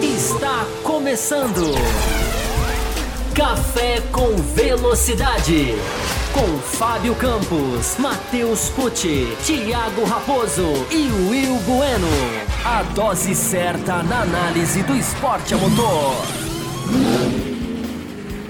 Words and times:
Está 0.00 0.64
começando. 0.84 1.74
Café 3.34 4.00
com 4.12 4.36
Velocidade. 4.54 5.74
Com 6.32 6.60
Fábio 6.60 7.16
Campos, 7.16 7.96
Matheus 7.98 8.68
Pucci, 8.68 9.36
Thiago 9.44 10.04
Raposo 10.04 10.86
e 10.88 11.10
Will 11.28 11.56
Bueno. 11.66 12.06
A 12.64 12.84
dose 12.84 13.34
certa 13.34 14.04
na 14.04 14.22
análise 14.22 14.84
do 14.84 14.94
esporte 14.94 15.52
a 15.52 15.56
motor. 15.56 16.14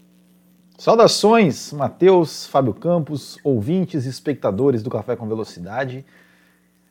Saudações, 0.81 1.71
Matheus, 1.73 2.47
Fábio 2.47 2.73
Campos, 2.73 3.37
ouvintes 3.43 4.07
e 4.07 4.09
espectadores 4.09 4.81
do 4.81 4.89
Café 4.89 5.15
com 5.15 5.27
Velocidade. 5.27 6.03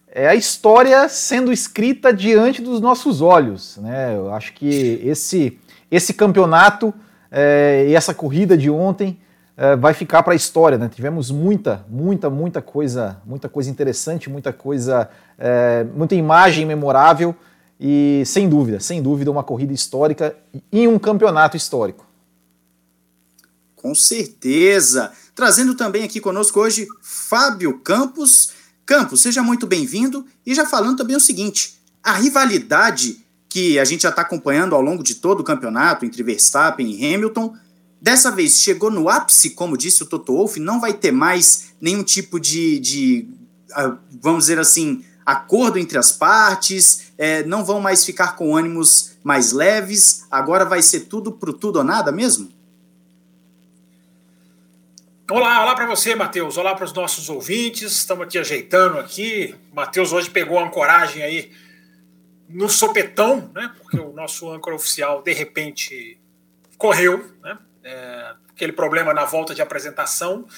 É 0.06 0.28
a 0.28 0.34
história 0.36 1.08
sendo 1.08 1.52
escrita 1.52 2.14
diante 2.14 2.62
dos 2.62 2.80
nossos 2.80 3.20
olhos. 3.20 3.78
Né? 3.78 4.16
Eu 4.16 4.32
acho 4.32 4.52
que 4.52 5.02
esse, 5.04 5.58
esse 5.90 6.14
campeonato 6.14 6.94
é, 7.32 7.86
e 7.88 7.96
essa 7.96 8.14
corrida 8.14 8.56
de 8.56 8.70
ontem 8.70 9.18
é, 9.56 9.74
vai 9.74 9.92
ficar 9.92 10.22
para 10.22 10.34
a 10.34 10.36
história. 10.36 10.78
Né? 10.78 10.88
Tivemos 10.88 11.32
muita, 11.32 11.84
muita, 11.88 12.30
muita 12.30 12.62
coisa, 12.62 13.20
muita 13.26 13.48
coisa 13.48 13.68
interessante, 13.68 14.30
muita 14.30 14.52
coisa, 14.52 15.10
é, 15.36 15.84
muita 15.96 16.14
imagem 16.14 16.64
memorável 16.64 17.34
e 17.80 18.22
sem 18.24 18.48
dúvida, 18.48 18.78
sem 18.78 19.02
dúvida, 19.02 19.32
uma 19.32 19.42
corrida 19.42 19.72
histórica 19.72 20.36
e 20.70 20.86
um 20.86 20.96
campeonato 20.96 21.56
histórico. 21.56 22.08
Com 23.80 23.94
certeza. 23.94 25.10
Trazendo 25.34 25.74
também 25.74 26.04
aqui 26.04 26.20
conosco 26.20 26.60
hoje 26.60 26.86
Fábio 27.00 27.78
Campos. 27.78 28.50
Campos, 28.84 29.22
seja 29.22 29.42
muito 29.42 29.66
bem-vindo. 29.66 30.26
E 30.44 30.54
já 30.54 30.66
falando 30.66 30.98
também 30.98 31.16
o 31.16 31.20
seguinte: 31.20 31.80
a 32.02 32.12
rivalidade 32.12 33.24
que 33.48 33.78
a 33.78 33.84
gente 33.86 34.02
já 34.02 34.10
está 34.10 34.20
acompanhando 34.20 34.74
ao 34.74 34.82
longo 34.82 35.02
de 35.02 35.14
todo 35.14 35.40
o 35.40 35.44
campeonato 35.44 36.04
entre 36.04 36.22
Verstappen 36.22 36.90
e 36.90 37.14
Hamilton, 37.14 37.56
dessa 37.98 38.30
vez 38.30 38.60
chegou 38.60 38.90
no 38.90 39.08
ápice, 39.08 39.50
como 39.50 39.78
disse 39.78 40.02
o 40.02 40.06
Toto 40.06 40.34
Wolff, 40.34 40.60
não 40.60 40.78
vai 40.78 40.92
ter 40.92 41.10
mais 41.10 41.70
nenhum 41.80 42.04
tipo 42.04 42.38
de, 42.38 42.78
de 42.80 43.28
ah, 43.72 43.96
vamos 44.20 44.44
dizer 44.44 44.58
assim, 44.58 45.02
acordo 45.24 45.78
entre 45.78 45.96
as 45.96 46.12
partes, 46.12 47.12
é, 47.16 47.42
não 47.44 47.64
vão 47.64 47.80
mais 47.80 48.04
ficar 48.04 48.36
com 48.36 48.54
ânimos 48.54 49.12
mais 49.24 49.52
leves, 49.52 50.26
agora 50.30 50.66
vai 50.66 50.82
ser 50.82 51.00
tudo 51.00 51.32
pro 51.32 51.54
tudo 51.54 51.76
ou 51.76 51.84
nada 51.84 52.12
mesmo? 52.12 52.59
Olá, 55.30 55.62
olá 55.62 55.76
para 55.76 55.86
você, 55.86 56.16
Matheus. 56.16 56.56
Olá 56.56 56.74
para 56.74 56.84
os 56.84 56.92
nossos 56.92 57.30
ouvintes. 57.30 57.92
Estamos 57.92 58.24
aqui 58.24 58.36
ajeitando 58.36 58.98
aqui. 58.98 59.54
Matheus 59.72 60.12
hoje 60.12 60.28
pegou 60.28 60.58
a 60.58 60.64
ancoragem 60.64 61.22
aí 61.22 61.52
no 62.48 62.68
sopetão, 62.68 63.48
né? 63.54 63.72
Porque 63.78 63.96
o 63.96 64.12
nosso 64.12 64.50
âncora 64.50 64.74
oficial 64.74 65.22
de 65.22 65.32
repente 65.32 66.20
correu, 66.76 67.32
né? 67.40 67.56
É, 67.84 68.34
aquele 68.48 68.72
problema 68.72 69.14
na 69.14 69.24
volta 69.24 69.54
de 69.54 69.62
apresentação. 69.62 70.48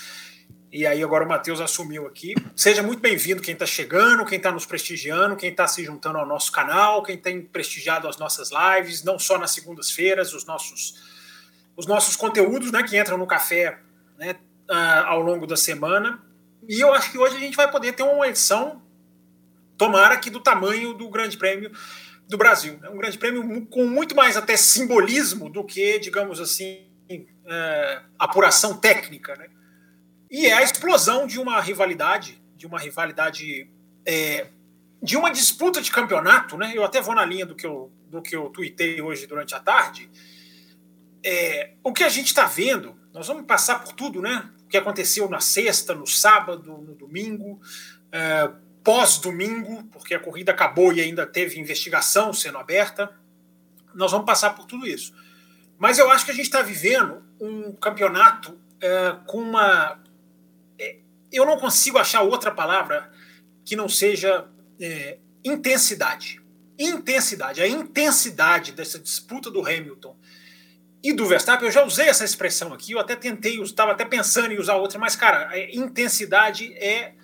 E 0.72 0.86
aí 0.86 1.02
agora 1.02 1.26
o 1.26 1.28
Matheus 1.28 1.60
assumiu 1.60 2.06
aqui. 2.06 2.34
Seja 2.56 2.82
muito 2.82 3.00
bem-vindo 3.00 3.42
quem 3.42 3.52
está 3.52 3.66
chegando, 3.66 4.24
quem 4.24 4.38
está 4.38 4.50
nos 4.50 4.64
prestigiando, 4.64 5.36
quem 5.36 5.50
está 5.50 5.68
se 5.68 5.84
juntando 5.84 6.16
ao 6.16 6.24
nosso 6.24 6.50
canal, 6.50 7.02
quem 7.02 7.18
tem 7.18 7.42
prestigiado 7.42 8.08
as 8.08 8.16
nossas 8.16 8.48
lives, 8.50 9.04
não 9.04 9.18
só 9.18 9.36
nas 9.36 9.50
segundas-feiras, 9.50 10.32
os 10.32 10.46
nossos 10.46 11.12
os 11.76 11.86
nossos 11.86 12.16
conteúdos, 12.16 12.72
né, 12.72 12.82
que 12.82 12.98
entram 12.98 13.18
no 13.18 13.26
café, 13.26 13.78
né, 14.18 14.36
uh, 14.72 15.04
ao 15.06 15.20
longo 15.20 15.46
da 15.46 15.56
semana. 15.56 16.20
E 16.66 16.80
eu 16.80 16.94
acho 16.94 17.12
que 17.12 17.18
hoje 17.18 17.36
a 17.36 17.40
gente 17.40 17.56
vai 17.56 17.70
poder 17.70 17.92
ter 17.92 18.02
uma 18.02 18.26
edição, 18.26 18.82
tomara 19.76 20.16
que 20.16 20.30
do 20.30 20.40
tamanho 20.40 20.94
do 20.94 21.10
Grande 21.10 21.36
Prêmio 21.36 21.70
do 22.28 22.38
Brasil. 22.38 22.80
É 22.82 22.88
um 22.88 22.96
Grande 22.96 23.18
Prêmio 23.18 23.66
com 23.66 23.86
muito 23.86 24.16
mais 24.16 24.36
até 24.36 24.56
simbolismo 24.56 25.50
do 25.50 25.62
que, 25.62 25.98
digamos 25.98 26.40
assim, 26.40 26.86
uh, 27.10 28.06
apuração 28.18 28.76
técnica. 28.78 29.36
Né? 29.36 29.48
E 30.30 30.46
é 30.46 30.54
a 30.54 30.62
explosão 30.62 31.26
de 31.26 31.38
uma 31.38 31.60
rivalidade, 31.60 32.42
de 32.56 32.66
uma 32.66 32.78
rivalidade. 32.78 33.70
É, 34.06 34.48
de 35.02 35.16
uma 35.16 35.30
disputa 35.32 35.82
de 35.82 35.90
campeonato, 35.90 36.56
né? 36.56 36.72
Eu 36.74 36.84
até 36.84 37.00
vou 37.00 37.14
na 37.14 37.24
linha 37.24 37.44
do 37.44 37.56
que 37.56 37.66
eu, 37.66 37.92
do 38.08 38.22
que 38.22 38.36
eu 38.36 38.48
tuitei 38.50 39.02
hoje 39.02 39.26
durante 39.26 39.52
a 39.52 39.58
tarde. 39.58 40.08
É, 41.24 41.74
o 41.82 41.92
que 41.92 42.04
a 42.04 42.08
gente 42.08 42.28
está 42.28 42.46
vendo, 42.46 42.96
nós 43.12 43.26
vamos 43.26 43.44
passar 43.44 43.82
por 43.82 43.92
tudo, 43.92 44.22
né? 44.22 44.48
Que 44.72 44.78
aconteceu 44.78 45.28
na 45.28 45.38
sexta, 45.38 45.94
no 45.94 46.06
sábado, 46.06 46.78
no 46.78 46.94
domingo, 46.94 47.60
é, 48.10 48.50
pós-domingo, 48.82 49.84
porque 49.92 50.14
a 50.14 50.18
corrida 50.18 50.50
acabou 50.50 50.94
e 50.94 51.00
ainda 51.02 51.26
teve 51.26 51.60
investigação 51.60 52.32
sendo 52.32 52.56
aberta. 52.56 53.14
Nós 53.94 54.10
vamos 54.10 54.24
passar 54.24 54.54
por 54.54 54.64
tudo 54.64 54.86
isso. 54.86 55.14
Mas 55.78 55.98
eu 55.98 56.10
acho 56.10 56.24
que 56.24 56.30
a 56.30 56.34
gente 56.34 56.46
está 56.46 56.62
vivendo 56.62 57.22
um 57.38 57.72
campeonato 57.72 58.58
é, 58.80 59.14
com 59.26 59.42
uma. 59.42 60.02
É, 60.78 60.96
eu 61.30 61.44
não 61.44 61.58
consigo 61.58 61.98
achar 61.98 62.22
outra 62.22 62.50
palavra 62.50 63.12
que 63.66 63.76
não 63.76 63.90
seja 63.90 64.48
é, 64.80 65.18
intensidade. 65.44 66.40
Intensidade. 66.78 67.60
A 67.60 67.68
intensidade 67.68 68.72
dessa 68.72 68.98
disputa 68.98 69.50
do 69.50 69.60
Hamilton 69.60 70.16
e 71.02 71.12
do 71.12 71.26
Verstappen, 71.26 71.66
eu 71.66 71.72
já 71.72 71.84
usei 71.84 72.08
essa 72.08 72.24
expressão 72.24 72.72
aqui, 72.72 72.92
eu 72.92 73.00
até 73.00 73.16
tentei, 73.16 73.60
estava 73.60 73.90
até 73.90 74.04
pensando 74.04 74.52
em 74.52 74.58
usar 74.58 74.76
outra, 74.76 74.98
mas, 74.98 75.16
cara, 75.16 75.50
intensidade 75.74 76.72
é 76.74 77.14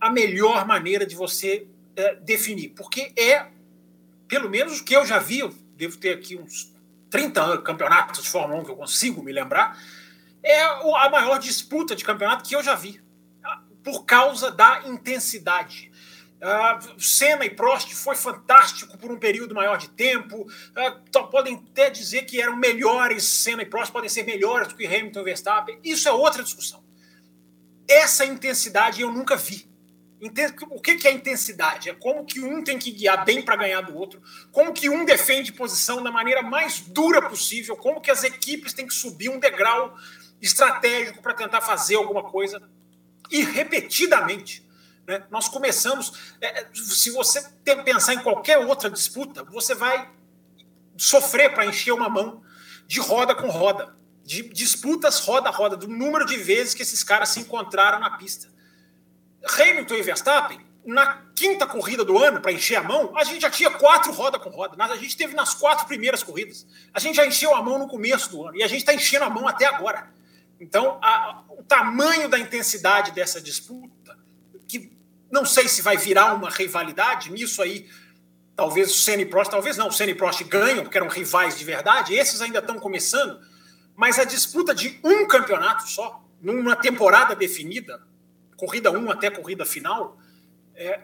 a 0.00 0.10
melhor 0.10 0.66
maneira 0.66 1.04
de 1.04 1.14
você 1.14 1.66
é, 1.94 2.14
definir, 2.14 2.70
porque 2.70 3.12
é, 3.18 3.46
pelo 4.26 4.48
menos 4.48 4.80
o 4.80 4.84
que 4.84 4.96
eu 4.96 5.04
já 5.04 5.18
vi, 5.18 5.40
eu 5.40 5.54
devo 5.76 5.98
ter 5.98 6.14
aqui 6.14 6.36
uns 6.36 6.72
30 7.10 7.58
campeonatos 7.58 8.22
de 8.22 8.30
Fórmula 8.30 8.62
1 8.62 8.64
que 8.64 8.70
eu 8.70 8.76
consigo 8.76 9.22
me 9.22 9.32
lembrar, 9.32 9.78
é 10.42 10.62
a 10.62 11.10
maior 11.10 11.38
disputa 11.38 11.94
de 11.94 12.02
campeonato 12.02 12.48
que 12.48 12.56
eu 12.56 12.62
já 12.62 12.74
vi, 12.74 13.02
por 13.84 14.04
causa 14.04 14.50
da 14.50 14.82
intensidade. 14.86 15.89
Uh, 16.40 16.98
Senna 16.98 17.44
e 17.44 17.50
Prost 17.50 17.94
foi 17.94 18.16
fantástico 18.16 18.96
por 18.96 19.12
um 19.12 19.18
período 19.18 19.54
maior 19.54 19.76
de 19.76 19.90
tempo. 19.90 20.42
Uh, 20.42 21.28
podem 21.28 21.62
até 21.70 21.90
dizer 21.90 22.22
que 22.22 22.40
eram 22.40 22.56
melhores, 22.56 23.24
Senna 23.24 23.62
e 23.62 23.66
Prost 23.66 23.92
podem 23.92 24.08
ser 24.08 24.24
melhores 24.24 24.68
do 24.68 24.74
que 24.74 24.86
Hamilton 24.86 25.20
e 25.20 25.24
Verstappen. 25.24 25.80
Isso 25.84 26.08
é 26.08 26.12
outra 26.12 26.42
discussão. 26.42 26.82
Essa 27.86 28.24
intensidade 28.24 29.02
eu 29.02 29.12
nunca 29.12 29.36
vi. 29.36 29.68
O 30.70 30.80
que 30.80 31.08
é 31.08 31.12
intensidade? 31.12 31.88
É 31.88 31.94
como 31.94 32.26
que 32.26 32.40
um 32.40 32.62
tem 32.62 32.78
que 32.78 32.90
guiar 32.90 33.24
bem 33.24 33.42
para 33.42 33.56
ganhar 33.56 33.80
do 33.80 33.96
outro, 33.96 34.20
como 34.52 34.72
que 34.72 34.90
um 34.90 35.02
defende 35.02 35.50
posição 35.50 36.02
da 36.02 36.12
maneira 36.12 36.42
mais 36.42 36.80
dura 36.80 37.26
possível, 37.26 37.74
como 37.74 38.02
que 38.02 38.10
as 38.10 38.22
equipes 38.22 38.74
têm 38.74 38.86
que 38.86 38.92
subir 38.92 39.30
um 39.30 39.38
degrau 39.38 39.96
estratégico 40.40 41.22
para 41.22 41.32
tentar 41.32 41.62
fazer 41.62 41.96
alguma 41.96 42.22
coisa 42.22 42.60
e 43.30 43.42
repetidamente 43.42 44.68
né? 45.10 45.26
Nós 45.30 45.48
começamos. 45.48 46.34
É, 46.40 46.66
se 46.72 47.10
você 47.10 47.42
tem, 47.64 47.82
pensar 47.82 48.14
em 48.14 48.20
qualquer 48.20 48.58
outra 48.58 48.88
disputa, 48.88 49.42
você 49.44 49.74
vai 49.74 50.08
sofrer 50.96 51.52
para 51.52 51.66
encher 51.66 51.92
uma 51.92 52.08
mão 52.08 52.42
de 52.86 53.00
roda 53.00 53.34
com 53.34 53.48
roda, 53.48 53.94
de 54.24 54.42
disputas 54.50 55.20
roda 55.20 55.48
a 55.48 55.52
roda, 55.52 55.76
do 55.76 55.88
número 55.88 56.24
de 56.24 56.36
vezes 56.36 56.74
que 56.74 56.82
esses 56.82 57.02
caras 57.02 57.30
se 57.30 57.40
encontraram 57.40 57.98
na 57.98 58.16
pista. 58.16 58.48
Hamilton 59.58 59.94
e 59.94 60.02
Verstappen, 60.02 60.60
na 60.84 61.22
quinta 61.34 61.66
corrida 61.66 62.04
do 62.04 62.18
ano, 62.18 62.40
para 62.40 62.52
encher 62.52 62.76
a 62.76 62.82
mão, 62.82 63.16
a 63.16 63.24
gente 63.24 63.42
já 63.42 63.50
tinha 63.50 63.70
quatro 63.70 64.12
roda 64.12 64.38
com 64.38 64.50
roda. 64.50 64.76
A 64.82 64.96
gente 64.96 65.16
teve 65.16 65.34
nas 65.34 65.54
quatro 65.54 65.86
primeiras 65.86 66.22
corridas. 66.22 66.66
A 66.92 67.00
gente 67.00 67.16
já 67.16 67.26
encheu 67.26 67.54
a 67.54 67.62
mão 67.62 67.78
no 67.78 67.88
começo 67.88 68.30
do 68.30 68.46
ano 68.46 68.56
e 68.56 68.62
a 68.62 68.68
gente 68.68 68.80
está 68.80 68.94
enchendo 68.94 69.24
a 69.24 69.30
mão 69.30 69.48
até 69.48 69.66
agora. 69.66 70.10
Então, 70.60 70.98
a, 71.00 71.42
o 71.48 71.62
tamanho 71.62 72.28
da 72.28 72.38
intensidade 72.38 73.12
dessa 73.12 73.40
disputa, 73.40 73.90
não 75.30 75.44
sei 75.44 75.68
se 75.68 75.82
vai 75.82 75.96
virar 75.96 76.34
uma 76.34 76.50
rivalidade 76.50 77.30
nisso 77.30 77.62
aí. 77.62 77.88
Talvez 78.56 78.90
o 78.90 78.98
Senna 78.98 79.22
e 79.22 79.26
Prost, 79.26 79.50
talvez 79.50 79.76
não, 79.76 79.88
o 79.88 79.92
Senna 79.92 80.10
e 80.10 80.14
Prost 80.14 80.42
ganham, 80.44 80.82
porque 80.82 80.98
eram 80.98 81.08
rivais 81.08 81.56
de 81.56 81.64
verdade. 81.64 82.14
Esses 82.14 82.40
ainda 82.40 82.58
estão 82.58 82.78
começando. 82.78 83.40
Mas 83.96 84.18
a 84.18 84.24
disputa 84.24 84.74
de 84.74 84.98
um 85.04 85.26
campeonato 85.26 85.88
só, 85.88 86.22
numa 86.40 86.74
temporada 86.76 87.34
definida, 87.34 88.02
corrida 88.56 88.90
1 88.90 89.10
até 89.10 89.30
corrida 89.30 89.64
final, 89.64 90.18
é, 90.74 91.02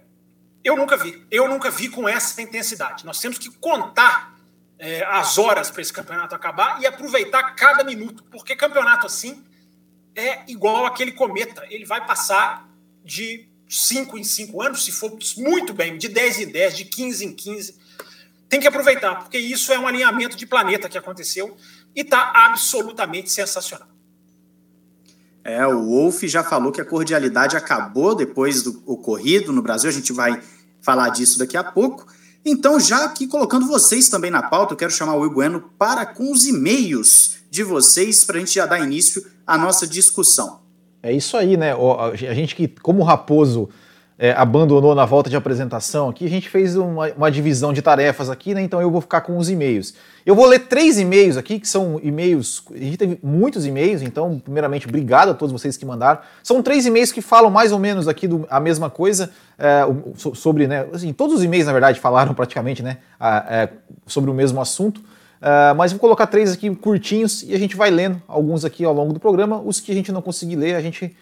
eu 0.63 0.77
nunca 0.77 0.97
vi. 0.97 1.27
Eu 1.31 1.49
nunca 1.49 1.71
vi 1.71 1.89
com 1.89 2.09
essa 2.09 2.43
intensidade. 2.43 3.07
Nós 3.07 3.21
temos 3.21 3.39
que 3.39 3.51
contar 3.51 4.37
é, 4.79 5.05
as 5.05 5.39
horas 5.39 5.71
para 5.71 5.81
esse 5.81 5.93
campeonato 5.93 6.35
acabar 6.35 6.81
e 6.81 6.87
aproveitar 6.87 7.55
cada 7.55 7.85
minuto, 7.85 8.25
porque 8.25 8.57
campeonato 8.57 9.07
assim 9.07 9.45
é 10.15 10.51
igual 10.51 10.85
aquele 10.85 11.13
cometa. 11.13 11.65
Ele 11.71 11.85
vai 11.85 12.05
passar 12.05 12.69
de 13.05 13.49
5 13.69 14.19
em 14.19 14.25
5 14.25 14.63
anos, 14.63 14.85
se 14.85 14.93
for 14.93 15.17
muito 15.39 15.73
bem, 15.73 15.99
de 15.99 16.09
10 16.09 16.41
em 16.41 16.49
10, 16.49 16.77
de 16.77 16.85
15 16.85 17.25
em 17.25 17.33
15. 17.33 17.77
Tem 18.49 18.61
que 18.61 18.67
aproveitar, 18.67 19.17
porque 19.17 19.39
isso 19.39 19.73
é 19.73 19.79
um 19.79 19.87
alinhamento 19.87 20.37
de 20.37 20.47
planeta 20.47 20.89
que 20.89 20.97
aconteceu 20.97 21.57
e 21.95 22.03
está 22.03 22.31
absolutamente 22.35 23.31
sensacional. 23.31 23.89
É, 25.43 25.67
o 25.67 25.87
Wolf 25.87 26.23
já 26.25 26.43
falou 26.43 26.73
que 26.73 26.81
a 26.81 26.85
cordialidade 26.85 27.57
acabou 27.57 28.15
depois 28.15 28.63
do 28.63 28.83
ocorrido 28.85 29.53
no 29.53 29.63
Brasil, 29.63 29.89
a 29.89 29.93
gente 29.93 30.13
vai 30.13 30.43
falar 30.81 31.09
disso 31.11 31.39
daqui 31.39 31.57
a 31.57 31.65
pouco. 31.65 32.07
Então, 32.45 32.79
já 32.79 33.05
aqui 33.05 33.27
colocando 33.27 33.67
vocês 33.67 34.09
também 34.09 34.31
na 34.31 34.43
pauta, 34.43 34.73
eu 34.73 34.77
quero 34.77 34.93
chamar 34.93 35.15
o 35.15 35.21
Will 35.21 35.31
Bueno 35.31 35.71
para 35.77 36.07
com 36.07 36.31
os 36.31 36.47
e-mails 36.47 37.39
de 37.51 37.63
vocês, 37.65 38.25
para 38.25 38.37
a 38.37 38.41
gente 38.41 38.55
já 38.55 38.67
dar 38.67 38.79
início 38.79 39.25
à 39.47 39.57
nossa 39.59 39.87
discussão. 39.87 40.66
É 41.07 41.13
isso 41.13 41.37
aí, 41.37 41.57
né? 41.57 41.73
A 41.73 42.35
gente 42.35 42.57
que, 42.57 42.67
como 42.67 43.05
Raposo 43.05 43.69
é, 44.19 44.33
abandonou 44.33 44.93
na 44.93 45.05
volta 45.05 45.31
de 45.31 45.37
apresentação 45.37 46.09
aqui, 46.09 46.25
a 46.25 46.29
gente 46.29 46.49
fez 46.49 46.75
uma, 46.75 47.13
uma, 47.13 47.31
divisão 47.31 47.73
de 47.73 47.81
tarefas 47.81 48.29
aqui, 48.29 48.55
né? 48.55 48.63
Então 48.63 48.81
eu 48.81 48.91
vou 48.91 49.01
ficar 49.01 49.21
com 49.21 49.39
os 49.39 49.49
e-mails. 49.49 49.95
Eu 50.25 50.35
vou 50.35 50.47
ler 50.47 50.67
três 50.67 50.99
e-mails 50.99 51.37
aqui, 51.37 51.61
que 51.61 51.69
são 51.69 52.01
e-mails. 52.03 52.65
A 52.75 52.79
gente 52.79 52.97
teve 52.97 53.21
muitos 53.23 53.67
e-mails, 53.67 54.03
então, 54.03 54.41
primeiramente, 54.43 54.89
obrigado 54.89 55.31
a 55.31 55.35
todos 55.35 55.53
vocês 55.53 55.77
que 55.77 55.87
mandaram. 55.87 56.19
São 56.43 56.61
três 56.61 56.87
e-mails 56.87 57.13
que 57.13 57.21
falam 57.21 57.51
mais 57.51 57.71
ou 57.71 57.79
menos 57.79 58.09
aqui 58.09 58.27
do, 58.27 58.47
a 58.51 58.59
mesma 58.59 58.91
coisa, 58.91 59.31
é, 59.57 59.83
sobre, 60.35 60.67
né? 60.67 60.87
Assim, 60.93 61.13
todos 61.13 61.37
os 61.37 61.45
e-mails, 61.45 61.67
na 61.67 61.73
verdade, 61.73 62.01
falaram 62.01 62.33
praticamente, 62.35 62.83
né? 62.83 62.99
é, 63.21 63.69
sobre 64.07 64.29
o 64.29 64.35
mesmo 64.35 64.61
assunto. 64.61 65.03
Uh, 65.41 65.75
mas 65.77 65.93
vou 65.93 66.01
colocar 66.01 66.27
três 66.27 66.53
aqui 66.53 66.75
curtinhos 66.75 67.43
e 67.43 67.55
a 67.55 67.59
gente 67.59 67.77
vai 67.77 67.91
lendo 67.91 68.21
alguns 68.27 68.65
aqui 68.65 68.85
ao 68.85 68.93
longo 68.93 69.13
do 69.13 69.21
programa. 69.21 69.61
Os 69.61 69.81
que 69.81 69.93
a 69.93 69.95
gente 69.95 70.11
não 70.11 70.23
conseguir 70.23 70.57
ler, 70.57 70.75
a 70.75 70.81
gente 70.81 71.15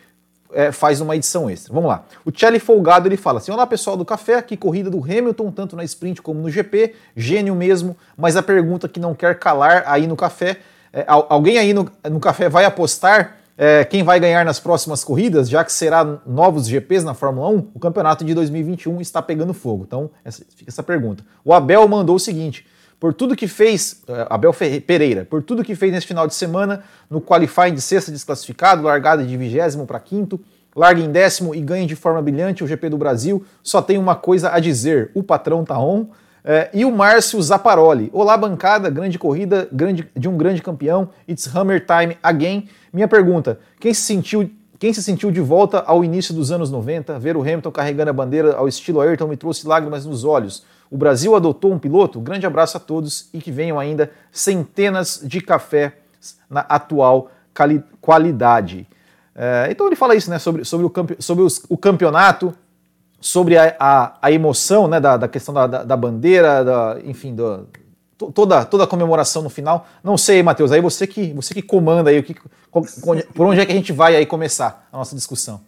é, 0.52 0.70
faz 0.70 1.00
uma 1.00 1.16
edição 1.16 1.50
extra. 1.50 1.72
Vamos 1.74 1.88
lá. 1.88 2.04
O 2.24 2.30
Charlie 2.32 2.60
Folgado 2.60 3.08
ele 3.08 3.16
fala 3.16 3.38
assim: 3.38 3.50
Olá 3.50 3.66
pessoal 3.66 3.96
do 3.96 4.04
café, 4.04 4.36
aqui 4.36 4.56
corrida 4.56 4.88
do 4.88 5.02
Hamilton, 5.02 5.50
tanto 5.50 5.76
na 5.76 5.84
sprint 5.84 6.22
como 6.22 6.40
no 6.40 6.48
GP, 6.48 6.94
gênio 7.16 7.54
mesmo, 7.54 7.96
mas 8.16 8.36
a 8.36 8.42
pergunta 8.42 8.88
que 8.88 9.00
não 9.00 9.14
quer 9.14 9.38
calar 9.38 9.82
aí 9.86 10.06
no 10.06 10.16
café: 10.16 10.58
é, 10.92 11.04
alguém 11.06 11.58
aí 11.58 11.74
no, 11.74 11.90
no 12.08 12.20
café 12.20 12.48
vai 12.48 12.64
apostar 12.64 13.36
é, 13.56 13.84
quem 13.84 14.02
vai 14.02 14.18
ganhar 14.18 14.44
nas 14.44 14.58
próximas 14.58 15.04
corridas, 15.04 15.48
já 15.48 15.64
que 15.64 15.72
será 15.72 16.04
novos 16.26 16.66
GPs 16.66 17.04
na 17.04 17.14
Fórmula 17.14 17.48
1? 17.48 17.70
O 17.74 17.78
campeonato 17.78 18.24
de 18.24 18.34
2021 18.34 19.00
está 19.00 19.22
pegando 19.22 19.54
fogo. 19.54 19.84
Então, 19.86 20.10
essa, 20.24 20.44
fica 20.56 20.70
essa 20.70 20.82
pergunta. 20.82 21.24
O 21.44 21.52
Abel 21.52 21.86
mandou 21.86 22.16
o 22.16 22.20
seguinte 22.20 22.66
por 22.98 23.12
tudo 23.12 23.36
que 23.36 23.46
fez, 23.46 24.02
eh, 24.08 24.26
Abel 24.30 24.54
Pereira, 24.86 25.24
por 25.24 25.42
tudo 25.42 25.64
que 25.64 25.74
fez 25.74 25.92
nesse 25.92 26.06
final 26.06 26.26
de 26.26 26.34
semana, 26.34 26.84
no 27.10 27.20
qualifying 27.20 27.74
de 27.74 27.80
sexta 27.80 28.10
desclassificado, 28.10 28.82
largada 28.82 29.24
de 29.24 29.36
vigésimo 29.36 29.86
para 29.86 30.00
quinto, 30.00 30.40
larga 30.74 31.00
em 31.00 31.10
décimo 31.10 31.54
e 31.54 31.60
ganha 31.60 31.86
de 31.86 31.94
forma 31.94 32.20
brilhante 32.20 32.64
o 32.64 32.66
GP 32.66 32.88
do 32.88 32.98
Brasil, 32.98 33.44
só 33.62 33.80
tem 33.80 33.98
uma 33.98 34.14
coisa 34.14 34.50
a 34.50 34.58
dizer, 34.58 35.10
o 35.14 35.22
patrão 35.22 35.64
tá 35.64 35.78
on. 35.78 36.06
É, 36.46 36.68
e 36.74 36.84
o 36.84 36.92
Márcio 36.92 37.40
Zaparoli. 37.40 38.10
Olá, 38.12 38.36
bancada, 38.36 38.90
grande 38.90 39.18
corrida 39.18 39.66
grande, 39.72 40.06
de 40.14 40.28
um 40.28 40.36
grande 40.36 40.60
campeão. 40.60 41.08
It's 41.26 41.48
Hammer 41.56 41.82
Time 41.86 42.18
again. 42.22 42.68
Minha 42.92 43.08
pergunta: 43.08 43.58
quem 43.80 43.94
se 43.94 44.02
sentiu 44.02 44.50
quem 44.78 44.92
se 44.92 45.02
sentiu 45.02 45.30
de 45.30 45.40
volta 45.40 45.82
ao 45.86 46.04
início 46.04 46.34
dos 46.34 46.50
anos 46.50 46.70
90, 46.70 47.18
ver 47.18 47.38
o 47.38 47.40
Hamilton 47.40 47.70
carregando 47.70 48.10
a 48.10 48.12
bandeira 48.12 48.54
ao 48.54 48.68
estilo 48.68 49.00
Ayrton 49.00 49.28
me 49.28 49.36
trouxe 49.36 49.66
lágrimas 49.66 50.04
nos 50.04 50.24
olhos. 50.24 50.64
O 50.94 50.96
Brasil 50.96 51.34
adotou 51.34 51.72
um 51.72 51.78
piloto? 51.78 52.20
Grande 52.20 52.46
abraço 52.46 52.76
a 52.76 52.80
todos 52.80 53.28
e 53.34 53.40
que 53.40 53.50
venham 53.50 53.80
ainda 53.80 54.12
centenas 54.30 55.20
de 55.24 55.40
cafés 55.40 55.90
na 56.48 56.60
atual 56.60 57.32
qualidade. 58.00 58.86
É, 59.34 59.66
então 59.72 59.88
ele 59.88 59.96
fala 59.96 60.14
isso 60.14 60.30
né, 60.30 60.38
sobre, 60.38 60.64
sobre, 60.64 60.86
o, 60.86 60.92
sobre 61.18 61.42
os, 61.42 61.60
o 61.68 61.76
campeonato, 61.76 62.54
sobre 63.20 63.58
a, 63.58 63.74
a, 63.76 64.14
a 64.22 64.30
emoção 64.30 64.86
né, 64.86 65.00
da, 65.00 65.16
da 65.16 65.26
questão 65.26 65.52
da, 65.52 65.66
da, 65.66 65.82
da 65.82 65.96
bandeira, 65.96 66.62
da, 66.62 66.98
enfim, 67.04 67.34
do, 67.34 67.66
toda, 68.32 68.64
toda 68.64 68.84
a 68.84 68.86
comemoração 68.86 69.42
no 69.42 69.50
final. 69.50 69.88
Não 70.00 70.16
sei, 70.16 70.44
Matheus, 70.44 70.70
aí 70.70 70.80
você 70.80 71.08
que, 71.08 71.32
você 71.32 71.52
que 71.54 71.62
comanda 71.62 72.10
aí, 72.10 72.20
o 72.20 72.22
que, 72.22 72.36
por 72.70 73.46
onde 73.48 73.58
é 73.58 73.66
que 73.66 73.72
a 73.72 73.76
gente 73.76 73.92
vai 73.92 74.14
aí 74.14 74.26
começar 74.26 74.86
a 74.92 74.96
nossa 74.96 75.16
discussão? 75.16 75.60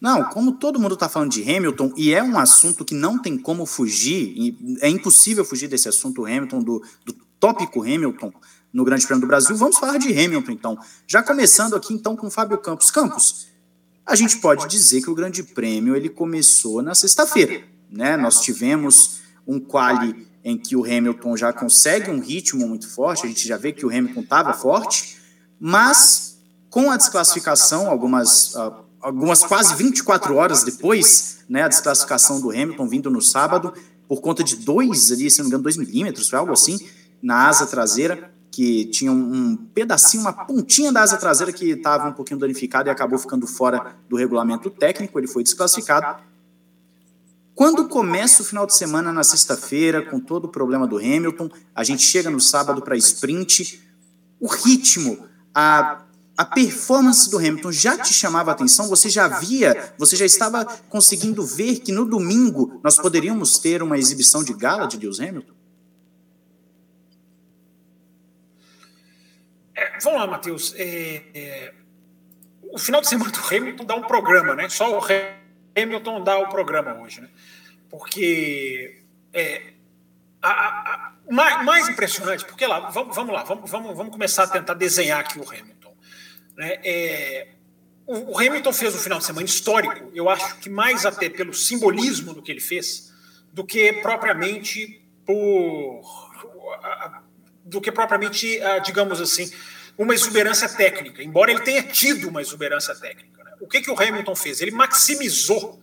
Não, 0.00 0.24
como 0.24 0.52
todo 0.52 0.78
mundo 0.78 0.94
está 0.94 1.08
falando 1.08 1.32
de 1.32 1.42
Hamilton, 1.42 1.92
e 1.96 2.14
é 2.14 2.22
um 2.22 2.38
assunto 2.38 2.84
que 2.84 2.94
não 2.94 3.18
tem 3.20 3.36
como 3.36 3.66
fugir, 3.66 4.56
é 4.80 4.88
impossível 4.88 5.44
fugir 5.44 5.68
desse 5.68 5.88
assunto 5.88 6.24
Hamilton, 6.24 6.60
do, 6.60 6.82
do 7.04 7.12
tópico 7.40 7.82
Hamilton 7.82 8.32
no 8.72 8.84
Grande 8.84 9.06
Prêmio 9.06 9.22
do 9.22 9.26
Brasil, 9.26 9.56
vamos 9.56 9.78
falar 9.78 9.98
de 9.98 10.08
Hamilton 10.08 10.52
então. 10.52 10.78
Já 11.06 11.22
começando 11.22 11.74
aqui 11.74 11.92
então 11.92 12.14
com 12.14 12.30
Fábio 12.30 12.58
Campos. 12.58 12.90
Campos, 12.90 13.48
a 14.06 14.14
gente 14.14 14.38
pode 14.38 14.68
dizer 14.68 15.02
que 15.02 15.10
o 15.10 15.14
Grande 15.14 15.42
Prêmio 15.42 15.96
ele 15.96 16.08
começou 16.08 16.80
na 16.80 16.94
sexta-feira, 16.94 17.64
né? 17.90 18.16
Nós 18.16 18.40
tivemos 18.40 19.20
um 19.46 19.58
quali 19.58 20.28
em 20.44 20.56
que 20.56 20.76
o 20.76 20.84
Hamilton 20.84 21.36
já 21.36 21.52
consegue 21.52 22.10
um 22.10 22.20
ritmo 22.20 22.66
muito 22.68 22.88
forte, 22.88 23.26
a 23.26 23.28
gente 23.28 23.46
já 23.46 23.56
vê 23.56 23.72
que 23.72 23.84
o 23.84 23.88
Hamilton 23.88 24.20
estava 24.20 24.52
forte, 24.52 25.18
mas 25.58 26.38
com 26.70 26.90
a 26.90 26.96
desclassificação, 26.96 27.90
algumas 27.90 28.54
uh, 28.54 28.87
algumas 29.00 29.44
quase 29.44 29.74
24 29.74 30.34
horas 30.34 30.64
depois, 30.64 31.40
né, 31.48 31.62
a 31.62 31.68
desclassificação 31.68 32.40
do 32.40 32.50
Hamilton 32.50 32.88
vindo 32.88 33.10
no 33.10 33.22
sábado, 33.22 33.72
por 34.08 34.20
conta 34.20 34.42
de 34.42 34.56
dois 34.56 35.12
ali, 35.12 35.30
se 35.30 35.38
não 35.38 35.44
me 35.44 35.48
engano, 35.50 35.62
dois 35.62 35.76
milímetros, 35.76 36.28
foi 36.28 36.38
algo 36.38 36.52
assim, 36.52 36.78
na 37.22 37.48
asa 37.48 37.66
traseira, 37.66 38.32
que 38.50 38.86
tinha 38.86 39.12
um 39.12 39.56
pedacinho, 39.56 40.22
uma 40.22 40.32
pontinha 40.32 40.90
da 40.90 41.02
asa 41.02 41.16
traseira 41.16 41.52
que 41.52 41.70
estava 41.70 42.08
um 42.08 42.12
pouquinho 42.12 42.40
danificada 42.40 42.88
e 42.88 42.92
acabou 42.92 43.18
ficando 43.18 43.46
fora 43.46 43.94
do 44.08 44.16
regulamento 44.16 44.70
técnico, 44.70 45.18
ele 45.18 45.28
foi 45.28 45.42
desclassificado. 45.42 46.22
Quando 47.54 47.88
começa 47.88 48.42
o 48.42 48.44
final 48.44 48.66
de 48.66 48.74
semana 48.74 49.12
na 49.12 49.22
sexta-feira, 49.22 50.02
com 50.02 50.18
todo 50.18 50.46
o 50.46 50.48
problema 50.48 50.86
do 50.86 50.96
Hamilton, 50.96 51.50
a 51.74 51.84
gente 51.84 52.02
chega 52.02 52.30
no 52.30 52.40
sábado 52.40 52.80
para 52.82 52.96
sprint, 52.96 53.82
o 54.40 54.46
ritmo, 54.46 55.26
a 55.54 56.02
a 56.38 56.44
performance 56.44 57.28
do 57.28 57.36
Hamilton 57.36 57.72
já 57.72 57.98
te 57.98 58.14
chamava 58.14 58.52
atenção? 58.52 58.88
Você 58.88 59.10
já 59.10 59.26
via, 59.26 59.92
você 59.98 60.14
já 60.14 60.24
estava 60.24 60.64
conseguindo 60.88 61.44
ver 61.44 61.80
que 61.80 61.90
no 61.90 62.04
domingo 62.04 62.80
nós 62.80 62.96
poderíamos 62.96 63.58
ter 63.58 63.82
uma 63.82 63.98
exibição 63.98 64.44
de 64.44 64.54
gala 64.54 64.86
de 64.86 64.96
Lewis 64.96 65.18
Hamilton? 65.18 65.52
É, 69.74 69.98
vamos 69.98 70.20
lá, 70.20 70.26
Matheus. 70.28 70.74
É, 70.76 71.24
é, 71.34 71.74
o 72.70 72.78
final 72.78 73.00
de 73.00 73.08
semana 73.08 73.32
do 73.32 73.40
Hamilton 73.40 73.84
dá 73.84 73.96
um 73.96 74.02
programa, 74.02 74.54
né? 74.54 74.68
Só 74.68 74.96
o 74.96 75.02
Hamilton 75.76 76.22
dá 76.22 76.38
o 76.38 76.48
programa 76.48 76.94
hoje, 77.00 77.20
né? 77.20 77.28
Porque 77.90 79.02
é, 79.32 79.72
a, 80.40 80.50
a, 80.50 80.68
a, 80.68 81.12
mais, 81.28 81.64
mais, 81.64 81.88
impressionante, 81.88 82.44
porque 82.44 82.64
lá, 82.64 82.90
vamos, 82.90 83.16
vamos 83.16 83.34
lá, 83.34 83.42
vamos, 83.42 83.68
vamos, 83.68 83.96
vamos 83.96 84.12
começar 84.12 84.44
a 84.44 84.48
tentar 84.48 84.74
desenhar 84.74 85.18
aqui 85.18 85.40
o 85.40 85.42
Hamilton. 85.42 85.77
Né? 86.58 86.80
É, 86.84 87.46
o, 88.04 88.36
Hamilton 88.36 88.72
fez 88.72 88.92
um 88.92 88.98
final 88.98 89.20
de 89.20 89.24
semana 89.24 89.46
histórico, 89.46 90.10
eu 90.12 90.28
acho 90.28 90.56
que 90.56 90.68
mais 90.68 91.06
até 91.06 91.30
pelo 91.30 91.54
simbolismo 91.54 92.34
do 92.34 92.42
que 92.42 92.50
ele 92.50 92.60
fez, 92.60 93.14
do 93.52 93.64
que 93.64 93.92
propriamente 93.92 95.00
por. 95.24 96.02
do 97.64 97.80
que 97.80 97.92
propriamente, 97.92 98.58
digamos 98.84 99.20
assim, 99.20 99.52
uma 99.96 100.14
exuberância 100.14 100.68
técnica, 100.68 101.22
embora 101.22 101.52
ele 101.52 101.60
tenha 101.60 101.82
tido 101.82 102.28
uma 102.28 102.40
exuberância 102.40 102.94
técnica. 102.96 103.44
Né? 103.44 103.52
O 103.60 103.68
que, 103.68 103.80
que 103.80 103.90
o 103.90 104.00
Hamilton 104.00 104.34
fez? 104.34 104.60
Ele 104.60 104.72
maximizou 104.72 105.80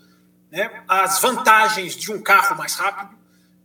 né, 0.51 0.83
as 0.87 1.21
vantagens 1.21 1.95
de 1.95 2.11
um 2.11 2.21
carro 2.21 2.57
mais 2.57 2.75
rápido, 2.75 3.17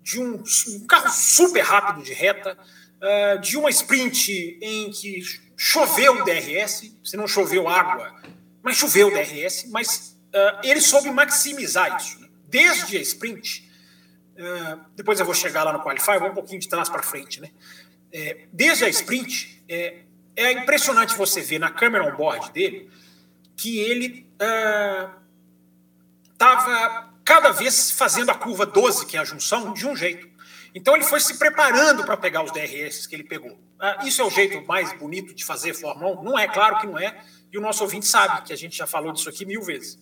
de 0.03 0.21
um, 0.21 0.43
um 0.69 0.87
carro 0.87 1.11
super 1.11 1.63
rápido 1.63 2.05
de 2.05 2.13
reta, 2.13 2.57
uh, 3.01 3.39
de 3.41 3.57
uma 3.57 3.71
sprint 3.71 4.59
em 4.61 4.91
que 4.91 5.23
choveu 5.57 6.25
DRS, 6.25 6.95
se 7.05 7.17
não 7.17 7.27
choveu 7.27 7.69
água, 7.69 8.15
mas 8.63 8.77
choveu 8.77 9.11
DRS, 9.11 9.67
mas 9.71 10.19
uh, 10.35 10.61
ele 10.63 10.81
soube 10.81 11.11
maximizar 11.11 11.97
isso. 11.97 12.21
Né? 12.21 12.29
Desde 12.47 12.97
a 12.97 13.01
sprint, 13.01 13.71
uh, 14.37 14.81
depois 14.95 15.19
eu 15.19 15.27
vou 15.27 15.35
chegar 15.35 15.65
lá 15.65 15.73
no 15.73 15.83
Qualify, 15.83 16.19
vou 16.19 16.31
um 16.31 16.35
pouquinho 16.35 16.61
de 16.61 16.69
trás 16.69 16.89
para 16.89 17.03
frente, 17.03 17.41
né? 17.41 17.51
É, 18.13 18.47
desde 18.53 18.85
a 18.85 18.89
sprint, 18.89 19.63
é, 19.69 20.03
é, 20.35 20.53
impressionante 20.53 21.15
você 21.15 21.41
ver 21.41 21.61
na 21.61 21.71
câmera 21.71 22.05
on-board 22.05 22.51
dele 22.51 22.91
que 23.57 23.79
ele 23.79 24.27
estava 26.33 27.15
cada 27.25 27.53
vez 27.53 27.91
fazendo 27.91 28.31
a 28.31 28.35
curva 28.35 28.67
12, 28.67 29.07
que 29.07 29.17
é 29.17 29.21
a 29.21 29.25
junção, 29.25 29.73
de 29.73 29.87
um 29.87 29.95
jeito. 29.95 30.30
Então 30.75 30.95
ele 30.95 31.05
foi 31.05 31.21
se 31.21 31.39
preparando 31.39 32.05
para 32.05 32.17
pegar 32.17 32.43
os 32.43 32.53
DRS 32.53 33.07
que 33.07 33.15
ele 33.15 33.25
pegou. 33.25 33.59
Ah, 33.79 34.05
isso 34.05 34.23
é 34.23 34.25
o 34.25 34.31
jeito 34.31 34.65
mais 34.67 34.93
bonito 34.99 35.35
de 35.35 35.45
fazer 35.45 35.75
Fórmula 35.75 36.21
1? 36.21 36.23
Não 36.23 36.39
é, 36.39 36.47
claro 36.47 36.79
que 36.79 36.87
não 36.87 36.99
é. 36.99 37.23
E 37.53 37.59
o 37.59 37.61
nosso 37.61 37.83
ouvinte 37.83 38.07
sabe 38.07 38.43
que 38.43 38.53
a 38.53 38.57
gente 38.57 38.77
já 38.77 38.87
falou 38.87 39.13
disso 39.13 39.29
aqui 39.29 39.45
mil 39.45 39.63
vezes. 39.63 39.99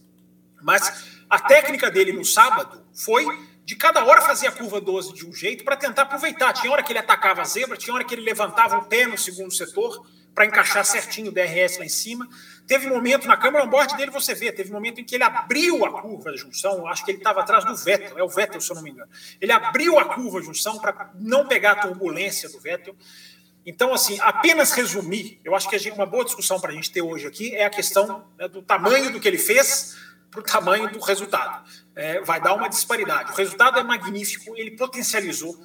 Mas 0.63 1.21
a 1.31 1.39
técnica 1.41 1.91
dele 1.91 2.13
no 2.13 2.25
sábado 2.25 2.85
foi 2.93 3.25
de 3.65 3.77
cada 3.77 4.05
hora 4.05 4.21
fazer 4.23 4.47
a 4.47 4.53
curva 4.53 4.81
12 4.81 5.15
de 5.15 5.27
um 5.27 5.33
jeito 5.33 5.65
para 5.65 5.77
tentar 5.77 6.03
aproveitar. 6.03 6.53
Tinha 6.53 6.73
hora 6.73 6.83
que 6.83 6.93
ele 6.93 6.99
atacava 6.99 7.43
a 7.43 7.45
zebra, 7.45 7.77
tinha 7.77 7.95
hora 7.95 8.05
que 8.05 8.15
ele 8.15 8.23
levantava 8.23 8.79
o 8.79 8.85
pé 8.87 9.07
no 9.07 9.17
segundo 9.17 9.53
setor 9.53 10.07
para 10.39 10.47
encaixar 10.47 10.85
certinho 10.85 11.33
o 11.33 11.35
DRS 11.35 11.79
lá 11.79 11.85
em 11.85 11.89
cima. 11.89 12.29
Teve 12.65 12.87
momento 12.87 13.27
na 13.27 13.37
câmera 13.37 13.65
on-board 13.65 13.97
dele, 13.97 14.13
você 14.13 14.37
vê, 14.37 14.53
teve 14.53 14.71
momento 14.71 15.01
em 15.01 15.05
que 15.05 15.17
ele 15.17 15.25
abriu 15.25 15.85
a 15.85 16.01
curva 16.01 16.31
de 16.31 16.39
junção, 16.39 16.87
acho 16.87 17.05
que 17.05 17.11
ele 17.11 17.19
estava 17.19 17.41
atrás 17.41 17.65
do 17.65 17.75
Vettel, 17.75 18.17
é 18.17 18.23
o 18.23 18.29
Vettel, 18.29 18.61
se 18.61 18.71
eu 18.71 18.77
não 18.77 18.83
me 18.85 18.91
engano. 18.91 19.11
Ele 19.41 19.51
abriu 19.51 19.99
a 19.99 20.05
curva 20.15 20.39
de 20.39 20.47
junção 20.47 20.79
para 20.79 21.11
não 21.17 21.49
pegar 21.49 21.73
a 21.73 21.75
turbulência 21.75 22.49
do 22.51 22.61
Vettel. 22.61 22.95
Então, 23.67 23.93
assim, 23.93 24.17
apenas 24.21 24.71
resumir, 24.71 25.41
eu 25.45 25.57
acho 25.57 25.69
que 25.69 25.91
uma 25.91 26.07
boa 26.07 26.25
discussão 26.25 26.61
para 26.61 26.71
a 26.71 26.75
gente 26.75 26.93
ter 26.93 27.03
hoje 27.03 27.27
aqui 27.27 27.53
é 27.57 27.65
a 27.65 27.71
questão 27.71 28.25
né, 28.39 28.47
do 28.47 28.63
tamanho 28.63 29.11
do 29.11 29.19
que 29.19 29.27
ele 29.27 29.39
fez 29.39 29.97
para 30.31 30.39
o 30.39 30.43
tamanho 30.45 30.89
do 30.89 31.01
resultado. 31.01 31.69
É, 31.97 32.21
vai 32.21 32.41
dar 32.41 32.55
uma 32.55 32.69
disparidade. 32.69 33.33
O 33.33 33.35
resultado 33.35 33.81
é 33.81 33.83
magnífico, 33.83 34.57
ele 34.57 34.77
potencializou. 34.77 35.61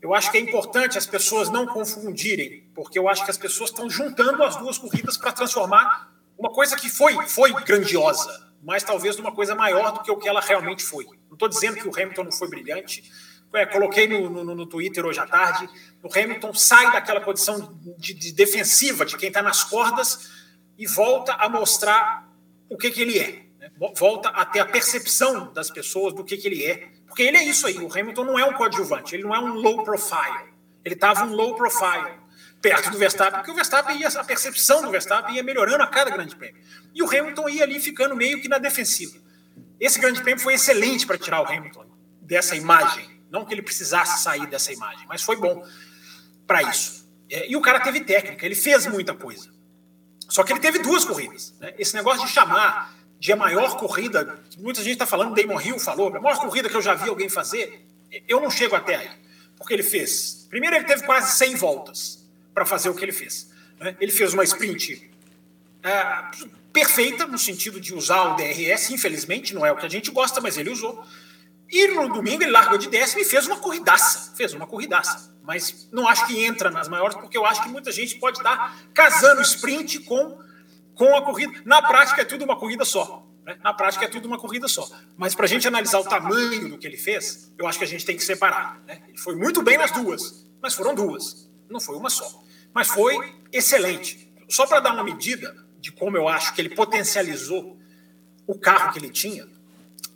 Eu 0.00 0.14
acho 0.14 0.30
que 0.30 0.36
é 0.36 0.40
importante 0.40 0.98
as 0.98 1.06
pessoas 1.06 1.50
não 1.50 1.66
confundirem, 1.66 2.68
porque 2.74 2.98
eu 2.98 3.08
acho 3.08 3.24
que 3.24 3.30
as 3.30 3.38
pessoas 3.38 3.70
estão 3.70 3.88
juntando 3.88 4.42
as 4.42 4.56
duas 4.56 4.78
corridas 4.78 5.16
para 5.16 5.32
transformar 5.32 6.12
uma 6.38 6.50
coisa 6.50 6.76
que 6.76 6.88
foi, 6.88 7.26
foi 7.28 7.52
grandiosa, 7.64 8.52
mas 8.62 8.82
talvez 8.82 9.16
numa 9.16 9.32
coisa 9.32 9.54
maior 9.54 9.92
do 9.92 10.02
que 10.02 10.10
o 10.10 10.16
que 10.16 10.28
ela 10.28 10.40
realmente 10.40 10.82
foi. 10.82 11.04
Não 11.04 11.34
estou 11.34 11.48
dizendo 11.48 11.76
que 11.76 11.88
o 11.88 11.92
Hamilton 11.92 12.24
não 12.24 12.32
foi 12.32 12.48
brilhante. 12.48 13.02
É, 13.54 13.64
coloquei 13.64 14.06
no, 14.06 14.28
no, 14.28 14.54
no, 14.54 14.66
Twitter 14.66 15.06
hoje 15.06 15.18
à 15.18 15.26
tarde. 15.26 15.68
O 16.02 16.08
Hamilton 16.12 16.52
sai 16.52 16.92
daquela 16.92 17.20
posição 17.20 17.78
de, 17.96 18.12
de 18.12 18.32
defensiva 18.32 19.06
de 19.06 19.16
quem 19.16 19.28
está 19.28 19.40
nas 19.40 19.64
cordas 19.64 20.30
e 20.76 20.86
volta 20.86 21.32
a 21.32 21.48
mostrar 21.48 22.28
o 22.68 22.76
que, 22.76 22.90
que 22.90 23.00
ele 23.00 23.18
é 23.18 23.46
volta 23.94 24.28
a 24.30 24.44
ter 24.44 24.60
a 24.60 24.66
percepção 24.66 25.52
das 25.52 25.70
pessoas 25.70 26.14
do 26.14 26.24
que, 26.24 26.36
que 26.36 26.46
ele 26.46 26.64
é. 26.64 26.88
Porque 27.16 27.22
ele 27.22 27.38
é 27.38 27.44
isso 27.44 27.66
aí, 27.66 27.78
o 27.78 27.90
Hamilton 27.90 28.24
não 28.24 28.38
é 28.38 28.44
um 28.44 28.52
coadjuvante, 28.52 29.14
ele 29.14 29.22
não 29.22 29.34
é 29.34 29.40
um 29.40 29.54
low 29.54 29.82
profile. 29.82 30.52
Ele 30.84 30.94
estava 30.94 31.24
um 31.24 31.32
low 31.32 31.54
profile 31.54 32.12
perto 32.60 32.90
do 32.90 32.98
Verstappen, 32.98 33.38
porque 33.38 33.50
o 33.50 33.54
Verstappen 33.54 33.98
ia, 33.98 34.08
a 34.08 34.22
percepção 34.22 34.82
do 34.82 34.90
Verstappen 34.90 35.34
ia 35.34 35.42
melhorando 35.42 35.82
a 35.82 35.86
cada 35.86 36.10
grande 36.10 36.36
prêmio. 36.36 36.62
E 36.94 37.02
o 37.02 37.06
Hamilton 37.06 37.48
ia 37.48 37.62
ali 37.62 37.80
ficando 37.80 38.14
meio 38.14 38.38
que 38.42 38.48
na 38.48 38.58
defensiva. 38.58 39.16
Esse 39.80 39.98
grande 39.98 40.20
prêmio 40.20 40.42
foi 40.42 40.52
excelente 40.52 41.06
para 41.06 41.16
tirar 41.16 41.40
o 41.40 41.46
Hamilton 41.50 41.86
dessa 42.20 42.54
imagem. 42.54 43.22
Não 43.30 43.46
que 43.46 43.54
ele 43.54 43.62
precisasse 43.62 44.22
sair 44.22 44.46
dessa 44.46 44.70
imagem, 44.70 45.06
mas 45.08 45.22
foi 45.22 45.36
bom 45.36 45.66
para 46.46 46.64
isso. 46.64 47.08
É, 47.30 47.50
e 47.50 47.56
o 47.56 47.62
cara 47.62 47.80
teve 47.80 48.00
técnica, 48.00 48.44
ele 48.44 48.54
fez 48.54 48.86
muita 48.86 49.14
coisa. 49.14 49.50
Só 50.28 50.42
que 50.42 50.52
ele 50.52 50.60
teve 50.60 50.80
duas 50.80 51.02
corridas. 51.02 51.54
Né? 51.60 51.72
Esse 51.78 51.94
negócio 51.94 52.26
de 52.26 52.30
chamar 52.30 52.94
de 53.18 53.32
a 53.32 53.36
maior 53.36 53.76
corrida, 53.76 54.38
muita 54.58 54.82
gente 54.82 54.94
está 54.94 55.06
falando, 55.06 55.34
Damon 55.34 55.60
Hill 55.60 55.78
falou, 55.78 56.14
a 56.14 56.20
maior 56.20 56.38
corrida 56.38 56.68
que 56.68 56.76
eu 56.76 56.82
já 56.82 56.94
vi 56.94 57.08
alguém 57.08 57.28
fazer, 57.28 57.86
eu 58.28 58.40
não 58.40 58.50
chego 58.50 58.76
até 58.76 58.96
aí. 58.96 59.10
Porque 59.56 59.72
ele 59.72 59.82
fez. 59.82 60.46
Primeiro, 60.50 60.76
ele 60.76 60.84
teve 60.84 61.04
quase 61.04 61.36
100 61.38 61.54
voltas 61.56 62.26
para 62.52 62.64
fazer 62.64 62.88
o 62.90 62.94
que 62.94 63.04
ele 63.04 63.12
fez. 63.12 63.50
Né? 63.80 63.96
Ele 64.00 64.12
fez 64.12 64.34
uma 64.34 64.44
sprint 64.44 65.10
é, 65.82 66.30
perfeita, 66.72 67.26
no 67.26 67.38
sentido 67.38 67.80
de 67.80 67.94
usar 67.94 68.32
o 68.32 68.36
DRS, 68.36 68.90
infelizmente, 68.90 69.54
não 69.54 69.64
é 69.64 69.72
o 69.72 69.76
que 69.76 69.86
a 69.86 69.88
gente 69.88 70.10
gosta, 70.10 70.40
mas 70.40 70.58
ele 70.58 70.70
usou. 70.70 71.04
E 71.70 71.88
no 71.88 72.12
domingo 72.12 72.42
ele 72.42 72.50
largou 72.50 72.78
de 72.78 72.88
décimo 72.88 73.22
e 73.22 73.24
fez 73.24 73.46
uma 73.46 73.56
corridaça. 73.56 74.34
Fez 74.36 74.52
uma 74.52 74.66
corridaça. 74.66 75.34
Mas 75.42 75.88
não 75.90 76.06
acho 76.06 76.26
que 76.26 76.44
entra 76.44 76.70
nas 76.70 76.88
maiores, 76.88 77.16
porque 77.16 77.36
eu 77.36 77.46
acho 77.46 77.62
que 77.62 77.68
muita 77.68 77.90
gente 77.90 78.16
pode 78.16 78.38
estar 78.38 78.76
casando 78.92 79.40
sprint 79.42 80.00
com 80.00 80.38
com 80.96 81.14
a 81.14 81.22
corrida. 81.22 81.52
Na 81.64 81.80
prática 81.80 82.22
é 82.22 82.24
tudo 82.24 82.44
uma 82.44 82.58
corrida 82.58 82.84
só. 82.84 83.24
Né? 83.44 83.56
Na 83.62 83.72
prática 83.72 84.06
é 84.06 84.08
tudo 84.08 84.26
uma 84.26 84.38
corrida 84.38 84.66
só. 84.66 84.88
Mas 85.16 85.34
para 85.34 85.44
a 85.44 85.48
gente 85.48 85.68
analisar 85.68 86.00
o 86.00 86.04
tamanho 86.04 86.70
do 86.70 86.78
que 86.78 86.86
ele 86.86 86.96
fez, 86.96 87.52
eu 87.56 87.68
acho 87.68 87.78
que 87.78 87.84
a 87.84 87.88
gente 87.88 88.04
tem 88.04 88.16
que 88.16 88.24
separar. 88.24 88.82
Né? 88.86 89.00
Ele 89.08 89.18
foi 89.18 89.36
muito 89.36 89.62
bem 89.62 89.78
nas 89.78 89.92
duas, 89.92 90.44
mas 90.60 90.74
foram 90.74 90.94
duas. 90.94 91.48
Não 91.70 91.78
foi 91.78 91.96
uma 91.96 92.10
só. 92.10 92.42
Mas 92.74 92.88
foi 92.88 93.36
excelente. 93.52 94.32
Só 94.48 94.66
para 94.66 94.80
dar 94.80 94.92
uma 94.94 95.04
medida 95.04 95.54
de 95.78 95.92
como 95.92 96.16
eu 96.16 96.26
acho 96.26 96.54
que 96.54 96.60
ele 96.60 96.70
potencializou 96.70 97.78
o 98.46 98.58
carro 98.58 98.92
que 98.92 98.98
ele 98.98 99.10
tinha, 99.10 99.46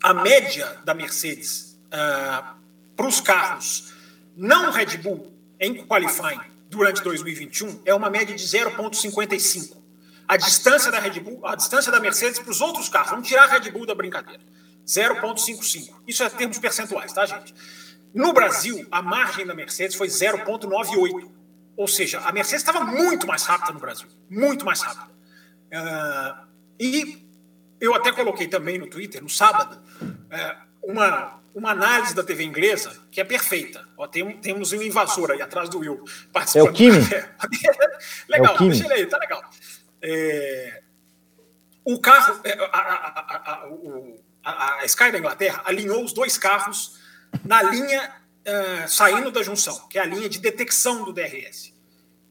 a 0.03 0.15
média 0.15 0.81
da 0.85 0.95
Mercedes 0.95 1.79
uh, 1.87 1.89
ah, 1.93 2.57
para 2.97 3.07
os 3.07 3.21
carros 3.21 3.93
não 4.37 4.71
Red 4.71 4.97
Bull 4.99 5.33
em 5.59 5.85
qualifying 5.85 6.41
durante 6.71 7.03
2021 7.03 7.83
é 7.85 7.95
uma 7.95 8.09
média 8.09 8.35
de 8.35 8.45
0,55 8.45 9.80
a 10.31 10.37
distância 10.37 10.93
da 10.93 11.01
Red 11.01 11.19
Bull, 11.19 11.45
a 11.45 11.57
distância 11.57 11.91
da 11.91 11.99
Mercedes 11.99 12.39
para 12.39 12.53
os 12.53 12.61
outros 12.61 12.89
carros. 12.89 13.11
Vamos 13.11 13.27
tirar 13.27 13.43
a 13.43 13.47
Red 13.47 13.69
Bull 13.73 13.85
da 13.85 13.97
brincadeira. 13.97 14.41
0,55. 14.87 15.93
Isso 16.07 16.23
é 16.23 16.31
termos 16.31 16.57
percentuais, 16.57 17.13
tá, 17.13 17.27
gente? 17.27 17.53
No 18.15 18.33
Brasil, 18.33 18.87
a 18.93 19.03
margem 19.03 19.45
da 19.45 19.53
Mercedes 19.53 19.97
foi 19.97 20.07
0,98. 20.07 21.29
Ou 21.77 21.89
seja, 21.89 22.21
a 22.21 22.31
Mercedes 22.31 22.65
estava 22.65 22.85
muito 22.85 23.27
mais 23.27 23.43
rápida 23.43 23.73
no 23.73 23.81
Brasil. 23.81 24.07
Muito 24.29 24.65
mais 24.65 24.81
rápida. 24.81 25.11
Uh, 25.73 26.47
e 26.79 27.27
eu 27.81 27.93
até 27.93 28.13
coloquei 28.13 28.47
também 28.47 28.79
no 28.79 28.89
Twitter, 28.89 29.21
no 29.21 29.29
sábado, 29.29 29.83
uh, 30.01 30.91
uma, 30.93 31.41
uma 31.53 31.73
análise 31.73 32.15
da 32.15 32.23
TV 32.23 32.45
inglesa 32.45 32.97
que 33.11 33.21
é 33.21 33.25
perfeita. 33.25 33.85
Ó, 33.99 34.07
tem, 34.07 34.39
temos 34.41 34.73
um 34.73 34.81
invasor 34.81 35.33
aí 35.33 35.43
atrás 35.43 35.69
do 35.69 35.81
Will 35.81 36.05
participando. 36.33 36.69
É 36.69 36.71
o 36.71 36.73
Kimi. 36.73 36.99
legal, 38.31 38.53
é 38.53 38.55
o 38.55 38.59
Kimi. 38.59 38.71
deixa 38.71 38.85
ele 38.85 38.95
aí, 38.95 39.07
tá 39.07 39.19
legal. 39.19 39.43
É, 40.03 40.83
o 41.85 41.99
carro, 42.01 42.41
é, 42.45 42.53
a, 42.53 42.79
a, 42.79 43.67
a, 44.45 44.81
a, 44.81 44.85
Sky 44.85 45.11
da 45.11 45.19
Inglaterra 45.19 45.63
alinhou 45.65 46.05
os 46.05 46.13
dois 46.13 46.39
carros 46.39 46.99
na 47.45 47.63
linha 47.63 48.15
uh, 48.47 48.89
saindo 48.89 49.31
da 49.31 49.43
junção, 49.43 49.89
que 49.89 49.99
é 49.99 50.03
a 50.03 50.05
linha 50.05 50.29
de 50.29 50.39
detecção 50.39 51.05
do 51.05 51.13
DRS. 51.13 51.73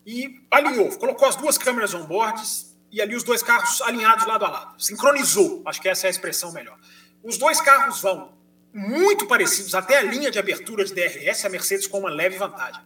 E 0.05 0.41
alinhou, 0.49 0.97
colocou 0.97 1.27
as 1.27 1.35
duas 1.35 1.57
câmeras 1.57 1.93
on-boards 1.93 2.75
e 2.91 3.01
ali 3.01 3.15
os 3.15 3.23
dois 3.23 3.43
carros 3.43 3.81
alinhados 3.81 4.25
lado 4.25 4.45
a 4.45 4.49
lado. 4.49 4.81
Sincronizou, 4.81 5.61
acho 5.65 5.81
que 5.81 5.89
essa 5.89 6.07
é 6.07 6.09
a 6.09 6.11
expressão 6.11 6.51
melhor. 6.51 6.77
Os 7.23 7.37
dois 7.37 7.61
carros 7.61 8.01
vão 8.01 8.33
muito 8.73 9.27
parecidos, 9.27 9.75
até 9.75 9.97
a 9.97 10.01
linha 10.01 10.31
de 10.31 10.39
abertura 10.39 10.85
de 10.85 10.93
DRS, 10.93 11.45
a 11.45 11.49
Mercedes 11.49 11.87
com 11.87 11.99
uma 11.99 12.09
leve 12.09 12.37
vantagem. 12.37 12.81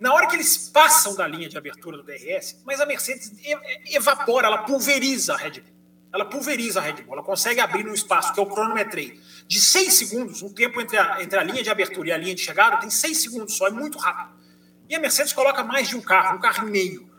Na 0.00 0.14
hora 0.14 0.26
que 0.26 0.34
eles 0.34 0.70
passam 0.70 1.14
da 1.14 1.26
linha 1.28 1.46
de 1.46 1.58
abertura 1.58 1.98
do 1.98 2.02
DRS, 2.02 2.56
mas 2.64 2.80
a 2.80 2.86
Mercedes 2.86 3.32
evapora, 3.84 4.46
ela 4.46 4.62
pulveriza 4.62 5.34
a 5.34 5.36
Red 5.36 5.60
Bull. 5.60 5.74
Ela 6.10 6.24
pulveriza 6.24 6.80
a 6.80 6.82
Red 6.82 7.02
Bull, 7.02 7.12
ela 7.12 7.22
consegue 7.22 7.60
abrir 7.60 7.86
um 7.86 7.92
espaço 7.92 8.32
que 8.32 8.40
o 8.40 8.46
cronometrei 8.46 9.20
de 9.46 9.60
seis 9.60 9.92
segundos, 9.92 10.40
um 10.40 10.48
tempo 10.48 10.80
entre 10.80 10.96
a, 10.96 11.22
entre 11.22 11.38
a 11.38 11.42
linha 11.42 11.62
de 11.62 11.68
abertura 11.68 12.08
e 12.08 12.12
a 12.12 12.16
linha 12.16 12.34
de 12.34 12.40
chegada 12.40 12.78
tem 12.78 12.88
seis 12.88 13.18
segundos 13.18 13.54
só, 13.54 13.66
é 13.66 13.70
muito 13.70 13.98
rápido. 13.98 14.40
E 14.88 14.94
a 14.94 14.98
Mercedes 14.98 15.34
coloca 15.34 15.62
mais 15.62 15.90
de 15.90 15.96
um 15.96 16.00
carro, 16.00 16.38
um 16.38 16.40
carro 16.40 16.66
e 16.66 16.70
meio. 16.70 17.10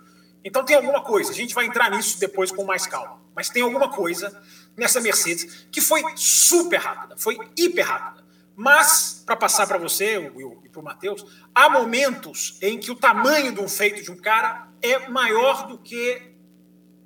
Então 0.44 0.66
tem 0.66 0.76
alguma 0.76 1.04
coisa, 1.04 1.30
a 1.30 1.36
gente 1.36 1.54
vai 1.54 1.68
entrar 1.68 1.92
nisso 1.92 2.20
depois 2.20 2.52
com 2.52 2.64
mais 2.64 2.88
calma, 2.88 3.22
mas 3.36 3.48
tem 3.48 3.62
alguma 3.62 3.90
coisa 3.90 4.42
nessa 4.76 5.00
Mercedes 5.00 5.68
que 5.72 5.82
foi 5.82 6.02
super 6.16 6.80
rápida, 6.80 7.16
foi 7.16 7.38
hiper 7.56 7.86
rápida. 7.86 8.26
Mas, 8.56 9.24
para 9.26 9.36
passar 9.36 9.66
para 9.66 9.78
você, 9.78 10.18
Will, 10.18 10.61
para 10.72 10.82
o 10.82 10.84
Matheus, 10.84 11.25
há 11.54 11.70
momentos 11.70 12.58
em 12.62 12.80
que 12.80 12.92
o 12.92 12.96
tamanho 12.96 13.51
de 13.51 13.60
um 13.60 13.68
feito 13.68 14.04
de 14.04 14.12
um 14.12 14.18
cara 14.18 14.68
é 14.82 15.10
maior 15.10 15.68
do 15.68 15.78
que 15.78 16.32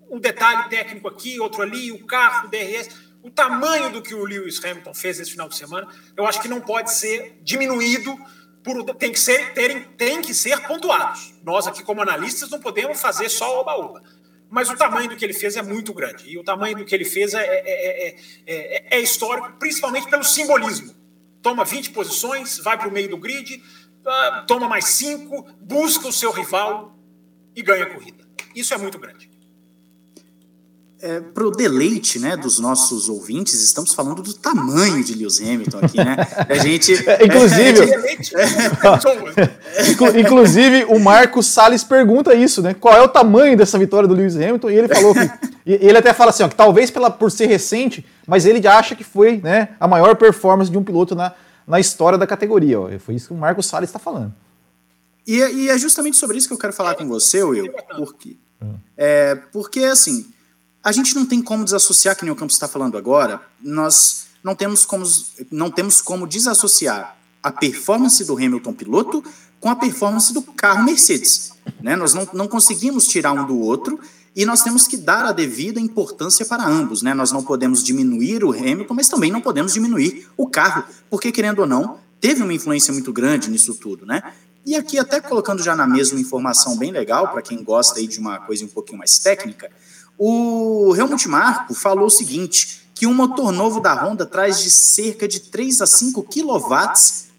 um 0.09 0.19
detalhe 0.19 0.69
técnico 0.69 1.07
aqui, 1.07 1.39
outro 1.39 1.61
ali, 1.61 1.91
o 1.91 2.05
carro, 2.05 2.47
o 2.47 2.49
DRS. 2.49 2.89
O 3.23 3.31
tamanho 3.31 3.89
do 3.89 4.01
que 4.01 4.13
o 4.13 4.23
Lewis 4.23 4.63
Hamilton 4.63 4.93
fez 4.93 5.19
esse 5.19 5.31
final 5.31 5.49
de 5.49 5.55
semana, 5.55 5.87
eu 6.15 6.27
acho 6.27 6.39
que 6.41 6.47
não 6.47 6.61
pode 6.61 6.93
ser 6.93 7.39
diminuído, 7.41 8.15
por, 8.63 8.83
tem, 8.95 9.11
que 9.11 9.19
ser, 9.19 9.53
terem, 9.53 9.81
tem 9.81 10.21
que 10.21 10.33
ser 10.33 10.59
pontuados. 10.67 11.33
Nós 11.43 11.67
aqui, 11.67 11.83
como 11.83 12.01
analistas, 12.01 12.49
não 12.49 12.59
podemos 12.59 13.01
fazer 13.01 13.29
só 13.29 13.61
oba-oba. 13.61 14.03
Mas 14.47 14.69
o 14.69 14.75
tamanho 14.75 15.09
do 15.09 15.15
que 15.15 15.25
ele 15.25 15.33
fez 15.33 15.55
é 15.55 15.61
muito 15.61 15.91
grande. 15.91 16.29
E 16.29 16.37
o 16.37 16.43
tamanho 16.43 16.77
do 16.77 16.85
que 16.85 16.93
ele 16.93 17.05
fez 17.05 17.33
é, 17.33 17.43
é, 17.43 18.15
é, 18.45 18.97
é 18.97 18.99
histórico, 18.99 19.53
principalmente 19.59 20.07
pelo 20.07 20.23
simbolismo 20.23 21.04
toma 21.45 21.63
20 21.63 21.91
posições, 21.91 22.57
vai 22.57 22.75
para 22.75 22.87
o 22.87 22.91
meio 22.91 23.07
do 23.07 23.19
grid, 23.19 23.61
ah, 24.03 24.45
toma 24.47 24.67
mais 24.67 24.85
5, 24.85 25.43
busca 25.61 26.07
o 26.07 26.11
seu 26.11 26.31
rival 26.31 26.97
e 27.55 27.61
ganha 27.61 27.83
a 27.83 27.93
corrida. 27.93 28.27
Isso 28.55 28.73
é 28.73 28.77
muito 28.79 28.97
grande. 28.97 29.29
É, 31.05 31.19
para 31.19 31.45
o 31.45 31.51
deleite 31.51 32.17
né, 32.17 32.35
dos 32.35 32.57
nossos 32.57 33.07
ouvintes, 33.09 33.61
estamos 33.61 33.93
falando 33.93 34.23
do 34.23 34.33
tamanho 34.33 35.03
de 35.03 35.13
Lewis 35.13 35.39
Hamilton 35.39 35.77
aqui, 35.77 35.97
né? 35.97 36.15
A 36.49 36.55
gente. 36.55 36.93
É, 37.07 37.23
inclusive, 37.23 37.79
é, 39.93 40.19
inclusive, 40.19 40.85
o 40.85 40.99
Marcos 40.99 41.45
Salles 41.45 41.83
pergunta 41.83 42.33
isso, 42.33 42.59
né? 42.63 42.73
Qual 42.73 42.91
é 42.95 43.03
o 43.03 43.07
tamanho 43.07 43.55
dessa 43.55 43.77
vitória 43.77 44.09
do 44.09 44.15
Lewis 44.15 44.35
Hamilton? 44.35 44.71
E 44.71 44.75
ele 44.75 44.87
falou 44.87 45.13
que. 45.13 45.29
ele 45.63 45.95
até 45.95 46.11
fala 46.11 46.31
assim, 46.31 46.41
ó, 46.41 46.47
que 46.47 46.55
talvez 46.55 46.89
pela, 46.89 47.11
por 47.11 47.29
ser 47.29 47.45
recente, 47.45 48.03
mas 48.25 48.47
ele 48.47 48.67
acha 48.67 48.95
que 48.95 49.03
foi 49.03 49.37
né, 49.37 49.75
a 49.79 49.87
maior 49.87 50.15
performance 50.15 50.71
de 50.71 50.77
um 50.79 50.83
piloto 50.83 51.13
na, 51.13 51.33
na 51.67 51.79
história 51.79 52.17
da 52.17 52.25
categoria. 52.25 52.79
Ó. 52.79 52.89
Foi 52.97 53.13
isso 53.13 53.27
que 53.27 53.33
o 53.35 53.37
Marcos 53.37 53.67
Salles 53.67 53.89
está 53.89 53.99
falando. 53.99 54.33
E, 55.27 55.37
e, 55.37 55.69
é 55.69 55.77
justamente 55.77 56.17
sobre 56.17 56.39
isso 56.39 56.47
que 56.47 56.53
eu 56.55 56.57
quero 56.57 56.73
falar 56.73 56.95
com 56.95 57.07
você, 57.07 57.43
Will. 57.43 57.71
Porque, 57.95 58.37
é, 58.97 59.35
porque 59.51 59.81
assim, 59.81 60.33
a 60.85 60.91
gente 60.91 61.15
não 61.15 61.25
tem 61.25 61.41
como 61.41 61.65
desassociar, 61.65 62.15
que 62.15 62.23
nem 62.23 62.31
o 62.31 62.35
Campos 62.35 62.55
está 62.55 62.67
falando 62.67 62.95
agora, 62.95 63.41
nós 63.59 64.27
não 64.43 64.53
temos, 64.53 64.85
como, 64.85 65.03
não 65.49 65.71
temos 65.71 65.99
como 65.99 66.27
desassociar 66.27 67.17
a 67.41 67.51
performance 67.51 68.23
do 68.23 68.37
Hamilton 68.37 68.71
piloto 68.71 69.23
com 69.59 69.67
a 69.67 69.75
performance 69.75 70.31
do 70.31 70.43
carro 70.43 70.83
Mercedes. 70.83 71.53
Né? 71.81 71.95
Nós 71.95 72.13
não, 72.13 72.29
não 72.33 72.47
conseguimos 72.47 73.07
tirar 73.07 73.33
um 73.33 73.47
do 73.47 73.57
outro 73.57 73.99
e 74.35 74.45
nós 74.45 74.61
temos 74.61 74.87
que 74.87 74.95
dar 74.95 75.25
a 75.25 75.31
devida 75.31 75.79
importância 75.79 76.45
para 76.45 76.63
ambos. 76.63 77.01
Né? 77.01 77.15
Nós 77.15 77.31
não 77.31 77.43
podemos 77.43 77.83
diminuir 77.83 78.43
o 78.43 78.51
Hamilton, 78.51 78.93
mas 78.93 79.09
também 79.09 79.31
não 79.31 79.41
podemos 79.41 79.73
diminuir 79.73 80.27
o 80.37 80.47
carro, 80.47 80.83
porque, 81.09 81.31
querendo 81.31 81.59
ou 81.59 81.67
não, 81.67 81.97
teve 82.21 82.43
uma 82.43 82.53
influência 82.53 82.93
muito 82.93 83.11
grande 83.11 83.49
nisso 83.49 83.73
tudo. 83.73 84.05
Né? 84.05 84.21
E 84.63 84.75
aqui, 84.75 84.99
até 84.99 85.19
colocando 85.19 85.63
já 85.63 85.75
na 85.75 85.87
mesma 85.87 86.19
informação 86.19 86.77
bem 86.77 86.91
legal, 86.91 87.29
para 87.29 87.41
quem 87.41 87.63
gosta 87.63 87.99
aí 87.99 88.05
de 88.05 88.19
uma 88.19 88.37
coisa 88.39 88.63
um 88.65 88.67
pouquinho 88.67 88.99
mais 88.99 89.17
técnica, 89.17 89.71
o 90.17 90.93
Helmut 90.95 91.27
Marko 91.27 91.73
falou 91.73 92.07
o 92.07 92.09
seguinte, 92.09 92.81
que 92.93 93.05
um 93.05 93.13
motor 93.13 93.51
novo 93.51 93.79
da 93.79 93.93
Honda 93.93 94.25
traz 94.25 94.61
de 94.61 94.71
cerca 94.71 95.27
de 95.27 95.41
3 95.41 95.81
a 95.81 95.85
5 95.85 96.23
kW 96.23 96.75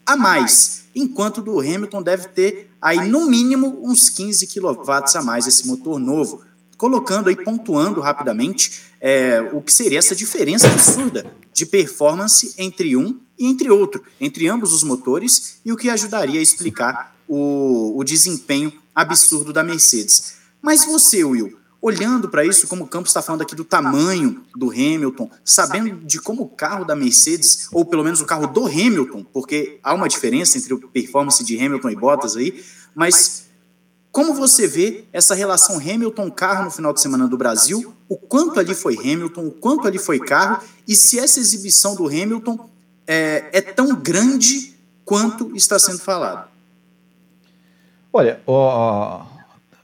a 0.04 0.16
mais, 0.16 0.84
enquanto 0.94 1.40
do 1.40 1.58
Hamilton 1.60 2.02
deve 2.02 2.28
ter 2.28 2.70
aí 2.80 3.08
no 3.08 3.26
mínimo 3.26 3.80
uns 3.82 4.08
15 4.10 4.46
kW 4.46 4.92
a 5.14 5.22
mais 5.22 5.46
esse 5.46 5.66
motor 5.66 5.98
novo, 5.98 6.42
colocando 6.76 7.28
aí, 7.28 7.36
pontuando 7.36 8.00
rapidamente 8.00 8.82
é, 9.00 9.40
o 9.52 9.62
que 9.62 9.72
seria 9.72 9.98
essa 9.98 10.14
diferença 10.14 10.68
absurda 10.68 11.26
de 11.52 11.64
performance 11.64 12.54
entre 12.58 12.96
um 12.96 13.18
e 13.38 13.46
entre 13.46 13.70
outro, 13.70 14.02
entre 14.20 14.48
ambos 14.48 14.72
os 14.72 14.82
motores, 14.82 15.58
e 15.64 15.72
o 15.72 15.76
que 15.76 15.90
ajudaria 15.90 16.40
a 16.40 16.42
explicar 16.42 17.14
o, 17.28 17.98
o 17.98 18.04
desempenho 18.04 18.72
absurdo 18.94 19.52
da 19.52 19.62
Mercedes. 19.62 20.36
Mas 20.62 20.84
você, 20.84 21.24
Will, 21.24 21.56
olhando 21.80 22.28
para 22.28 22.44
isso, 22.44 22.66
como 22.66 22.84
o 22.84 22.88
Campos 22.88 23.10
está 23.10 23.22
falando 23.22 23.42
aqui 23.42 23.54
do 23.54 23.64
tamanho 23.64 24.42
do 24.54 24.70
Hamilton, 24.70 25.30
sabendo 25.44 26.04
de 26.04 26.20
como 26.20 26.42
o 26.42 26.48
carro 26.48 26.84
da 26.84 26.96
Mercedes, 26.96 27.68
ou 27.72 27.84
pelo 27.84 28.02
menos 28.02 28.20
o 28.20 28.26
carro 28.26 28.46
do 28.46 28.66
Hamilton, 28.66 29.24
porque 29.32 29.78
há 29.82 29.94
uma 29.94 30.08
diferença 30.08 30.58
entre 30.58 30.74
o 30.74 30.88
performance 30.88 31.42
de 31.44 31.58
Hamilton 31.58 31.90
e 31.90 31.96
Bottas 31.96 32.36
aí, 32.36 32.64
mas 32.94 33.46
como 34.16 34.32
você 34.32 34.66
vê 34.66 35.04
essa 35.12 35.34
relação 35.34 35.76
Hamilton-carro 35.76 36.64
no 36.64 36.70
final 36.70 36.90
de 36.94 37.02
semana 37.02 37.28
do 37.28 37.36
Brasil? 37.36 37.94
O 38.08 38.16
quanto 38.16 38.58
ali 38.58 38.74
foi 38.74 38.96
Hamilton, 38.96 39.46
o 39.46 39.50
quanto 39.50 39.86
ali 39.86 39.98
foi 39.98 40.18
carro, 40.18 40.62
e 40.88 40.96
se 40.96 41.18
essa 41.18 41.38
exibição 41.38 41.94
do 41.94 42.06
Hamilton 42.06 42.70
é, 43.06 43.50
é 43.52 43.60
tão 43.60 43.94
grande 43.94 44.74
quanto 45.04 45.54
está 45.54 45.78
sendo 45.78 45.98
falado? 45.98 46.48
Olha, 48.10 48.40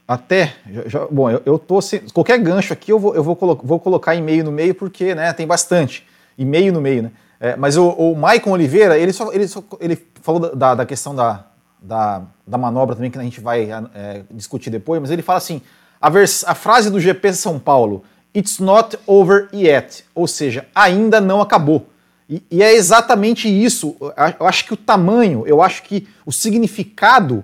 até, 0.07 0.53
já, 0.85 1.07
bom, 1.09 1.29
eu, 1.29 1.41
eu 1.45 1.57
tô 1.57 1.81
sem, 1.81 2.01
qualquer 2.13 2.37
gancho 2.39 2.73
aqui 2.73 2.91
eu 2.91 2.99
vou, 2.99 3.15
eu 3.15 3.23
vou, 3.23 3.35
colo 3.35 3.59
vou 3.63 3.79
colocar 3.79 4.15
e-mail 4.15 4.43
no 4.43 4.51
meio 4.51 4.75
porque, 4.75 5.15
né, 5.15 5.31
tem 5.31 5.47
bastante 5.47 6.05
e-mail 6.37 6.73
no 6.73 6.81
meio, 6.81 7.03
né? 7.03 7.11
É, 7.39 7.55
mas 7.55 7.77
o, 7.77 7.89
o 7.89 8.15
Maicon 8.15 8.51
Oliveira, 8.51 8.97
ele 8.97 9.11
só, 9.11 9.31
ele 9.33 9.47
só 9.47 9.63
ele 9.79 10.01
falou 10.21 10.55
da, 10.55 10.75
da 10.75 10.85
questão 10.85 11.13
da, 11.13 11.45
da, 11.81 12.21
da, 12.47 12.57
manobra 12.57 12.95
também 12.95 13.11
que 13.11 13.17
a 13.17 13.21
gente 13.21 13.41
vai 13.41 13.69
é, 13.93 14.21
discutir 14.31 14.69
depois, 14.69 15.01
mas 15.01 15.11
ele 15.11 15.21
fala 15.21 15.37
assim, 15.37 15.61
a, 15.99 16.09
vers, 16.09 16.45
a 16.45 16.55
frase 16.55 16.89
do 16.89 16.99
GP 16.99 17.33
São 17.33 17.59
Paulo, 17.59 18.03
it's 18.35 18.59
not 18.59 18.97
over 19.05 19.49
yet, 19.53 20.05
ou 20.15 20.25
seja, 20.25 20.65
ainda 20.73 21.19
não 21.19 21.41
acabou. 21.41 21.87
E, 22.29 22.41
e 22.49 22.63
é 22.63 22.73
exatamente 22.73 23.47
isso. 23.49 23.95
Eu 24.39 24.47
acho 24.47 24.65
que 24.65 24.73
o 24.73 24.77
tamanho, 24.77 25.43
eu 25.45 25.61
acho 25.61 25.83
que 25.83 26.07
o 26.25 26.31
significado 26.31 27.43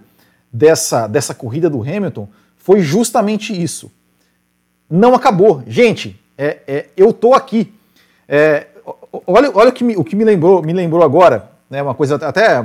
dessa, 0.51 1.07
dessa 1.07 1.33
corrida 1.33 1.69
do 1.69 1.81
Hamilton 1.81 2.27
foi 2.69 2.81
justamente 2.81 3.51
isso. 3.51 3.91
Não 4.87 5.15
acabou. 5.15 5.63
Gente, 5.65 6.21
é, 6.37 6.59
é, 6.67 6.85
eu 6.95 7.11
tô 7.11 7.33
aqui. 7.33 7.73
É, 8.27 8.67
olha 9.25 9.49
olha 9.55 9.69
o, 9.69 9.73
que 9.73 9.83
me, 9.83 9.97
o 9.97 10.03
que 10.03 10.15
me 10.15 10.23
lembrou, 10.23 10.61
me 10.61 10.71
lembrou 10.71 11.01
agora, 11.01 11.49
né, 11.67 11.81
uma 11.81 11.95
coisa 11.95 12.17
até, 12.17 12.63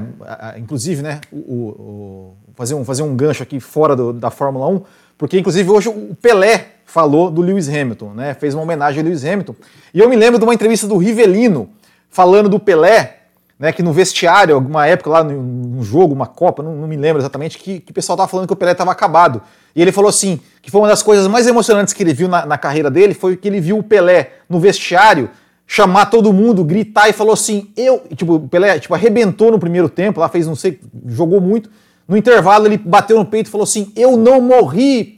inclusive, 0.59 1.01
né, 1.01 1.23
o, 1.33 1.39
o, 1.39 2.37
fazer, 2.55 2.75
um, 2.75 2.85
fazer 2.85 3.03
um 3.03 3.17
gancho 3.17 3.43
aqui 3.43 3.59
fora 3.59 3.97
do, 3.97 4.13
da 4.13 4.31
Fórmula 4.31 4.69
1, 4.69 4.83
porque 5.17 5.39
inclusive 5.39 5.71
hoje 5.71 5.89
o 5.89 6.15
Pelé 6.15 6.67
falou 6.85 7.31
do 7.31 7.41
Lewis 7.41 7.67
Hamilton, 7.67 8.11
né, 8.13 8.35
fez 8.35 8.53
uma 8.53 8.63
homenagem 8.63 9.01
ao 9.01 9.07
Lewis 9.07 9.25
Hamilton. 9.25 9.55
E 9.95 10.01
eu 10.01 10.09
me 10.11 10.17
lembro 10.17 10.39
de 10.39 10.45
uma 10.45 10.53
entrevista 10.53 10.87
do 10.87 10.99
Rivelino 10.99 11.71
falando 12.11 12.51
do 12.51 12.61
Pelé, 12.61 13.21
né, 13.59 13.73
que 13.73 13.83
no 13.83 13.93
vestiário, 13.93 14.55
alguma 14.55 14.87
época 14.87 15.11
lá 15.11 15.25
num 15.25 15.83
jogo, 15.83 16.15
uma 16.15 16.27
Copa, 16.27 16.63
não, 16.63 16.75
não 16.75 16.89
me 16.89 16.97
lembro 16.97 17.21
exatamente, 17.21 17.59
que, 17.59 17.81
que 17.81 17.93
o 17.93 17.95
pessoal 17.95 18.17
estava 18.17 18.29
falando 18.29 18.47
que 18.47 18.53
o 18.53 18.57
Pelé 18.57 18.73
estava 18.73 18.91
acabado. 18.91 19.43
E 19.75 19.81
ele 19.81 19.93
falou 19.93 20.09
assim, 20.09 20.41
que 20.61 20.71
foi 20.71 20.81
uma 20.81 20.89
das 20.89 21.03
coisas 21.03 21.27
mais 21.27 21.47
emocionantes 21.47 21.95
que 21.95 22.03
ele 22.03 22.13
viu 22.13 22.29
na, 22.29 22.45
na, 22.45 22.59
carreira 22.59 22.91
dele, 22.91 23.15
foi 23.15 23.37
que 23.37 23.47
ele 23.47 23.61
viu 23.61 23.79
o 23.79 23.83
Pelé 23.83 24.33
no 24.49 24.59
vestiário 24.59 25.31
chamar 25.67 26.07
todo 26.07 26.33
mundo, 26.33 26.65
gritar 26.65 27.09
e 27.09 27.13
falou 27.13 27.33
assim, 27.33 27.71
eu, 27.77 28.03
tipo, 28.15 28.35
o 28.35 28.49
Pelé, 28.49 28.79
tipo, 28.79 28.95
arrebentou 28.95 29.51
no 29.51 29.59
primeiro 29.59 29.89
tempo, 29.89 30.21
lá 30.21 30.29
fez, 30.29 30.47
não 30.47 30.55
sei, 30.55 30.79
jogou 31.07 31.41
muito, 31.41 31.71
no 32.07 32.17
intervalo 32.17 32.67
ele 32.67 32.77
bateu 32.77 33.17
no 33.17 33.25
peito 33.25 33.47
e 33.47 33.51
falou 33.51 33.65
assim, 33.65 33.91
eu 33.97 34.17
não 34.17 34.41
morri, 34.41 35.17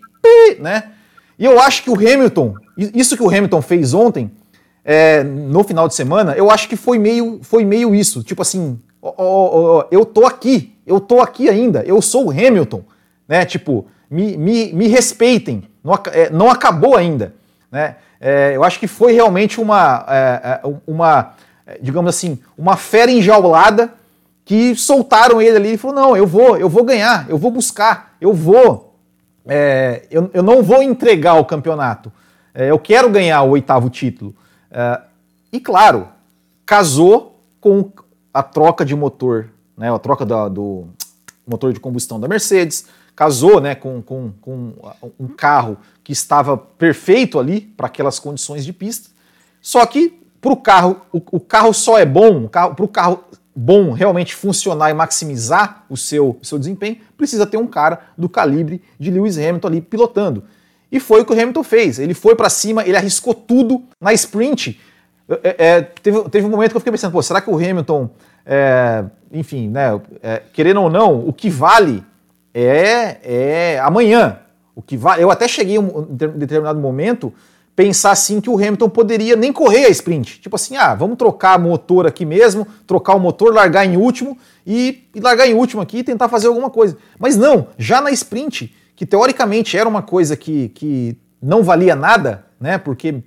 né? 0.60 0.84
E 1.38 1.44
eu 1.44 1.60
acho 1.60 1.82
que 1.82 1.90
o 1.90 1.94
Hamilton, 1.94 2.54
isso 2.76 3.16
que 3.16 3.22
o 3.22 3.28
Hamilton 3.28 3.60
fez 3.60 3.92
ontem, 3.92 4.30
é, 4.88 5.24
no 5.24 5.64
final 5.64 5.88
de 5.88 5.96
semana, 5.96 6.34
eu 6.36 6.48
acho 6.48 6.68
que 6.68 6.76
foi 6.76 6.96
meio, 6.96 7.40
foi 7.42 7.64
meio 7.64 7.92
isso, 7.92 8.22
tipo 8.22 8.40
assim, 8.40 8.78
eu 9.90 10.04
tô 10.06 10.24
aqui, 10.24 10.78
eu 10.86 11.00
tô 11.00 11.20
aqui 11.20 11.48
ainda, 11.48 11.82
eu 11.84 12.00
sou 12.00 12.26
o 12.26 12.30
Hamilton, 12.30 12.84
né? 13.26 13.44
Tipo, 13.44 13.86
me, 14.08 14.36
me, 14.36 14.72
me 14.72 14.86
respeitem, 14.86 15.64
não, 15.82 15.94
é, 16.12 16.30
não, 16.30 16.48
acabou 16.48 16.94
ainda. 16.94 17.34
Né? 17.70 17.96
É, 18.20 18.52
eu 18.54 18.62
acho 18.62 18.78
que 18.78 18.86
foi 18.86 19.12
realmente 19.12 19.60
uma, 19.60 20.06
é, 20.08 20.60
é 20.64 20.74
uma, 20.86 21.32
digamos 21.80 22.08
assim, 22.08 22.38
uma 22.56 22.76
fera 22.76 23.10
enjaulada 23.10 23.92
que 24.44 24.76
soltaram 24.76 25.42
ele 25.42 25.56
ali 25.56 25.72
e 25.74 25.76
falou: 25.76 25.96
não, 25.96 26.16
eu 26.16 26.28
vou, 26.28 26.56
eu 26.56 26.68
vou 26.68 26.84
ganhar, 26.84 27.26
eu 27.28 27.36
vou 27.36 27.50
buscar, 27.50 28.14
eu 28.20 28.32
vou, 28.32 28.96
é, 29.48 30.04
eu, 30.12 30.30
eu 30.32 30.44
não 30.44 30.62
vou 30.62 30.80
entregar 30.80 31.34
o 31.34 31.44
campeonato, 31.44 32.12
é, 32.54 32.70
eu 32.70 32.78
quero 32.78 33.10
ganhar 33.10 33.42
o 33.42 33.50
oitavo 33.50 33.90
título. 33.90 34.32
E 35.52 35.60
claro, 35.60 36.08
casou 36.64 37.40
com 37.60 37.90
a 38.32 38.42
troca 38.42 38.84
de 38.84 38.94
motor, 38.94 39.48
né, 39.76 39.92
a 39.92 39.98
troca 39.98 40.26
da, 40.26 40.48
do 40.48 40.88
motor 41.46 41.72
de 41.72 41.80
combustão 41.80 42.20
da 42.20 42.28
Mercedes, 42.28 42.86
casou 43.14 43.60
né, 43.60 43.74
com, 43.74 44.02
com, 44.02 44.32
com 44.40 44.74
um 45.18 45.28
carro 45.28 45.78
que 46.04 46.12
estava 46.12 46.56
perfeito 46.56 47.38
ali 47.38 47.62
para 47.62 47.86
aquelas 47.86 48.18
condições 48.18 48.64
de 48.64 48.72
pista. 48.72 49.08
Só 49.62 49.84
que 49.86 50.20
para 50.40 50.52
o 50.52 50.56
carro, 50.56 51.00
o 51.10 51.40
carro 51.40 51.72
só 51.72 51.98
é 51.98 52.04
bom, 52.04 52.46
para 52.46 52.84
o 52.84 52.88
carro 52.88 53.24
bom 53.54 53.92
realmente 53.92 54.34
funcionar 54.34 54.90
e 54.90 54.94
maximizar 54.94 55.86
o 55.88 55.96
seu, 55.96 56.38
seu 56.42 56.58
desempenho, 56.58 56.98
precisa 57.16 57.46
ter 57.46 57.56
um 57.56 57.66
cara 57.66 58.00
do 58.18 58.28
calibre 58.28 58.82
de 59.00 59.10
Lewis 59.10 59.38
Hamilton 59.38 59.68
ali 59.68 59.80
pilotando. 59.80 60.44
E 60.90 61.00
foi 61.00 61.22
o 61.22 61.24
que 61.24 61.32
o 61.32 61.34
Hamilton 61.34 61.62
fez. 61.62 61.98
Ele 61.98 62.14
foi 62.14 62.34
para 62.34 62.48
cima, 62.48 62.82
ele 62.86 62.96
arriscou 62.96 63.34
tudo 63.34 63.82
na 64.00 64.12
sprint. 64.12 64.80
É, 65.42 65.56
é, 65.58 65.82
teve, 65.82 66.28
teve 66.28 66.46
um 66.46 66.50
momento 66.50 66.70
que 66.70 66.76
eu 66.76 66.80
fiquei 66.80 66.92
pensando, 66.92 67.12
pô, 67.12 67.22
será 67.22 67.40
que 67.40 67.50
o 67.50 67.56
Hamilton, 67.56 68.08
é, 68.44 69.04
enfim, 69.32 69.68
né, 69.68 70.00
é, 70.22 70.42
querendo 70.52 70.82
ou 70.82 70.90
não, 70.90 71.26
o 71.26 71.32
que 71.32 71.50
vale 71.50 72.04
é, 72.54 73.18
é 73.22 73.80
amanhã. 73.80 74.38
O 74.74 74.82
que 74.82 74.96
vai, 74.96 75.22
eu 75.22 75.30
até 75.30 75.48
cheguei 75.48 75.76
em 75.76 75.78
um 75.78 76.02
determinado 76.02 76.78
momento 76.78 77.32
pensar 77.74 78.10
assim 78.10 78.40
que 78.40 78.48
o 78.48 78.54
Hamilton 78.54 78.88
poderia 78.88 79.36
nem 79.36 79.52
correr 79.52 79.84
a 79.84 79.90
sprint. 79.90 80.40
Tipo 80.40 80.56
assim, 80.56 80.76
ah, 80.76 80.94
vamos 80.94 81.18
trocar 81.18 81.58
motor 81.58 82.06
aqui 82.06 82.24
mesmo, 82.24 82.66
trocar 82.86 83.14
o 83.14 83.20
motor, 83.20 83.52
largar 83.52 83.84
em 83.84 83.98
último 83.98 84.38
e, 84.66 85.04
e 85.14 85.20
largar 85.20 85.46
em 85.46 85.52
último 85.52 85.82
aqui 85.82 85.98
e 85.98 86.02
tentar 86.02 86.28
fazer 86.28 86.48
alguma 86.48 86.70
coisa. 86.70 86.96
Mas 87.18 87.36
não, 87.36 87.68
já 87.76 88.00
na 88.00 88.10
sprint, 88.10 88.74
que 88.96 89.04
teoricamente 89.04 89.76
era 89.76 89.88
uma 89.88 90.02
coisa 90.02 90.36
que, 90.36 90.70
que 90.70 91.16
não 91.40 91.62
valia 91.62 91.94
nada, 91.94 92.46
né? 92.58 92.78
Porque 92.78 93.22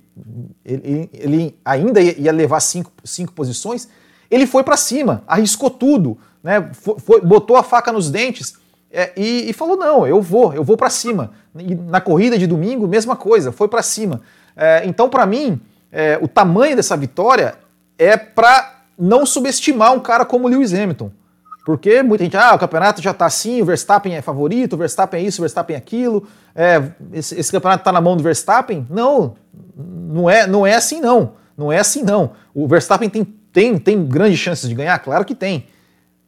ele, 0.64 1.08
ele 1.14 1.58
ainda 1.64 2.00
ia 2.00 2.32
levar 2.32 2.60
cinco, 2.60 2.92
cinco 3.04 3.32
posições, 3.32 3.88
ele 4.28 4.46
foi 4.46 4.64
para 4.64 4.76
cima, 4.76 5.22
arriscou 5.26 5.70
tudo, 5.70 6.18
né? 6.42 6.70
Foi, 6.72 7.20
botou 7.20 7.56
a 7.56 7.62
faca 7.62 7.92
nos 7.92 8.10
dentes 8.10 8.54
é, 8.90 9.12
e, 9.16 9.48
e, 9.48 9.52
falou: 9.52 9.76
não, 9.76 10.06
eu 10.06 10.20
vou, 10.20 10.52
eu 10.52 10.64
vou 10.64 10.76
para 10.76 10.90
cima. 10.90 11.30
E 11.56 11.74
na 11.74 12.00
corrida 12.00 12.36
de 12.36 12.46
domingo, 12.46 12.88
mesma 12.88 13.14
coisa, 13.14 13.52
foi 13.52 13.68
para 13.68 13.82
cima. 13.82 14.20
É, 14.56 14.82
então, 14.84 15.08
para 15.08 15.24
mim, 15.24 15.60
é, 15.92 16.18
o 16.20 16.26
tamanho 16.26 16.74
dessa 16.74 16.96
vitória 16.96 17.54
é 17.96 18.16
para 18.16 18.80
não 18.98 19.24
subestimar 19.24 19.94
um 19.94 20.00
cara 20.00 20.24
como 20.24 20.48
Lewis 20.48 20.74
Hamilton. 20.74 21.12
Porque 21.64 22.02
muita 22.02 22.24
gente, 22.24 22.36
ah, 22.36 22.54
o 22.54 22.58
campeonato 22.58 23.02
já 23.02 23.10
está 23.10 23.26
assim, 23.26 23.60
o 23.60 23.64
Verstappen 23.64 24.14
é 24.14 24.22
favorito, 24.22 24.72
o 24.72 24.76
Verstappen 24.76 25.20
é 25.20 25.26
isso, 25.26 25.40
o 25.40 25.42
Verstappen 25.42 25.74
é 25.74 25.78
aquilo, 25.78 26.26
é, 26.54 26.82
esse, 27.12 27.38
esse, 27.38 27.52
campeonato 27.52 27.82
está 27.82 27.92
na 27.92 28.00
mão 28.00 28.16
do 28.16 28.22
Verstappen. 28.22 28.86
Não, 28.88 29.34
não 29.76 30.28
é, 30.28 30.46
não 30.46 30.66
é 30.66 30.74
assim 30.74 31.00
não. 31.00 31.34
Não 31.56 31.70
é 31.70 31.78
assim 31.78 32.02
não. 32.02 32.32
O 32.54 32.66
Verstappen 32.66 33.08
tem, 33.08 33.24
tem, 33.24 33.78
tem 33.78 34.04
grandes 34.06 34.38
chances 34.38 34.68
de 34.68 34.74
ganhar? 34.74 34.98
Claro 34.98 35.24
que 35.24 35.34
tem. 35.34 35.66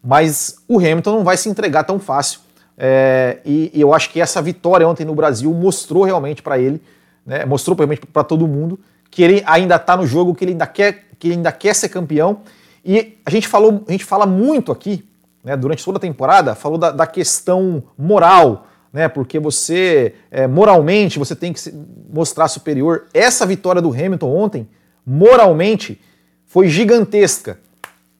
mas 0.04 0.56
o 0.68 0.78
Hamilton 0.78 1.16
não 1.16 1.24
vai 1.24 1.36
se 1.36 1.48
entregar 1.48 1.84
tão 1.84 1.98
fácil. 1.98 2.40
É, 2.76 3.38
e, 3.44 3.70
e, 3.74 3.80
eu 3.80 3.94
acho 3.94 4.10
que 4.10 4.20
essa 4.20 4.40
vitória 4.42 4.86
ontem 4.88 5.04
no 5.04 5.14
Brasil 5.14 5.52
mostrou 5.52 6.04
realmente 6.04 6.42
para 6.42 6.58
ele, 6.58 6.82
né, 7.24 7.44
mostrou 7.44 7.76
realmente 7.76 8.06
para 8.06 8.24
todo 8.24 8.48
mundo 8.48 8.78
que 9.12 9.22
ele 9.22 9.42
ainda 9.46 9.76
está 9.76 9.94
no 9.94 10.06
jogo, 10.06 10.34
que 10.34 10.42
ele 10.42 10.52
ainda 10.52 10.66
quer, 10.66 11.04
que 11.18 11.28
ele 11.28 11.34
ainda 11.34 11.52
quer 11.52 11.74
ser 11.74 11.90
campeão. 11.90 12.40
E 12.82 13.18
a 13.24 13.30
gente 13.30 13.46
falou, 13.46 13.84
a 13.86 13.92
gente 13.92 14.04
fala 14.04 14.24
muito 14.24 14.72
aqui, 14.72 15.06
né, 15.42 15.56
durante 15.56 15.84
toda 15.84 15.98
a 15.98 16.00
temporada, 16.00 16.54
falou 16.54 16.78
da, 16.78 16.90
da 16.90 17.06
questão 17.06 17.82
moral, 17.98 18.68
né, 18.92 19.08
porque 19.08 19.38
você 19.38 20.14
é, 20.30 20.46
moralmente 20.46 21.18
você 21.18 21.34
tem 21.34 21.52
que 21.52 21.60
se 21.60 21.74
mostrar 22.12 22.48
superior. 22.48 23.06
Essa 23.12 23.46
vitória 23.46 23.82
do 23.82 23.90
Hamilton 23.90 24.34
ontem, 24.34 24.68
moralmente, 25.04 26.00
foi 26.46 26.68
gigantesca 26.68 27.58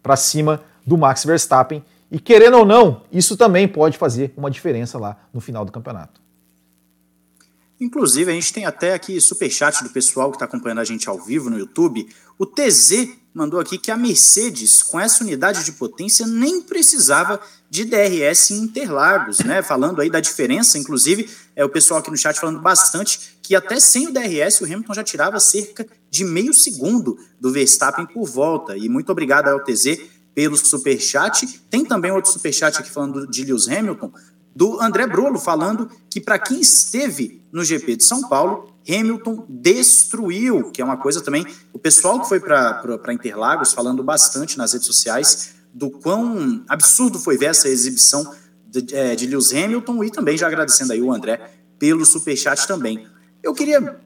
para 0.03 0.17
cima 0.17 0.63
do 0.87 0.97
Max 0.97 1.25
Verstappen. 1.25 1.85
E 2.11 2.19
querendo 2.19 2.59
ou 2.59 2.67
não, 2.67 3.03
isso 3.13 3.37
também 3.37 3.69
pode 3.69 3.97
fazer 3.97 4.33
uma 4.37 4.51
diferença 4.51 4.99
lá 4.99 5.17
no 5.33 5.41
final 5.41 5.65
do 5.65 5.73
campeonato. 5.73 6.21
Inclusive, 7.81 8.31
a 8.31 8.35
gente 8.35 8.53
tem 8.53 8.65
até 8.65 8.95
aqui 8.95 9.21
superchat 9.21 9.83
do 9.83 9.91
pessoal 9.91 10.31
que 10.31 10.37
está 10.37 10.45
acompanhando 10.45 10.81
a 10.81 10.85
gente 10.85 11.09
ao 11.09 11.19
vivo 11.19 11.51
no 11.51 11.59
YouTube. 11.59 12.07
O 12.39 12.47
TZ 12.47 13.09
mandou 13.35 13.59
aqui 13.59 13.79
que 13.79 13.91
a 13.91 13.97
Mercedes, 13.97 14.83
com 14.83 15.01
essa 15.01 15.25
unidade 15.25 15.65
de 15.65 15.73
potência, 15.73 16.27
nem 16.27 16.61
precisava 16.61 17.41
de 17.71 17.85
DRS 17.85 18.51
em 18.51 18.59
Interlagos, 18.59 19.39
né? 19.41 19.63
Falando 19.63 20.01
aí 20.01 20.11
da 20.11 20.21
diferença, 20.21 20.77
inclusive, 20.77 21.31
é 21.57 21.65
o 21.65 21.69
pessoal 21.69 22.01
aqui 22.01 22.11
no 22.11 22.17
chat 22.17 22.39
falando 22.39 22.61
bastante 22.61 23.39
que 23.43 23.55
até 23.55 23.81
sem 23.81 24.09
o 24.09 24.13
DRS 24.13 24.61
o 24.61 24.65
Hamilton 24.65 24.95
já 24.95 25.03
tirava 25.03 25.41
cerca 25.41 25.87
de 26.11 26.25
meio 26.25 26.53
segundo 26.53 27.19
do 27.41 27.51
Verstappen 27.51 28.07
por 28.07 28.27
volta. 28.27 28.77
E 28.77 28.89
muito 28.89 29.11
obrigado 29.11 29.49
ao 29.49 29.61
TZ 29.61 29.99
pelo 30.35 30.57
superchat. 30.57 31.47
Tem 31.71 31.85
também 31.85 32.11
outro 32.11 32.31
superchat 32.31 32.79
aqui 32.79 32.91
falando 32.91 33.27
de 33.27 33.45
Lewis 33.45 33.69
Hamilton, 33.69 34.13
do 34.55 34.81
André 34.81 35.07
Brolo, 35.07 35.39
falando 35.39 35.91
que 36.11 36.21
para 36.21 36.39
quem 36.39 36.61
esteve 36.61 37.43
no 37.51 37.65
GP 37.65 37.97
de 37.97 38.05
São 38.05 38.29
Paulo, 38.29 38.72
Hamilton 38.89 39.47
destruiu, 39.49 40.71
que 40.71 40.83
é 40.83 40.85
uma 40.85 40.97
coisa 40.97 41.21
também. 41.21 41.47
O 41.73 41.79
pessoal 41.79 42.21
que 42.21 42.29
foi 42.29 42.41
para 42.41 43.13
Interlagos 43.13 43.73
falando 43.73 44.03
bastante 44.03 44.59
nas 44.59 44.73
redes 44.73 44.87
sociais 44.87 45.55
do 45.73 45.91
quão 45.91 46.65
absurdo 46.69 47.19
foi 47.19 47.39
ver 47.39 47.47
essa 47.47 47.69
exibição 47.69 48.35
de, 48.67 48.95
é, 48.95 49.15
de 49.15 49.27
Lewis 49.27 49.53
Hamilton 49.53 50.05
e 50.05 50.11
também 50.11 50.37
já 50.37 50.47
agradecendo 50.47 50.93
aí 50.93 51.01
o 51.01 51.13
André 51.13 51.51
pelo 51.79 52.05
superchat 52.05 52.67
também. 52.67 53.07
Eu 53.43 53.55
queria 53.55 54.01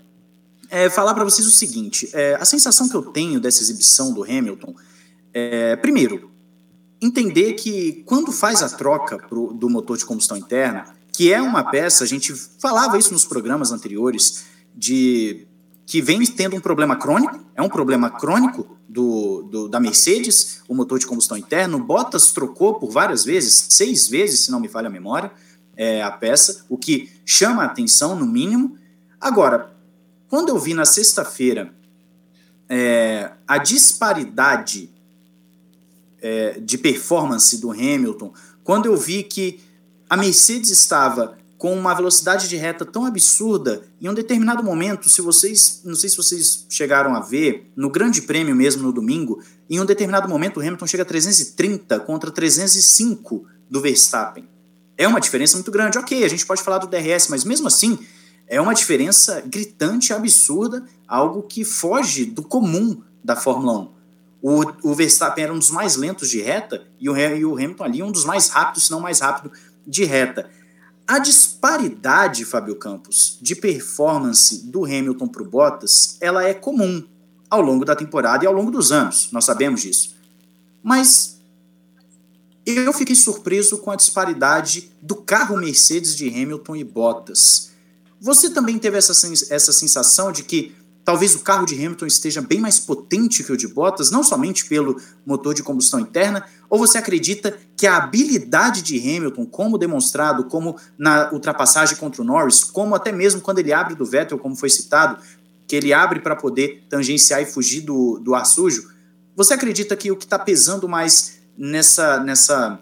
é, 0.70 0.88
falar 0.90 1.14
para 1.14 1.24
vocês 1.24 1.46
o 1.46 1.50
seguinte: 1.50 2.08
é, 2.12 2.34
a 2.34 2.44
sensação 2.44 2.88
que 2.88 2.94
eu 2.94 3.02
tenho 3.02 3.40
dessa 3.40 3.62
exibição 3.62 4.12
do 4.12 4.22
Hamilton, 4.22 4.74
é, 5.32 5.76
primeiro, 5.76 6.30
entender 7.00 7.54
que 7.54 8.02
quando 8.06 8.32
faz 8.32 8.62
a 8.62 8.68
troca 8.68 9.18
pro, 9.18 9.52
do 9.52 9.68
motor 9.68 9.96
de 9.96 10.04
combustão 10.04 10.36
interna, 10.36 10.94
que 11.12 11.32
é 11.32 11.40
uma 11.40 11.64
peça, 11.64 12.04
a 12.04 12.06
gente 12.06 12.34
falava 12.34 12.98
isso 12.98 13.12
nos 13.12 13.24
programas 13.24 13.72
anteriores, 13.72 14.44
de 14.76 15.46
que 15.86 16.02
vem 16.02 16.24
tendo 16.26 16.56
um 16.56 16.60
problema 16.60 16.96
crônico, 16.96 17.40
é 17.54 17.62
um 17.62 17.68
problema 17.68 18.10
crônico 18.10 18.76
do, 18.88 19.42
do, 19.42 19.68
da 19.68 19.78
Mercedes, 19.78 20.60
o 20.68 20.74
motor 20.74 20.98
de 20.98 21.06
combustão 21.06 21.36
interno. 21.36 21.78
Bottas 21.78 22.32
trocou 22.32 22.74
por 22.74 22.90
várias 22.90 23.24
vezes, 23.24 23.66
seis 23.70 24.08
vezes, 24.08 24.40
se 24.40 24.50
não 24.50 24.60
me 24.60 24.68
falha 24.68 24.88
a 24.88 24.90
memória, 24.90 25.30
é, 25.76 26.02
a 26.02 26.10
peça, 26.10 26.64
o 26.68 26.76
que 26.76 27.10
chama 27.24 27.62
a 27.62 27.66
atenção, 27.66 28.16
no 28.16 28.26
mínimo. 28.26 28.76
Agora, 29.20 29.74
quando 30.28 30.48
eu 30.48 30.58
vi 30.58 30.74
na 30.74 30.84
sexta-feira 30.84 31.72
é, 32.68 33.30
a 33.46 33.58
disparidade 33.58 34.90
é, 36.20 36.58
de 36.58 36.76
performance 36.76 37.58
do 37.58 37.70
Hamilton, 37.70 38.32
quando 38.64 38.86
eu 38.86 38.96
vi 38.96 39.22
que 39.22 39.60
a 40.10 40.16
Mercedes 40.16 40.70
estava 40.70 41.38
com 41.58 41.72
uma 41.72 41.94
velocidade 41.94 42.48
de 42.48 42.56
reta 42.56 42.84
tão 42.84 43.06
absurda, 43.06 43.82
em 44.00 44.08
um 44.08 44.14
determinado 44.14 44.62
momento, 44.62 45.08
se 45.08 45.22
vocês, 45.22 45.80
não 45.84 45.94
sei 45.94 46.10
se 46.10 46.16
vocês 46.16 46.66
chegaram 46.68 47.14
a 47.14 47.20
ver, 47.20 47.70
no 47.74 47.88
Grande 47.88 48.22
Prêmio 48.22 48.54
mesmo 48.54 48.82
no 48.82 48.92
domingo, 48.92 49.42
em 49.68 49.80
um 49.80 49.84
determinado 49.84 50.28
momento 50.28 50.58
o 50.58 50.60
Hamilton 50.60 50.86
chega 50.86 51.02
a 51.02 51.06
330 51.06 52.00
contra 52.00 52.30
305 52.30 53.46
do 53.70 53.80
Verstappen. 53.80 54.46
É 54.98 55.06
uma 55.08 55.20
diferença 55.20 55.56
muito 55.56 55.70
grande. 55.70 55.98
Ok, 55.98 56.24
a 56.24 56.28
gente 56.28 56.46
pode 56.46 56.62
falar 56.62 56.78
do 56.78 56.86
DRS, 56.86 57.28
mas 57.28 57.44
mesmo 57.44 57.66
assim 57.66 57.98
é 58.46 58.60
uma 58.60 58.74
diferença 58.74 59.42
gritante, 59.44 60.12
absurda, 60.12 60.84
algo 61.06 61.42
que 61.42 61.64
foge 61.64 62.24
do 62.24 62.42
comum 62.42 63.02
da 63.22 63.34
Fórmula 63.34 63.80
1. 63.80 63.96
O, 64.42 64.90
o 64.90 64.94
Verstappen 64.94 65.44
era 65.44 65.52
um 65.52 65.58
dos 65.58 65.70
mais 65.70 65.96
lentos 65.96 66.30
de 66.30 66.40
reta 66.40 66.86
e 67.00 67.10
o, 67.10 67.16
e 67.16 67.44
o 67.44 67.54
Hamilton 67.54 67.84
ali 67.84 68.02
um 68.02 68.12
dos 68.12 68.24
mais 68.24 68.48
rápidos, 68.48 68.86
se 68.86 68.90
não 68.90 69.00
mais 69.00 69.20
rápido, 69.20 69.50
de 69.86 70.04
reta. 70.04 70.48
A 71.06 71.20
disparidade, 71.20 72.44
Fábio 72.44 72.74
Campos, 72.76 73.38
de 73.40 73.54
performance 73.54 74.66
do 74.66 74.84
Hamilton 74.84 75.28
para 75.28 75.42
o 75.42 75.48
Bottas, 75.48 76.16
ela 76.20 76.42
é 76.42 76.52
comum 76.52 77.06
ao 77.48 77.60
longo 77.60 77.84
da 77.84 77.94
temporada 77.94 78.44
e 78.44 78.46
ao 78.48 78.52
longo 78.52 78.72
dos 78.72 78.90
anos, 78.90 79.30
nós 79.30 79.44
sabemos 79.44 79.82
disso. 79.82 80.16
Mas 80.82 81.38
eu 82.64 82.92
fiquei 82.92 83.14
surpreso 83.14 83.78
com 83.78 83.92
a 83.92 83.96
disparidade 83.96 84.90
do 85.00 85.14
carro 85.14 85.56
Mercedes 85.56 86.16
de 86.16 86.28
Hamilton 86.28 86.74
e 86.74 86.82
Bottas. 86.82 87.70
Você 88.20 88.50
também 88.50 88.76
teve 88.76 88.98
essa, 88.98 89.12
essa 89.50 89.72
sensação 89.72 90.32
de 90.32 90.42
que 90.42 90.74
Talvez 91.06 91.36
o 91.36 91.38
carro 91.38 91.64
de 91.64 91.76
Hamilton 91.76 92.06
esteja 92.06 92.42
bem 92.42 92.60
mais 92.60 92.80
potente 92.80 93.44
que 93.44 93.52
o 93.52 93.56
de 93.56 93.68
Bottas, 93.68 94.10
não 94.10 94.24
somente 94.24 94.66
pelo 94.66 95.00
motor 95.24 95.54
de 95.54 95.62
combustão 95.62 96.00
interna, 96.00 96.44
ou 96.68 96.80
você 96.80 96.98
acredita 96.98 97.56
que 97.76 97.86
a 97.86 97.96
habilidade 97.96 98.82
de 98.82 98.98
Hamilton, 98.98 99.46
como 99.46 99.78
demonstrado, 99.78 100.46
como 100.46 100.76
na 100.98 101.30
ultrapassagem 101.32 101.96
contra 101.96 102.22
o 102.22 102.24
Norris, 102.24 102.64
como 102.64 102.92
até 102.92 103.12
mesmo 103.12 103.40
quando 103.40 103.60
ele 103.60 103.72
abre 103.72 103.94
do 103.94 104.04
Vettel, 104.04 104.36
como 104.36 104.56
foi 104.56 104.68
citado, 104.68 105.22
que 105.68 105.76
ele 105.76 105.92
abre 105.92 106.18
para 106.18 106.34
poder 106.34 106.84
tangenciar 106.88 107.40
e 107.40 107.46
fugir 107.46 107.82
do, 107.82 108.18
do 108.18 108.34
ar 108.34 108.44
sujo, 108.44 108.90
você 109.36 109.54
acredita 109.54 109.94
que 109.94 110.10
o 110.10 110.16
que 110.16 110.24
está 110.24 110.40
pesando 110.40 110.88
mais 110.88 111.38
nessa, 111.56 112.18
nessa 112.18 112.80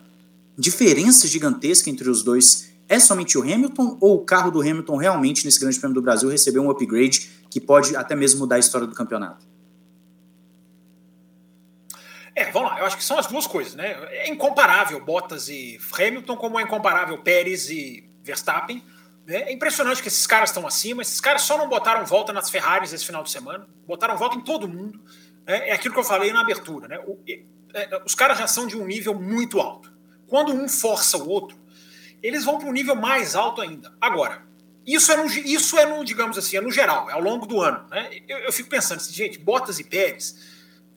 diferença 0.57 1.29
gigantesca 1.29 1.91
entre 1.91 2.09
os 2.09 2.23
dois 2.23 2.73
é 2.89 2.99
somente 2.99 3.37
o 3.37 3.43
Hamilton 3.43 3.99
ou 4.01 4.17
o 4.17 4.25
carro 4.25 4.51
do 4.51 4.61
Hamilton 4.61 4.97
realmente 4.97 5.45
nesse 5.45 5.61
Grande 5.61 5.79
Prêmio 5.79 5.95
do 5.95 6.03
Brasil 6.03 6.29
recebeu 6.29 6.63
um 6.63 6.71
upgrade 6.71 7.44
que 7.55 7.61
pode 7.61 7.95
até 7.95 8.17
mesmo 8.17 8.41
mudar 8.41 8.57
a 8.57 8.59
história 8.59 8.85
do 8.85 8.97
campeonato? 8.97 9.47
É, 12.35 12.51
vamos 12.51 12.69
lá, 12.69 12.81
eu 12.81 12.85
acho 12.85 12.97
que 12.97 13.05
são 13.05 13.17
as 13.17 13.29
duas 13.29 13.47
coisas, 13.47 13.77
né? 13.77 13.93
É 14.11 14.29
incomparável 14.29 14.99
Bottas 15.05 15.49
e 15.49 15.79
Hamilton, 15.97 16.37
como 16.37 16.59
é 16.59 16.65
incomparável 16.65 17.17
Pérez 17.19 17.71
e 17.71 18.11
Verstappen. 18.25 18.83
Né? 19.25 19.43
É 19.43 19.53
impressionante 19.53 20.03
que 20.03 20.09
esses 20.09 20.27
caras 20.27 20.51
estão 20.51 20.67
acima, 20.67 21.01
esses 21.01 21.21
caras 21.21 21.43
só 21.43 21.57
não 21.57 21.69
botaram 21.69 22.05
volta 22.05 22.33
nas 22.33 22.51
Ferraris 22.51 22.93
esse 22.93 23.07
final 23.07 23.23
de 23.23 23.31
semana, 23.31 23.69
botaram 23.87 24.17
volta 24.17 24.37
em 24.37 24.41
todo 24.41 24.67
mundo. 24.67 25.01
Né? 25.47 25.69
É 25.69 25.73
aquilo 25.75 25.95
que 25.95 26.01
eu 26.01 26.05
falei 26.05 26.33
na 26.33 26.41
abertura, 26.41 26.89
né? 26.89 26.99
É, 27.73 28.03
os 28.05 28.17
caras 28.17 28.37
já 28.37 28.49
são 28.49 28.67
de 28.67 28.77
um 28.77 28.85
nível 28.85 29.15
muito 29.15 29.61
alto. 29.61 29.93
Quando 30.27 30.53
um 30.53 30.69
força 30.69 31.19
o 31.19 31.29
outro, 31.29 31.57
eles 32.21 32.45
vão 32.45 32.59
para 32.59 32.69
um 32.69 32.73
nível 32.73 32.97
mais 32.97 33.37
alto 33.37 33.61
ainda. 33.61 33.95
Agora, 34.01 34.43
isso 34.87 35.11
é, 35.11 35.17
no, 35.17 35.27
isso 35.27 35.79
é 35.79 35.87
no, 35.87 36.05
digamos 36.05 36.37
assim, 36.37 36.57
é 36.57 36.61
no 36.61 36.71
geral, 36.71 37.09
é 37.09 37.15
ao 37.15 37.21
longo 37.21 37.47
do 37.47 37.61
ano. 37.61 37.87
Né? 37.89 38.21
Eu, 38.29 38.39
eu 38.39 38.53
fico 38.53 38.69
pensando 38.69 38.99
assim, 38.99 39.13
gente, 39.13 39.39
Bottas 39.39 39.79
e 39.79 39.85
Pérez, 39.85 40.37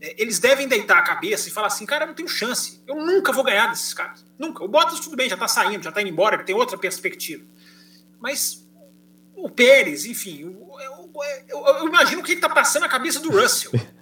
é, 0.01 0.15
eles 0.21 0.39
devem 0.39 0.67
deitar 0.67 0.97
a 0.97 1.01
cabeça 1.01 1.47
e 1.47 1.51
falar 1.51 1.67
assim, 1.67 1.85
cara, 1.85 2.03
eu 2.03 2.07
não 2.07 2.13
tenho 2.13 2.27
chance, 2.27 2.81
eu 2.85 2.95
nunca 2.95 3.31
vou 3.31 3.43
ganhar 3.43 3.67
desses 3.67 3.93
caras. 3.93 4.25
Nunca. 4.37 4.63
O 4.63 4.67
Bottas, 4.67 4.99
tudo 4.99 5.15
bem, 5.15 5.29
já 5.29 5.35
está 5.35 5.47
saindo, 5.47 5.83
já 5.83 5.89
está 5.89 6.01
indo 6.01 6.09
embora, 6.09 6.35
ele 6.35 6.43
tem 6.43 6.55
outra 6.55 6.77
perspectiva. 6.77 7.43
Mas 8.19 8.67
o 9.35 9.49
Pérez, 9.49 10.05
enfim, 10.05 10.41
eu, 10.41 11.11
eu, 11.49 11.65
eu 11.65 11.87
imagino 11.87 12.21
o 12.21 12.23
que 12.23 12.33
está 12.33 12.49
passando 12.49 12.81
na 12.81 12.89
cabeça 12.89 13.19
do 13.19 13.31
Russell. 13.31 13.71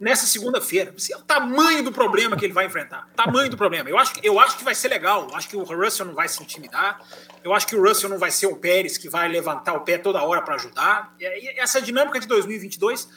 nessa 0.00 0.26
segunda-feira. 0.26 0.94
É 1.12 1.16
o 1.16 1.20
tamanho 1.20 1.84
do 1.84 1.92
problema 1.92 2.36
que 2.36 2.46
ele 2.46 2.54
vai 2.54 2.64
enfrentar. 2.64 3.10
Tamanho 3.14 3.50
do 3.50 3.56
problema. 3.56 3.90
Eu 3.90 3.98
acho, 3.98 4.14
eu 4.22 4.40
acho 4.40 4.56
que 4.56 4.64
vai 4.64 4.74
ser 4.74 4.88
legal. 4.88 5.28
Eu 5.28 5.36
acho 5.36 5.46
que 5.46 5.56
o 5.56 5.62
Russell 5.62 6.06
não 6.06 6.14
vai 6.14 6.26
se 6.26 6.42
intimidar. 6.42 7.00
Eu 7.44 7.52
acho 7.52 7.66
que 7.66 7.76
o 7.76 7.86
Russell 7.86 8.08
não 8.08 8.18
vai 8.18 8.30
ser 8.30 8.46
o 8.46 8.56
Pérez 8.56 8.96
que 8.96 9.10
vai 9.10 9.28
levantar 9.28 9.74
o 9.74 9.80
pé 9.80 9.98
toda 9.98 10.22
hora 10.22 10.40
para 10.40 10.54
ajudar. 10.54 11.14
E 11.20 11.60
essa 11.60 11.82
dinâmica 11.82 12.18
de 12.18 12.26
2022, 12.26 13.08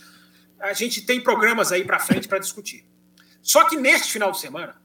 a 0.60 0.74
gente 0.74 1.02
tem 1.06 1.22
programas 1.22 1.72
aí 1.72 1.86
para 1.86 2.00
frente 2.00 2.28
para 2.28 2.40
discutir. 2.40 2.86
Só 3.42 3.64
que 3.64 3.78
neste 3.78 4.12
final 4.12 4.32
de 4.32 4.40
semana, 4.40 4.76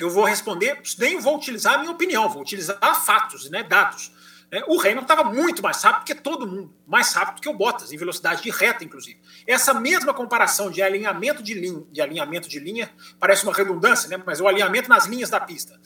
eu 0.00 0.10
vou 0.10 0.24
responder, 0.24 0.80
nem 0.98 1.18
vou 1.18 1.36
utilizar 1.36 1.74
a 1.74 1.78
minha 1.78 1.92
opinião, 1.92 2.28
vou 2.28 2.42
utilizar 2.42 2.78
fatos, 3.04 3.48
né, 3.50 3.62
dados. 3.62 4.12
É, 4.54 4.62
o 4.68 4.80
Hamilton 4.80 5.02
estava 5.02 5.24
muito 5.24 5.60
mais 5.60 5.82
rápido 5.82 6.04
que 6.04 6.14
todo 6.14 6.46
mundo, 6.46 6.72
mais 6.86 7.12
rápido 7.12 7.42
que 7.42 7.48
o 7.48 7.52
Bottas, 7.52 7.92
em 7.92 7.96
velocidade 7.96 8.40
de 8.40 8.50
reta, 8.50 8.84
inclusive. 8.84 9.18
Essa 9.46 9.74
mesma 9.74 10.14
comparação 10.14 10.70
de 10.70 10.80
alinhamento 10.80 11.42
de 11.42 11.54
linha, 11.54 11.82
de 11.90 12.00
alinhamento 12.00 12.48
de 12.48 12.60
linha 12.60 12.88
parece 13.18 13.42
uma 13.42 13.52
redundância, 13.52 14.08
né? 14.08 14.22
mas 14.24 14.40
o 14.40 14.46
alinhamento 14.46 14.88
nas 14.88 15.06
linhas 15.06 15.28
da 15.28 15.40
pista, 15.40 15.78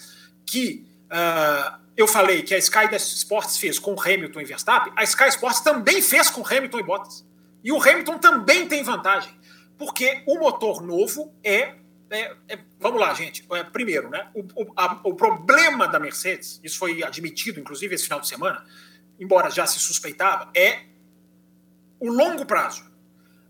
que 0.45 0.87
uh, 1.07 1.79
eu 1.97 2.07
falei 2.07 2.43
que 2.43 2.55
a 2.55 2.59
Sky 2.59 2.95
Sports 2.97 3.57
fez 3.57 3.79
com 3.79 3.97
Hamilton 3.99 4.41
e 4.41 4.45
Verstappen, 4.45 4.93
a 4.95 5.03
Sky 5.03 5.29
Sports 5.29 5.61
também 5.61 6.03
fez 6.03 6.29
com 6.29 6.47
Hamilton 6.47 6.79
e 6.79 6.83
Bottas. 6.83 7.27
E 7.65 7.73
o 7.73 7.83
Hamilton 7.83 8.19
também 8.19 8.69
tem 8.69 8.83
vantagem, 8.83 9.35
porque 9.79 10.23
o 10.27 10.39
motor 10.39 10.83
novo 10.83 11.35
é 11.43 11.75
é, 12.11 12.35
é, 12.49 12.59
vamos 12.81 13.01
lá, 13.01 13.13
gente. 13.15 13.45
É, 13.53 13.65
primeiro, 13.65 14.09
né? 14.09 14.29
O, 14.35 14.41
o, 14.41 14.73
a, 14.77 15.01
o, 15.05 15.15
problema 15.15 15.87
da 15.87 15.99
Mercedes, 15.99 16.61
isso 16.63 16.79
foi 16.79 17.03
admitido, 17.03 17.61
inclusive, 17.61 17.95
esse 17.95 18.05
final 18.05 18.21
de 18.21 18.29
semana, 18.29 18.65
embora 19.19 19.51
já 19.51 19.67
se 19.67 19.79
suspeitava, 19.79 20.51
é 20.55 20.81
o 22.01 22.11
longo 22.11 22.47
prazo. 22.47 22.85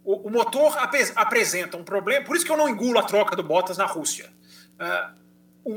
O, 0.05 0.29
o 0.29 0.31
motor 0.31 0.77
ap 0.79 0.95
apresenta 1.15 1.77
um 1.77 1.85
problema, 1.85 2.25
por 2.25 2.35
isso 2.35 2.45
que 2.45 2.51
eu 2.51 2.57
não 2.57 2.69
engulo 2.69 2.99
a 2.99 3.03
troca 3.03 3.37
do 3.37 3.43
Bottas 3.43 3.77
na 3.77 3.87
Rússia. 3.87 4.31
Uh, 4.81 5.19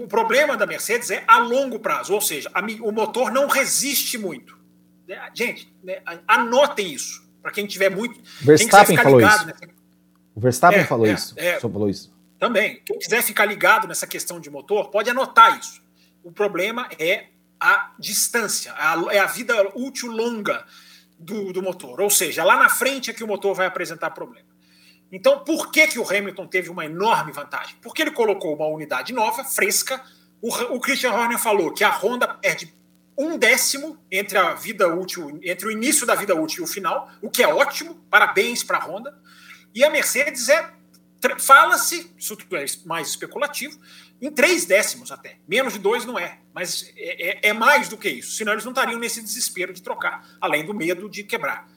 o 0.04 0.08
problema 0.08 0.56
da 0.56 0.66
Mercedes 0.66 1.12
é 1.12 1.24
a 1.28 1.38
longo 1.38 1.80
prazo, 1.80 2.14
ou 2.14 2.22
seja, 2.22 2.50
a, 2.54 2.62
o 2.82 2.92
motor 2.92 3.32
não 3.32 3.48
resiste 3.48 4.18
muito. 4.18 4.58
É, 5.08 5.20
gente, 5.34 5.74
né, 5.84 6.02
anotem 6.28 6.94
isso, 6.94 7.22
para 7.42 7.52
quem 7.52 7.68
tiver 7.68 7.90
muito. 7.90 8.20
Verstappen 8.42 8.96
falou 8.98 9.20
isso. 9.20 9.46
Nessa... 9.46 9.70
O 10.34 10.40
Verstappen 10.40 10.80
é, 10.80 10.86
falou, 10.86 11.06
é, 11.06 11.14
isso, 11.14 11.34
é, 11.38 11.60
falou 11.60 11.90
isso. 11.90 12.21
Também. 12.42 12.82
Quem 12.84 12.98
quiser 12.98 13.22
ficar 13.22 13.46
ligado 13.46 13.88
nessa 13.88 14.08
questão 14.08 14.40
de 14.40 14.50
motor, 14.50 14.90
pode 14.90 15.08
anotar 15.12 15.60
isso. 15.60 15.80
O 16.24 16.32
problema 16.32 16.90
é 16.98 17.28
a 17.60 17.94
distância, 18.00 18.74
é 19.12 19.20
a 19.20 19.28
vida 19.28 19.54
útil 19.76 20.10
longa 20.10 20.66
do, 21.20 21.54
do 21.54 21.62
motor. 21.62 22.02
Ou 22.02 22.10
seja, 22.10 22.44
lá 22.44 22.58
na 22.58 22.68
frente 22.68 23.12
é 23.12 23.14
que 23.14 23.24
o 23.24 23.28
motor 23.28 23.54
vai 23.54 23.68
apresentar 23.68 24.10
problema. 24.10 24.48
Então, 25.12 25.44
por 25.44 25.70
que, 25.70 25.86
que 25.86 26.00
o 26.00 26.04
Hamilton 26.04 26.48
teve 26.48 26.72
uma 26.72 26.84
enorme 26.84 27.32
vantagem? 27.32 27.76
Porque 27.80 28.02
ele 28.02 28.10
colocou 28.10 28.56
uma 28.56 28.66
unidade 28.66 29.14
nova, 29.14 29.44
fresca. 29.44 30.04
O, 30.42 30.50
o 30.76 30.80
Christian 30.80 31.12
Horner 31.12 31.38
falou 31.38 31.72
que 31.72 31.84
a 31.84 31.96
Honda 31.96 32.28
perde 32.28 32.74
um 33.16 33.38
décimo 33.38 34.04
entre 34.12 34.40
a 34.40 34.56
vida 34.56 34.88
útil, 34.88 35.40
entre 35.44 35.68
o 35.68 35.72
início 35.72 36.08
da 36.08 36.16
vida 36.16 36.34
útil 36.34 36.62
e 36.62 36.64
o 36.64 36.68
final, 36.68 37.08
o 37.22 37.30
que 37.30 37.44
é 37.44 37.48
ótimo, 37.48 38.04
parabéns 38.10 38.64
para 38.64 38.80
a 38.80 38.84
Honda. 38.84 39.16
E 39.76 39.84
a 39.84 39.92
Mercedes 39.92 40.50
é 40.50 40.81
fala-se, 41.40 42.12
isso 42.18 42.38
é 42.52 42.66
mais 42.88 43.10
especulativo, 43.10 43.80
em 44.22 44.32
três 44.32 44.66
décimos 44.66 45.12
até. 45.12 45.38
Menos 45.48 45.74
de 45.74 45.80
dois 45.80 46.06
não 46.06 46.18
é, 46.18 46.40
mas 46.54 46.92
é, 46.96 47.48
é, 47.48 47.50
é, 47.50 47.54
mais 47.54 47.90
do 47.90 47.98
que 47.98 48.10
isso. 48.10 48.36
Senão 48.36 48.54
eles 48.54 48.64
não 48.64 48.72
estariam 48.72 49.00
nesse 49.00 49.22
desespero 49.22 49.74
de 49.74 49.82
trocar, 49.82 50.28
além 50.40 50.66
do 50.66 50.74
medo 50.74 51.10
de 51.10 51.24
quebrar. 51.24 51.68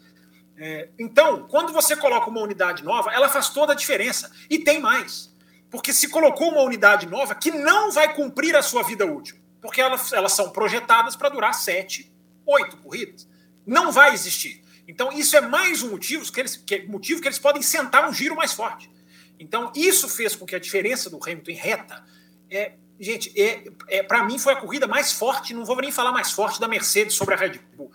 É, 0.57 0.89
então, 0.99 1.49
quando 1.49 1.73
você 1.73 1.97
coloca 1.97 2.29
uma 2.29 2.41
unidade 2.41 2.85
nova, 2.85 3.13
ela 3.13 3.29
faz 3.29 3.49
toda 3.49 3.73
a 3.73 3.77
diferença. 3.77 4.31
E 4.49 4.59
tem 4.59 4.81
mais. 4.81 5.35
Porque 5.71 5.93
se 5.93 6.09
colocou 6.09 6.51
uma 6.51 6.63
unidade 6.63 7.07
nova 7.07 7.35
que 7.35 7.51
não 7.51 7.91
vai 7.91 8.15
cumprir 8.15 8.55
a 8.55 8.63
sua 8.63 8.83
vida 8.83 9.05
útil, 9.05 9.37
porque 9.61 9.81
elas, 9.81 10.13
elas 10.13 10.33
são 10.33 10.51
projetadas 10.51 11.17
para 11.17 11.31
durar 11.31 11.55
sete, 11.55 12.13
oito 12.47 12.77
corridas. 12.77 13.27
Não 13.67 13.91
vai 13.91 14.13
existir. 14.13 14.63
Então, 14.87 15.11
isso 15.11 15.37
é 15.37 15.41
mais 15.41 15.83
um 15.83 15.91
motivo 15.91 16.31
que 16.31 16.41
eles, 16.41 16.57
que, 16.57 16.87
motivo 16.87 17.21
que 17.21 17.27
eles 17.27 17.39
podem 17.39 17.63
sentar 17.63 18.09
um 18.09 18.13
giro 18.13 18.37
mais 18.37 18.53
forte. 18.53 18.91
Então, 19.39 19.73
isso 19.75 20.09
fez 20.09 20.35
com 20.35 20.47
que 20.47 20.55
a 20.55 20.59
diferença 20.59 21.11
do 21.11 21.19
Hamilton 21.23 21.51
em 21.51 21.55
reta. 21.55 22.05
É, 22.51 22.73
gente, 22.99 23.33
é, 23.41 23.65
é 23.89 24.03
para 24.03 24.25
mim 24.25 24.39
foi 24.39 24.53
a 24.53 24.57
corrida 24.57 24.87
mais 24.87 25.13
forte, 25.13 25.55
não 25.55 25.65
vou 25.65 25.77
nem 25.77 25.91
falar 25.91 26.13
mais 26.13 26.31
forte 26.31 26.61
da 26.61 26.69
Mercedes 26.69 27.15
sobre 27.15 27.35
a 27.35 27.37
Red 27.37 27.61
Bull. 27.77 27.91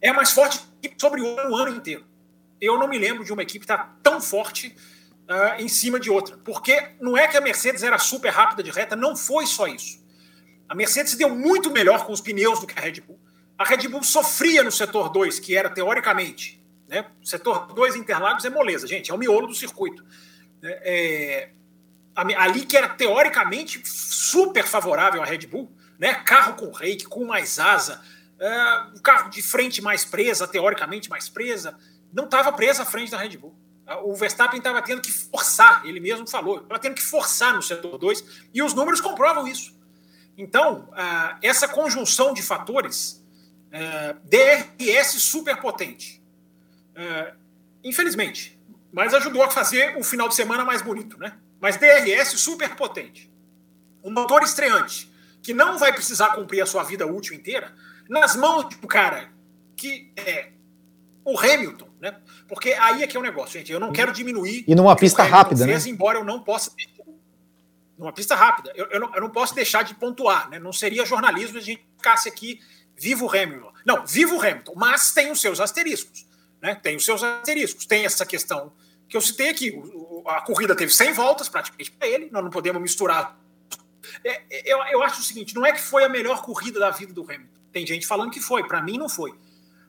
É 0.00 0.08
a 0.08 0.14
mais 0.14 0.32
forte 0.32 0.60
sobre 0.98 1.20
o 1.20 1.56
ano, 1.56 1.76
inteiro. 1.76 2.04
Eu 2.60 2.78
não 2.78 2.88
me 2.88 2.98
lembro 2.98 3.24
de 3.24 3.32
uma 3.32 3.42
equipe 3.42 3.64
estar 3.64 3.78
tá 3.78 3.96
tão 4.02 4.20
forte 4.20 4.74
uh, 5.28 5.60
em 5.60 5.68
cima 5.68 5.98
de 6.00 6.10
outra. 6.10 6.36
Porque 6.38 6.90
não 7.00 7.16
é 7.16 7.28
que 7.28 7.36
a 7.36 7.40
Mercedes 7.40 7.82
era 7.82 7.98
super 7.98 8.30
rápida 8.30 8.62
de 8.62 8.70
reta, 8.70 8.96
não 8.96 9.16
foi 9.16 9.46
só 9.46 9.66
isso. 9.66 10.02
A 10.68 10.74
Mercedes 10.74 11.14
deu 11.14 11.28
muito 11.28 11.70
melhor 11.70 12.06
com 12.06 12.12
os 12.12 12.20
pneus 12.20 12.60
do 12.60 12.66
que 12.66 12.78
a 12.78 12.82
Red 12.82 13.00
Bull. 13.00 13.20
A 13.58 13.64
Red 13.64 13.86
Bull 13.88 14.02
sofria 14.02 14.62
no 14.62 14.72
setor 14.72 15.10
2, 15.10 15.38
que 15.38 15.56
era 15.56 15.68
teoricamente. 15.68 16.64
Né? 16.88 17.06
Setor 17.22 17.72
2 17.72 17.96
Interlagos 17.96 18.44
é 18.44 18.50
moleza, 18.50 18.86
gente, 18.86 19.10
é 19.10 19.14
o 19.14 19.18
miolo 19.18 19.46
do 19.46 19.54
circuito. 19.54 20.04
Né, 20.62 20.78
é, 20.82 21.50
ali 22.14 22.64
que 22.64 22.76
era 22.76 22.88
teoricamente 22.88 23.82
super 23.84 24.64
favorável 24.64 25.20
à 25.22 25.24
Red 25.24 25.46
Bull, 25.46 25.70
né? 25.98 26.14
Carro 26.14 26.54
com 26.54 26.70
rake, 26.70 27.04
com 27.04 27.24
mais 27.24 27.58
asa, 27.58 28.00
uh, 28.36 29.00
carro 29.00 29.30
de 29.30 29.42
frente 29.42 29.80
mais 29.80 30.04
presa, 30.04 30.46
teoricamente 30.46 31.08
mais 31.10 31.28
presa, 31.28 31.76
não 32.12 32.24
estava 32.24 32.52
presa 32.52 32.82
à 32.82 32.86
frente 32.86 33.10
da 33.10 33.18
Red 33.18 33.36
Bull. 33.36 33.54
O 34.04 34.14
Verstappen 34.14 34.58
estava 34.58 34.80
tendo 34.80 35.02
que 35.02 35.12
forçar, 35.12 35.84
ele 35.84 36.00
mesmo 36.00 36.28
falou, 36.28 36.60
estava 36.60 36.78
tendo 36.78 36.94
que 36.94 37.02
forçar 37.02 37.54
no 37.54 37.62
setor 37.62 37.98
2, 37.98 38.24
e 38.54 38.62
os 38.62 38.72
números 38.74 39.00
comprovam 39.00 39.46
isso. 39.46 39.76
Então, 40.38 40.88
uh, 40.92 41.38
essa 41.42 41.68
conjunção 41.68 42.32
de 42.32 42.42
fatores, 42.42 43.22
uh, 43.68 44.18
DRS 44.24 45.20
super 45.20 45.60
potente. 45.60 46.22
Uh, 46.96 47.36
infelizmente, 47.84 48.58
mas 48.92 49.14
ajudou 49.14 49.42
a 49.42 49.50
fazer 49.50 49.96
o 49.96 50.04
final 50.04 50.28
de 50.28 50.34
semana 50.34 50.64
mais 50.64 50.82
bonito, 50.82 51.18
né? 51.18 51.32
Mas 51.60 51.76
DRS 51.76 52.38
super 52.38 52.76
potente. 52.76 53.32
Um 54.04 54.10
motor 54.10 54.42
estreante, 54.42 55.10
que 55.42 55.54
não 55.54 55.78
vai 55.78 55.92
precisar 55.92 56.34
cumprir 56.34 56.60
a 56.60 56.66
sua 56.66 56.82
vida 56.82 57.06
útil 57.06 57.34
inteira, 57.34 57.74
nas 58.08 58.36
mãos 58.36 58.66
um 58.82 58.86
cara 58.86 59.30
que 59.76 60.12
é 60.16 60.50
o 61.24 61.38
Hamilton, 61.38 61.88
né? 62.00 62.16
Porque 62.48 62.72
aí 62.72 63.02
é 63.02 63.06
que 63.06 63.16
é 63.16 63.20
o 63.20 63.22
negócio, 63.22 63.58
gente. 63.58 63.72
Eu 63.72 63.80
não 63.80 63.92
quero 63.92 64.12
diminuir. 64.12 64.64
E 64.66 64.74
numa 64.74 64.94
pista 64.94 65.22
rápida, 65.22 65.64
fez, 65.64 65.86
né? 65.86 65.90
Embora 65.90 66.18
eu 66.18 66.24
não 66.24 66.40
possa. 66.40 66.70
Numa 67.96 68.12
pista 68.12 68.34
rápida. 68.34 68.72
Eu, 68.74 68.86
eu, 68.86 69.00
não, 69.00 69.14
eu 69.14 69.20
não 69.20 69.30
posso 69.30 69.54
deixar 69.54 69.82
de 69.82 69.94
pontuar, 69.94 70.50
né? 70.50 70.58
Não 70.58 70.72
seria 70.72 71.06
jornalismo 71.06 71.58
a 71.58 71.60
gente 71.60 71.86
ficasse 71.96 72.28
aqui 72.28 72.60
vivo 72.96 73.28
Hamilton. 73.28 73.72
Não, 73.86 74.04
vivo 74.06 74.40
Hamilton, 74.40 74.74
mas 74.76 75.12
tem 75.12 75.30
os 75.30 75.40
seus 75.40 75.60
asteriscos. 75.60 76.26
Né? 76.62 76.76
Tem 76.76 76.96
os 76.96 77.04
seus 77.04 77.22
asteriscos. 77.22 77.84
Tem 77.84 78.04
essa 78.04 78.24
questão 78.24 78.72
que 79.08 79.16
eu 79.16 79.20
citei 79.20 79.50
aqui. 79.50 79.82
A 80.26 80.40
corrida 80.40 80.76
teve 80.76 80.92
100 80.92 81.12
voltas 81.12 81.48
praticamente 81.48 81.90
para 81.90 82.06
ele, 82.06 82.30
nós 82.30 82.42
não 82.42 82.50
podemos 82.50 82.80
misturar. 82.80 83.36
É, 84.24 84.42
é, 84.50 84.72
eu, 84.72 84.78
eu 84.84 85.02
acho 85.02 85.20
o 85.20 85.24
seguinte: 85.24 85.54
não 85.54 85.66
é 85.66 85.72
que 85.72 85.80
foi 85.80 86.04
a 86.04 86.08
melhor 86.08 86.42
corrida 86.42 86.78
da 86.78 86.90
vida 86.90 87.12
do 87.12 87.22
Hamilton. 87.22 87.60
Tem 87.72 87.86
gente 87.86 88.06
falando 88.06 88.30
que 88.30 88.40
foi, 88.40 88.66
para 88.66 88.80
mim 88.80 88.96
não 88.96 89.08
foi. 89.08 89.34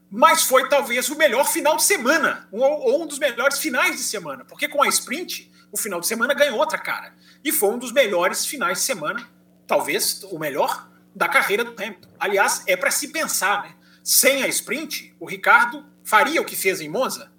Mas 0.10 0.44
foi 0.44 0.68
talvez 0.70 1.10
o 1.10 1.18
melhor 1.18 1.46
final 1.46 1.76
de 1.76 1.84
semana, 1.84 2.48
ou 2.52 3.02
um 3.02 3.08
dos 3.08 3.18
melhores 3.18 3.58
finais 3.58 3.96
de 3.96 4.04
semana, 4.04 4.46
porque 4.46 4.68
com 4.68 4.84
a 4.84 4.88
sprint, 4.88 5.52
o 5.72 5.78
final 5.78 6.00
de 6.00 6.06
semana 6.06 6.36
ganhou 6.36 6.60
outra 6.60 6.78
cara. 6.78 7.16
E 7.44 7.52
foi 7.52 7.70
um 7.70 7.80
dos 7.80 7.92
melhores 7.92 8.46
finais 8.46 8.78
de 8.78 8.84
semana, 8.84 9.28
talvez 9.66 10.22
o 10.26 10.38
melhor 10.38 10.88
da 11.16 11.28
carreira 11.28 11.64
do 11.64 11.72
Hamilton. 11.72 12.10
Aliás, 12.20 12.64
é 12.68 12.78
para 12.78 12.92
se 12.92 13.08
pensar, 13.08 13.64
né? 13.64 13.76
Sem 14.04 14.44
a 14.44 14.48
sprint, 14.48 15.16
o 15.20 15.26
Ricardo 15.26 15.84
faria 16.04 16.42
o 16.42 16.46
que 16.46 16.56
fez 16.56 16.82
em 16.82 16.90
Monza? 16.90 17.32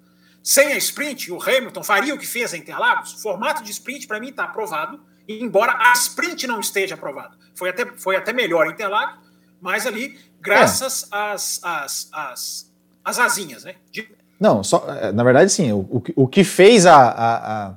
Sem 0.43 0.73
a 0.73 0.77
sprint, 0.77 1.31
o 1.31 1.41
Hamilton 1.41 1.83
faria 1.83 2.13
o 2.13 2.19
que 2.19 2.27
fez 2.27 2.53
em 2.53 2.59
Interlagos? 2.59 3.13
O 3.13 3.21
formato 3.21 3.63
de 3.63 3.71
sprint, 3.71 4.07
para 4.07 4.19
mim, 4.19 4.29
está 4.29 4.43
aprovado, 4.43 4.99
embora 5.27 5.75
a 5.79 5.93
sprint 5.93 6.45
não 6.45 6.59
esteja 6.59 6.93
aprovada. 6.93 7.35
Foi 7.55 7.69
até, 7.69 7.85
foi 7.97 8.15
até 8.15 8.31
melhor 8.31 8.67
em 8.67 8.71
Interlagos, 8.71 9.19
mas 9.59 9.87
ali, 9.87 10.19
graças 10.39 11.03
é. 11.03 11.07
às, 11.11 11.59
às, 11.63 12.09
às, 12.11 12.71
às 13.03 13.19
asinhas, 13.19 13.63
né? 13.63 13.75
De... 13.91 14.07
Não, 14.39 14.63
só, 14.63 14.85
é, 14.87 15.11
na 15.11 15.23
verdade, 15.23 15.51
sim. 15.51 15.71
O, 15.71 15.79
o, 15.79 16.03
o 16.15 16.27
que 16.27 16.43
fez 16.43 16.85
a, 16.85 16.95
a, 16.95 17.73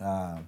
a, 0.00 0.38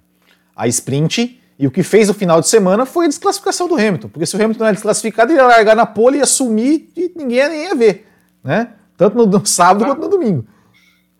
a 0.55 0.67
sprint 0.67 1.41
e 1.59 1.65
o 1.65 1.71
que 1.71 1.81
fez 1.81 2.09
o 2.09 2.13
final 2.13 2.41
de 2.41 2.47
semana 2.47 2.85
foi 2.85 3.05
a 3.05 3.07
desclassificação 3.07 3.67
do 3.67 3.75
Hamilton. 3.75 4.09
Porque 4.09 4.25
se 4.25 4.35
o 4.35 4.43
Hamilton 4.43 4.59
não 4.59 4.67
era 4.67 4.75
desclassificado, 4.75 5.31
ele 5.31 5.39
ia 5.39 5.47
largar 5.47 5.75
na 5.75 5.85
pole, 5.85 6.17
ia 6.17 6.25
sumir 6.25 6.89
e 6.95 7.11
ninguém 7.15 7.37
ia, 7.37 7.49
nem 7.49 7.63
ia 7.63 7.75
ver. 7.75 8.07
Né? 8.43 8.73
Tanto 8.97 9.15
no, 9.15 9.25
no 9.25 9.45
sábado 9.45 9.85
ah. 9.85 9.87
quanto 9.89 10.01
no 10.01 10.09
domingo. 10.09 10.47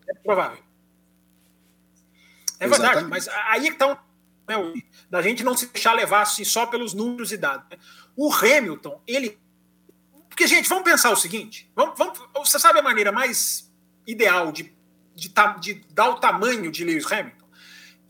É 0.08 0.14
provável. 0.14 0.58
É 2.60 2.66
Exatamente. 2.66 2.94
verdade, 2.94 3.06
mas 3.08 3.28
aí 3.28 3.68
é 3.68 3.70
que 3.70 3.78
tá 3.78 3.86
um, 3.86 3.96
né, 4.48 4.82
da 5.08 5.22
gente 5.22 5.44
não 5.44 5.56
se 5.56 5.66
deixar 5.66 5.92
levar 5.92 6.22
assim, 6.22 6.44
só 6.44 6.66
pelos 6.66 6.92
números 6.92 7.30
e 7.30 7.36
dados. 7.36 7.66
Né? 7.70 7.78
O 8.16 8.32
Hamilton, 8.32 9.00
ele. 9.06 9.38
Porque, 10.28 10.46
gente, 10.46 10.68
vamos 10.68 10.84
pensar 10.84 11.10
o 11.10 11.16
seguinte: 11.16 11.70
vamos, 11.74 11.96
vamos, 11.96 12.18
você 12.34 12.58
sabe 12.58 12.80
a 12.80 12.82
maneira 12.82 13.12
mais 13.12 13.72
ideal 14.06 14.50
de, 14.50 14.74
de, 15.14 15.32
de 15.60 15.74
dar 15.90 16.10
o 16.10 16.14
tamanho 16.14 16.70
de 16.72 16.84
Lewis 16.84 17.10
Hamilton? 17.10 17.46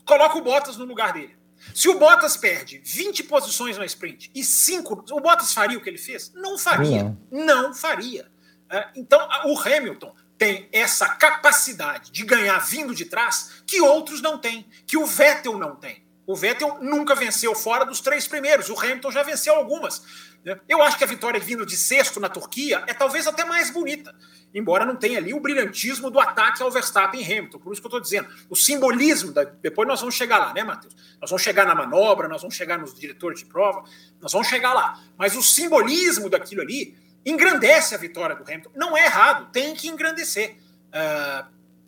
Coloca 0.03 0.37
o 0.37 0.41
Bottas 0.41 0.77
no 0.77 0.85
lugar 0.85 1.13
dele. 1.13 1.37
Se 1.75 1.89
o 1.89 1.99
Bottas 1.99 2.37
perde 2.37 2.81
20 2.83 3.25
posições 3.25 3.77
na 3.77 3.85
sprint 3.85 4.31
e 4.33 4.43
5, 4.43 5.05
o 5.11 5.19
Bottas 5.19 5.53
faria 5.53 5.77
o 5.77 5.81
que 5.81 5.89
ele 5.89 5.97
fez? 5.97 6.31
Não 6.33 6.57
faria. 6.57 7.15
Não, 7.29 7.63
não 7.63 7.73
faria. 7.75 8.31
É, 8.69 8.87
então, 8.95 9.27
o 9.45 9.59
Hamilton 9.59 10.15
tem 10.37 10.69
essa 10.71 11.09
capacidade 11.09 12.11
de 12.11 12.23
ganhar 12.23 12.57
vindo 12.59 12.95
de 12.95 13.05
trás 13.05 13.61
que 13.67 13.81
outros 13.81 14.21
não 14.21 14.37
têm, 14.37 14.65
que 14.87 14.95
o 14.95 15.05
Vettel 15.05 15.57
não 15.57 15.75
tem. 15.75 16.07
O 16.25 16.35
Vettel 16.35 16.77
nunca 16.79 17.15
venceu 17.15 17.55
fora 17.55 17.83
dos 17.83 17.99
três 17.99 18.27
primeiros, 18.27 18.69
o 18.69 18.79
Hamilton 18.79 19.11
já 19.11 19.23
venceu 19.23 19.55
algumas. 19.55 20.03
Né? 20.45 20.57
Eu 20.69 20.81
acho 20.81 20.97
que 20.97 21.03
a 21.03 21.07
vitória 21.07 21.39
vindo 21.39 21.65
de 21.65 21.75
sexto 21.75 22.19
na 22.19 22.29
Turquia 22.29 22.83
é 22.87 22.93
talvez 22.93 23.27
até 23.27 23.43
mais 23.43 23.71
bonita, 23.71 24.15
embora 24.53 24.85
não 24.85 24.95
tenha 24.95 25.17
ali 25.17 25.33
o 25.33 25.39
brilhantismo 25.39 26.09
do 26.09 26.19
ataque 26.19 26.61
ao 26.61 26.71
Verstappen 26.71 27.19
e 27.19 27.23
Hamilton. 27.23 27.59
Por 27.59 27.73
isso 27.73 27.81
que 27.81 27.87
eu 27.87 27.89
estou 27.89 27.99
dizendo, 27.99 28.29
o 28.47 28.55
simbolismo, 28.55 29.33
da... 29.33 29.43
depois 29.43 29.87
nós 29.87 29.99
vamos 29.99 30.15
chegar 30.15 30.37
lá, 30.37 30.53
né, 30.53 30.63
Matheus? 30.63 30.95
Nós 31.19 31.29
vamos 31.29 31.41
chegar 31.41 31.65
na 31.65 31.75
manobra, 31.75 32.27
nós 32.27 32.41
vamos 32.41 32.55
chegar 32.55 32.77
nos 32.77 32.93
diretores 32.93 33.39
de 33.39 33.45
prova, 33.45 33.83
nós 34.21 34.31
vamos 34.31 34.47
chegar 34.47 34.73
lá. 34.73 35.01
Mas 35.17 35.35
o 35.35 35.41
simbolismo 35.41 36.29
daquilo 36.29 36.61
ali 36.61 36.95
engrandece 37.25 37.95
a 37.95 37.97
vitória 37.97 38.35
do 38.35 38.43
Hamilton. 38.43 38.71
Não 38.75 38.97
é 38.97 39.05
errado, 39.05 39.51
tem 39.51 39.75
que 39.75 39.87
engrandecer. 39.87 40.57
Uh, 40.87 41.47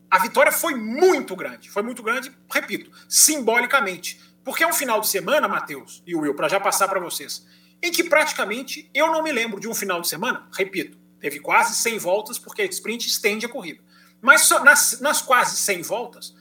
a 0.10 0.20
vitória 0.20 0.52
foi 0.52 0.76
muito 0.76 1.36
grande, 1.36 1.70
foi 1.70 1.82
muito 1.82 2.04
grande, 2.04 2.32
repito, 2.52 2.92
simbolicamente. 3.08 4.20
Porque 4.44 4.64
é 4.64 4.68
um 4.68 4.74
final 4.74 5.00
de 5.00 5.08
semana, 5.08 5.48
Matheus 5.48 6.04
e 6.06 6.16
Will, 6.16 6.36
para 6.36 6.50
já 6.50 6.60
passar 6.60 6.88
para 6.88 7.00
vocês, 7.00 7.46
em 7.82 7.92
que 7.92 8.04
praticamente 8.04 8.90
eu 8.94 9.08
não 9.08 9.24
me 9.24 9.32
lembro 9.32 9.60
de 9.60 9.68
um 9.68 9.74
final 9.74 10.02
de 10.02 10.08
semana, 10.08 10.48
repito, 10.52 10.98
teve 11.20 11.40
quase 11.40 11.76
100 11.76 11.98
voltas, 12.00 12.38
porque 12.38 12.62
a 12.62 12.66
sprint 12.66 13.08
estende 13.08 13.46
a 13.46 13.50
corrida. 13.50 13.82
Mas 14.22 14.50
nas, 14.50 15.00
nas 15.00 15.22
quase 15.22 15.56
100 15.58 15.82
voltas, 15.84 16.36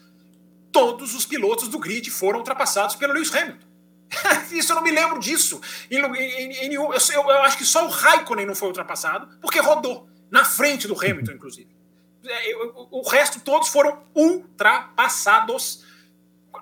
todos 0.73 1.15
os 1.15 1.25
pilotos 1.25 1.69
do 1.69 1.79
grid 1.79 2.11
foram 2.11 2.39
ultrapassados 2.39 2.97
pelo 2.97 3.13
Lewis 3.13 3.35
Hamilton. 3.35 3.70
Isso 4.51 4.73
eu 4.73 4.77
não 4.77 4.83
me 4.83 4.91
lembro 4.91 5.19
disso. 5.19 5.61
Em, 5.91 5.99
em, 5.99 6.67
em, 6.67 6.75
eu, 6.75 6.93
eu, 6.93 7.23
eu, 7.23 7.43
acho 7.43 7.57
que 7.57 7.65
só 7.65 7.87
o 7.87 7.91
Raikkonen 7.91 8.47
não 8.47 8.55
foi 8.55 8.69
ultrapassado, 8.69 9.39
porque 9.41 9.61
rodou 9.61 10.09
na 10.31 10.45
frente 10.45 10.87
do 10.87 10.99
Hamilton, 10.99 11.33
inclusive. 11.33 11.77
É, 12.25 12.55
o 12.91 13.09
resto 13.09 13.41
todos 13.41 13.69
foram 13.69 14.03
ultrapassados. 14.15 15.89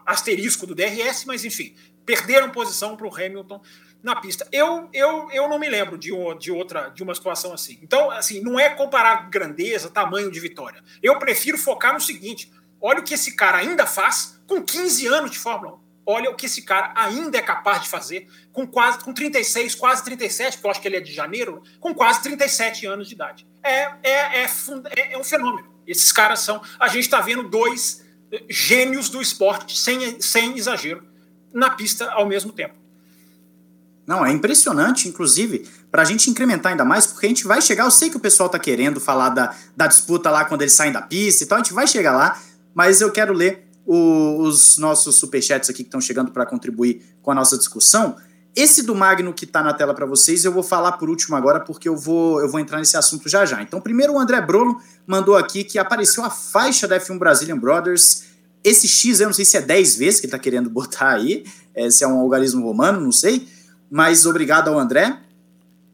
Asterisco 0.05 0.67
do 0.67 0.75
DRS, 0.75 1.25
mas 1.27 1.45
enfim, 1.45 1.75
perderam 2.05 2.51
posição 2.51 2.97
para 2.97 3.07
o 3.07 3.15
Hamilton 3.15 3.61
na 4.03 4.17
pista. 4.17 4.47
Eu, 4.53 4.89
eu, 4.93 5.31
eu 5.31 5.49
não 5.49 5.59
me 5.59 5.69
lembro 5.69 5.99
de, 5.99 6.11
de 6.39 6.51
outra 6.51 6.89
de 6.89 7.03
uma 7.03 7.15
situação 7.15 7.53
assim. 7.53 7.79
Então, 7.83 8.11
assim, 8.11 8.41
não 8.41 8.59
é 8.59 8.71
comparar 8.71 9.29
grandeza, 9.29 9.91
tamanho 9.91 10.31
de 10.31 10.41
vitória. 10.41 10.83
Eu 11.03 11.19
prefiro 11.19 11.59
focar 11.59 11.93
no 11.93 12.01
seguinte: 12.01 12.51
olha 12.81 13.01
o 13.01 13.03
que 13.03 13.15
esse 13.15 13.37
cara 13.37 13.59
ainda 13.59 13.87
faz 13.87 14.41
com 14.47 14.63
15 14.63 15.07
anos 15.07 15.31
de 15.31 15.39
Fórmula 15.39 15.75
1. 15.77 15.88
Olha 16.11 16.31
o 16.31 16.35
que 16.35 16.47
esse 16.47 16.63
cara 16.63 16.91
ainda 16.97 17.37
é 17.37 17.43
capaz 17.43 17.83
de 17.83 17.89
fazer 17.91 18.27
com 18.51 18.67
quase 18.67 19.01
com 19.01 19.13
36, 19.13 19.75
quase 19.75 20.03
37, 20.03 20.55
porque 20.55 20.67
eu 20.67 20.71
acho 20.71 20.81
que 20.81 20.89
ele 20.89 20.97
é 20.97 21.01
de 21.01 21.13
janeiro, 21.13 21.63
com 21.79 21.95
quase 21.95 22.23
37 22.23 22.87
anos 22.87 23.09
de 23.09 23.15
idade. 23.15 23.47
É, 23.63 23.83
é, 24.03 24.43
é, 24.43 24.45
é, 24.45 25.13
é 25.13 25.19
um 25.19 25.23
fenômeno. 25.23 25.69
Esses 25.87 26.11
caras 26.11 26.41
são. 26.41 26.63
A 26.81 26.89
gente 26.89 27.05
está 27.05 27.21
vendo 27.21 27.43
dois 27.43 28.03
gênios 28.49 29.11
do 29.11 29.21
esporte, 29.21 29.79
sem, 29.79 30.19
sem 30.19 30.57
exagero, 30.57 31.07
na 31.53 31.69
pista 31.69 32.11
ao 32.13 32.27
mesmo 32.27 32.53
tempo. 32.53 32.75
Não, 34.07 34.25
é 34.25 34.33
impressionante, 34.33 35.11
inclusive, 35.11 35.69
para 35.91 36.01
a 36.01 36.05
gente 36.07 36.31
incrementar 36.31 36.73
ainda 36.73 36.87
mais, 36.87 37.07
porque 37.07 37.27
a 37.27 37.29
gente 37.29 37.47
vai 37.47 37.61
chegar. 37.61 37.85
Eu 37.85 37.91
sei 37.91 38.09
que 38.09 38.17
o 38.17 38.21
pessoal 38.21 38.47
está 38.47 38.59
querendo 38.59 38.99
falar 38.99 39.29
da, 39.29 39.55
da 39.77 39.87
disputa 39.87 40.31
lá 40.31 40.47
quando 40.47 40.63
eles 40.63 40.73
saem 40.73 40.91
da 40.91 41.03
pista 41.03 41.45
e 41.45 41.47
tal, 41.47 41.59
a 41.59 41.63
gente 41.63 41.75
vai 41.75 41.87
chegar 41.87 42.17
lá, 42.17 42.41
mas 42.75 43.03
eu 43.03 43.13
quero 43.13 43.35
ler 43.35 43.68
o, 43.89 44.43
os 44.43 44.79
nossos 44.79 45.17
superchats 45.17 45.69
aqui 45.71 45.79
que 45.79 45.89
estão 45.89 46.01
chegando 46.01 46.31
para 46.31 46.47
contribuir 46.47 47.03
com 47.23 47.31
a 47.31 47.35
nossa 47.35 47.59
discussão. 47.59 48.17
Esse 48.55 48.83
do 48.83 48.95
Magno 48.95 49.33
que 49.33 49.45
está 49.45 49.63
na 49.63 49.73
tela 49.73 49.95
para 49.95 50.07
vocês, 50.07 50.45
eu 50.45 50.53
vou 50.53 50.63
falar 50.63 50.93
por 50.93 51.09
último 51.09 51.35
agora, 51.35 51.59
porque 51.59 51.89
eu 51.89 51.97
vou, 51.97 52.41
eu 52.41 52.49
vou 52.49 52.61
entrar 52.61 52.79
nesse 52.79 52.97
assunto 52.97 53.29
já 53.29 53.45
já. 53.45 53.63
Então, 53.63 53.81
primeiro 53.81 54.13
o 54.13 54.19
André 54.19 54.41
Brolo 54.41 54.81
mandou 55.07 55.37
aqui 55.37 55.65
que 55.65 55.79
apareceu 55.79 56.25
a 56.25 56.31
faixa 56.31 56.87
da 56.87 57.01
F1 57.01 57.19
Brazilian 57.19 57.59
Brothers. 57.59 58.25
Esse 58.63 58.87
X, 58.87 59.21
eu 59.21 59.27
não 59.27 59.33
sei 59.33 59.45
se 59.45 59.57
é 59.57 59.61
10 59.61 59.97
vezes 59.97 60.21
que 60.21 60.27
ele 60.27 60.35
está 60.35 60.39
querendo 60.39 60.69
botar 60.71 61.11
aí, 61.11 61.45
é, 61.75 61.91
se 61.91 62.05
é 62.05 62.07
um 62.07 62.19
algarismo 62.19 62.65
romano, 62.65 63.01
não 63.01 63.13
sei 63.13 63.49
mas 63.91 64.27
obrigado 64.27 64.69
ao 64.69 64.79
André. 64.79 65.19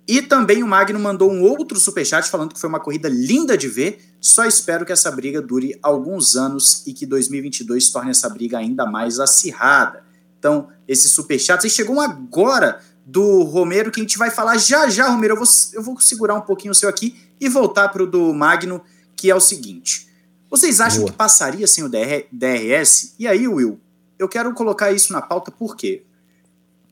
E 0.06 0.20
também 0.20 0.62
o 0.62 0.66
Magno 0.66 0.98
mandou 0.98 1.30
um 1.30 1.42
outro 1.42 1.78
superchat 1.80 2.28
falando 2.28 2.52
que 2.52 2.60
foi 2.60 2.68
uma 2.68 2.80
corrida 2.80 3.08
linda 3.08 3.56
de 3.56 3.68
ver. 3.68 3.98
Só 4.24 4.46
espero 4.46 4.86
que 4.86 4.92
essa 4.92 5.10
briga 5.10 5.42
dure 5.42 5.78
alguns 5.82 6.34
anos 6.34 6.82
e 6.86 6.94
que 6.94 7.04
2022 7.04 7.90
torne 7.90 8.10
essa 8.10 8.26
briga 8.26 8.56
ainda 8.56 8.86
mais 8.86 9.20
acirrada. 9.20 10.02
Então, 10.38 10.68
esse 10.88 11.10
superchat, 11.10 11.60
vocês 11.60 11.74
chegou 11.74 12.00
agora 12.00 12.80
do 13.04 13.42
Romero, 13.42 13.90
que 13.90 14.00
a 14.00 14.02
gente 14.02 14.16
vai 14.16 14.30
falar 14.30 14.56
já 14.56 14.88
já, 14.88 15.10
Romero. 15.10 15.34
Eu 15.34 15.36
vou, 15.36 15.46
eu 15.74 15.82
vou 15.82 16.00
segurar 16.00 16.36
um 16.36 16.40
pouquinho 16.40 16.72
o 16.72 16.74
seu 16.74 16.88
aqui 16.88 17.14
e 17.38 17.50
voltar 17.50 17.90
para 17.90 18.02
o 18.02 18.06
do 18.06 18.32
Magno, 18.32 18.80
que 19.14 19.30
é 19.30 19.34
o 19.34 19.40
seguinte. 19.40 20.08
Vocês 20.48 20.80
acham 20.80 21.00
Boa. 21.00 21.10
que 21.10 21.18
passaria 21.18 21.66
sem 21.66 21.84
o 21.84 21.88
DR, 21.90 22.24
DRS? 22.32 23.14
E 23.18 23.28
aí, 23.28 23.46
Will, 23.46 23.78
eu 24.18 24.26
quero 24.26 24.54
colocar 24.54 24.90
isso 24.90 25.12
na 25.12 25.20
pauta 25.20 25.50
por 25.50 25.76
quê? 25.76 26.02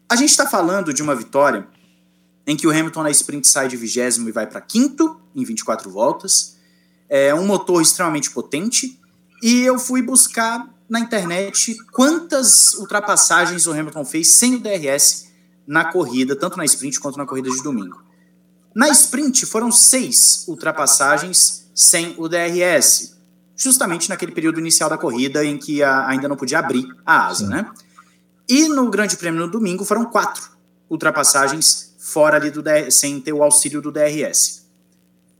A 0.06 0.16
gente 0.16 0.32
está 0.32 0.46
falando 0.46 0.92
de 0.92 1.02
uma 1.02 1.16
vitória 1.16 1.66
em 2.46 2.58
que 2.58 2.66
o 2.66 2.70
Hamilton 2.70 3.04
na 3.04 3.10
sprint 3.10 3.48
sai 3.48 3.68
de 3.68 3.76
vigésimo 3.78 4.28
e 4.28 4.32
vai 4.32 4.46
para 4.46 4.60
quinto 4.60 5.18
em 5.34 5.42
24 5.42 5.90
voltas. 5.90 6.51
É 7.14 7.34
um 7.34 7.44
motor 7.44 7.82
extremamente 7.82 8.30
potente. 8.30 8.98
E 9.42 9.60
eu 9.60 9.78
fui 9.78 10.00
buscar 10.00 10.66
na 10.88 10.98
internet 10.98 11.76
quantas 11.92 12.72
ultrapassagens 12.72 13.66
o 13.66 13.72
Hamilton 13.72 14.02
fez 14.02 14.32
sem 14.32 14.54
o 14.54 14.60
DRS 14.60 15.26
na 15.66 15.92
corrida, 15.92 16.34
tanto 16.34 16.56
na 16.56 16.64
sprint 16.64 16.98
quanto 16.98 17.18
na 17.18 17.26
corrida 17.26 17.50
de 17.50 17.62
domingo. 17.62 18.02
Na 18.74 18.88
sprint 18.88 19.44
foram 19.44 19.70
seis 19.70 20.46
ultrapassagens 20.48 21.70
sem 21.74 22.14
o 22.16 22.26
DRS, 22.30 23.14
justamente 23.54 24.08
naquele 24.08 24.32
período 24.32 24.58
inicial 24.58 24.88
da 24.88 24.96
corrida 24.96 25.44
em 25.44 25.58
que 25.58 25.82
a, 25.82 26.08
ainda 26.08 26.26
não 26.28 26.36
podia 26.36 26.60
abrir 26.60 26.86
a 27.04 27.26
asa, 27.26 27.46
né? 27.46 27.70
E 28.48 28.68
no 28.68 28.88
Grande 28.88 29.18
Prêmio 29.18 29.40
no 29.40 29.50
domingo 29.50 29.84
foram 29.84 30.06
quatro 30.06 30.50
ultrapassagens 30.88 31.94
fora 31.98 32.36
ali 32.36 32.50
do 32.50 32.64
sem 32.90 33.20
ter 33.20 33.34
o 33.34 33.42
auxílio 33.42 33.82
do 33.82 33.92
DRS. 33.92 34.61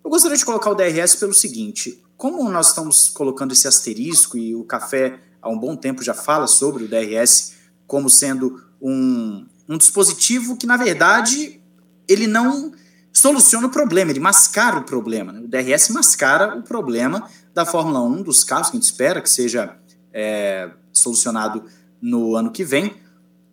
Eu 0.05 0.11
gostaria 0.11 0.37
de 0.37 0.45
colocar 0.45 0.71
o 0.71 0.75
DRS 0.75 1.17
pelo 1.17 1.35
seguinte: 1.35 2.03
como 2.17 2.49
nós 2.51 2.69
estamos 2.69 3.09
colocando 3.09 3.53
esse 3.53 3.69
asterisco 3.69 4.37
e 4.37 4.55
o 4.55 4.65
café 4.65 5.21
há 5.41 5.49
um 5.49 5.59
bom 5.59 5.77
tempo 5.77 6.03
já 6.03 6.15
fala 6.15 6.47
sobre 6.47 6.85
o 6.85 6.89
DRS 6.89 7.55
como 7.87 8.09
sendo 8.09 8.63
um, 8.81 9.47
um 9.69 9.77
dispositivo 9.77 10.57
que, 10.57 10.67
na 10.67 10.77
verdade, 10.77 11.61
ele 12.09 12.27
não 12.27 12.73
soluciona 13.13 13.67
o 13.67 13.71
problema, 13.71 14.11
ele 14.11 14.21
mascara 14.21 14.79
o 14.79 14.85
problema. 14.85 15.33
Né? 15.33 15.41
O 15.41 15.49
DRS 15.49 15.91
mascara 15.91 16.57
o 16.57 16.63
problema 16.63 17.29
da 17.53 17.67
Fórmula 17.67 18.01
1, 18.03 18.23
dos 18.23 18.43
carros 18.43 18.71
que 18.71 18.77
a 18.77 18.81
gente 18.81 18.89
espera 18.89 19.21
que 19.21 19.29
seja 19.29 19.77
é, 20.13 20.71
solucionado 20.93 21.65
no 22.01 22.35
ano 22.35 22.51
que 22.51 22.65
vem, 22.65 22.97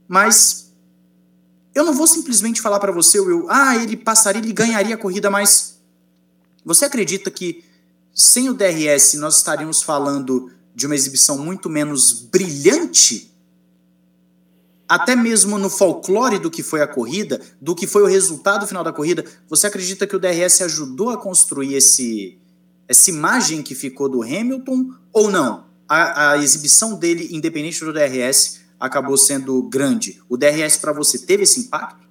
mas 0.07 0.73
eu 1.75 1.83
não 1.83 1.93
vou 1.93 2.07
simplesmente 2.07 2.61
falar 2.61 2.79
para 2.79 2.91
você, 2.91 3.19
Will, 3.19 3.45
ah, 3.49 3.75
ele 3.75 3.95
passaria, 3.95 4.41
ele 4.41 4.53
ganharia 4.53 4.95
a 4.95 4.97
corrida, 4.97 5.29
mas 5.29 5.78
você 6.69 6.85
acredita 6.85 7.31
que 7.31 7.63
sem 8.13 8.47
o 8.47 8.53
DRS 8.53 9.15
nós 9.15 9.37
estaríamos 9.37 9.81
falando 9.81 10.51
de 10.75 10.85
uma 10.85 10.93
exibição 10.93 11.37
muito 11.37 11.69
menos 11.69 12.11
brilhante? 12.11 13.33
Até 14.87 15.15
mesmo 15.15 15.57
no 15.57 15.69
folclore 15.69 16.37
do 16.37 16.51
que 16.51 16.61
foi 16.61 16.81
a 16.81 16.87
corrida, 16.87 17.41
do 17.59 17.73
que 17.73 17.87
foi 17.87 18.03
o 18.03 18.07
resultado 18.07 18.67
final 18.67 18.83
da 18.83 18.93
corrida, 18.93 19.25
você 19.47 19.65
acredita 19.65 20.05
que 20.05 20.15
o 20.15 20.19
DRS 20.19 20.61
ajudou 20.61 21.09
a 21.09 21.17
construir 21.17 21.73
esse, 21.73 22.37
essa 22.87 23.09
imagem 23.09 23.63
que 23.63 23.73
ficou 23.73 24.07
do 24.07 24.21
Hamilton 24.21 24.93
ou 25.11 25.31
não? 25.31 25.69
a, 25.89 26.33
a 26.33 26.37
exibição 26.37 26.93
dele, 26.93 27.29
independente 27.31 27.83
do 27.83 27.91
DRS, 27.91 28.59
acabou 28.79 29.17
sendo 29.17 29.63
grande. 29.63 30.21
O 30.29 30.37
DRS 30.37 30.77
para 30.77 30.93
você 30.93 31.17
teve 31.17 31.41
esse 31.41 31.61
impacto? 31.61 32.07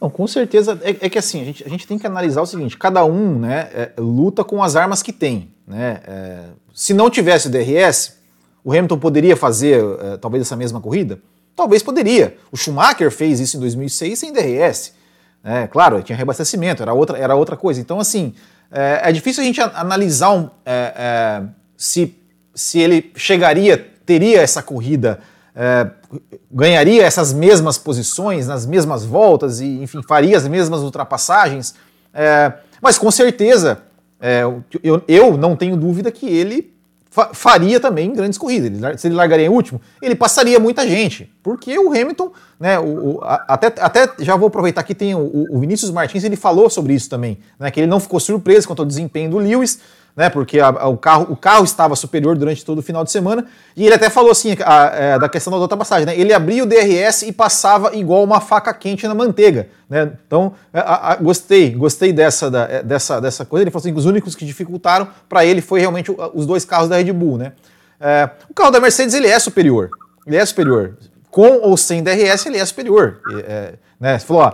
Não, 0.00 0.08
com 0.08 0.26
certeza. 0.26 0.80
É, 0.82 0.90
é, 0.90 1.08
que 1.08 1.18
assim, 1.18 1.40
a 1.40 1.44
gente, 1.44 1.64
a 1.64 1.68
gente 1.68 1.86
tem 1.86 1.98
que 1.98 2.06
analisar 2.06 2.40
o 2.40 2.46
seguinte: 2.46 2.76
cada 2.76 3.04
um 3.04 3.38
né, 3.38 3.68
é, 3.74 3.92
luta 3.98 4.42
com 4.42 4.62
as 4.62 4.76
armas 4.76 5.02
que 5.02 5.12
tem. 5.12 5.50
Né? 5.66 6.00
É, 6.06 6.44
se 6.74 6.94
não 6.94 7.10
tivesse 7.10 7.48
o 7.48 7.50
DRS, 7.50 8.18
o 8.64 8.72
Hamilton 8.72 8.98
poderia 8.98 9.36
fazer 9.36 9.84
é, 10.00 10.16
talvez 10.16 10.42
essa 10.42 10.56
mesma 10.56 10.80
corrida? 10.80 11.20
Talvez 11.54 11.82
poderia. 11.82 12.36
O 12.50 12.56
Schumacher 12.56 13.10
fez 13.10 13.40
isso 13.40 13.56
em 13.56 13.60
2006 13.60 14.18
sem 14.18 14.32
DRS. 14.32 14.94
É, 15.42 15.66
claro, 15.66 16.02
tinha 16.02 16.16
reabastecimento, 16.16 16.82
era 16.82 16.92
outra, 16.92 17.18
era 17.18 17.34
outra 17.34 17.56
coisa. 17.56 17.80
Então, 17.80 17.98
assim, 17.98 18.34
é, 18.70 19.00
é 19.04 19.12
difícil 19.12 19.42
a 19.42 19.46
gente 19.46 19.60
analisar 19.60 20.30
um, 20.30 20.48
se 21.76 22.14
se 22.54 22.78
ele 22.78 23.10
chegaria, 23.16 23.78
teria 24.04 24.40
essa 24.40 24.62
corrida, 24.62 25.20
é, 25.54 25.90
ganharia 26.50 27.04
essas 27.04 27.32
mesmas 27.32 27.78
posições 27.78 28.46
nas 28.46 28.66
mesmas 28.66 29.04
voltas 29.04 29.60
e, 29.60 29.82
enfim, 29.82 30.02
faria 30.02 30.36
as 30.36 30.46
mesmas 30.46 30.80
ultrapassagens. 30.82 31.74
É, 32.12 32.52
mas 32.80 32.98
com 32.98 33.10
certeza, 33.10 33.82
é, 34.20 34.42
eu, 34.82 35.02
eu 35.06 35.36
não 35.36 35.56
tenho 35.56 35.76
dúvida 35.76 36.10
que 36.10 36.26
ele 36.26 36.72
fa 37.10 37.30
faria 37.34 37.80
também 37.80 38.12
grandes 38.12 38.38
corridas. 38.38 38.70
Ele, 38.70 38.98
se 38.98 39.08
ele 39.08 39.14
largaria 39.14 39.46
em 39.46 39.48
último, 39.48 39.80
ele 40.00 40.14
passaria 40.14 40.58
muita 40.60 40.86
gente. 40.86 41.30
Porque 41.42 41.76
o 41.78 41.88
Hamilton, 41.88 42.32
né, 42.58 42.78
o, 42.78 43.16
o, 43.16 43.20
a, 43.22 43.44
até, 43.48 43.66
até 43.66 44.08
já 44.20 44.36
vou 44.36 44.46
aproveitar 44.46 44.82
que 44.84 44.94
tem 44.94 45.14
o, 45.14 45.46
o, 45.50 45.58
Vinícius 45.58 45.90
Martins, 45.90 46.22
ele 46.22 46.36
falou 46.36 46.70
sobre 46.70 46.94
isso 46.94 47.10
também, 47.10 47.38
né, 47.58 47.70
que 47.70 47.80
ele 47.80 47.88
não 47.88 47.98
ficou 47.98 48.20
surpreso 48.20 48.66
quanto 48.66 48.80
ao 48.80 48.86
desempenho 48.86 49.30
do 49.30 49.38
Lewis, 49.38 49.80
né? 50.16 50.28
Porque 50.28 50.60
a, 50.60 50.68
a, 50.68 50.88
o, 50.88 50.96
carro, 50.96 51.26
o 51.30 51.36
carro 51.36 51.64
estava 51.64 51.96
superior 51.96 52.36
durante 52.36 52.64
todo 52.64 52.78
o 52.78 52.82
final 52.82 53.04
de 53.04 53.10
semana. 53.10 53.46
E 53.76 53.84
ele 53.84 53.94
até 53.94 54.10
falou 54.10 54.30
assim, 54.30 54.56
a, 54.64 54.84
é, 54.94 55.18
da 55.18 55.28
questão 55.28 55.52
da 55.52 55.58
ultrapassagem, 55.58 56.06
né? 56.06 56.18
Ele 56.18 56.32
abria 56.32 56.62
o 56.62 56.66
DRS 56.66 57.22
e 57.22 57.32
passava 57.32 57.94
igual 57.94 58.22
uma 58.22 58.40
faca 58.40 58.72
quente 58.74 59.06
na 59.06 59.14
manteiga. 59.14 59.68
Né? 59.88 60.12
Então, 60.26 60.52
gostei, 61.20 61.70
gostei 61.70 62.12
dessa, 62.12 62.50
da, 62.50 62.62
é, 62.64 62.82
dessa, 62.82 63.20
dessa 63.20 63.44
coisa. 63.44 63.64
Ele 63.64 63.70
falou 63.70 63.82
assim 63.82 63.92
os 63.92 64.06
únicos 64.06 64.34
que 64.34 64.44
dificultaram 64.44 65.08
para 65.28 65.44
ele 65.44 65.60
foi 65.60 65.80
realmente 65.80 66.14
os 66.34 66.46
dois 66.46 66.64
carros 66.64 66.88
da 66.88 66.96
Red 66.96 67.12
Bull, 67.12 67.38
né? 67.38 67.52
É, 68.00 68.30
o 68.48 68.54
carro 68.54 68.70
da 68.70 68.80
Mercedes 68.80 69.14
ele 69.14 69.28
é 69.28 69.38
superior. 69.38 69.90
Ele 70.26 70.36
é 70.36 70.46
superior. 70.46 70.96
Com 71.30 71.60
ou 71.62 71.76
sem 71.76 72.02
DRS, 72.02 72.46
ele 72.46 72.58
é 72.58 72.64
superior. 72.64 73.20
É, 73.46 73.74
né? 74.00 74.18
Você 74.18 74.26
falou, 74.26 74.44
ó, 74.44 74.52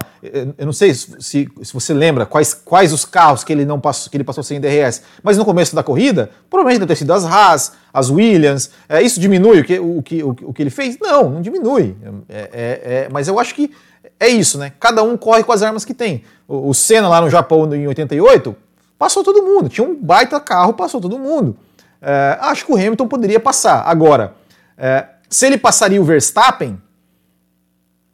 eu 0.58 0.66
não 0.66 0.72
sei 0.72 0.92
se, 0.92 1.16
se, 1.20 1.48
você 1.72 1.94
lembra 1.94 2.26
quais, 2.26 2.52
quais 2.52 2.92
os 2.92 3.04
carros 3.04 3.44
que 3.44 3.52
ele 3.52 3.64
não 3.64 3.80
passou, 3.80 4.10
que 4.10 4.16
ele 4.16 4.24
passou 4.24 4.42
sem 4.42 4.60
DRS, 4.60 5.02
mas 5.22 5.38
no 5.38 5.44
começo 5.44 5.74
da 5.74 5.84
corrida, 5.84 6.30
provavelmente 6.50 6.80
deve 6.80 6.88
ter 6.88 6.96
sido 6.96 7.12
as 7.12 7.24
Haas, 7.24 7.72
as 7.94 8.10
Williams. 8.10 8.70
É, 8.88 9.00
isso 9.00 9.20
diminui 9.20 9.60
o 9.60 9.64
que, 9.64 9.78
o, 9.78 10.02
que, 10.02 10.24
o, 10.24 10.52
que 10.52 10.62
ele 10.62 10.70
fez? 10.70 10.98
Não, 11.00 11.30
não 11.30 11.40
diminui. 11.40 11.96
É, 12.28 12.38
é, 12.38 12.48
é, 12.52 13.08
mas 13.10 13.28
eu 13.28 13.38
acho 13.38 13.54
que 13.54 13.72
é 14.18 14.28
isso, 14.28 14.58
né? 14.58 14.72
Cada 14.80 15.02
um 15.02 15.16
corre 15.16 15.44
com 15.44 15.52
as 15.52 15.62
armas 15.62 15.84
que 15.84 15.94
tem. 15.94 16.24
O, 16.48 16.70
o 16.70 16.74
Senna 16.74 17.08
lá 17.08 17.20
no 17.20 17.30
Japão 17.30 17.72
em 17.72 17.86
88 17.86 18.56
passou 18.98 19.22
todo 19.22 19.42
mundo. 19.42 19.68
Tinha 19.68 19.86
um 19.86 19.94
baita 19.94 20.40
carro, 20.40 20.72
passou 20.72 21.00
todo 21.00 21.18
mundo. 21.18 21.56
É, 22.02 22.36
acho 22.40 22.66
que 22.66 22.72
o 22.72 22.74
Hamilton 22.74 23.06
poderia 23.06 23.38
passar. 23.38 23.82
Agora, 23.86 24.34
é, 24.76 25.06
se 25.28 25.46
ele 25.46 25.58
passaria 25.58 26.00
o 26.00 26.04
Verstappen, 26.04 26.80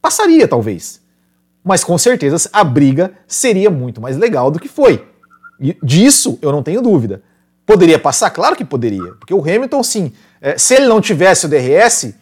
passaria 0.00 0.46
talvez. 0.48 1.00
Mas 1.64 1.84
com 1.84 1.96
certeza 1.96 2.50
a 2.52 2.64
briga 2.64 3.12
seria 3.26 3.70
muito 3.70 4.00
mais 4.00 4.16
legal 4.16 4.50
do 4.50 4.58
que 4.58 4.68
foi. 4.68 5.06
E 5.60 5.76
disso 5.82 6.38
eu 6.42 6.50
não 6.50 6.62
tenho 6.62 6.82
dúvida. 6.82 7.22
Poderia 7.64 7.98
passar? 7.98 8.30
Claro 8.30 8.56
que 8.56 8.64
poderia. 8.64 9.12
Porque 9.14 9.32
o 9.32 9.40
Hamilton, 9.40 9.82
sim, 9.82 10.12
é, 10.40 10.58
se 10.58 10.74
ele 10.74 10.86
não 10.86 11.00
tivesse 11.00 11.46
o 11.46 11.48
DRS, 11.48 12.14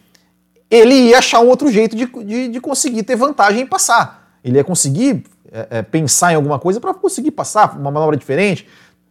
ele 0.69 0.93
ia 0.93 1.17
achar 1.17 1.39
um 1.39 1.47
outro 1.47 1.71
jeito 1.71 1.95
de, 1.95 2.05
de, 2.05 2.47
de 2.47 2.61
conseguir 2.61 3.03
ter 3.03 3.15
vantagem 3.15 3.61
e 3.61 3.65
passar. 3.65 4.37
Ele 4.43 4.57
ia 4.57 4.63
conseguir 4.63 5.25
é, 5.51 5.67
é, 5.69 5.81
pensar 5.81 6.31
em 6.31 6.35
alguma 6.35 6.57
coisa 6.59 6.79
para 6.79 6.93
conseguir 6.93 7.31
passar, 7.31 7.77
uma 7.77 7.91
manobra 7.91 8.15
diferente, 8.15 8.65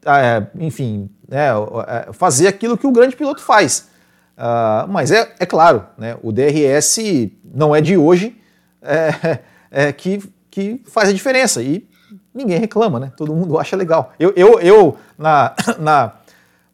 é, 0.07 0.47
enfim, 0.59 1.11
né, 1.29 1.49
é, 1.87 2.13
fazer 2.15 2.49
aquilo 2.49 2.79
que 2.79 2.87
o 2.87 2.93
grande 2.93 3.15
piloto 3.15 3.43
faz. 3.43 3.90
Uh, 4.41 4.89
mas 4.89 5.11
é, 5.11 5.35
é 5.39 5.45
claro, 5.45 5.85
né, 5.99 6.17
o 6.23 6.33
DRS 6.33 6.99
não 7.45 7.77
é 7.77 7.83
de 7.83 7.99
hoje 7.99 8.41
é, 8.81 9.39
é, 9.71 9.93
que, 9.93 10.19
que 10.51 10.81
faz 10.87 11.11
a 11.11 11.13
diferença 11.13 11.63
e 11.63 11.87
ninguém 12.35 12.59
reclama, 12.59 12.99
né? 12.99 13.13
Todo 13.19 13.35
mundo 13.35 13.59
acha 13.59 13.77
legal. 13.77 14.15
Eu, 14.19 14.33
eu, 14.35 14.59
eu 14.61 14.97
na, 15.19 15.55
na, 15.79 16.13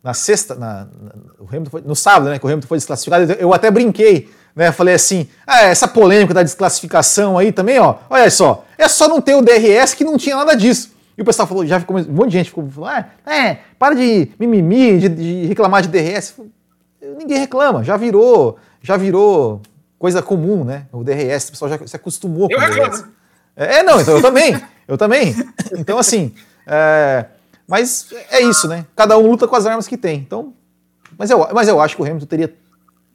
na 0.01 0.15
sexta, 0.15 0.55
na, 0.55 0.87
na 0.87 1.67
foi, 1.69 1.83
no 1.85 1.97
sábado, 1.97 2.31
né, 2.31 2.39
que 2.39 2.47
o 2.47 2.49
Hamilton 2.49 2.69
foi 2.69 2.79
desclassificado, 2.79 3.33
eu 3.33 3.53
até 3.53 3.69
brinquei, 3.69 4.31
né? 4.55 4.71
Falei 4.71 4.95
assim, 4.95 5.27
ah, 5.45 5.63
essa 5.63 5.89
polêmica 5.89 6.33
da 6.33 6.45
desclassificação 6.45 7.37
aí 7.37 7.51
também, 7.51 7.81
ó, 7.81 7.97
olha 8.09 8.31
só, 8.31 8.65
é 8.79 8.87
só 8.87 9.09
não 9.09 9.21
ter 9.21 9.35
o 9.35 9.43
DRS 9.43 9.93
que 9.93 10.05
não 10.05 10.17
tinha 10.17 10.37
nada 10.37 10.55
disso. 10.55 10.95
E 11.19 11.23
o 11.23 11.25
pessoal 11.25 11.49
falou, 11.49 11.67
já 11.67 11.81
ficou, 11.81 11.99
um 11.99 12.13
monte 12.13 12.31
de 12.31 12.39
gente 12.39 12.51
ficou 12.51 12.69
ah, 12.85 13.07
é, 13.29 13.59
para 13.77 13.97
de 13.97 14.31
mimimi, 14.39 15.01
de, 15.01 15.09
de 15.09 15.47
reclamar 15.47 15.83
de 15.83 15.89
DRS 15.89 16.35
ninguém 17.15 17.39
reclama, 17.39 17.85
já 17.85 17.97
virou, 17.97 18.59
já 18.83 18.97
virou 18.97 19.63
coisa 19.99 20.23
comum, 20.23 20.65
né? 20.65 20.87
O 20.93 21.05
DRS, 21.05 21.49
o 21.49 21.51
pessoal 21.53 21.71
já 21.71 21.87
se 21.87 21.97
acostumou 21.97 22.49
eu 22.51 22.59
com 22.59 22.65
o 22.65 22.69
DRS. 22.69 23.05
É, 23.55 23.83
não, 23.83 24.01
então 24.01 24.17
eu 24.17 24.23
também, 24.23 24.61
eu 24.87 24.99
também. 24.99 25.35
Então, 25.73 25.99
assim, 25.99 26.35
é, 26.67 27.27
mas 27.67 28.09
é 28.31 28.41
isso, 28.43 28.69
né? 28.69 28.87
Cada 28.95 29.17
um 29.19 29.31
luta 29.31 29.49
com 29.49 29.57
as 29.57 29.67
armas 29.67 29.89
que 29.89 29.97
tem. 29.97 30.19
Então, 30.19 30.53
mas 31.19 31.31
eu, 31.31 31.47
mas 31.53 31.69
eu 31.69 31.81
acho 31.81 31.97
que 31.97 32.03
o 32.03 32.05
Hamilton 32.05 32.27
teria 32.27 32.55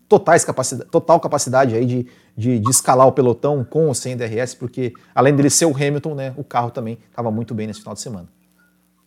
totais 0.09 0.43
capacidade, 0.43 0.89
total 0.89 1.19
capacidade 1.19 1.73
aí 1.73 1.85
de, 1.85 2.07
de, 2.35 2.59
de, 2.59 2.69
escalar 2.69 3.07
o 3.07 3.13
pelotão 3.13 3.63
com 3.63 3.87
ou 3.87 3.93
sem 3.93 4.17
DRS, 4.17 4.53
porque 4.55 4.93
além 5.15 5.33
dele 5.33 5.49
ser 5.49 5.65
o 5.65 5.73
Hamilton, 5.73 6.15
né, 6.15 6.33
o 6.35 6.43
carro 6.43 6.69
também 6.69 6.99
estava 7.09 7.31
muito 7.31 7.53
bem 7.53 7.65
nesse 7.65 7.79
final 7.79 7.93
de 7.93 8.01
semana. 8.01 8.27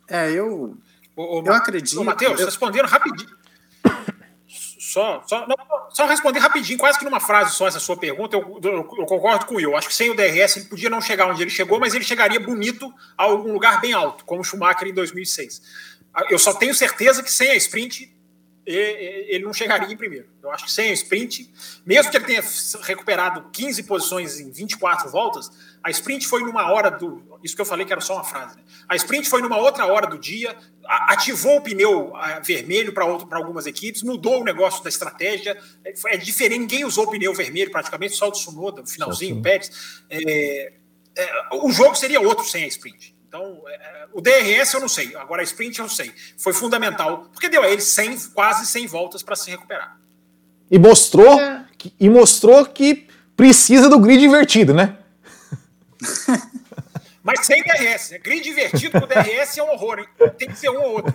É, 0.09 0.31
eu, 0.31 0.75
ô, 1.15 1.41
ô, 1.41 1.43
eu 1.45 1.53
acredito. 1.53 2.01
Ô, 2.01 2.05
Matheus, 2.05 2.41
eu... 2.41 2.47
respondendo 2.47 2.87
rapidinho. 2.87 3.29
Só, 4.95 5.25
só, 5.27 5.45
não, 5.49 5.57
só 5.91 6.07
responder 6.07 6.39
rapidinho, 6.39 6.79
quase 6.79 7.01
que 7.01 7.05
numa 7.05 7.19
frase 7.19 7.57
só 7.57 7.67
essa 7.67 7.81
sua 7.81 7.97
pergunta, 7.97 8.37
eu, 8.37 8.61
eu, 8.63 8.73
eu, 8.73 8.85
concordo 8.85 9.45
com 9.45 9.55
o 9.55 9.57
Will. 9.57 9.77
Acho 9.77 9.89
que 9.89 9.95
sem 9.95 10.09
o 10.09 10.15
DRS 10.15 10.57
ele 10.57 10.67
podia 10.67 10.89
não 10.89 11.01
chegar 11.01 11.29
onde 11.29 11.43
ele 11.43 11.51
chegou, 11.51 11.81
mas 11.81 11.97
ele 11.97 12.05
chegaria 12.05 12.39
bonito 12.39 12.95
a 13.19 13.25
algum 13.25 13.53
lugar 13.53 13.81
bem 13.81 13.93
alto, 13.93 14.25
como 14.25 14.45
Schumacher 14.45 14.87
em 14.87 14.95
2006. 14.95 15.61
Eu 16.31 16.39
só 16.39 16.55
tenho 16.55 16.73
certeza 16.73 17.25
que 17.25 17.33
sem 17.33 17.51
a 17.51 17.57
sprint 17.57 18.09
ele 18.65 19.45
não 19.45 19.53
chegaria 19.53 19.93
em 19.93 19.97
primeiro. 19.97 20.29
Eu 20.41 20.53
acho 20.53 20.67
que 20.67 20.71
sem 20.71 20.93
o 20.93 20.95
sprint, 20.95 21.53
mesmo 21.85 22.13
que 22.13 22.17
ele 22.17 22.27
tenha 22.27 22.45
recuperado 22.83 23.51
15 23.51 23.83
posições 23.83 24.39
em 24.39 24.53
24 24.53 25.11
voltas, 25.11 25.51
a 25.85 25.91
sprint 25.91 26.27
foi 26.27 26.43
numa 26.43 26.73
hora 26.73 26.91
do. 26.91 27.39
Isso 27.45 27.55
que 27.55 27.61
eu 27.61 27.67
falei 27.67 27.85
que 27.85 27.93
era 27.93 28.01
só 28.01 28.15
uma 28.15 28.25
frase. 28.25 28.57
Né? 28.57 28.63
A 28.89 28.97
sprint 28.97 29.29
foi 29.29 29.43
numa 29.43 29.59
outra 29.59 29.85
hora 29.85 30.07
do 30.07 30.19
dia, 30.19 30.57
ativou 30.83 31.59
o 31.59 31.61
pneu 31.61 32.15
vermelho 32.43 32.95
para 32.95 33.05
algumas 33.37 33.67
equipes, 33.67 34.03
mudou 34.03 34.41
o 34.41 34.45
negócio 34.45 34.83
da 34.83 34.89
estratégia. 34.89 35.55
É, 35.85 35.93
é 36.15 36.17
diferente, 36.17 36.61
ninguém 36.61 36.87
usou 36.87 37.05
o 37.05 37.11
pneu 37.11 37.35
vermelho 37.35 37.71
praticamente, 37.71 38.15
só 38.15 38.29
o 38.29 38.33
Tsunoda, 38.33 38.81
no 38.81 38.89
finalzinho, 38.89 39.37
o 39.37 39.43
Pérez. 39.43 40.03
É, 40.09 40.73
é, 41.19 41.31
o 41.53 41.71
jogo 41.71 41.95
seria 41.95 42.19
outro 42.19 42.47
sem 42.47 42.65
a 42.65 42.67
sprint. 42.67 43.15
Então, 43.29 43.63
é, 43.67 43.75
é 43.75 44.07
o 44.15 44.23
DRS 44.23 44.73
eu 44.73 44.81
não 44.81 44.89
sei, 44.89 45.15
agora 45.17 45.43
a 45.43 45.45
sprint 45.45 45.79
eu 45.79 45.83
não 45.83 45.91
sei. 45.91 46.15
Foi 46.39 46.55
fundamental, 46.55 47.29
porque 47.31 47.51
deu 47.51 47.63
a 47.63 47.69
ele 47.69 47.83
100, 47.83 48.31
quase 48.33 48.67
100 48.67 48.87
voltas 48.87 49.23
para 49.23 49.37
se 49.37 49.51
recuperar. 49.51 50.01
E 50.71 50.79
mostrou, 50.79 51.39
é. 51.39 51.67
que, 51.77 51.93
e 52.01 52.09
mostrou 52.09 52.65
que 52.65 53.07
precisa 53.37 53.91
do 53.91 53.99
grid 53.99 54.25
invertido, 54.25 54.73
né? 54.73 54.97
Mas 57.23 57.47
sem 57.47 57.63
DRS. 57.63 58.11
Né? 58.11 58.19
Grid 58.19 58.49
invertido 58.49 59.01
com 59.01 59.07
DRS 59.07 59.57
é 59.57 59.63
um 59.63 59.71
horror, 59.71 60.01
hein? 60.01 60.07
Tem 60.39 60.49
que 60.49 60.59
ser 60.59 60.69
um 60.69 60.83
ou 60.83 60.93
outro. 60.97 61.15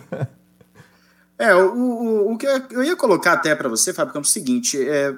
É, 1.38 1.56
o, 1.56 1.74
o, 1.74 2.34
o 2.34 2.38
que 2.38 2.48
eu 2.72 2.84
ia 2.84 2.96
colocar 2.96 3.34
até 3.34 3.56
para 3.56 3.70
você, 3.70 3.94
Fábio, 3.94 4.18
é 4.18 4.20
o 4.20 4.24
seguinte: 4.24 4.78
é, 4.82 5.14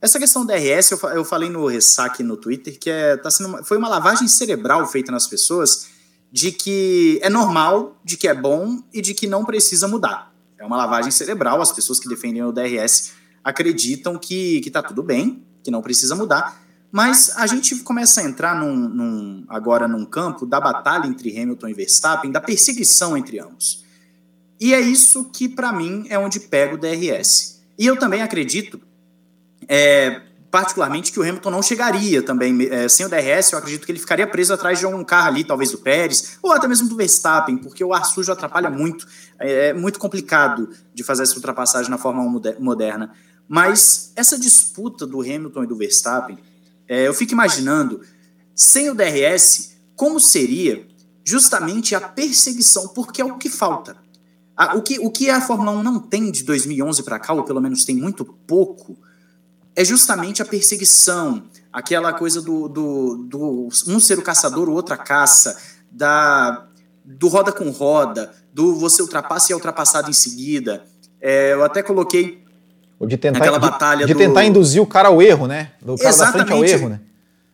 essa 0.00 0.18
questão 0.18 0.44
do 0.44 0.52
DRS, 0.52 0.92
eu, 0.92 0.98
eu 1.10 1.24
falei 1.24 1.50
no 1.50 1.66
ressaque 1.66 2.22
no 2.22 2.36
Twitter, 2.36 2.78
que 2.78 2.88
é, 2.88 3.16
tá 3.16 3.30
sendo 3.30 3.48
uma, 3.48 3.64
foi 3.64 3.76
uma 3.76 3.88
lavagem 3.88 4.26
cerebral 4.28 4.86
feita 4.86 5.12
nas 5.12 5.26
pessoas 5.26 5.88
de 6.30 6.50
que 6.50 7.20
é 7.22 7.28
normal, 7.28 8.00
de 8.02 8.16
que 8.16 8.26
é 8.26 8.34
bom 8.34 8.82
e 8.92 9.02
de 9.02 9.12
que 9.12 9.26
não 9.26 9.44
precisa 9.44 9.86
mudar. 9.86 10.32
É 10.58 10.64
uma 10.64 10.76
lavagem 10.76 11.10
cerebral, 11.10 11.60
as 11.60 11.70
pessoas 11.70 12.00
que 12.00 12.08
defendem 12.08 12.42
o 12.42 12.52
DRS 12.52 13.12
acreditam 13.44 14.16
que, 14.16 14.60
que 14.60 14.70
tá 14.70 14.82
tudo 14.82 15.02
bem, 15.02 15.44
que 15.62 15.70
não 15.70 15.82
precisa 15.82 16.14
mudar, 16.14 16.62
mas 16.92 17.32
a 17.36 17.46
gente 17.46 17.76
começa 17.76 18.20
a 18.20 18.24
entrar 18.24 18.54
num, 18.54 18.76
num, 18.76 19.44
agora 19.48 19.88
num 19.88 20.04
campo 20.04 20.44
da 20.44 20.60
batalha 20.60 21.06
entre 21.06 21.30
Hamilton 21.30 21.68
e 21.68 21.74
Verstappen, 21.74 22.30
da 22.30 22.38
perseguição 22.38 23.16
entre 23.16 23.40
ambos. 23.40 23.82
E 24.60 24.74
é 24.74 24.80
isso 24.80 25.24
que, 25.24 25.48
para 25.48 25.72
mim, 25.72 26.04
é 26.10 26.18
onde 26.18 26.38
pega 26.38 26.74
o 26.74 26.78
DRS. 26.78 27.62
E 27.78 27.86
eu 27.86 27.98
também 27.98 28.20
acredito, 28.20 28.78
é, 29.66 30.20
particularmente 30.50 31.10
que 31.10 31.18
o 31.18 31.22
Hamilton 31.22 31.50
não 31.50 31.62
chegaria 31.62 32.22
também 32.22 32.68
é, 32.70 32.86
sem 32.88 33.06
o 33.06 33.08
DRS. 33.08 33.52
Eu 33.52 33.58
acredito 33.58 33.86
que 33.86 33.90
ele 33.90 33.98
ficaria 33.98 34.26
preso 34.26 34.52
atrás 34.52 34.78
de 34.78 34.84
um 34.84 35.02
carro 35.02 35.28
ali, 35.28 35.44
talvez 35.44 35.70
do 35.70 35.78
Pérez, 35.78 36.38
ou 36.42 36.52
até 36.52 36.68
mesmo 36.68 36.90
do 36.90 36.96
Verstappen, 36.96 37.56
porque 37.56 37.82
o 37.82 37.94
ar 37.94 38.04
sujo 38.04 38.30
atrapalha 38.30 38.68
muito. 38.68 39.06
É, 39.40 39.68
é 39.68 39.72
muito 39.72 39.98
complicado 39.98 40.68
de 40.92 41.02
fazer 41.02 41.22
essa 41.22 41.36
ultrapassagem 41.36 41.90
na 41.90 41.96
Fórmula 41.96 42.28
1 42.28 42.62
moderna. 42.62 43.14
Mas 43.48 44.12
essa 44.14 44.38
disputa 44.38 45.06
do 45.06 45.22
Hamilton 45.22 45.64
e 45.64 45.66
do 45.66 45.74
Verstappen, 45.74 46.38
é, 46.92 47.08
eu 47.08 47.14
fico 47.14 47.32
imaginando, 47.32 48.02
sem 48.54 48.90
o 48.90 48.94
DRS, 48.94 49.78
como 49.96 50.20
seria 50.20 50.86
justamente 51.24 51.94
a 51.94 52.00
perseguição, 52.02 52.88
porque 52.88 53.22
é 53.22 53.24
o 53.24 53.38
que 53.38 53.48
falta. 53.48 53.96
o, 54.76 54.82
que, 54.82 54.98
o 54.98 55.10
que 55.10 55.30
a 55.30 55.40
Fórmula 55.40 55.70
1 55.70 55.82
não 55.82 55.98
tem 55.98 56.30
de 56.30 56.44
2011 56.44 57.02
para 57.02 57.18
cá, 57.18 57.32
ou 57.32 57.44
pelo 57.44 57.62
menos 57.62 57.86
tem 57.86 57.96
muito 57.96 58.26
pouco, 58.26 58.98
é 59.74 59.82
justamente 59.82 60.42
a 60.42 60.44
perseguição, 60.44 61.44
aquela 61.72 62.12
coisa 62.12 62.42
do, 62.42 62.68
do, 62.68 63.16
do 63.26 63.68
um 63.86 63.98
ser 63.98 64.18
o 64.18 64.22
caçador, 64.22 64.68
o 64.68 64.74
outro 64.74 64.92
a 64.92 64.98
caça, 64.98 65.56
da, 65.90 66.68
do 67.02 67.26
roda 67.28 67.52
com 67.52 67.70
roda, 67.70 68.34
do 68.52 68.74
você 68.74 69.00
ultrapassa 69.00 69.50
e 69.50 69.52
é 69.54 69.56
ultrapassado 69.56 70.10
em 70.10 70.12
seguida. 70.12 70.84
É, 71.18 71.54
eu 71.54 71.64
até 71.64 71.82
coloquei 71.82 72.41
de 73.06 73.16
tentar, 73.16 73.38
aquela 73.38 73.58
batalha 73.58 74.06
de, 74.06 74.12
de 74.12 74.18
tentar 74.18 74.44
induzir 74.44 74.80
o 74.80 74.86
cara 74.86 75.08
ao 75.08 75.20
erro, 75.20 75.46
né? 75.46 75.72
Do 75.80 75.96
cara 75.96 76.10
Exatamente. 76.10 76.38
da 76.38 76.56
frente 76.56 76.72
ao 76.72 76.78
erro, 76.78 76.88
né? 76.88 77.00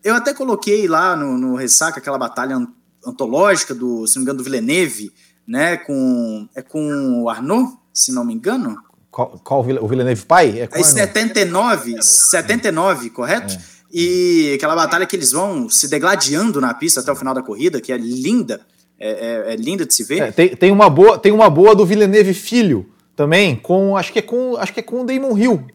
Eu 0.05 0.15
até 0.15 0.33
coloquei 0.33 0.87
lá 0.87 1.17
no, 1.17 1.37
no 1.37 1.55
Ressaca 1.57 1.99
aquela 1.99 2.19
batalha 2.19 2.57
antológica 3.05 3.75
do, 3.75 4.07
se 4.07 4.17
não 4.17 4.21
me 4.21 4.25
engano, 4.25 4.39
do 4.39 4.45
Villeneuve, 4.45 5.13
né? 5.47 5.77
Com, 5.77 6.49
é 6.55 6.63
com 6.63 7.23
o 7.23 7.29
Arnaud, 7.29 7.73
se 7.93 8.13
não 8.13 8.25
me 8.25 8.35
engano. 8.35 8.77
Qual, 9.11 9.41
qual 9.43 9.61
o 9.61 9.89
Villeneuve 9.89 10.25
pai? 10.25 10.61
É, 10.61 10.69
é 10.71 10.83
79, 10.83 12.03
79, 12.03 13.11
correto? 13.11 13.55
É. 13.55 13.79
E 13.91 14.53
aquela 14.55 14.77
batalha 14.77 15.07
que 15.07 15.17
eles 15.17 15.33
vão 15.33 15.69
se 15.69 15.89
degladiando 15.89 16.61
na 16.61 16.75
pista 16.75 17.01
até 17.01 17.11
o 17.11 17.17
final 17.17 17.35
da 17.35 17.43
corrida, 17.43 17.81
que 17.81 17.91
é 17.91 17.97
linda, 17.97 18.61
é, 18.99 19.11
é, 19.11 19.55
é 19.55 19.57
linda 19.57 19.87
de 19.87 19.95
se 19.95 20.05
ver. 20.05 20.21
É, 20.21 20.31
tem, 20.31 20.55
tem, 20.55 20.71
uma 20.71 20.91
boa, 20.91 21.19
tem 21.19 21.33
uma 21.33 21.49
boa 21.49 21.75
do 21.75 21.87
Villeneuve 21.87 22.35
filho 22.35 22.87
também, 23.19 23.57
com 23.57 23.97
acho 23.97 24.13
que 24.13 24.21
é 24.21 24.23
com 24.23 24.57
acho 24.57 24.73
que 24.73 24.79
é 24.79 24.83
com 24.83 25.01
o 25.01 25.05
Damon 25.05 25.37
Hill 25.37 25.67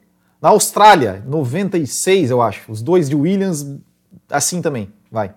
na 0.42 0.48
Austrália, 0.48 1.22
96 1.28 2.32
eu 2.32 2.42
acho. 2.42 2.72
Os 2.72 2.82
dois 2.82 3.10
de 3.10 3.18
Williams 3.18 3.66
assim 4.30 4.62
também, 4.62 4.94
vai. 5.12 5.36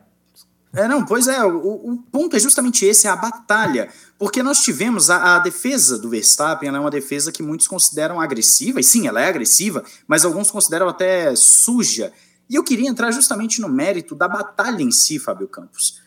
É, 0.73 0.87
não, 0.87 1.05
pois 1.05 1.27
é, 1.27 1.45
o, 1.45 1.57
o, 1.57 1.97
ponto 2.13 2.37
é 2.37 2.39
justamente 2.39 2.85
esse, 2.85 3.09
é 3.09 3.11
a 3.11 3.17
batalha. 3.17 3.89
Porque 4.21 4.41
nós 4.41 4.61
tivemos 4.61 5.11
a, 5.11 5.35
a, 5.35 5.39
defesa 5.41 5.99
do 5.99 6.09
Verstappen, 6.09 6.69
ela 6.69 6.79
é 6.79 6.81
uma 6.81 6.93
defesa 6.93 7.33
que 7.33 7.43
muitos 7.43 7.67
consideram 7.67 8.21
agressiva, 8.21 8.79
e 8.79 8.85
sim, 8.85 9.09
ela 9.09 9.21
é 9.21 9.29
agressiva, 9.29 9.83
mas 10.07 10.25
alguns 10.25 10.49
consideram 10.49 10.89
até 10.89 11.35
suja. 11.35 12.13
E 12.49 12.55
eu 12.55 12.63
queria 12.63 12.89
entrar 12.89 13.11
justamente 13.11 13.61
no 13.61 13.69
mérito 13.69 14.15
da 14.15 14.29
batalha 14.29 14.81
em 14.81 14.93
si, 14.93 15.19
Fábio 15.19 15.49
Campos. 15.49 16.01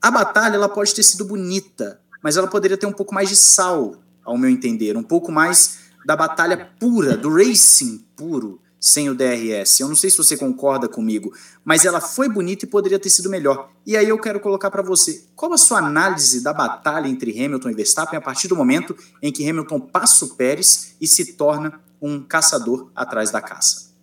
A 0.00 0.08
batalha 0.08 0.54
ela 0.54 0.68
pode 0.68 0.94
ter 0.94 1.02
sido 1.02 1.24
bonita, 1.24 2.00
mas 2.22 2.36
ela 2.36 2.46
poderia 2.46 2.76
ter 2.76 2.86
um 2.86 2.92
pouco 2.92 3.12
mais 3.12 3.28
de 3.28 3.34
sal, 3.34 3.96
ao 4.26 4.36
meu 4.36 4.50
entender, 4.50 4.96
um 4.96 5.02
pouco 5.02 5.32
mais 5.32 5.78
da 6.04 6.14
batalha 6.14 6.70
pura, 6.78 7.16
do 7.16 7.32
racing 7.34 8.04
puro, 8.14 8.60
sem 8.78 9.08
o 9.08 9.14
DRS. 9.14 9.80
Eu 9.80 9.88
não 9.88 9.96
sei 9.96 10.10
se 10.10 10.16
você 10.16 10.36
concorda 10.36 10.88
comigo, 10.88 11.32
mas 11.64 11.84
ela 11.84 12.00
foi 12.00 12.28
bonita 12.28 12.64
e 12.64 12.68
poderia 12.68 12.98
ter 12.98 13.10
sido 13.10 13.30
melhor. 13.30 13.70
E 13.84 13.96
aí 13.96 14.08
eu 14.08 14.18
quero 14.18 14.38
colocar 14.38 14.70
para 14.70 14.82
você, 14.82 15.24
qual 15.34 15.52
a 15.52 15.58
sua 15.58 15.78
análise 15.78 16.42
da 16.42 16.52
batalha 16.52 17.08
entre 17.08 17.32
Hamilton 17.32 17.70
e 17.70 17.74
Verstappen 17.74 18.18
a 18.18 18.22
partir 18.22 18.48
do 18.48 18.56
momento 18.56 18.96
em 19.22 19.32
que 19.32 19.48
Hamilton 19.48 19.80
passa 19.80 20.24
o 20.24 20.36
Pérez 20.36 20.94
e 21.00 21.06
se 21.06 21.32
torna 21.32 21.80
um 22.00 22.22
caçador 22.22 22.90
atrás 22.94 23.30
da 23.30 23.40
caça? 23.40 23.95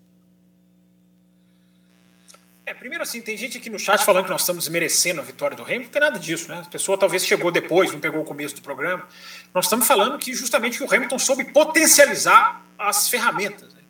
É, 2.65 2.73
primeiro 2.73 3.03
assim, 3.03 3.19
tem 3.19 3.35
gente 3.35 3.57
aqui 3.57 3.69
no 3.69 3.77
chat 3.77 4.03
falando 4.05 4.25
que 4.25 4.31
nós 4.31 4.41
estamos 4.41 4.69
merecendo 4.69 5.19
a 5.19 5.23
vitória 5.23 5.55
do 5.55 5.63
Hamilton, 5.63 5.83
não 5.83 5.89
tem 5.89 6.01
nada 6.01 6.17
disso, 6.17 6.47
né? 6.49 6.63
A 6.65 6.69
pessoa 6.69 6.97
talvez 6.97 7.25
chegou 7.25 7.51
depois, 7.51 7.91
não 7.91 7.99
pegou 7.99 8.21
o 8.21 8.25
começo 8.25 8.55
do 8.55 8.61
programa. 8.61 9.05
Nós 9.53 9.65
estamos 9.65 9.85
falando 9.85 10.17
que 10.17 10.33
justamente 10.33 10.81
o 10.81 10.93
Hamilton 10.93 11.19
soube 11.19 11.43
potencializar 11.51 12.65
as 12.77 13.09
ferramentas. 13.09 13.73
Né? 13.73 13.81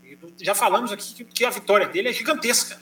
Já 0.41 0.55
falamos 0.55 0.91
aqui 0.91 1.24
que 1.24 1.45
a 1.45 1.51
vitória 1.51 1.88
dele 1.88 2.09
é 2.09 2.13
gigantesca. 2.13 2.80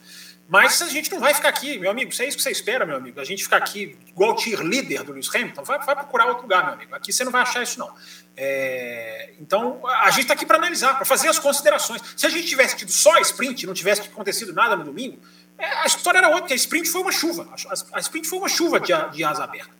Mas 0.51 0.81
a 0.81 0.89
gente 0.89 1.09
não 1.09 1.21
vai 1.21 1.33
ficar 1.33 1.47
aqui, 1.47 1.79
meu 1.79 1.89
amigo. 1.89 2.13
Se 2.13 2.25
é 2.25 2.27
isso 2.27 2.35
que 2.35 2.43
você 2.43 2.51
espera, 2.51 2.85
meu 2.85 2.97
amigo. 2.97 3.21
A 3.21 3.23
gente 3.23 3.41
ficar 3.41 3.55
aqui 3.55 3.97
igual 4.05 4.35
líder 4.61 5.01
do 5.01 5.13
Lewis 5.13 5.33
Hamilton, 5.33 5.63
vai, 5.63 5.79
vai, 5.79 5.95
procurar 5.95 6.25
outro 6.25 6.41
lugar, 6.41 6.65
meu 6.65 6.73
amigo. 6.73 6.93
Aqui 6.93 7.13
você 7.13 7.23
não 7.23 7.31
vai 7.31 7.41
achar 7.41 7.63
isso, 7.63 7.79
não. 7.79 7.89
É, 8.35 9.33
então, 9.39 9.81
a 9.87 10.09
gente 10.09 10.23
está 10.23 10.33
aqui 10.33 10.45
para 10.45 10.57
analisar, 10.57 10.95
para 10.95 11.05
fazer 11.05 11.29
as 11.29 11.39
considerações. 11.39 12.01
Se 12.17 12.27
a 12.27 12.29
gente 12.29 12.47
tivesse 12.47 12.75
tido 12.75 12.91
só 12.91 13.17
sprint, 13.19 13.65
não 13.65 13.73
tivesse 13.73 14.01
acontecido 14.01 14.51
nada 14.51 14.75
no 14.75 14.83
domingo, 14.83 15.21
a 15.65 15.85
história 15.85 16.19
era 16.19 16.27
outra, 16.27 16.41
porque 16.41 16.53
a 16.53 16.57
sprint 16.57 16.89
foi 16.89 17.01
uma 17.01 17.11
chuva. 17.11 17.47
A, 17.93 17.99
sprint 17.99 18.27
foi 18.27 18.39
uma 18.39 18.49
chuva 18.49 18.79
de, 18.79 18.93
de 19.11 19.23
asa 19.23 19.43
aberta. 19.43 19.71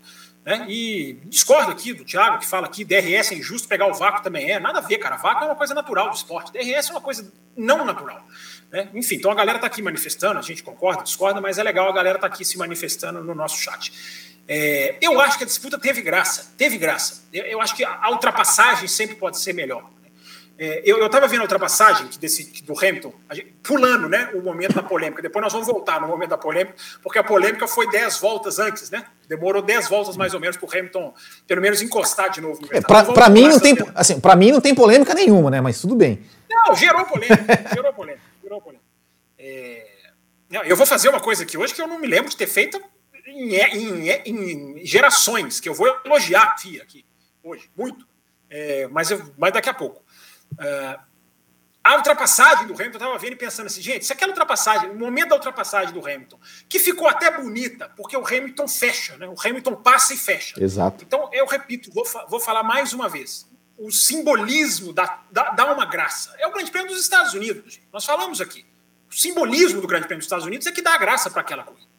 Né? 0.43 0.65
E 0.67 1.19
discordo 1.25 1.71
aqui 1.71 1.93
do 1.93 2.03
Thiago, 2.03 2.39
que 2.39 2.47
fala 2.47 2.67
que 2.67 2.83
DRS 2.83 3.31
é 3.31 3.35
injusto, 3.35 3.67
pegar 3.67 3.87
o 3.87 3.93
vácuo 3.93 4.23
também 4.23 4.49
é. 4.49 4.59
Nada 4.59 4.79
a 4.79 4.81
ver, 4.81 4.97
cara. 4.97 5.17
Vácuo 5.17 5.43
é 5.43 5.47
uma 5.47 5.55
coisa 5.55 5.73
natural 5.73 6.09
do 6.09 6.15
esporte. 6.15 6.51
DRS 6.51 6.89
é 6.89 6.91
uma 6.91 7.01
coisa 7.01 7.31
não 7.55 7.85
natural. 7.85 8.25
Né? 8.71 8.89
Enfim, 8.93 9.15
então 9.15 9.31
a 9.31 9.35
galera 9.35 9.57
está 9.57 9.67
aqui 9.67 9.81
manifestando, 9.81 10.39
a 10.39 10.41
gente 10.41 10.63
concorda, 10.63 11.03
discorda, 11.03 11.39
mas 11.39 11.57
é 11.57 11.63
legal 11.63 11.89
a 11.89 11.93
galera 11.93 12.17
estar 12.17 12.27
tá 12.27 12.33
aqui 12.33 12.43
se 12.43 12.57
manifestando 12.57 13.23
no 13.23 13.35
nosso 13.35 13.57
chat. 13.57 13.93
É, 14.47 14.97
eu 15.01 15.19
acho 15.21 15.37
que 15.37 15.43
a 15.43 15.47
disputa 15.47 15.77
teve 15.77 16.01
graça, 16.01 16.53
teve 16.57 16.77
graça. 16.77 17.23
Eu, 17.31 17.43
eu 17.45 17.61
acho 17.61 17.75
que 17.75 17.83
a 17.83 18.09
ultrapassagem 18.09 18.87
sempre 18.87 19.15
pode 19.15 19.39
ser 19.39 19.53
melhor. 19.53 19.89
É, 20.63 20.83
eu 20.85 21.03
estava 21.03 21.27
vendo 21.27 21.39
a 21.39 21.45
ultrapassagem 21.45 22.07
desse, 22.19 22.61
do 22.61 22.77
Hamilton, 22.77 23.11
gente, 23.31 23.51
pulando 23.63 24.07
né, 24.07 24.29
o 24.35 24.43
momento 24.43 24.75
da 24.75 24.83
polêmica. 24.83 25.19
Depois 25.19 25.41
nós 25.41 25.51
vamos 25.51 25.67
voltar 25.67 25.99
no 25.99 26.07
momento 26.07 26.29
da 26.29 26.37
polêmica, 26.37 26.75
porque 27.01 27.17
a 27.17 27.23
polêmica 27.23 27.67
foi 27.67 27.89
10 27.89 28.19
voltas 28.19 28.59
antes, 28.59 28.91
né? 28.91 29.03
Demorou 29.27 29.63
10 29.63 29.89
voltas 29.89 30.15
mais 30.15 30.35
ou 30.35 30.39
menos 30.39 30.57
para 30.57 30.67
o 30.67 30.69
Hamilton, 30.71 31.15
pelo 31.47 31.61
menos, 31.61 31.81
encostar 31.81 32.29
de 32.29 32.41
novo. 32.41 32.61
É, 32.69 32.79
para 32.79 33.27
mim, 33.27 33.47
não 33.47 33.59
tem, 33.59 33.75
assim, 33.95 34.21
mim 34.37 34.51
não 34.51 34.61
tem 34.61 34.75
polêmica 34.75 35.15
nenhuma, 35.15 35.49
né? 35.49 35.59
Mas 35.61 35.81
tudo 35.81 35.95
bem. 35.95 36.21
Não, 36.47 36.75
gerou 36.75 37.05
polêmica. 37.05 37.43
gerou 37.73 37.93
polêmica. 37.93 38.23
Gerou 38.43 38.61
polêmica. 38.61 38.85
É, 39.39 39.87
não, 40.47 40.61
eu 40.61 40.77
vou 40.77 40.85
fazer 40.85 41.09
uma 41.09 41.19
coisa 41.19 41.41
aqui 41.41 41.57
hoje 41.57 41.73
que 41.73 41.81
eu 41.81 41.87
não 41.87 41.97
me 41.97 42.05
lembro 42.05 42.29
de 42.29 42.37
ter 42.37 42.45
feito 42.45 42.79
em, 43.25 43.55
em, 43.55 44.11
em 44.27 44.85
gerações, 44.85 45.59
que 45.59 45.67
eu 45.67 45.73
vou 45.73 45.87
elogiar 46.05 46.53
a 46.53 46.57
FIA 46.59 46.83
aqui 46.83 47.03
hoje, 47.43 47.67
muito. 47.75 48.05
É, 48.47 48.87
mas, 48.91 49.09
eu, 49.09 49.23
mas 49.39 49.53
daqui 49.53 49.67
a 49.67 49.73
pouco. 49.73 50.00
Uh, 50.61 51.11
a 51.83 51.97
ultrapassagem 51.97 52.67
do 52.67 52.73
Hamilton, 52.73 52.97
eu 52.97 53.01
estava 53.01 53.17
vendo 53.17 53.33
e 53.33 53.35
pensando 53.35 53.65
assim, 53.65 53.81
gente, 53.81 54.05
se 54.05 54.13
aquela 54.13 54.31
ultrapassagem, 54.31 54.91
o 54.91 54.95
momento 54.95 55.29
da 55.29 55.35
ultrapassagem 55.35 55.91
do 55.91 55.99
Hamilton, 55.99 56.39
que 56.69 56.77
ficou 56.77 57.07
até 57.07 57.35
bonita, 57.35 57.89
porque 57.97 58.15
o 58.15 58.25
Hamilton 58.25 58.67
fecha, 58.67 59.17
né? 59.17 59.27
O 59.27 59.35
Hamilton 59.43 59.75
passa 59.77 60.13
e 60.13 60.17
fecha. 60.17 60.63
Exato. 60.63 61.03
Então, 61.03 61.29
eu 61.33 61.45
repito, 61.47 61.91
vou, 61.91 62.05
vou 62.29 62.39
falar 62.39 62.61
mais 62.61 62.93
uma 62.93 63.09
vez. 63.09 63.49
O 63.79 63.91
simbolismo 63.91 64.93
dá, 64.93 65.23
dá, 65.31 65.49
dá 65.51 65.73
uma 65.73 65.85
graça. 65.85 66.35
É 66.37 66.45
o 66.45 66.51
Grande 66.51 66.69
Prêmio 66.69 66.91
dos 66.91 67.01
Estados 67.01 67.33
Unidos. 67.33 67.73
Gente. 67.73 67.87
Nós 67.91 68.05
falamos 68.05 68.39
aqui. 68.39 68.63
O 69.09 69.15
simbolismo 69.15 69.81
do 69.81 69.87
Grande 69.87 70.05
Prêmio 70.05 70.19
dos 70.19 70.25
Estados 70.25 70.45
Unidos 70.45 70.67
é 70.67 70.71
que 70.71 70.83
dá 70.83 70.95
graça 70.99 71.31
para 71.31 71.41
aquela 71.41 71.63
corrida. 71.63 71.89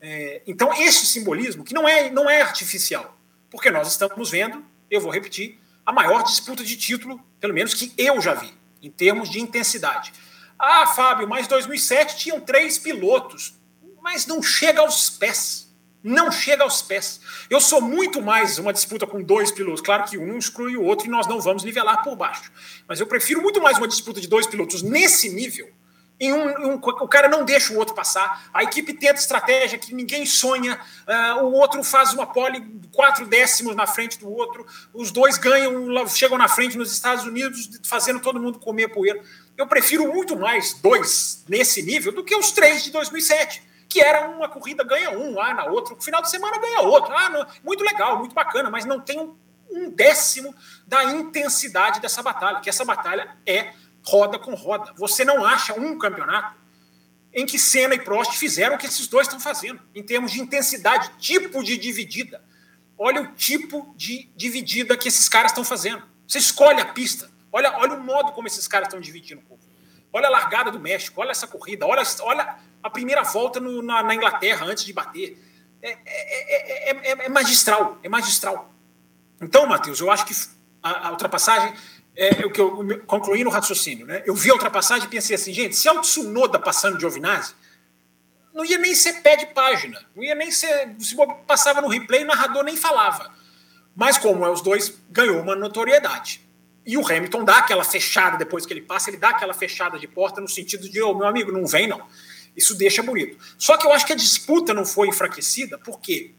É, 0.00 0.42
então, 0.46 0.72
esse 0.72 1.04
simbolismo, 1.04 1.64
que 1.64 1.74
não 1.74 1.88
é, 1.88 2.10
não 2.10 2.30
é 2.30 2.42
artificial, 2.42 3.18
porque 3.50 3.72
nós 3.72 3.88
estamos 3.88 4.30
vendo, 4.30 4.64
eu 4.88 5.00
vou 5.00 5.10
repetir, 5.10 5.58
a 5.86 5.92
maior 5.92 6.24
disputa 6.24 6.64
de 6.64 6.76
título, 6.76 7.20
pelo 7.40 7.54
menos 7.54 7.72
que 7.72 7.92
eu 7.96 8.20
já 8.20 8.34
vi, 8.34 8.52
em 8.82 8.90
termos 8.90 9.30
de 9.30 9.40
intensidade. 9.40 10.12
Ah, 10.58 10.86
Fábio, 10.88 11.28
mas 11.28 11.46
2007 11.46 12.16
tinham 12.16 12.40
três 12.40 12.76
pilotos, 12.76 13.54
mas 14.02 14.26
não 14.26 14.42
chega 14.42 14.80
aos 14.80 15.08
pés. 15.08 15.64
Não 16.02 16.30
chega 16.30 16.62
aos 16.62 16.82
pés. 16.82 17.20
Eu 17.50 17.60
sou 17.60 17.80
muito 17.80 18.22
mais 18.22 18.58
uma 18.58 18.72
disputa 18.72 19.06
com 19.06 19.22
dois 19.22 19.50
pilotos. 19.50 19.80
Claro 19.80 20.04
que 20.04 20.16
um 20.16 20.38
exclui 20.38 20.76
o 20.76 20.84
outro 20.84 21.06
e 21.06 21.10
nós 21.10 21.26
não 21.26 21.40
vamos 21.40 21.64
nivelar 21.64 22.02
por 22.02 22.14
baixo. 22.14 22.50
Mas 22.86 23.00
eu 23.00 23.06
prefiro 23.06 23.42
muito 23.42 23.60
mais 23.60 23.76
uma 23.78 23.88
disputa 23.88 24.20
de 24.20 24.28
dois 24.28 24.46
pilotos 24.46 24.82
nesse 24.82 25.28
nível 25.30 25.68
em 26.18 26.32
um, 26.32 26.72
um, 26.72 26.74
o 26.74 27.08
cara 27.08 27.28
não 27.28 27.44
deixa 27.44 27.72
o 27.72 27.76
outro 27.76 27.94
passar, 27.94 28.48
a 28.52 28.62
equipe 28.62 28.94
tenta 28.94 29.20
estratégia 29.20 29.78
que 29.78 29.94
ninguém 29.94 30.24
sonha, 30.24 30.80
uh, 31.06 31.44
o 31.44 31.52
outro 31.52 31.82
faz 31.84 32.14
uma 32.14 32.26
pole 32.26 32.80
quatro 32.92 33.26
décimos 33.26 33.76
na 33.76 33.86
frente 33.86 34.18
do 34.18 34.30
outro, 34.30 34.66
os 34.94 35.10
dois 35.10 35.36
ganham, 35.36 36.06
chegam 36.08 36.38
na 36.38 36.48
frente 36.48 36.78
nos 36.78 36.90
Estados 36.90 37.24
Unidos, 37.24 37.68
fazendo 37.84 38.20
todo 38.20 38.40
mundo 38.40 38.58
comer 38.58 38.88
poeira. 38.88 39.20
Eu 39.56 39.66
prefiro 39.66 40.10
muito 40.12 40.36
mais 40.36 40.74
dois 40.74 41.44
nesse 41.48 41.82
nível 41.82 42.12
do 42.12 42.24
que 42.24 42.34
os 42.34 42.50
três 42.50 42.82
de 42.82 42.90
2007, 42.90 43.62
que 43.88 44.00
era 44.00 44.28
uma 44.28 44.48
corrida 44.48 44.82
ganha 44.82 45.10
um, 45.10 45.40
ah, 45.40 45.52
na 45.52 45.64
outra, 45.66 45.96
final 46.00 46.22
de 46.22 46.30
semana 46.30 46.58
ganha 46.58 46.80
outro. 46.80 47.12
Ah, 47.14 47.28
não, 47.28 47.46
muito 47.62 47.84
legal, 47.84 48.18
muito 48.18 48.34
bacana, 48.34 48.70
mas 48.70 48.86
não 48.86 49.00
tem 49.00 49.20
um, 49.20 49.36
um 49.70 49.90
décimo 49.90 50.54
da 50.86 51.04
intensidade 51.04 52.00
dessa 52.00 52.22
batalha, 52.22 52.60
que 52.60 52.70
essa 52.70 52.84
batalha 52.84 53.36
é 53.46 53.72
roda 54.06 54.38
com 54.38 54.54
roda. 54.54 54.92
Você 54.96 55.24
não 55.24 55.44
acha 55.44 55.74
um 55.74 55.98
campeonato 55.98 56.56
em 57.32 57.44
que 57.44 57.58
Senna 57.58 57.94
e 57.94 58.00
Prost 58.00 58.32
fizeram 58.38 58.76
o 58.76 58.78
que 58.78 58.86
esses 58.86 59.06
dois 59.06 59.26
estão 59.26 59.38
fazendo, 59.38 59.80
em 59.94 60.02
termos 60.02 60.32
de 60.32 60.40
intensidade, 60.40 61.10
tipo 61.18 61.62
de 61.62 61.76
dividida. 61.76 62.42
Olha 62.96 63.20
o 63.20 63.34
tipo 63.34 63.92
de 63.94 64.30
dividida 64.34 64.96
que 64.96 65.08
esses 65.08 65.28
caras 65.28 65.50
estão 65.50 65.64
fazendo. 65.64 66.02
Você 66.26 66.38
escolhe 66.38 66.80
a 66.80 66.86
pista. 66.86 67.30
Olha, 67.52 67.76
olha 67.76 67.94
o 67.94 68.02
modo 68.02 68.32
como 68.32 68.48
esses 68.48 68.66
caras 68.66 68.88
estão 68.88 69.00
dividindo 69.00 69.42
o 69.42 69.44
corpo. 69.44 69.64
Olha 70.12 70.28
a 70.28 70.30
largada 70.30 70.70
do 70.70 70.80
México, 70.80 71.20
olha 71.20 71.30
essa 71.30 71.46
corrida, 71.46 71.84
olha, 71.84 72.02
olha 72.20 72.56
a 72.82 72.88
primeira 72.88 73.22
volta 73.22 73.60
no, 73.60 73.82
na, 73.82 74.02
na, 74.02 74.14
Inglaterra 74.14 74.64
antes 74.64 74.84
de 74.84 74.92
bater. 74.92 75.38
É, 75.82 75.90
é, 75.90 76.90
é, 76.90 77.26
é, 77.26 77.28
magistral, 77.28 77.98
é 78.02 78.08
magistral. 78.08 78.72
Então, 79.40 79.66
Matheus, 79.66 80.00
eu 80.00 80.10
acho 80.10 80.24
que 80.24 80.34
a, 80.82 81.08
a 81.08 81.10
ultrapassagem 81.10 81.74
é, 82.16 82.46
o 82.46 82.50
que 82.50 82.60
eu 82.60 83.00
concluí 83.06 83.44
no 83.44 83.50
raciocínio. 83.50 84.06
Né? 84.06 84.22
Eu 84.24 84.34
vi 84.34 84.50
a 84.50 84.54
ultrapassagem 84.54 85.06
e 85.06 85.10
pensei 85.10 85.36
assim, 85.36 85.52
gente, 85.52 85.76
se 85.76 85.86
é 85.86 85.92
o 85.92 86.00
Tsunoda 86.00 86.58
passando 86.58 86.94
de 86.94 87.00
Giovinazzi, 87.00 87.54
não 88.54 88.64
ia 88.64 88.78
nem 88.78 88.94
ser 88.94 89.20
pé 89.20 89.36
de 89.36 89.46
página, 89.46 90.02
não 90.16 90.24
ia 90.24 90.34
nem 90.34 90.50
ser. 90.50 90.96
Se 90.98 91.14
passava 91.46 91.82
no 91.82 91.88
replay, 91.88 92.24
o 92.24 92.26
narrador 92.26 92.64
nem 92.64 92.74
falava. 92.74 93.30
Mas 93.94 94.16
como 94.16 94.46
é 94.46 94.50
os 94.50 94.62
dois, 94.62 94.98
ganhou 95.10 95.40
uma 95.42 95.54
notoriedade. 95.54 96.40
E 96.86 96.96
o 96.96 97.06
Hamilton 97.06 97.44
dá 97.44 97.58
aquela 97.58 97.84
fechada 97.84 98.38
depois 98.38 98.64
que 98.64 98.72
ele 98.72 98.80
passa, 98.80 99.10
ele 99.10 99.18
dá 99.18 99.30
aquela 99.30 99.52
fechada 99.52 99.98
de 99.98 100.08
porta 100.08 100.40
no 100.40 100.48
sentido 100.48 100.88
de, 100.88 101.02
ô 101.02 101.10
oh, 101.10 101.14
meu 101.14 101.26
amigo, 101.26 101.52
não 101.52 101.66
vem 101.66 101.86
não. 101.86 102.00
Isso 102.56 102.74
deixa 102.74 103.02
bonito. 103.02 103.36
Só 103.58 103.76
que 103.76 103.86
eu 103.86 103.92
acho 103.92 104.06
que 104.06 104.12
a 104.14 104.16
disputa 104.16 104.72
não 104.72 104.86
foi 104.86 105.08
enfraquecida, 105.08 105.76
por 105.76 106.00
quê? 106.00 106.34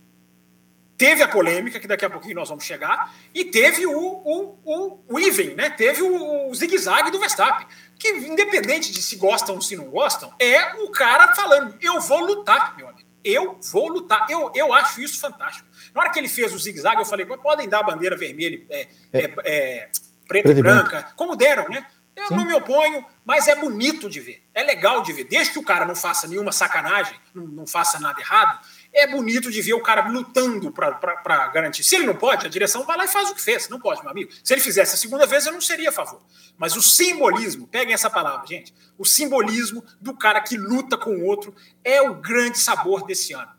Teve 0.97 1.21
a 1.21 1.27
polêmica, 1.27 1.79
que 1.79 1.87
daqui 1.87 2.05
a 2.05 2.09
pouquinho 2.09 2.35
nós 2.35 2.49
vamos 2.49 2.63
chegar, 2.63 3.13
e 3.31 3.45
teve 3.45 3.85
o, 3.85 3.99
o, 3.99 4.59
o, 4.65 4.99
o 5.07 5.19
even, 5.19 5.53
né? 5.53 5.69
teve 5.69 6.01
o, 6.01 6.49
o 6.49 6.55
zigue-zague 6.55 7.11
do 7.11 7.19
Verstappen, 7.19 7.67
que 7.99 8.09
independente 8.09 8.91
de 8.91 9.01
se 9.01 9.15
gostam 9.15 9.55
ou 9.55 9.61
se 9.61 9.75
não 9.75 9.85
gostam, 9.85 10.33
é 10.39 10.73
o 10.81 10.89
cara 10.89 11.35
falando, 11.35 11.75
eu 11.81 12.01
vou 12.01 12.21
lutar, 12.21 12.75
meu 12.75 12.89
amigo, 12.89 13.07
eu 13.23 13.59
vou 13.71 13.89
lutar, 13.89 14.25
eu, 14.29 14.51
eu 14.55 14.73
acho 14.73 14.99
isso 15.01 15.19
fantástico. 15.19 15.67
Na 15.93 16.01
hora 16.01 16.09
que 16.09 16.17
ele 16.17 16.29
fez 16.29 16.51
o 16.51 16.57
zigue-zague, 16.57 17.01
eu 17.01 17.05
falei, 17.05 17.25
podem 17.25 17.69
dar 17.69 17.81
a 17.81 17.83
bandeira 17.83 18.17
vermelha, 18.17 18.65
é, 18.69 18.87
é, 19.13 19.19
é, 19.19 19.31
é 19.45 19.89
preta 20.27 20.51
e 20.51 20.55
branca, 20.55 21.13
como 21.15 21.35
deram, 21.35 21.69
né? 21.69 21.85
Eu 22.15 22.29
Sim. 22.29 22.35
não 22.35 22.45
me 22.45 22.53
oponho, 22.55 23.05
mas 23.23 23.47
é 23.47 23.55
bonito 23.55 24.09
de 24.09 24.19
ver, 24.19 24.41
é 24.51 24.63
legal 24.63 25.03
de 25.03 25.13
ver. 25.13 25.25
Desde 25.25 25.53
que 25.53 25.59
o 25.59 25.63
cara 25.63 25.85
não 25.85 25.95
faça 25.95 26.27
nenhuma 26.27 26.51
sacanagem, 26.51 27.15
não, 27.31 27.45
não 27.45 27.67
faça 27.67 27.99
nada 27.99 28.19
errado, 28.19 28.59
é 28.93 29.07
bonito 29.07 29.51
de 29.51 29.61
ver 29.61 29.73
o 29.73 29.81
cara 29.81 30.07
lutando 30.07 30.71
para 30.71 31.47
garantir. 31.53 31.83
Se 31.83 31.95
ele 31.95 32.05
não 32.05 32.15
pode, 32.15 32.45
a 32.45 32.49
direção 32.49 32.85
vai 32.85 32.97
lá 32.97 33.05
e 33.05 33.07
faz 33.07 33.29
o 33.29 33.35
que 33.35 33.41
fez. 33.41 33.69
Não 33.69 33.79
pode, 33.79 34.01
meu 34.01 34.11
amigo. 34.11 34.31
Se 34.43 34.53
ele 34.53 34.61
fizesse 34.61 34.95
a 34.95 34.97
segunda 34.97 35.25
vez, 35.25 35.45
eu 35.45 35.53
não 35.53 35.61
seria 35.61 35.89
a 35.89 35.91
favor. 35.91 36.21
Mas 36.57 36.75
o 36.75 36.81
simbolismo, 36.81 37.67
peguem 37.67 37.93
essa 37.93 38.09
palavra, 38.09 38.45
gente. 38.47 38.73
O 38.97 39.05
simbolismo 39.05 39.83
do 40.01 40.13
cara 40.13 40.41
que 40.41 40.57
luta 40.57 40.97
com 40.97 41.11
o 41.11 41.25
outro 41.25 41.53
é 41.83 42.01
o 42.01 42.15
grande 42.15 42.57
sabor 42.57 43.05
desse 43.05 43.33
ano. 43.33 43.49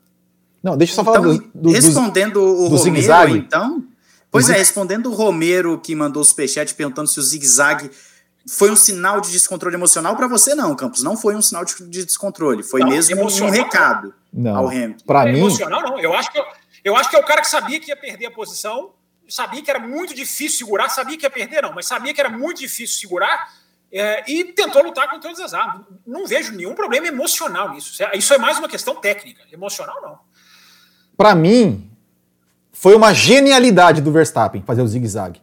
Não, 0.61 0.75
deixa 0.75 0.93
eu 0.93 0.95
só 0.95 1.03
falar 1.05 1.19
então, 1.19 1.37
do, 1.37 1.51
do, 1.53 1.71
Respondendo 1.71 2.33
do, 2.33 2.65
o 2.65 2.69
do 2.69 2.75
Romero, 2.75 3.35
então. 3.35 3.85
Pois 4.29 4.49
é, 4.49 4.57
respondendo 4.57 5.09
o 5.09 5.13
Romero 5.13 5.79
que 5.79 5.95
mandou 5.95 6.21
o 6.21 6.25
superchat 6.25 6.75
perguntando 6.75 7.07
se 7.07 7.19
o 7.19 7.23
zigue-zague 7.23 7.89
foi 8.47 8.69
um 8.69 8.75
sinal 8.75 9.21
de 9.21 9.31
descontrole 9.31 9.75
emocional 9.75 10.15
para 10.15 10.27
você 10.27 10.53
não, 10.53 10.75
Campos. 10.75 11.01
Não 11.01 11.15
foi 11.15 11.35
um 11.35 11.41
sinal 11.41 11.63
de, 11.63 11.75
de 11.87 12.05
descontrole, 12.05 12.61
foi 12.61 12.81
não, 12.81 12.89
mesmo 12.89 13.21
um 13.21 13.49
recado 13.49 14.13
não. 14.31 14.55
ao 14.55 14.67
Hamilton. 14.67 15.05
Para 15.05 15.27
é, 15.27 15.31
mim, 15.31 15.39
emocional 15.39 15.81
não. 15.81 15.99
Eu 15.99 16.13
acho 16.13 16.31
que 16.31 16.43
eu 16.83 16.95
acho 16.95 17.09
que 17.09 17.15
é 17.15 17.19
o 17.19 17.25
cara 17.25 17.41
que 17.41 17.49
sabia 17.49 17.79
que 17.79 17.89
ia 17.89 17.95
perder 17.95 18.27
a 18.27 18.31
posição, 18.31 18.91
sabia 19.27 19.61
que 19.61 19.69
era 19.69 19.79
muito 19.79 20.13
difícil 20.13 20.59
segurar, 20.59 20.89
sabia 20.89 21.17
que 21.17 21.25
ia 21.25 21.29
perder 21.29 21.61
não, 21.61 21.73
mas 21.73 21.85
sabia 21.85 22.13
que 22.13 22.21
era 22.21 22.29
muito 22.29 22.59
difícil 22.59 22.99
segurar. 22.99 23.59
É, 23.91 24.31
e 24.31 24.43
tentou 24.43 24.83
lutar 24.83 25.09
com 25.09 25.19
todas 25.19 25.39
as 25.39 25.51
armas. 25.53 25.83
Não 26.05 26.27
vejo 26.27 26.53
nenhum 26.53 26.75
problema 26.75 27.07
emocional 27.07 27.73
nisso. 27.73 27.91
Isso 28.13 28.33
é 28.33 28.37
mais 28.37 28.59
uma 28.59 28.69
questão 28.69 28.95
técnica. 28.95 29.41
Emocional, 29.51 29.99
não. 30.01 30.19
Para 31.17 31.33
mim, 31.33 31.89
foi 32.71 32.95
uma 32.95 33.13
genialidade 33.13 33.99
do 33.99 34.11
Verstappen 34.11 34.61
fazer 34.61 34.83
o 34.83 34.87
zigue-zague. 34.87 35.41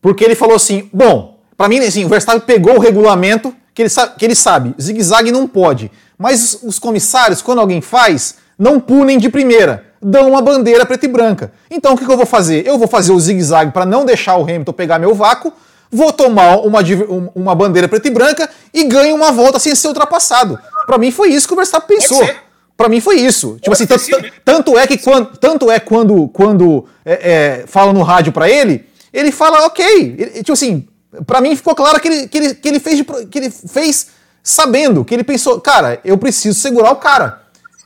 Porque 0.00 0.22
ele 0.22 0.34
falou 0.34 0.56
assim: 0.56 0.90
bom, 0.92 1.42
para 1.56 1.68
mim, 1.68 1.78
assim, 1.80 2.04
o 2.04 2.08
Verstappen 2.08 2.42
pegou 2.42 2.76
o 2.76 2.78
regulamento 2.78 3.56
que 3.74 3.82
ele 3.82 3.88
sabe, 3.88 4.14
que 4.18 4.24
ele 4.24 4.34
sabe 4.34 4.74
zigue-zague 4.80 5.30
não 5.32 5.46
pode. 5.46 5.90
Mas 6.18 6.58
os 6.62 6.78
comissários, 6.78 7.40
quando 7.40 7.60
alguém 7.60 7.80
faz, 7.80 8.36
não 8.58 8.78
punem 8.78 9.18
de 9.18 9.28
primeira, 9.28 9.86
dão 10.02 10.28
uma 10.28 10.42
bandeira 10.42 10.84
preta 10.84 11.06
e 11.06 11.08
branca. 11.08 11.52
Então 11.70 11.94
o 11.94 11.98
que, 11.98 12.04
que 12.04 12.12
eu 12.12 12.16
vou 12.16 12.26
fazer? 12.26 12.66
Eu 12.66 12.78
vou 12.78 12.88
fazer 12.88 13.12
o 13.12 13.20
zigue-zague 13.20 13.72
para 13.72 13.86
não 13.86 14.04
deixar 14.04 14.36
o 14.36 14.42
Hamilton 14.42 14.72
pegar 14.72 14.98
meu 14.98 15.14
vácuo, 15.14 15.52
vou 15.90 16.12
tomar 16.12 16.56
uma, 16.58 16.80
uma 17.34 17.54
bandeira 17.54 17.88
preta 17.88 18.08
e 18.08 18.10
branca 18.10 18.48
e 18.72 18.84
ganho 18.84 19.16
uma 19.16 19.32
volta 19.32 19.58
sem 19.58 19.74
ser 19.74 19.88
ultrapassado. 19.88 20.58
Para 20.86 20.98
mim 20.98 21.10
foi 21.10 21.30
isso 21.30 21.46
que 21.46 21.54
o 21.54 21.56
Verstappen 21.56 21.98
pensou. 21.98 22.28
Para 22.76 22.88
mim 22.88 23.00
foi 23.00 23.20
isso. 23.20 23.58
Tipo 23.60 23.72
assim, 23.72 23.86
tanto 24.42 24.78
é 24.78 24.86
que 24.86 24.96
quando, 24.96 25.36
tanto 25.36 25.70
é 25.70 25.78
quando, 25.78 26.28
quando 26.28 26.86
é, 27.04 27.60
é, 27.60 27.64
falam 27.66 27.92
no 27.92 28.02
rádio 28.02 28.32
para 28.32 28.48
ele, 28.48 28.86
ele 29.12 29.30
fala 29.30 29.66
ok. 29.66 30.16
Ele, 30.18 30.30
tipo 30.38 30.52
assim, 30.52 30.86
para 31.26 31.40
mim 31.40 31.54
ficou 31.56 31.74
claro 31.74 32.00
que 32.00 32.08
ele, 32.08 32.28
que 32.28 32.38
ele, 32.38 32.54
que 32.54 32.68
ele 32.68 32.80
fez 32.80 33.04
que 33.30 33.38
ele 33.38 33.50
fez 33.50 34.06
sabendo 34.42 35.04
que 35.04 35.14
ele 35.14 35.24
pensou, 35.24 35.60
cara, 35.60 36.00
eu 36.04 36.16
preciso 36.16 36.58
segurar 36.58 36.92
o 36.92 36.96
cara. 36.96 37.42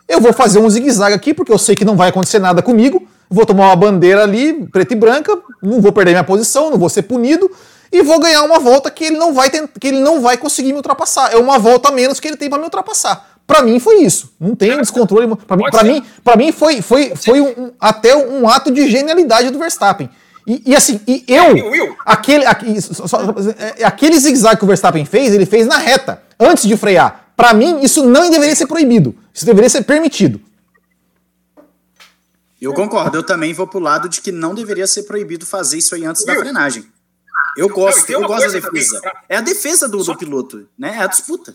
Eu 0.06 0.20
vou 0.20 0.32
fazer 0.32 0.58
um 0.58 0.68
zigue-zague 0.68 1.14
aqui 1.14 1.32
porque 1.32 1.52
eu 1.52 1.58
sei 1.58 1.74
que 1.74 1.84
não 1.84 1.96
vai 1.96 2.10
acontecer 2.10 2.38
nada 2.38 2.62
comigo. 2.62 3.06
Vou 3.28 3.46
tomar 3.46 3.66
uma 3.66 3.76
bandeira 3.76 4.22
ali, 4.22 4.52
preta 4.66 4.92
e 4.92 4.96
branca, 4.96 5.36
não 5.62 5.80
vou 5.80 5.92
perder 5.92 6.12
minha 6.12 6.24
posição, 6.24 6.70
não 6.70 6.78
vou 6.78 6.88
ser 6.88 7.02
punido 7.02 7.50
e 7.90 8.02
vou 8.02 8.18
ganhar 8.18 8.42
uma 8.42 8.58
volta 8.58 8.90
que 8.90 9.04
ele 9.04 9.16
não 9.16 9.32
vai 9.32 9.48
que 9.50 9.88
ele 9.88 10.00
não 10.00 10.20
vai 10.20 10.36
conseguir 10.36 10.72
me 10.72 10.76
ultrapassar. 10.76 11.32
É 11.32 11.36
uma 11.36 11.58
volta 11.58 11.88
a 11.88 11.92
menos 11.92 12.20
que 12.20 12.28
ele 12.28 12.36
tem 12.36 12.50
para 12.50 12.58
me 12.58 12.64
ultrapassar. 12.64 13.34
Para 13.46 13.62
mim 13.62 13.78
foi 13.78 14.02
isso. 14.02 14.32
Não 14.40 14.54
tem 14.54 14.76
descontrole. 14.78 15.28
Para 15.46 15.56
mim, 15.56 15.64
para 15.70 15.84
mim, 15.84 16.04
para 16.22 16.36
mim 16.36 16.52
foi, 16.52 16.82
foi, 16.82 17.12
foi 17.14 17.40
um, 17.40 17.70
até 17.78 18.16
um 18.16 18.48
ato 18.48 18.70
de 18.70 18.90
genialidade 18.90 19.50
do 19.50 19.58
Verstappen. 19.58 20.10
E, 20.46 20.62
e 20.66 20.76
assim, 20.76 21.00
e 21.06 21.24
eu, 21.26 21.96
aquele, 22.04 22.44
aquele, 22.44 22.78
é, 23.78 23.84
aquele 23.84 24.18
zigue-zague 24.18 24.58
que 24.58 24.64
o 24.64 24.66
Verstappen 24.66 25.04
fez, 25.04 25.32
ele 25.32 25.46
fez 25.46 25.66
na 25.66 25.78
reta, 25.78 26.22
antes 26.38 26.64
de 26.64 26.76
frear. 26.76 27.32
Para 27.36 27.54
mim, 27.54 27.80
isso 27.82 28.04
não 28.04 28.30
deveria 28.30 28.54
ser 28.54 28.66
proibido. 28.66 29.14
Isso 29.32 29.44
deveria 29.44 29.68
ser 29.68 29.82
permitido. 29.82 30.40
Eu 32.60 32.72
concordo. 32.72 33.16
Eu 33.16 33.22
também 33.22 33.52
vou 33.52 33.66
pro 33.66 33.80
lado 33.80 34.08
de 34.08 34.20
que 34.20 34.30
não 34.30 34.54
deveria 34.54 34.86
ser 34.86 35.02
proibido 35.02 35.44
fazer 35.44 35.78
isso 35.78 35.94
aí 35.94 36.04
antes 36.04 36.24
da 36.24 36.34
frenagem. 36.34 36.84
Eu 37.56 37.68
gosto, 37.68 38.10
eu 38.10 38.22
gosto 38.22 38.52
da 38.52 38.60
defesa. 38.60 39.00
É 39.28 39.36
a 39.36 39.40
defesa 39.40 39.88
do, 39.88 40.02
do 40.02 40.16
piloto, 40.16 40.68
né? 40.78 40.96
É 40.96 41.02
a 41.02 41.06
disputa. 41.06 41.54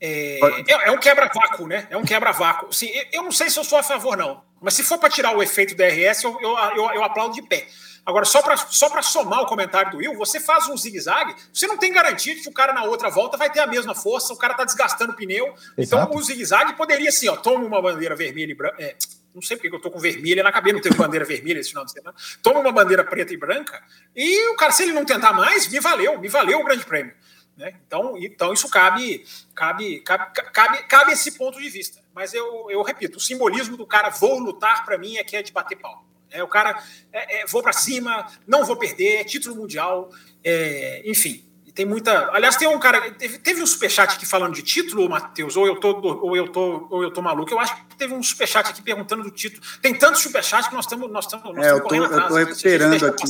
É, 0.00 0.38
é, 0.68 0.88
é 0.88 0.90
um 0.90 0.98
quebra-vácuo, 0.98 1.66
né? 1.66 1.86
É 1.90 1.96
um 1.96 2.04
quebra-vácuo. 2.04 2.68
Assim, 2.68 2.90
eu 3.12 3.22
não 3.22 3.32
sei 3.32 3.48
se 3.48 3.58
eu 3.58 3.64
sou 3.64 3.78
a 3.78 3.82
favor, 3.82 4.16
não. 4.16 4.42
Mas 4.60 4.74
se 4.74 4.82
for 4.82 4.98
para 4.98 5.10
tirar 5.10 5.36
o 5.36 5.42
efeito 5.42 5.74
DRS, 5.74 6.22
eu, 6.22 6.38
eu, 6.40 6.56
eu, 6.76 6.90
eu 6.94 7.04
aplaudo 7.04 7.34
de 7.34 7.42
pé. 7.42 7.66
Agora, 8.06 8.24
só 8.24 8.40
para 8.40 8.56
só 8.56 9.02
somar 9.02 9.42
o 9.42 9.46
comentário 9.46 9.90
do 9.90 9.96
Will, 9.96 10.14
você 10.14 10.38
faz 10.38 10.68
um 10.68 10.76
zigue-zague, 10.76 11.34
você 11.52 11.66
não 11.66 11.76
tem 11.76 11.92
garantia 11.92 12.36
de 12.36 12.42
que 12.42 12.48
o 12.48 12.52
cara 12.52 12.72
na 12.72 12.84
outra 12.84 13.10
volta 13.10 13.36
vai 13.36 13.50
ter 13.50 13.58
a 13.58 13.66
mesma 13.66 13.96
força, 13.96 14.32
o 14.32 14.36
cara 14.36 14.52
está 14.52 14.64
desgastando 14.64 15.12
o 15.12 15.16
pneu. 15.16 15.46
Então, 15.46 15.98
Exato. 15.98 16.02
Então, 16.04 16.16
o 16.16 16.22
zigue-zague 16.22 16.74
poderia 16.74 17.08
assim, 17.08 17.28
ó, 17.28 17.34
toma 17.34 17.64
uma 17.64 17.82
bandeira 17.82 18.14
vermelha 18.14 18.52
e 18.52 18.54
branca. 18.54 18.76
É, 18.80 18.94
não 19.34 19.42
sei 19.42 19.56
porque 19.56 19.68
eu 19.68 19.76
estou 19.76 19.90
com 19.90 19.98
vermelha 19.98 20.42
na 20.44 20.52
cabeça, 20.52 20.74
não 20.74 20.82
teve 20.82 20.94
bandeira 20.94 21.24
vermelha 21.24 21.58
esse 21.58 21.70
final 21.70 21.84
de 21.84 21.90
semana. 21.90 22.16
Toma 22.40 22.60
uma 22.60 22.70
bandeira 22.70 23.02
preta 23.02 23.34
e 23.34 23.36
branca, 23.36 23.82
e 24.14 24.50
o 24.50 24.54
cara, 24.54 24.70
se 24.70 24.84
ele 24.84 24.92
não 24.92 25.04
tentar 25.04 25.32
mais, 25.32 25.66
me 25.68 25.80
valeu, 25.80 26.18
me 26.20 26.28
valeu 26.28 26.60
o 26.60 26.64
grande 26.64 26.84
prêmio. 26.84 27.12
Né? 27.56 27.74
Então, 27.86 28.16
então 28.18 28.52
isso 28.52 28.68
cabe, 28.68 29.24
cabe, 29.54 30.00
cabe, 30.00 30.32
cabe, 30.52 30.82
cabe 30.84 31.12
esse 31.12 31.32
ponto 31.38 31.60
de 31.60 31.68
vista. 31.70 32.00
Mas 32.14 32.34
eu, 32.34 32.70
eu 32.70 32.82
repito, 32.82 33.16
o 33.16 33.20
simbolismo 33.20 33.76
do 33.76 33.86
cara 33.86 34.10
vou 34.10 34.38
lutar 34.38 34.84
para 34.84 34.98
mim 34.98 35.16
é 35.16 35.24
que 35.24 35.36
é 35.36 35.42
de 35.42 35.52
bater 35.52 35.76
pau. 35.76 36.04
É, 36.30 36.42
o 36.42 36.48
cara 36.48 36.82
é, 37.12 37.40
é, 37.40 37.46
vou 37.46 37.62
para 37.62 37.72
cima, 37.72 38.26
não 38.46 38.64
vou 38.64 38.76
perder, 38.76 39.24
título 39.24 39.56
mundial, 39.56 40.10
é, 40.44 41.02
enfim. 41.04 41.42
Tem 41.74 41.84
muita. 41.84 42.30
Aliás, 42.32 42.56
tem 42.56 42.66
um 42.66 42.78
cara. 42.78 43.10
Teve, 43.12 43.38
teve 43.38 43.62
um 43.62 43.66
superchat 43.66 44.14
aqui 44.14 44.24
falando 44.24 44.54
de 44.54 44.62
título, 44.62 45.10
Matheus, 45.10 45.58
ou 45.58 45.66
eu 45.66 45.76
tô, 45.76 45.92
ou 46.00 46.34
eu 46.34 46.48
tô, 46.48 46.88
ou 46.90 47.02
eu 47.02 47.10
tô 47.10 47.20
maluco. 47.20 47.52
Eu 47.52 47.60
acho 47.60 47.76
que 47.76 47.96
teve 47.96 48.14
um 48.14 48.22
superchat 48.22 48.70
aqui 48.70 48.80
perguntando 48.80 49.22
do 49.22 49.30
título. 49.30 49.62
Tem 49.82 49.94
tantos 49.94 50.22
superchats 50.22 50.68
que 50.68 50.74
nós 50.74 50.86
estamos 50.86 51.12
nós 51.12 51.26
estamos 51.26 51.44
é, 51.58 51.70
eu 51.70 51.84
tô, 51.84 51.94
eu 51.94 52.08
tô 52.08 52.34
né? 52.34 52.44
recuperando 52.44 53.06
aqui. 53.06 53.26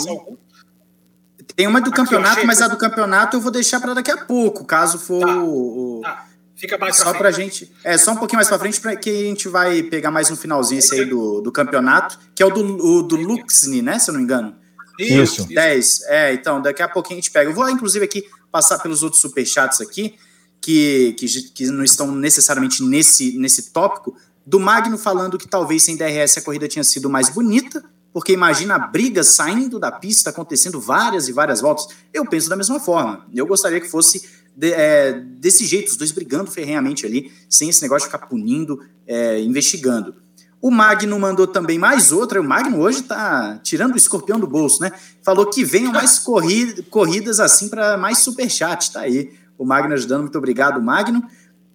Tem 1.56 1.66
uma 1.66 1.80
do 1.80 1.88
aqui, 1.88 1.96
campeonato, 1.96 2.46
mas 2.46 2.60
a 2.60 2.68
do 2.68 2.76
campeonato 2.76 3.38
eu 3.38 3.40
vou 3.40 3.50
deixar 3.50 3.80
para 3.80 3.94
daqui 3.94 4.10
a 4.10 4.18
pouco, 4.18 4.62
caso 4.64 4.98
for 4.98 5.24
tá, 5.24 5.42
o. 5.42 6.00
Tá. 6.04 6.26
Fica 6.54 6.78
mais 6.78 6.96
só 6.96 7.12
pra, 7.14 7.30
gente. 7.30 7.70
É, 7.82 7.98
só 7.98 8.12
um 8.12 8.16
pouquinho 8.16 8.38
mais 8.38 8.48
pra 8.48 8.58
frente, 8.58 8.80
para 8.80 8.94
que 8.96 9.10
a 9.10 9.28
gente 9.28 9.48
vai 9.48 9.82
pegar 9.82 10.10
mais 10.10 10.30
um 10.30 10.36
finalzinho 10.36 10.78
esse 10.78 10.94
aí 10.94 11.04
do, 11.04 11.40
do 11.40 11.52
campeonato, 11.52 12.18
que 12.34 12.42
é 12.42 12.46
o 12.46 12.50
do, 12.50 12.62
o, 12.62 13.02
do 13.02 13.16
Luxne, 13.16 13.82
né? 13.82 13.98
Se 13.98 14.10
eu 14.10 14.12
não 14.12 14.20
me 14.20 14.24
engano. 14.24 14.54
Isso. 14.98 15.46
10. 15.46 16.02
É, 16.04 16.32
então, 16.32 16.60
daqui 16.60 16.82
a 16.82 16.88
pouquinho 16.88 17.18
a 17.18 17.20
gente 17.20 17.30
pega. 17.30 17.50
Eu 17.50 17.54
vou, 17.54 17.68
inclusive, 17.68 18.04
aqui 18.04 18.24
passar 18.50 18.78
pelos 18.78 19.02
outros 19.02 19.20
superchats 19.20 19.80
aqui, 19.82 20.14
que, 20.60 21.14
que, 21.18 21.26
que 21.26 21.66
não 21.66 21.84
estão 21.84 22.10
necessariamente 22.12 22.82
nesse, 22.82 23.36
nesse 23.38 23.70
tópico. 23.70 24.16
Do 24.46 24.58
Magno 24.58 24.96
falando 24.96 25.36
que 25.36 25.48
talvez 25.48 25.82
sem 25.82 25.96
DRS 25.96 26.38
a 26.38 26.42
corrida 26.42 26.68
tinha 26.68 26.84
sido 26.84 27.10
mais 27.10 27.28
bonita, 27.28 27.84
porque 28.16 28.32
imagina 28.32 28.76
a 28.76 28.78
briga 28.78 29.22
saindo 29.22 29.78
da 29.78 29.92
pista, 29.92 30.30
acontecendo 30.30 30.80
várias 30.80 31.28
e 31.28 31.34
várias 31.34 31.60
voltas. 31.60 31.88
Eu 32.14 32.24
penso 32.24 32.48
da 32.48 32.56
mesma 32.56 32.80
forma. 32.80 33.26
Eu 33.34 33.46
gostaria 33.46 33.78
que 33.78 33.86
fosse 33.86 34.26
de, 34.56 34.72
é, 34.72 35.12
desse 35.12 35.66
jeito, 35.66 35.88
os 35.88 35.98
dois 35.98 36.12
brigando 36.12 36.50
ferrenhamente 36.50 37.04
ali, 37.04 37.30
sem 37.46 37.68
esse 37.68 37.82
negócio 37.82 38.08
de 38.08 38.14
ficar 38.14 38.26
punindo, 38.26 38.82
é, 39.06 39.38
investigando. 39.42 40.14
O 40.62 40.70
Magno 40.70 41.18
mandou 41.18 41.46
também 41.46 41.78
mais 41.78 42.10
outra. 42.10 42.40
O 42.40 42.42
Magno 42.42 42.80
hoje 42.80 43.02
tá 43.02 43.60
tirando 43.62 43.92
o 43.92 43.98
escorpião 43.98 44.40
do 44.40 44.46
bolso, 44.46 44.80
né? 44.80 44.92
Falou 45.22 45.44
que 45.50 45.62
venham 45.62 45.92
mais 45.92 46.18
corri 46.18 46.82
corridas 46.84 47.38
assim 47.38 47.68
para 47.68 47.98
mais 47.98 48.20
superchat. 48.20 48.94
Tá 48.94 49.00
aí. 49.00 49.30
O 49.58 49.66
Magno 49.66 49.92
ajudando. 49.92 50.22
Muito 50.22 50.38
obrigado, 50.38 50.80
Magno. 50.80 51.22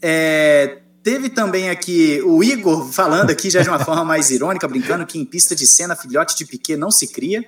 É, 0.01 0.80
teve 1.03 1.29
também 1.29 1.69
aqui 1.69 2.21
o 2.23 2.43
Igor 2.43 2.91
falando 2.91 3.29
aqui 3.29 3.49
já 3.49 3.61
de 3.61 3.69
uma 3.69 3.79
forma 3.79 4.03
mais 4.03 4.29
irônica, 4.31 4.67
brincando 4.67 5.05
que 5.05 5.17
em 5.19 5.25
pista 5.25 5.55
de 5.55 5.65
cena 5.67 5.95
filhote 5.95 6.35
de 6.35 6.45
Piquet 6.45 6.77
não 6.77 6.91
se 6.91 7.07
cria, 7.07 7.45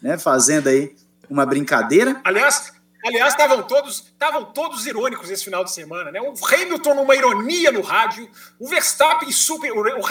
né? 0.00 0.18
Fazendo 0.18 0.68
aí 0.68 0.94
uma 1.28 1.44
brincadeira. 1.44 2.20
Aliás, 2.24 2.72
Aliás, 3.06 3.34
estavam 3.34 3.62
todos, 3.62 3.98
estavam 3.98 4.44
todos 4.46 4.84
irônicos 4.84 5.30
esse 5.30 5.44
final 5.44 5.62
de 5.62 5.72
semana, 5.72 6.10
né? 6.10 6.20
O 6.20 6.34
Hamilton 6.44 6.94
numa 6.94 7.14
ironia 7.14 7.70
no 7.70 7.80
rádio, 7.80 8.28
o 8.58 8.66
Verstappen 8.66 9.30
super, 9.30 9.70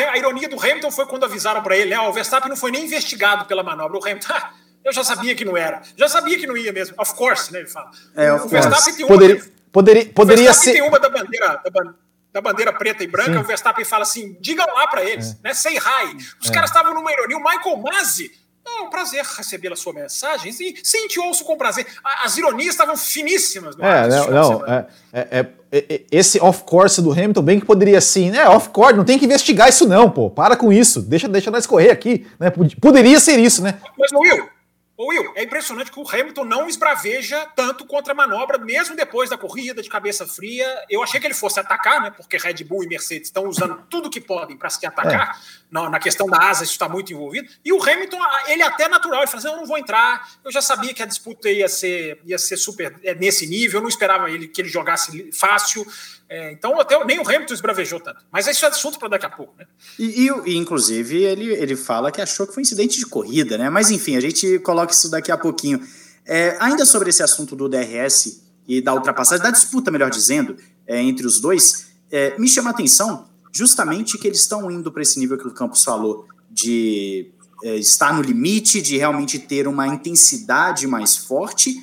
a 0.09 0.17
ironia 0.17 0.47
do 0.47 0.57
Hamilton 0.57 0.89
foi 0.91 1.05
quando 1.05 1.25
avisaram 1.25 1.61
para 1.61 1.75
ele, 1.75 1.89
né? 1.89 1.99
O 1.99 2.13
Verstappen 2.13 2.47
não 2.47 2.55
foi 2.55 2.71
nem 2.71 2.85
investigado 2.85 3.45
pela 3.45 3.63
manobra. 3.63 3.97
O 3.97 4.01
Hamilton, 4.01 4.33
eu 4.85 4.93
já 4.93 5.03
sabia 5.03 5.35
que 5.35 5.43
não 5.43 5.57
era, 5.57 5.81
já 5.97 6.07
sabia 6.07 6.39
que 6.39 6.47
não 6.47 6.55
ia 6.55 6.71
mesmo. 6.71 6.95
Of 6.97 7.15
course, 7.15 7.51
né? 7.51 7.59
Ele 7.59 7.67
fala. 7.67 7.91
É, 8.15 8.31
o 8.31 8.47
Verstappen 8.47 8.95
tem 8.95 9.03
uma, 9.03 9.13
poderia, 9.13 9.43
poderia, 9.73 10.05
poderia 10.13 10.53
ser. 10.53 10.71
tem 10.71 10.81
uma 10.81 10.97
da 10.97 11.09
bandeira, 11.09 11.61
da, 11.69 11.93
da 12.35 12.41
bandeira 12.41 12.73
preta 12.73 13.01
e 13.01 13.07
branca. 13.07 13.31
Sim. 13.31 13.39
O 13.39 13.43
Verstappen 13.45 13.85
fala 13.85 14.03
assim, 14.03 14.35
digam 14.41 14.65
lá 14.67 14.85
para 14.87 15.05
eles, 15.05 15.31
é. 15.31 15.35
né? 15.41 15.53
Say 15.53 15.77
hi. 15.77 16.17
Os 16.41 16.49
é. 16.49 16.53
caras 16.53 16.69
estavam 16.69 16.93
numa 16.93 17.09
ironia. 17.09 17.37
O 17.37 17.39
Michael 17.41 17.77
Masi 17.77 18.29
é 18.67 18.81
um 18.81 18.89
prazer 18.89 19.23
receber 19.23 19.71
a 19.71 19.75
sua 19.77 19.93
mensagem. 19.93 20.51
E 20.51 20.75
sim, 20.83 21.07
te 21.07 21.17
ouço 21.17 21.45
com 21.45 21.55
prazer. 21.55 21.87
As 22.25 22.37
ironias 22.37 22.71
estavam 22.71 22.97
finíssimas. 22.97 23.77
é, 23.79 24.07
não, 24.09 24.31
não 24.31 24.65
é, 24.65 24.85
é, 25.13 25.45
é, 25.71 26.01
esse 26.11 26.37
off-course 26.41 27.01
do 27.01 27.13
Hamilton 27.13 27.41
bem 27.41 27.59
que 27.61 27.65
poderia 27.65 28.01
sim, 28.01 28.31
né? 28.31 28.45
Off-course, 28.49 28.97
não 28.97 29.05
tem 29.05 29.17
que 29.17 29.23
investigar 29.23 29.69
isso 29.69 29.87
não, 29.87 30.11
pô. 30.11 30.29
Para 30.29 30.57
com 30.57 30.73
isso. 30.73 31.01
Deixa, 31.01 31.29
deixa 31.29 31.49
nós 31.49 31.65
correr 31.65 31.89
aqui. 31.89 32.27
Né? 32.37 32.51
Poderia 32.81 33.17
ser 33.21 33.39
isso, 33.39 33.63
né? 33.63 33.75
Mas, 33.97 34.11
Will, 34.11 34.49
Ô 34.97 35.07
Will, 35.07 35.33
é 35.35 35.43
impressionante 35.43 35.91
que 35.91 35.99
o 35.99 36.09
Hamilton 36.09 36.45
não 36.45 36.69
esbraveja 36.69 37.45
tanto 37.53 37.85
contra 37.85 38.13
a 38.13 38.15
manobra, 38.15 38.57
mesmo 38.57 38.95
depois 38.95 39.29
da 39.29 39.37
corrida, 39.37 39.81
de 39.81 39.89
cabeça 39.89 40.25
fria. 40.25 40.65
Eu 40.89 41.03
achei 41.03 41.19
que 41.19 41.27
ele 41.27 41.33
fosse 41.33 41.59
atacar, 41.59 42.01
né? 42.01 42.11
Porque 42.11 42.37
Red 42.37 42.63
Bull 42.63 42.83
e 42.83 42.87
Mercedes 42.87 43.27
estão 43.27 43.45
usando 43.45 43.83
tudo 43.89 44.09
que 44.09 44.21
podem 44.21 44.55
para 44.55 44.69
se 44.69 44.85
atacar. 44.85 45.37
É. 45.37 45.64
Na, 45.75 45.89
na, 45.89 45.99
questão 45.99 46.25
da 46.27 46.37
asa, 46.37 46.63
isso 46.63 46.71
está 46.71 46.87
muito 46.87 47.11
envolvido. 47.11 47.49
E 47.63 47.73
o 47.73 47.83
Hamilton, 47.83 48.17
ele 48.47 48.61
é 48.61 48.65
até 48.65 48.87
natural, 48.87 49.19
ele 49.19 49.27
fala 49.27 49.39
assim: 49.39 49.49
eu 49.49 49.57
não 49.57 49.65
vou 49.65 49.77
entrar. 49.77 50.25
Eu 50.41 50.49
já 50.49 50.61
sabia 50.61 50.93
que 50.93 51.03
a 51.03 51.05
disputa 51.05 51.49
ia 51.49 51.67
ser, 51.67 52.21
ia 52.25 52.37
ser 52.37 52.55
super 52.55 52.95
é, 53.03 53.13
nesse 53.13 53.45
nível, 53.45 53.79
eu 53.79 53.81
não 53.81 53.89
esperava 53.89 54.31
ele 54.31 54.47
que 54.47 54.61
ele 54.61 54.69
jogasse 54.69 55.29
fácil. 55.33 55.85
É, 56.29 56.53
então, 56.53 56.79
até 56.79 57.03
nem 57.03 57.19
o 57.19 57.27
Hamilton 57.27 57.53
esbravejou 57.53 57.99
tanto. 57.99 58.23
Mas 58.31 58.47
isso 58.47 58.63
é 58.63 58.69
assunto 58.69 58.97
para 58.97 59.09
daqui 59.09 59.25
a 59.25 59.29
pouco, 59.29 59.53
né? 59.59 59.65
E, 59.99 60.29
e, 60.45 60.55
inclusive, 60.55 61.21
ele, 61.23 61.53
ele 61.53 61.75
fala 61.75 62.09
que 62.09 62.21
achou 62.21 62.47
que 62.47 62.53
foi 62.53 62.61
um 62.61 62.65
incidente 62.65 62.97
de 62.97 63.05
corrida, 63.05 63.57
né? 63.57 63.69
Mas 63.69 63.91
enfim, 63.91 64.15
a 64.15 64.21
gente 64.21 64.59
coloca 64.59 64.93
isso 64.93 65.11
daqui 65.11 65.29
a 65.29 65.37
pouquinho. 65.37 65.85
É, 66.25 66.55
ainda 66.61 66.85
sobre 66.85 67.09
esse 67.09 67.21
assunto 67.21 67.53
do 67.53 67.67
DRS 67.67 68.41
e 68.65 68.81
da 68.81 68.93
ultrapassagem, 68.93 69.43
da 69.43 69.51
disputa, 69.51 69.91
melhor 69.91 70.09
dizendo, 70.09 70.55
é, 70.87 71.01
entre 71.01 71.27
os 71.27 71.41
dois, 71.41 71.87
é, 72.09 72.33
me 72.39 72.47
chama 72.47 72.69
a 72.69 72.73
atenção 72.73 73.34
justamente 73.55 74.17
que 74.17 74.27
eles 74.27 74.41
estão 74.41 74.69
indo 74.69 74.91
para 74.91 75.01
esse 75.01 75.17
nível 75.17 75.37
que 75.37 75.47
o 75.47 75.51
Campos 75.51 75.81
falou, 75.81 76.27
de 76.51 77.31
é, 77.63 77.77
estar 77.77 78.13
no 78.13 78.21
limite, 78.21 78.81
de 78.81 78.97
realmente 78.97 79.39
ter 79.39 79.65
uma 79.65 79.87
intensidade 79.87 80.85
mais 80.85 81.15
forte, 81.15 81.81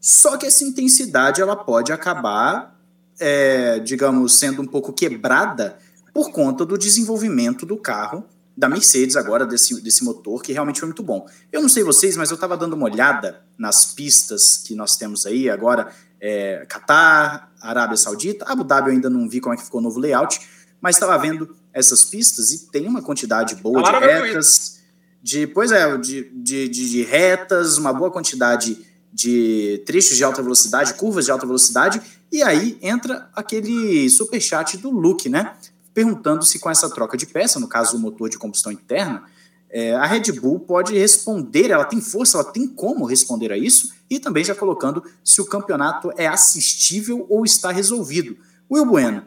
só 0.00 0.36
que 0.36 0.44
essa 0.44 0.64
intensidade 0.64 1.40
ela 1.40 1.54
pode 1.54 1.92
acabar, 1.92 2.76
é, 3.20 3.78
digamos, 3.78 4.40
sendo 4.40 4.60
um 4.60 4.66
pouco 4.66 4.92
quebrada 4.92 5.78
por 6.12 6.32
conta 6.32 6.66
do 6.66 6.76
desenvolvimento 6.76 7.64
do 7.64 7.76
carro 7.76 8.24
da 8.56 8.68
Mercedes 8.68 9.14
agora, 9.14 9.46
desse, 9.46 9.80
desse 9.80 10.04
motor, 10.04 10.42
que 10.42 10.52
realmente 10.52 10.80
foi 10.80 10.88
muito 10.88 11.02
bom. 11.02 11.26
Eu 11.52 11.62
não 11.62 11.68
sei 11.68 11.84
vocês, 11.84 12.16
mas 12.16 12.30
eu 12.30 12.34
estava 12.34 12.56
dando 12.56 12.74
uma 12.74 12.86
olhada 12.86 13.40
nas 13.56 13.86
pistas 13.86 14.56
que 14.58 14.74
nós 14.74 14.96
temos 14.96 15.26
aí 15.26 15.48
agora, 15.48 15.92
é, 16.20 16.66
Qatar, 16.66 17.52
Arábia 17.60 17.96
Saudita, 17.96 18.44
Abu 18.48 18.64
Dhabi 18.64 18.90
eu 18.90 18.94
ainda 18.94 19.10
não 19.10 19.28
vi 19.28 19.40
como 19.40 19.54
é 19.54 19.56
que 19.56 19.64
ficou 19.64 19.80
o 19.80 19.82
novo 19.82 19.98
layout, 20.00 20.40
mas 20.84 20.96
estava 20.96 21.16
vendo 21.16 21.56
essas 21.72 22.04
pistas 22.04 22.50
e 22.50 22.70
tem 22.70 22.86
uma 22.86 23.00
quantidade 23.00 23.54
boa 23.54 23.82
de 23.82 23.90
retas, 23.90 24.80
de, 25.22 25.46
pois 25.46 25.72
é, 25.72 25.96
de, 25.96 26.24
de, 26.30 26.68
de, 26.68 26.90
de 26.90 27.02
retas, 27.02 27.78
uma 27.78 27.90
boa 27.90 28.10
quantidade 28.10 28.84
de 29.10 29.82
trechos 29.86 30.14
de 30.14 30.22
alta 30.22 30.42
velocidade, 30.42 30.92
curvas 30.92 31.24
de 31.24 31.30
alta 31.30 31.46
velocidade, 31.46 32.02
e 32.30 32.42
aí 32.42 32.76
entra 32.82 33.30
aquele 33.34 34.10
super 34.10 34.38
chat 34.42 34.76
do 34.76 34.90
Luke, 34.90 35.26
né? 35.30 35.54
perguntando 35.94 36.44
se 36.44 36.58
com 36.58 36.68
essa 36.68 36.90
troca 36.90 37.16
de 37.16 37.24
peça, 37.24 37.58
no 37.58 37.66
caso 37.66 37.96
o 37.96 38.00
motor 38.00 38.28
de 38.28 38.36
combustão 38.36 38.70
interna, 38.70 39.22
é, 39.70 39.94
a 39.94 40.04
Red 40.04 40.32
Bull 40.32 40.60
pode 40.60 40.92
responder, 40.92 41.70
ela 41.70 41.86
tem 41.86 42.02
força, 42.02 42.36
ela 42.36 42.44
tem 42.44 42.68
como 42.68 43.06
responder 43.06 43.50
a 43.52 43.56
isso, 43.56 43.90
e 44.10 44.20
também 44.20 44.44
já 44.44 44.54
colocando 44.54 45.02
se 45.24 45.40
o 45.40 45.46
campeonato 45.46 46.12
é 46.18 46.26
assistível 46.26 47.24
ou 47.30 47.42
está 47.42 47.72
resolvido. 47.72 48.36
Will 48.70 48.84
Bueno, 48.84 49.22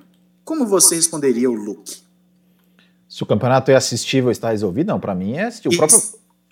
como 0.48 0.66
você 0.66 0.96
responderia 0.96 1.52
o 1.52 1.54
Luke? 1.54 1.98
Se 3.10 3.22
o 3.22 3.26
campeonato 3.26 3.70
é 3.70 3.76
assistível 3.76 4.32
está 4.32 4.52
resolvido? 4.52 4.88
Não, 4.88 4.98
para 4.98 5.14
mim 5.14 5.34
é 5.34 5.44
assistível. 5.44 5.76
O 5.76 5.78
próprio, 5.78 6.02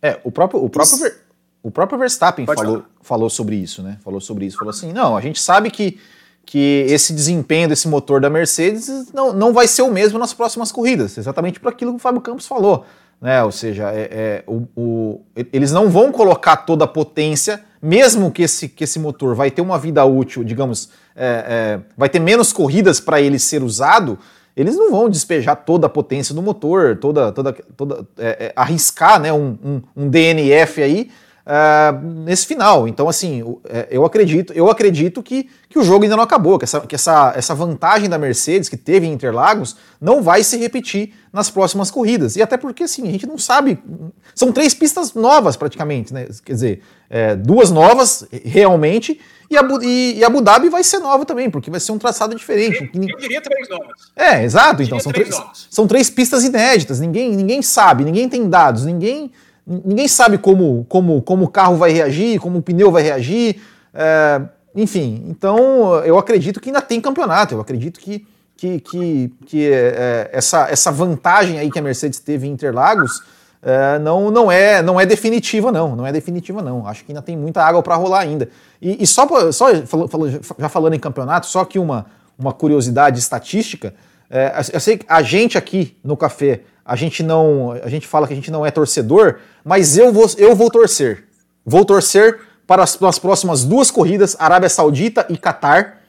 é, 0.01 0.19
o 0.21 0.31
próprio, 0.31 0.63
o 0.65 0.69
próprio, 0.69 0.97
Ver, 0.97 1.15
o 1.63 1.71
próprio 1.71 1.97
Verstappen 1.97 2.45
falou, 2.45 2.83
falou 3.01 3.29
sobre 3.29 3.55
isso, 3.55 3.81
né? 3.81 3.97
Falou 4.03 4.19
sobre 4.19 4.45
isso, 4.45 4.57
falou 4.57 4.71
assim, 4.71 4.91
não, 4.91 5.15
a 5.15 5.21
gente 5.21 5.41
sabe 5.41 5.71
que 5.71 5.97
que 6.45 6.85
esse 6.87 7.11
desempenho 7.11 7.67
desse 7.67 7.87
motor 7.87 8.21
da 8.21 8.29
Mercedes 8.29 9.11
não, 9.11 9.33
não 9.33 9.51
vai 9.51 9.67
ser 9.67 9.81
o 9.81 9.89
mesmo 9.89 10.19
nas 10.19 10.31
próximas 10.31 10.71
corridas, 10.71 11.17
exatamente 11.17 11.59
por 11.59 11.69
aquilo 11.69 11.91
que 11.93 11.97
o 11.97 11.99
Fábio 11.99 12.21
Campos 12.21 12.45
falou. 12.45 12.85
Né? 13.19 13.43
Ou 13.43 13.51
seja, 13.51 13.91
é, 13.91 14.09
é, 14.11 14.43
o, 14.45 14.67
o, 14.75 15.21
eles 15.51 15.71
não 15.71 15.89
vão 15.89 16.11
colocar 16.11 16.57
toda 16.57 16.85
a 16.85 16.87
potência, 16.87 17.63
mesmo 17.85 18.31
que 18.31 18.41
esse, 18.41 18.67
que 18.67 18.83
esse 18.83 18.97
motor 18.97 19.35
vai 19.35 19.51
ter 19.51 19.61
uma 19.61 19.77
vida 19.77 20.03
útil, 20.03 20.43
digamos, 20.43 20.89
é, 21.15 21.45
é 21.47 21.79
vai 21.95 22.09
ter 22.09 22.19
menos 22.19 22.51
corridas 22.51 22.99
para 22.99 23.21
ele 23.21 23.37
ser 23.37 23.61
usado, 23.61 24.17
eles 24.57 24.75
não 24.75 24.89
vão 24.89 25.07
despejar 25.07 25.55
toda 25.55 25.85
a 25.85 25.89
potência 25.89 26.33
do 26.33 26.41
motor, 26.41 26.97
toda, 26.97 27.31
toda, 27.31 27.53
toda 27.77 28.07
é, 28.17 28.45
é, 28.47 28.53
arriscar 28.55 29.19
né, 29.19 29.31
um, 29.31 29.57
um, 29.63 29.81
um 29.95 30.09
DNF 30.09 30.81
aí 30.81 31.11
uh, 31.45 32.05
nesse 32.23 32.45
final. 32.45 32.87
Então, 32.87 33.07
assim, 33.07 33.43
é, 33.65 33.87
eu 33.91 34.03
acredito, 34.03 34.51
eu 34.53 34.69
acredito 34.69 35.21
que, 35.21 35.49
que 35.69 35.77
o 35.77 35.83
jogo 35.83 36.03
ainda 36.03 36.15
não 36.15 36.23
acabou, 36.23 36.57
que, 36.57 36.65
essa, 36.65 36.81
que 36.81 36.95
essa, 36.95 37.33
essa 37.35 37.53
vantagem 37.53 38.09
da 38.09 38.17
Mercedes 38.17 38.67
que 38.67 38.77
teve 38.77 39.05
em 39.05 39.13
Interlagos 39.13 39.75
não 40.01 40.21
vai 40.21 40.43
se 40.43 40.57
repetir 40.57 41.13
nas 41.31 41.49
próximas 41.49 41.91
corridas. 41.91 42.35
E 42.35 42.41
até 42.41 42.57
porque, 42.57 42.83
assim, 42.83 43.07
a 43.07 43.11
gente 43.11 43.27
não 43.27 43.37
sabe. 43.37 43.79
São 44.33 44.51
três 44.51 44.73
pistas 44.73 45.13
novas, 45.13 45.55
praticamente, 45.55 46.13
né? 46.13 46.27
Quer 46.43 46.53
dizer, 46.53 46.81
é, 47.09 47.35
duas 47.35 47.71
novas 47.71 48.27
realmente. 48.43 49.19
E 49.47 49.55
Abu, 49.55 49.83
e, 49.83 50.17
e 50.17 50.23
Abu 50.23 50.41
Dhabi 50.41 50.69
vai 50.69 50.83
ser 50.83 50.97
nova 50.97 51.23
também, 51.23 51.51
porque 51.51 51.69
vai 51.69 51.79
ser 51.79 51.91
um 51.91 51.99
traçado 51.99 52.35
diferente. 52.35 52.89
Eu, 52.93 53.03
eu 53.03 53.17
diria 53.17 53.39
três 53.41 53.69
novas. 53.69 54.11
É, 54.15 54.43
exato. 54.43 54.81
Então, 54.81 54.99
são 54.99 55.11
três, 55.11 55.29
três 55.29 55.67
são 55.69 55.87
três 55.87 56.09
pistas 56.09 56.43
inéditas. 56.43 56.99
Ninguém, 56.99 57.35
ninguém 57.35 57.61
sabe, 57.61 58.03
ninguém 58.03 58.27
tem 58.27 58.49
dados, 58.49 58.85
ninguém 58.85 59.31
ninguém 59.65 60.07
sabe 60.07 60.37
como, 60.37 60.85
como, 60.89 61.21
como 61.21 61.45
o 61.45 61.47
carro 61.47 61.75
vai 61.75 61.91
reagir, 61.91 62.39
como 62.39 62.59
o 62.59 62.61
pneu 62.61 62.91
vai 62.91 63.03
reagir. 63.03 63.61
É, 63.93 64.41
enfim, 64.75 65.23
então 65.27 65.95
eu 66.03 66.17
acredito 66.17 66.59
que 66.59 66.69
ainda 66.69 66.81
tem 66.81 66.99
campeonato, 66.99 67.55
eu 67.55 67.61
acredito 67.61 67.99
que, 67.99 68.27
que, 68.57 68.79
que, 68.79 69.33
que 69.45 69.71
é, 69.71 70.29
essa, 70.33 70.69
essa 70.69 70.91
vantagem 70.91 71.59
aí 71.59 71.71
que 71.71 71.79
a 71.79 71.81
Mercedes 71.81 72.19
teve 72.19 72.47
em 72.47 72.51
Interlagos 72.51 73.21
é, 73.65 73.97
não, 73.97 74.29
não, 74.29 74.51
é, 74.51 74.83
não 74.83 74.99
é 74.99 75.07
definitiva, 75.07 75.71
não. 75.71 75.95
Não 75.95 76.05
é 76.05 76.11
definitiva, 76.11 76.61
não. 76.61 76.87
Acho 76.87 77.03
que 77.03 77.11
ainda 77.11 77.21
tem 77.23 77.35
muita 77.35 77.63
água 77.63 77.81
para 77.81 77.95
rolar 77.95 78.19
ainda. 78.19 78.47
E, 78.79 79.01
e 79.01 79.07
só, 79.07 79.27
só 79.51 79.73
já 80.59 80.69
falando 80.69 80.93
em 80.93 80.99
campeonato, 80.99 81.47
só 81.47 81.65
que 81.65 81.79
uma, 81.79 82.05
uma 82.37 82.53
curiosidade 82.53 83.17
estatística. 83.17 83.95
É, 84.29 84.53
eu 84.71 84.79
sei 84.79 84.99
que 84.99 85.05
a 85.09 85.23
gente 85.23 85.57
aqui 85.57 85.97
no 86.03 86.15
café 86.15 86.61
a 86.85 86.95
gente 86.95 87.23
não, 87.23 87.71
a 87.71 87.89
gente 87.89 88.05
fala 88.05 88.27
que 88.27 88.33
a 88.33 88.35
gente 88.35 88.51
não 88.51 88.63
é 88.63 88.69
torcedor, 88.69 89.39
mas 89.63 89.97
eu 89.97 90.13
vou, 90.13 90.29
eu 90.37 90.55
vou 90.55 90.69
torcer. 90.69 91.25
Vou 91.65 91.83
torcer 91.83 92.39
para 92.67 92.83
as, 92.83 92.95
para 92.95 93.09
as 93.09 93.17
próximas 93.17 93.63
duas 93.63 93.89
corridas, 93.89 94.35
Arábia 94.37 94.69
Saudita 94.69 95.25
e 95.27 95.35
Catar. 95.35 96.03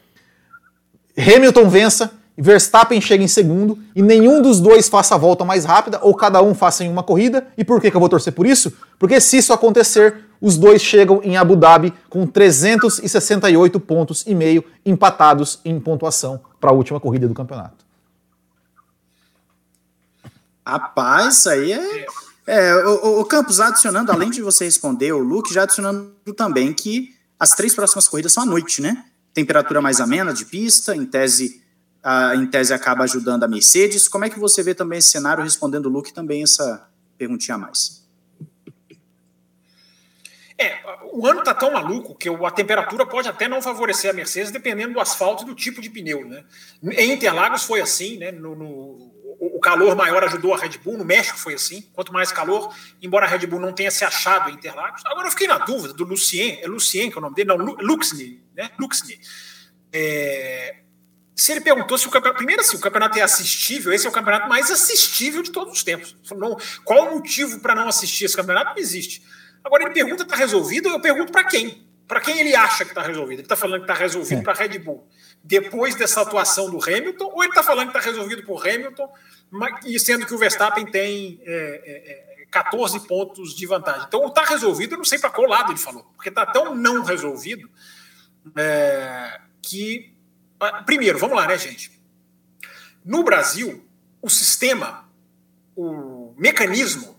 Hamilton 1.17 1.71
vença, 1.71 2.13
Verstappen 2.37 3.01
chega 3.01 3.25
em 3.25 3.29
segundo 3.29 3.79
e 3.95 4.03
nenhum 4.03 4.43
dos 4.43 4.61
dois 4.61 4.87
faça 4.87 5.15
a 5.15 5.19
volta 5.19 5.47
mais 5.47 5.65
rápida 5.65 5.99
ou 6.03 6.15
cada 6.15 6.43
um 6.43 6.55
faça 6.55 6.85
em 6.85 6.91
uma 6.91 7.03
corrida. 7.03 7.47
E 7.57 7.65
por 7.65 7.81
que, 7.81 7.91
que 7.91 7.97
eu 7.97 8.01
vou 8.01 8.11
torcer 8.11 8.35
por 8.35 8.47
isso? 8.47 8.71
Porque 8.99 9.19
se 9.19 9.39
isso 9.39 9.55
acontecer, 9.55 10.27
os 10.43 10.59
dois 10.59 10.83
chegam 10.83 11.23
em 11.25 11.39
Abu 11.39 11.57
Dhabi 11.57 11.95
com 12.11 12.27
368 12.27 13.81
pontos 13.81 14.25
e 14.27 14.35
meio 14.35 14.63
empatados 14.85 15.59
em 15.65 15.81
pontuação 15.81 16.39
para 16.61 16.69
a 16.69 16.75
última 16.75 17.01
corrida 17.01 17.27
do 17.27 17.33
campeonato. 17.33 17.86
Rapaz, 20.67 21.37
isso 21.37 21.49
aí 21.49 21.73
é. 21.73 22.07
é 22.47 22.75
o, 22.85 23.21
o, 23.21 23.25
Campos, 23.25 23.61
adicionando, 23.61 24.11
além 24.11 24.31
de 24.31 24.43
você 24.43 24.65
responder, 24.65 25.13
o 25.13 25.19
Luke 25.19 25.55
já 25.55 25.63
adicionando 25.63 26.13
também 26.37 26.73
que 26.73 27.15
as 27.39 27.51
três 27.51 27.73
próximas 27.73 28.09
corridas 28.09 28.33
são 28.33 28.43
à 28.43 28.47
noite, 28.47 28.83
né? 28.83 29.05
Temperatura 29.33 29.81
mais 29.81 30.01
amena 30.01 30.33
de 30.35 30.45
pista, 30.45 30.97
em 30.97 31.07
tese, 31.07 31.63
a, 32.03 32.35
em 32.35 32.47
tese 32.47 32.75
acaba 32.75 33.05
ajudando 33.05 33.45
a 33.45 33.49
Mercedes. 33.49 34.09
Como 34.09 34.25
é 34.25 34.31
que 34.31 34.41
você 34.41 34.61
vê 34.61 34.75
também 34.75 34.99
esse 34.99 35.11
cenário, 35.11 35.45
respondendo 35.45 35.87
o 35.87 35.91
Luke 35.91 36.13
também 36.13 36.43
essa 36.43 36.89
perguntinha 37.17 37.55
a 37.55 37.59
mais? 37.59 38.05
É, 40.59 40.81
o 41.13 41.27
ano 41.27 41.45
tá 41.45 41.53
tão 41.53 41.73
maluco 41.73 42.15
que 42.15 42.29
a 42.29 42.51
temperatura 42.51 43.05
pode 43.05 43.29
até 43.29 43.47
não 43.47 43.61
favorecer 43.61 44.11
a 44.11 44.15
Mercedes, 44.15 44.51
dependendo 44.51 44.95
do 44.95 45.01
asfalto 45.01 45.43
e 45.43 45.47
do 45.47 45.55
tipo 45.55 45.83
de 45.83 45.91
pneu, 45.91 46.27
né? 46.27 46.45
Em 46.83 47.13
Interlagos 47.13 47.63
foi 47.63 47.81
assim, 47.83 48.17
né? 48.17 48.33
No, 48.33 48.57
no, 48.57 49.06
o 49.41 49.61
calor 49.61 49.95
maior 49.97 50.23
ajudou 50.25 50.55
a 50.55 50.59
Red 50.59 50.79
Bull, 50.83 50.99
no 50.99 51.05
México 51.05 51.39
foi 51.39 51.55
assim, 51.55 51.83
quanto 51.93 52.13
mais 52.13 52.33
calor, 52.33 52.75
embora 53.03 53.27
a 53.27 53.29
Red 53.29 53.47
Bull 53.47 53.61
não 53.61 53.73
tenha 53.73 53.91
se 53.91 54.05
achado 54.05 54.51
em 54.51 54.55
Interlagos. 54.55 55.03
Agora 55.07 55.27
eu 55.27 55.31
fiquei 55.31 55.47
na 55.47 55.59
dúvida 55.59 55.95
do 55.95 56.05
Lucien, 56.05 56.59
é 56.63 56.67
Lucien 56.67 57.11
que 57.11 57.17
é 57.17 57.19
o 57.19 57.23
nome 57.23 57.35
dele? 57.35 57.49
Não, 57.49 57.57
Luxney, 57.57 58.43
né? 58.55 58.71
Luxney. 58.79 59.19
É, 59.93 60.77
se 61.35 61.53
ele 61.53 61.61
perguntou 61.61 61.99
se 61.99 62.07
o 62.07 62.11
campeonato. 62.11 62.39
Primeiro, 62.39 62.63
assim, 62.63 62.77
o 62.77 62.81
campeonato 62.81 63.19
é 63.19 63.23
assistível, 63.23 63.93
esse 63.93 64.07
é 64.07 64.09
o 64.09 64.13
campeonato 64.13 64.49
mais 64.49 64.71
assistível 64.71 65.43
de 65.43 65.51
todos 65.51 65.75
os 65.75 65.85
tempos. 65.85 66.17
Não, 66.35 66.57
qual 66.85 67.09
o 67.09 67.15
motivo 67.17 67.61
para 67.61 67.75
não 67.75 67.89
assistir 67.89 68.25
esse 68.25 68.37
campeonato? 68.37 68.71
Não 68.71 68.79
existe. 68.79 69.23
Agora 69.63 69.85
ele 69.85 69.93
pergunta: 69.93 70.23
está 70.23 70.35
resolvido? 70.35 70.89
Eu 70.89 71.01
pergunto 71.01 71.31
para 71.31 71.45
quem? 71.45 71.87
Para 72.09 72.21
quem 72.21 72.39
ele 72.39 72.55
acha 72.55 72.85
que 72.85 72.93
está 72.93 73.03
resolvido? 73.03 73.41
Ele 73.41 73.43
está 73.43 73.57
falando 73.57 73.85
que 73.85 73.91
está 73.91 73.95
resolvido 73.95 74.41
é. 74.41 74.43
para 74.43 74.53
a 74.53 74.57
Red 74.57 74.79
Bull 74.79 75.07
depois 75.47 75.95
dessa 75.95 76.23
atuação 76.23 76.69
do 76.69 76.83
Hamilton, 76.83 77.25
ou 77.25 77.43
ele 77.43 77.53
está 77.53 77.63
falando 77.63 77.93
que 77.93 77.97
está 77.97 78.11
resolvido 78.11 78.43
por 78.43 78.67
Hamilton, 78.67 79.09
e 79.85 79.99
sendo 80.01 80.27
que 80.27 80.35
o 80.35 80.39
Verstappen 80.39 80.85
tem 80.85 81.41
é, 81.45 82.43
é, 82.43 82.47
14 82.51 82.97
é, 82.97 83.01
pontos 83.01 83.55
de 83.55 83.65
vantagem. 83.65 84.07
Então, 84.09 84.27
está 84.27 84.45
resolvido, 84.45 84.95
eu 84.95 84.99
não 84.99 85.05
sei 85.05 85.21
para 85.21 85.31
qual 85.31 85.47
lado 85.47 85.71
ele 85.71 85.79
falou, 85.79 86.03
porque 86.17 86.31
está 86.31 86.45
tão 86.45 86.75
não 86.75 87.05
resolvido 87.05 87.71
é, 88.57 89.41
que. 89.63 90.13
Ah, 90.59 90.83
primeiro, 90.83 91.17
vamos 91.19 91.37
lá, 91.37 91.47
né, 91.47 91.57
gente? 91.57 91.93
No 93.05 93.23
Brasil, 93.23 93.87
o 94.21 94.29
sistema, 94.29 95.09
o 95.77 96.35
mecanismo 96.37 97.17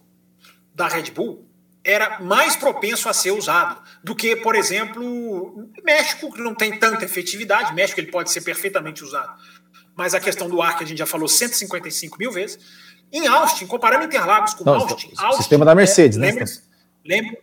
da 0.75 0.89
Red 0.89 1.11
Bull 1.11 1.47
era 1.81 2.19
mais 2.19 2.57
propenso 2.57 3.07
a 3.07 3.13
ser 3.13 3.31
usado 3.31 3.81
do 4.03 4.15
que, 4.15 4.35
por 4.35 4.55
exemplo, 4.55 5.69
México, 5.83 6.31
que 6.31 6.41
não 6.41 6.55
tem 6.55 6.77
tanta 6.77 7.05
efetividade. 7.05 7.73
México 7.73 7.99
ele 7.99 8.11
pode 8.11 8.31
ser 8.31 8.41
perfeitamente 8.41 9.03
usado. 9.03 9.37
Mas 9.95 10.13
a 10.13 10.19
questão 10.19 10.49
do 10.49 10.61
ar, 10.61 10.77
que 10.77 10.83
a 10.83 10.87
gente 10.87 10.99
já 10.99 11.05
falou 11.05 11.27
155 11.27 12.17
mil 12.17 12.31
vezes. 12.31 12.59
Em 13.11 13.25
Austin, 13.27 13.65
comparando 13.65 14.05
Interlagos 14.05 14.53
com 14.53 14.63
não, 14.63 14.75
Austin, 14.75 15.11
o 15.17 15.21
Austin, 15.21 15.41
sistema 15.41 15.65
da 15.65 15.73
Mercedes, 15.73 16.17
é, 16.17 16.21
né? 16.21 16.27
Lembra, 16.27 16.45
lembra, 17.05 17.37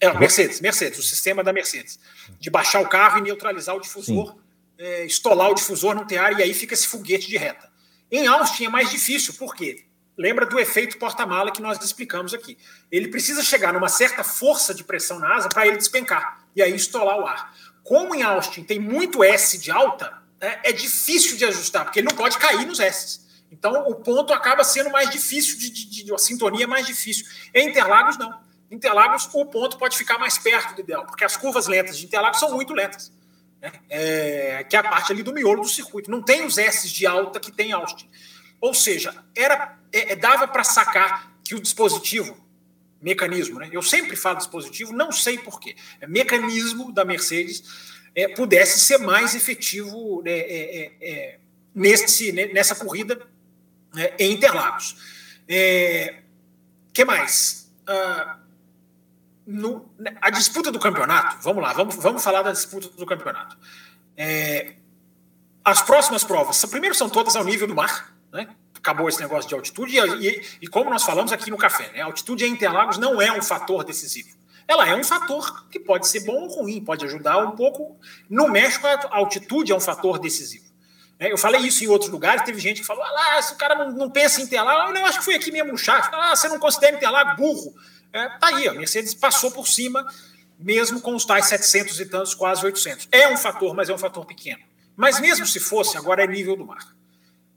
é, 0.00 0.18
Mercedes, 0.18 0.60
Mercedes, 0.60 0.98
o 0.98 1.02
sistema 1.02 1.44
da 1.44 1.52
Mercedes. 1.52 1.98
De 2.38 2.48
baixar 2.48 2.80
o 2.80 2.88
carro 2.88 3.18
e 3.18 3.22
neutralizar 3.22 3.76
o 3.76 3.80
difusor, 3.80 4.36
é, 4.78 5.04
estolar 5.04 5.50
o 5.50 5.54
difusor, 5.54 5.94
não 5.94 6.06
ter 6.06 6.18
ar, 6.18 6.38
e 6.38 6.42
aí 6.42 6.54
fica 6.54 6.72
esse 6.72 6.88
foguete 6.88 7.28
de 7.28 7.36
reta. 7.36 7.68
Em 8.10 8.26
Austin 8.26 8.64
é 8.64 8.68
mais 8.68 8.90
difícil, 8.90 9.34
por 9.34 9.54
quê? 9.54 9.84
Lembra 10.20 10.44
do 10.44 10.60
efeito 10.60 10.98
porta-mala 10.98 11.50
que 11.50 11.62
nós 11.62 11.82
explicamos 11.82 12.34
aqui. 12.34 12.58
Ele 12.92 13.08
precisa 13.08 13.42
chegar 13.42 13.72
numa 13.72 13.88
certa 13.88 14.22
força 14.22 14.74
de 14.74 14.84
pressão 14.84 15.18
na 15.18 15.34
asa 15.34 15.48
para 15.48 15.66
ele 15.66 15.78
despencar 15.78 16.44
e 16.54 16.60
aí 16.60 16.74
estolar 16.74 17.18
o 17.18 17.26
ar. 17.26 17.56
Como 17.82 18.14
em 18.14 18.22
Austin 18.22 18.62
tem 18.62 18.78
muito 18.78 19.24
S 19.24 19.56
de 19.56 19.70
alta, 19.70 20.12
né, 20.38 20.60
é 20.62 20.72
difícil 20.72 21.38
de 21.38 21.46
ajustar, 21.46 21.84
porque 21.84 22.00
ele 22.00 22.08
não 22.08 22.16
pode 22.16 22.36
cair 22.36 22.66
nos 22.66 22.80
S. 22.80 23.20
Então 23.50 23.88
o 23.88 23.94
ponto 23.94 24.34
acaba 24.34 24.62
sendo 24.62 24.90
mais 24.90 25.08
difícil, 25.08 25.58
de, 25.58 25.70
de, 25.70 26.04
de, 26.04 26.14
a 26.14 26.18
sintonia 26.18 26.64
é 26.64 26.68
mais 26.68 26.86
difícil. 26.86 27.26
Em 27.54 27.70
Interlagos, 27.70 28.18
não. 28.18 28.38
Em 28.70 28.74
Interlagos, 28.74 29.26
o 29.32 29.46
ponto 29.46 29.78
pode 29.78 29.96
ficar 29.96 30.18
mais 30.18 30.36
perto 30.36 30.74
do 30.74 30.82
ideal, 30.82 31.06
porque 31.06 31.24
as 31.24 31.34
curvas 31.34 31.66
lentas 31.66 31.96
de 31.96 32.04
Interlagos 32.04 32.38
são 32.38 32.52
muito 32.52 32.74
lentas. 32.74 33.10
Né? 33.58 33.72
É, 33.88 34.64
que 34.68 34.76
é 34.76 34.80
a 34.80 34.82
parte 34.82 35.12
ali 35.12 35.22
do 35.22 35.32
miolo 35.32 35.62
do 35.62 35.68
circuito. 35.68 36.10
Não 36.10 36.22
tem 36.22 36.44
os 36.44 36.58
S 36.58 36.90
de 36.90 37.06
alta 37.06 37.40
que 37.40 37.50
tem 37.50 37.72
Austin. 37.72 38.08
Ou 38.60 38.74
seja, 38.74 39.14
era 39.34 39.79
é, 39.92 40.12
é 40.12 40.16
dava 40.16 40.46
para 40.46 40.64
sacar 40.64 41.32
que 41.44 41.54
o 41.54 41.60
dispositivo, 41.60 42.36
mecanismo, 43.00 43.58
né? 43.58 43.68
eu 43.72 43.82
sempre 43.82 44.14
falo 44.14 44.38
dispositivo, 44.38 44.92
não 44.92 45.10
sei 45.10 45.38
porquê, 45.38 45.74
é 46.00 46.06
mecanismo 46.06 46.92
da 46.92 47.04
Mercedes 47.04 47.62
é, 48.14 48.28
pudesse 48.28 48.80
ser 48.80 48.98
mais 48.98 49.34
efetivo 49.34 50.22
né, 50.22 50.32
é, 50.32 50.92
é, 51.00 51.38
nesse, 51.74 52.32
nessa 52.32 52.74
corrida 52.74 53.26
né, 53.94 54.12
em 54.18 54.32
Interlagos. 54.32 54.96
É, 55.48 56.22
que 56.92 57.04
mais? 57.04 57.72
Ah, 57.86 58.38
no, 59.46 59.90
a 60.20 60.30
disputa 60.30 60.70
do 60.70 60.78
campeonato, 60.78 61.38
vamos 61.42 61.62
lá, 61.62 61.72
vamos, 61.72 61.96
vamos 61.96 62.22
falar 62.22 62.42
da 62.42 62.52
disputa 62.52 62.88
do 62.88 63.06
campeonato. 63.06 63.56
É, 64.16 64.74
as 65.64 65.82
próximas 65.82 66.22
provas, 66.22 66.64
primeiro 66.66 66.94
são 66.94 67.08
todas 67.08 67.34
ao 67.36 67.44
nível 67.44 67.66
do 67.66 67.74
mar, 67.74 68.14
né? 68.32 68.48
Acabou 68.80 69.08
esse 69.08 69.20
negócio 69.20 69.48
de 69.48 69.54
altitude, 69.54 69.96
e, 69.96 70.28
e, 70.28 70.46
e 70.62 70.66
como 70.66 70.90
nós 70.90 71.04
falamos 71.04 71.32
aqui 71.32 71.50
no 71.50 71.56
café, 71.56 71.90
né? 71.92 72.00
a 72.00 72.06
altitude 72.06 72.44
em 72.44 72.52
Interlagos 72.52 72.98
não 72.98 73.20
é 73.20 73.30
um 73.30 73.42
fator 73.42 73.84
decisivo. 73.84 74.40
Ela 74.66 74.88
é 74.88 74.94
um 74.94 75.04
fator 75.04 75.68
que 75.68 75.78
pode 75.78 76.06
ser 76.06 76.20
bom 76.20 76.42
ou 76.42 76.48
ruim, 76.48 76.82
pode 76.82 77.04
ajudar 77.04 77.38
um 77.38 77.52
pouco. 77.52 77.98
No 78.28 78.48
México, 78.48 78.86
a 78.86 79.16
altitude 79.16 79.72
é 79.72 79.74
um 79.74 79.80
fator 79.80 80.18
decisivo. 80.18 80.64
É, 81.18 81.30
eu 81.30 81.36
falei 81.36 81.60
isso 81.60 81.84
em 81.84 81.88
outros 81.88 82.10
lugares, 82.10 82.44
teve 82.44 82.58
gente 82.60 82.80
que 82.80 82.86
falou: 82.86 83.02
ah, 83.04 83.42
se 83.42 83.52
o 83.52 83.56
cara 83.56 83.74
não, 83.74 83.90
não 83.90 84.10
pensa 84.10 84.40
em 84.40 84.44
Interlagos, 84.44 84.98
eu 84.98 85.04
acho 85.04 85.18
que 85.18 85.24
foi 85.24 85.34
aqui 85.34 85.50
mesmo 85.50 85.72
no 85.72 85.78
chat. 85.78 86.08
Ah, 86.12 86.34
você 86.34 86.48
não 86.48 86.58
considera 86.58 86.96
Interlagos 86.96 87.36
burro. 87.36 87.74
É, 88.12 88.28
tá 88.38 88.46
aí, 88.46 88.68
a 88.68 88.72
Mercedes 88.72 89.12
passou 89.12 89.50
por 89.50 89.66
cima, 89.66 90.06
mesmo 90.58 91.00
com 91.00 91.14
os 91.14 91.24
tais 91.24 91.46
700 91.46 92.00
e 92.00 92.06
tantos, 92.06 92.34
quase 92.34 92.64
800. 92.64 93.08
É 93.10 93.28
um 93.28 93.36
fator, 93.36 93.74
mas 93.74 93.90
é 93.90 93.94
um 93.94 93.98
fator 93.98 94.24
pequeno. 94.24 94.62
Mas 94.96 95.18
mesmo 95.18 95.46
se 95.46 95.58
fosse, 95.58 95.96
agora 95.96 96.22
é 96.22 96.26
nível 96.26 96.56
do 96.56 96.64
mar. 96.64 96.94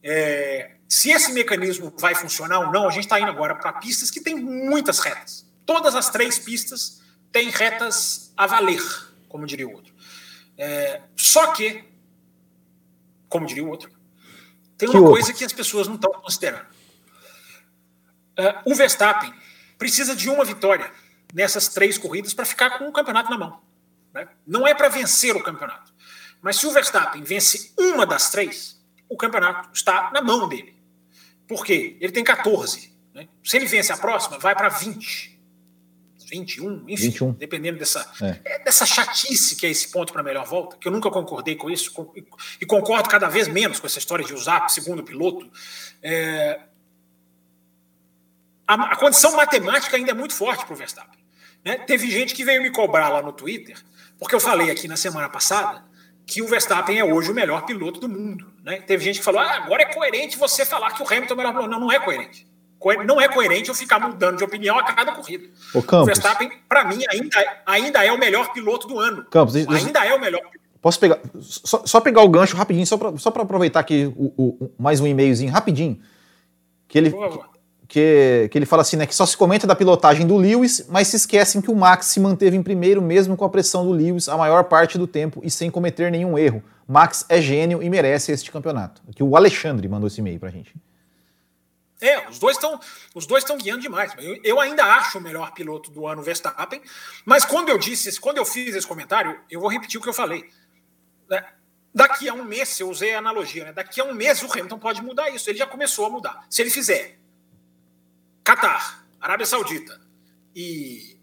É, 0.04 0.76
se 0.88 1.10
esse 1.10 1.32
mecanismo 1.32 1.94
vai 1.98 2.14
funcionar 2.14 2.60
ou 2.60 2.72
não, 2.72 2.88
a 2.88 2.92
gente 2.92 3.06
está 3.06 3.20
indo 3.20 3.30
agora 3.30 3.56
para 3.56 3.74
pistas 3.74 4.12
que 4.12 4.22
têm 4.22 4.36
muitas 4.36 5.00
retas. 5.00 5.46
Todas 5.66 5.96
as 5.96 6.10
três 6.10 6.38
pistas 6.38 7.02
têm 7.32 7.50
retas 7.50 8.34
a 8.36 8.46
valer, 8.46 8.84
como 9.30 9.46
diria 9.48 9.68
o 9.68 9.72
outro. 9.72 9.94
É, 10.58 11.02
só 11.16 11.54
que 11.54 11.94
como 13.34 13.48
diria 13.48 13.64
o 13.64 13.70
outro. 13.70 13.90
Tem 14.78 14.88
uma 14.88 15.00
que 15.00 15.06
coisa 15.06 15.28
outro? 15.30 15.34
que 15.40 15.44
as 15.44 15.52
pessoas 15.52 15.88
não 15.88 15.96
estão 15.96 16.12
considerando. 16.12 16.68
Uh, 18.38 18.72
o 18.72 18.76
Verstappen 18.76 19.34
precisa 19.76 20.16
de 20.16 20.30
uma 20.30 20.46
vitória 20.46 20.92
nessas 21.34 21.68
três 21.68 21.98
corridas 21.98 22.32
para 22.36 22.46
ficar 22.46 22.78
com 22.78 22.88
o 22.88 22.92
campeonato 22.92 23.32
na 23.32 23.38
mão. 23.40 23.60
Né? 24.14 24.28
Não 24.46 24.68
é 24.68 24.76
para 24.76 24.88
vencer 24.88 25.36
o 25.36 25.42
campeonato. 25.42 25.92
Mas 26.44 26.58
se 26.58 26.68
o 26.68 26.72
Verstappen 26.72 27.24
vence 27.24 27.74
uma 27.76 28.06
das 28.06 28.30
três, 28.30 28.80
o 29.14 29.18
campeonato 29.18 29.70
está 29.74 30.12
na 30.12 30.22
mão 30.22 30.48
dele. 30.48 30.76
Por 31.48 31.66
quê? 31.66 31.98
Ele 32.00 32.12
tem 32.12 32.24
14. 32.24 32.92
Né? 33.14 33.28
Se 33.44 33.58
ele 33.58 33.66
vence 33.66 33.92
a 33.92 33.98
próxima, 33.98 34.40
vai 34.40 34.56
para 34.56 34.70
20. 34.70 35.34
21, 36.26 36.86
enfim, 36.90 37.10
21. 37.10 37.32
dependendo 37.34 37.78
dessa, 37.78 38.12
é. 38.20 38.56
é. 38.56 38.64
dessa 38.64 38.88
chatice 38.88 39.56
que 39.56 39.68
é 39.68 39.70
esse 39.70 39.92
ponto 39.92 40.12
para 40.12 40.22
a 40.22 40.24
melhor 40.24 40.48
volta, 40.48 40.78
que 40.78 40.88
eu 40.88 40.92
nunca 40.92 41.12
concordei 41.12 41.56
com 41.56 41.70
isso, 41.70 41.92
com, 41.92 42.12
e, 42.16 42.26
e, 42.60 42.66
concordo 42.66 43.08
cada 43.08 43.30
vez 43.30 43.48
menos 43.48 43.80
com 43.80 43.86
essa 43.86 44.00
história 44.00 44.26
de 44.26 44.34
usar 44.34 44.68
segundo 44.70 45.04
piloto. 45.04 45.48
É, 46.02 46.60
a, 48.68 48.74
a, 48.74 48.96
condição 48.96 49.36
matemática 49.36 49.96
ainda 49.96 50.10
é 50.10 50.16
muito 50.16 50.34
forte 50.34 50.66
para 50.66 50.74
o 50.74 50.76
Verstappen. 50.76 51.20
Né? 51.64 51.78
Teve 51.78 52.10
gente 52.10 52.34
que 52.34 52.44
veio 52.44 52.64
me 52.64 52.72
cobrar 52.72 53.10
lá 53.10 53.22
no 53.22 53.32
Twitter, 53.32 53.78
porque 54.18 54.34
eu 54.34 54.40
falei 54.40 54.72
aqui 54.72 54.88
na 54.88 54.98
semana 54.98 55.30
passada 55.30 55.84
que 56.26 56.42
o 56.42 56.48
Verstappen 56.48 56.98
é 56.98 57.04
hoje 57.04 57.32
o 57.32 57.34
melhor 57.34 57.66
piloto 57.66 58.00
do 58.00 58.10
mundo. 58.10 58.54
Né? 58.64 58.82
Teve 58.82 59.04
gente 59.04 59.20
que 59.20 59.26
falou: 59.26 59.42
ah, 59.42 59.58
agora 59.58 59.84
é 59.84 59.94
coerente 59.94 60.38
você 60.38 60.66
falar 60.66 60.92
que 60.92 61.04
o 61.04 61.08
Hamilton 61.08 61.34
é 61.34 61.34
o 61.34 61.38
melhor 61.38 61.54
piloto. 61.54 61.70
Não, 61.70 61.80
não 61.80 61.92
é 61.92 62.00
coerente 62.00 62.48
não 63.06 63.22
é 63.22 63.28
coerente 63.30 63.70
eu 63.70 63.76
ficar 63.76 64.00
mudando 64.00 64.38
de 64.38 64.44
opinião 64.44 64.78
a 64.78 64.84
cada 64.84 65.14
corrida. 65.14 65.48
O, 65.74 65.82
Campos, 65.82 66.04
o 66.04 66.06
Verstappen, 66.06 66.52
para 66.68 66.84
mim, 66.84 67.02
ainda, 67.10 67.62
ainda 67.66 68.06
é 68.06 68.12
o 68.12 68.20
melhor 68.20 68.52
piloto 68.52 68.88
do 68.88 69.00
ano. 69.00 69.26
Campos, 69.26 69.56
ainda 69.56 70.06
é 70.06 70.14
o 70.14 70.20
melhor 70.20 70.42
Posso 70.82 71.00
pegar. 71.00 71.18
Só, 71.40 71.84
só 71.86 72.02
pegar 72.02 72.24
o 72.24 72.28
gancho 72.28 72.58
rapidinho, 72.58 72.86
só 72.86 72.98
para 72.98 73.18
só 73.18 73.30
aproveitar 73.30 73.80
aqui 73.80 74.12
o, 74.18 74.34
o, 74.38 74.72
mais 74.78 75.00
um 75.00 75.08
e-mailzinho 75.08 75.50
rapidinho. 75.50 75.98
Que 76.90 76.98
ele, 76.98 77.14
que, 77.94 78.50
que 78.52 78.58
ele 78.58 78.66
fala 78.66 78.82
assim, 78.82 78.98
né? 78.98 79.06
Que 79.06 79.14
só 79.14 79.24
se 79.24 79.38
comenta 79.38 79.68
da 79.68 79.76
pilotagem 79.76 80.26
do 80.26 80.36
Lewis, 80.36 80.88
mas 80.90 81.10
se 81.10 81.16
esquecem 81.16 81.62
que 81.62 81.70
o 81.70 81.76
Max 81.76 82.08
se 82.08 82.20
manteve 82.20 82.58
em 82.58 82.64
primeiro, 82.64 83.04
mesmo 83.04 83.38
com 83.38 83.46
a 83.46 83.50
pressão 83.50 83.86
do 83.86 83.92
Lewis 83.92 84.28
a 84.28 84.36
maior 84.36 84.64
parte 84.64 84.98
do 84.98 85.06
tempo 85.06 85.42
e 85.44 85.52
sem 85.52 85.70
cometer 85.70 86.12
nenhum 86.12 86.36
erro. 86.36 86.64
Max 86.88 87.24
é 87.30 87.40
gênio 87.40 87.84
e 87.84 87.90
merece 87.92 88.32
este 88.32 88.52
campeonato. 88.52 89.04
Aqui 89.08 89.22
o 89.22 89.38
Alexandre 89.38 89.88
mandou 89.88 90.08
esse 90.08 90.20
e-mail 90.20 90.40
pra 90.40 90.50
gente. 90.50 90.74
É, 92.02 92.28
os 92.28 92.40
dois 92.40 92.58
estão 92.58 92.80
os 93.14 93.28
dois 93.28 93.44
estão 93.44 93.60
guiando 93.60 93.82
demais. 93.82 94.12
Eu, 94.18 94.40
eu, 94.44 94.60
ainda 94.60 94.84
acho 94.86 95.20
o 95.20 95.22
melhor 95.22 95.54
piloto 95.54 95.92
do 95.92 96.08
ano 96.08 96.24
Verstappen, 96.24 96.82
mas 97.24 97.46
quando 97.46 97.70
eu 97.70 97.78
disse, 97.78 98.20
quando 98.20 98.40
eu 98.40 98.46
fiz 98.46 98.76
esse 98.76 98.88
comentário, 98.88 99.40
eu 99.52 99.62
vou 99.62 99.70
repetir 99.70 100.00
o 100.00 100.04
que 100.04 100.10
eu 100.10 100.14
falei. 100.14 100.50
Né? 101.30 101.46
Daqui 101.94 102.28
a 102.28 102.34
um 102.34 102.44
mês, 102.44 102.80
eu 102.80 102.90
usei 102.90 103.14
a 103.14 103.20
analogia, 103.20 103.66
né? 103.66 103.72
daqui 103.72 104.02
a 104.02 104.04
um 104.04 104.16
mês 104.16 104.42
o 104.42 104.52
Hamilton 104.52 104.80
pode 104.80 105.04
mudar 105.04 105.30
isso. 105.30 105.48
Ele 105.48 105.60
já 105.60 105.68
começou 105.68 106.08
a 106.08 106.10
mudar. 106.10 106.44
Se 106.50 106.64
ele 106.64 106.72
fizer 106.72 107.20
Qatar, 108.44 109.06
Arábia 109.20 109.46
Saudita 109.46 110.00
e 110.56 111.18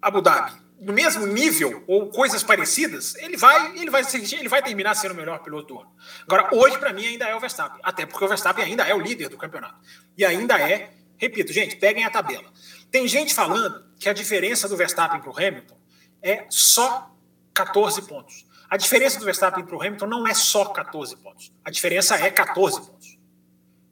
Abu 0.00 0.20
Dhabi 0.20 0.62
no 0.82 0.92
mesmo 0.92 1.24
nível 1.26 1.84
ou 1.86 2.10
coisas 2.10 2.42
parecidas, 2.42 3.14
ele 3.14 3.36
vai, 3.36 3.78
ele 3.78 3.88
vai, 3.88 4.02
ele 4.32 4.48
vai 4.48 4.62
terminar 4.62 4.94
sendo 4.96 5.12
o 5.12 5.14
melhor 5.14 5.38
piloto 5.38 5.68
do 5.68 5.80
ano. 5.80 5.92
Agora, 6.22 6.48
hoje 6.52 6.76
para 6.76 6.92
mim 6.92 7.06
ainda 7.06 7.24
é 7.24 7.34
o 7.36 7.40
Verstappen, 7.40 7.80
até 7.84 8.04
porque 8.04 8.24
o 8.24 8.28
Verstappen 8.28 8.64
ainda 8.64 8.82
é 8.82 8.92
o 8.92 8.98
líder 8.98 9.28
do 9.28 9.38
campeonato 9.38 9.78
e 10.18 10.24
ainda 10.24 10.58
é, 10.58 10.92
repito, 11.16 11.52
gente, 11.52 11.76
peguem 11.76 12.04
a 12.04 12.10
tabela. 12.10 12.50
Tem 12.90 13.06
gente 13.06 13.32
falando 13.32 13.84
que 13.98 14.08
a 14.08 14.12
diferença 14.12 14.68
do 14.68 14.76
Verstappen 14.76 15.20
para 15.20 15.30
o 15.30 15.38
Hamilton 15.38 15.78
é 16.20 16.46
só 16.50 17.14
14 17.54 18.02
pontos. 18.02 18.44
A 18.68 18.76
diferença 18.76 19.20
do 19.20 19.24
Verstappen 19.24 19.64
para 19.64 19.76
o 19.76 19.80
Hamilton 19.80 20.06
não 20.06 20.26
é 20.26 20.34
só 20.34 20.64
14 20.64 21.16
pontos. 21.18 21.52
A 21.64 21.70
diferença 21.70 22.16
é 22.16 22.28
14 22.28 22.80
pontos. 22.80 23.18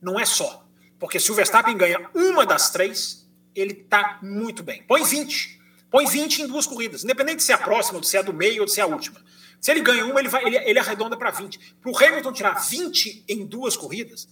Não 0.02 0.18
é 0.18 0.24
só. 0.24 0.66
Porque 1.00 1.18
se 1.18 1.32
o 1.32 1.34
Verstappen 1.34 1.76
ganha 1.76 2.08
uma 2.14 2.44
das 2.44 2.70
três, 2.70 3.26
ele 3.54 3.72
está 3.72 4.18
muito 4.22 4.62
bem. 4.62 4.82
Põe 4.82 5.02
20. 5.02 5.58
Põe 5.90 6.06
20 6.06 6.42
em 6.42 6.46
duas 6.46 6.66
corridas, 6.66 7.02
independente 7.02 7.38
de 7.38 7.42
ser 7.42 7.54
a 7.54 7.58
próxima, 7.58 7.98
de 8.00 8.06
ser 8.06 8.18
a 8.18 8.22
do 8.22 8.32
meio 8.32 8.60
ou 8.60 8.66
de 8.66 8.72
ser 8.72 8.82
a 8.82 8.86
última. 8.86 9.20
Se 9.60 9.70
ele 9.70 9.80
ganha 9.80 10.04
uma, 10.04 10.20
ele, 10.20 10.28
vai, 10.28 10.44
ele, 10.44 10.56
ele 10.56 10.78
arredonda 10.78 11.16
para 11.16 11.30
20. 11.30 11.76
Para 11.80 11.90
o 11.90 11.96
Hamilton 11.96 12.32
tirar 12.32 12.54
20 12.54 13.24
em 13.26 13.44
duas 13.44 13.76
corridas, 13.76 14.28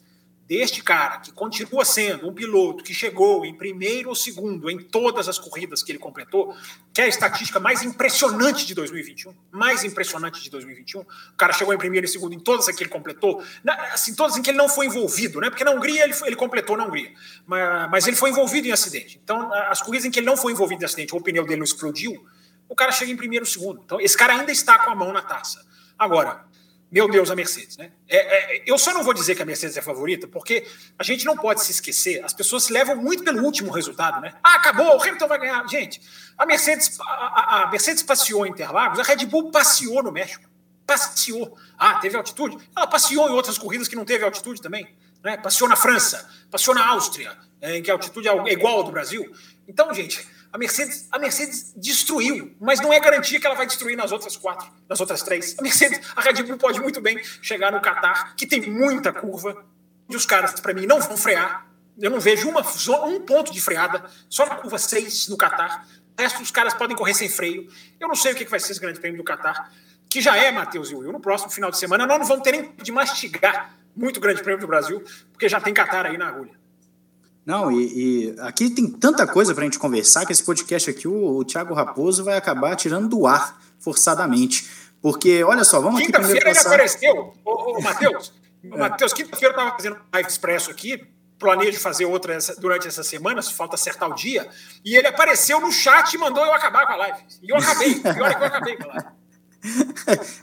deste 0.48 0.82
cara 0.82 1.18
que 1.18 1.30
continua 1.30 1.84
sendo 1.84 2.26
um 2.26 2.32
piloto 2.32 2.82
que 2.82 2.94
chegou 2.94 3.44
em 3.44 3.54
primeiro 3.54 4.08
ou 4.08 4.14
segundo 4.14 4.70
em 4.70 4.78
todas 4.78 5.28
as 5.28 5.38
corridas 5.38 5.82
que 5.82 5.92
ele 5.92 5.98
completou, 5.98 6.56
que 6.92 7.02
é 7.02 7.04
a 7.04 7.06
estatística 7.06 7.60
mais 7.60 7.82
impressionante 7.82 8.66
de 8.66 8.74
2021, 8.74 9.34
mais 9.50 9.84
impressionante 9.84 10.42
de 10.42 10.48
2021. 10.48 11.00
O 11.00 11.06
cara 11.36 11.52
chegou 11.52 11.74
em 11.74 11.78
primeiro 11.78 12.06
e 12.06 12.08
segundo 12.08 12.32
em 12.32 12.40
todas 12.40 12.66
as 12.66 12.74
que 12.74 12.82
ele 12.82 12.88
completou, 12.88 13.44
assim, 13.92 14.14
todas 14.14 14.38
em 14.38 14.42
que 14.42 14.48
ele 14.48 14.56
não 14.56 14.70
foi 14.70 14.86
envolvido, 14.86 15.38
né? 15.38 15.50
Porque 15.50 15.62
na 15.62 15.70
Hungria 15.70 16.02
ele, 16.02 16.14
ele 16.24 16.36
completou 16.36 16.78
na 16.78 16.86
Hungria, 16.86 17.12
mas, 17.46 17.90
mas 17.90 18.06
ele 18.06 18.16
foi 18.16 18.30
envolvido 18.30 18.66
em 18.66 18.72
acidente. 18.72 19.20
Então, 19.22 19.52
as 19.52 19.82
corridas 19.82 20.06
em 20.06 20.10
que 20.10 20.18
ele 20.18 20.26
não 20.26 20.36
foi 20.36 20.52
envolvido 20.52 20.82
em 20.82 20.86
acidente, 20.86 21.14
o 21.14 21.20
pneu 21.20 21.44
dele 21.44 21.58
não 21.58 21.64
explodiu, 21.64 22.26
o 22.66 22.74
cara 22.74 22.90
chega 22.90 23.12
em 23.12 23.16
primeiro 23.16 23.44
ou 23.44 23.50
segundo. 23.50 23.82
Então, 23.84 24.00
esse 24.00 24.16
cara 24.16 24.32
ainda 24.32 24.50
está 24.50 24.78
com 24.78 24.90
a 24.90 24.94
mão 24.94 25.12
na 25.12 25.20
taça. 25.20 25.62
Agora, 25.98 26.48
meu 26.90 27.08
Deus, 27.08 27.30
a 27.30 27.36
Mercedes. 27.36 27.76
Né? 27.76 27.92
É, 28.08 28.56
é, 28.56 28.62
eu 28.66 28.78
só 28.78 28.94
não 28.94 29.02
vou 29.02 29.12
dizer 29.12 29.34
que 29.34 29.42
a 29.42 29.44
Mercedes 29.44 29.76
é 29.76 29.80
a 29.80 29.82
favorita, 29.82 30.26
porque 30.26 30.66
a 30.98 31.02
gente 31.02 31.24
não 31.24 31.36
pode 31.36 31.62
se 31.62 31.70
esquecer, 31.70 32.24
as 32.24 32.32
pessoas 32.32 32.64
se 32.64 32.72
levam 32.72 32.96
muito 32.96 33.22
pelo 33.22 33.44
último 33.44 33.70
resultado. 33.70 34.20
Né? 34.20 34.34
Ah, 34.42 34.54
acabou, 34.54 34.96
o 34.96 35.02
Hamilton 35.02 35.28
vai 35.28 35.38
ganhar. 35.38 35.68
Gente, 35.68 36.00
a 36.36 36.46
Mercedes, 36.46 36.98
a, 37.00 37.64
a 37.64 37.70
Mercedes 37.70 38.02
passeou 38.02 38.46
em 38.46 38.50
Interlagos, 38.50 38.98
a 38.98 39.02
Red 39.02 39.26
Bull 39.26 39.50
passeou 39.50 40.02
no 40.02 40.10
México. 40.10 40.48
Passeou. 40.86 41.58
Ah, 41.76 41.96
teve 41.96 42.16
altitude? 42.16 42.56
Ela 42.74 42.86
passeou 42.86 43.28
em 43.28 43.32
outras 43.32 43.58
corridas 43.58 43.86
que 43.86 43.96
não 43.96 44.06
teve 44.06 44.24
altitude 44.24 44.62
também. 44.62 44.88
Né? 45.22 45.36
Passeou 45.36 45.68
na 45.68 45.76
França, 45.76 46.26
passeou 46.50 46.74
na 46.74 46.86
Áustria, 46.86 47.36
é, 47.60 47.76
em 47.76 47.82
que 47.82 47.90
a 47.90 47.94
altitude 47.94 48.28
é 48.28 48.52
igual 48.52 48.78
ao 48.78 48.84
do 48.84 48.90
Brasil. 48.90 49.30
Então, 49.66 49.92
gente, 49.92 50.26
a 50.52 50.58
Mercedes, 50.58 51.08
a 51.12 51.18
Mercedes 51.18 51.72
destruiu, 51.76 52.54
mas 52.60 52.80
não 52.80 52.92
é 52.92 52.98
garantia 52.98 53.38
que 53.38 53.46
ela 53.46 53.54
vai 53.54 53.66
destruir 53.66 53.96
nas 53.96 54.12
outras 54.12 54.36
quatro, 54.36 54.68
nas 54.88 55.00
outras 55.00 55.22
três. 55.22 55.54
A 55.58 55.62
Mercedes, 55.62 56.00
a 56.16 56.20
Red 56.20 56.42
Bull 56.42 56.56
pode 56.56 56.80
muito 56.80 57.00
bem 57.00 57.22
chegar 57.42 57.70
no 57.70 57.80
Qatar, 57.80 58.34
que 58.34 58.46
tem 58.46 58.60
muita 58.70 59.12
curva, 59.12 59.64
e 60.08 60.16
os 60.16 60.24
caras, 60.24 60.58
para 60.58 60.72
mim, 60.72 60.86
não 60.86 61.00
vão 61.00 61.16
frear, 61.16 61.66
Eu 62.00 62.10
não 62.10 62.20
vejo 62.20 62.48
uma, 62.48 62.62
um 63.06 63.20
ponto 63.20 63.52
de 63.52 63.60
freada, 63.60 64.04
só 64.30 64.46
na 64.46 64.54
curva 64.54 64.78
6 64.78 65.28
no 65.28 65.36
Qatar. 65.36 65.84
O 66.16 66.22
resto 66.22 66.38
dos 66.38 66.50
caras 66.52 66.72
podem 66.72 66.96
correr 66.96 67.12
sem 67.12 67.28
freio. 67.28 67.68
Eu 67.98 68.06
não 68.06 68.14
sei 68.14 68.32
o 68.32 68.34
que 68.36 68.44
vai 68.44 68.60
ser 68.60 68.70
esse 68.70 68.80
grande 68.80 69.00
prêmio 69.00 69.18
do 69.18 69.24
Qatar, 69.24 69.72
que 70.08 70.20
já 70.20 70.36
é, 70.36 70.52
Matheus 70.52 70.90
e 70.90 70.94
Will. 70.94 71.12
No 71.12 71.20
próximo 71.20 71.50
final 71.50 71.72
de 71.72 71.76
semana, 71.76 72.06
nós 72.06 72.18
não 72.20 72.26
vamos 72.26 72.44
ter 72.44 72.52
nem 72.52 72.72
de 72.76 72.92
mastigar 72.92 73.74
muito 73.96 74.20
grande 74.20 74.42
prêmio 74.42 74.60
do 74.60 74.66
Brasil, 74.68 75.02
porque 75.32 75.48
já 75.48 75.60
tem 75.60 75.74
Qatar 75.74 76.06
aí 76.06 76.16
na 76.16 76.28
agulha. 76.28 76.52
Não, 77.48 77.72
e, 77.72 78.34
e, 78.34 78.40
aqui 78.40 78.68
tem 78.68 78.86
tanta 78.86 79.26
coisa 79.26 79.54
para 79.54 79.62
a 79.62 79.64
gente 79.64 79.78
conversar 79.78 80.26
que 80.26 80.32
esse 80.32 80.44
podcast 80.44 80.90
aqui, 80.90 81.08
o, 81.08 81.38
o 81.38 81.44
Thiago 81.46 81.72
Raposo 81.72 82.22
vai 82.22 82.36
acabar 82.36 82.76
tirando 82.76 83.08
do 83.08 83.26
ar 83.26 83.58
forçadamente. 83.78 84.68
Porque, 85.00 85.42
olha 85.42 85.64
só, 85.64 85.80
vamos 85.80 86.02
aqui 86.02 86.12
primeiro 86.12 86.34
Quinta-feira 86.34 86.50
ele 86.50 86.58
apareceu, 86.58 87.34
ô, 87.42 87.78
ô 87.78 87.80
Matheus, 87.80 88.34
é. 88.62 88.76
Matheus, 88.76 89.14
quinta-feira 89.14 89.54
eu 89.54 89.58
estava 89.58 89.74
fazendo 89.74 89.96
live 90.12 90.28
expresso 90.28 90.70
aqui, 90.70 91.02
planejo 91.38 91.80
fazer 91.80 92.04
outra 92.04 92.34
essa, 92.34 92.54
durante 92.60 92.86
essa 92.86 93.02
semana, 93.02 93.40
se 93.40 93.54
falta 93.54 93.76
acertar 93.76 94.10
o 94.10 94.14
dia, 94.14 94.46
e 94.84 94.94
ele 94.94 95.06
apareceu 95.06 95.58
no 95.58 95.72
chat 95.72 96.12
e 96.12 96.18
mandou 96.18 96.44
eu 96.44 96.52
acabar 96.52 96.86
com 96.86 96.92
a 96.92 96.96
live. 96.96 97.18
E 97.42 97.50
eu 97.50 97.56
acabei, 97.56 97.94
pior 98.12 98.30
é 98.30 98.34
que 98.34 98.42
eu 98.42 98.46
acabei 98.46 98.76
com 98.76 98.90
a 98.90 98.92
live. 98.92 99.08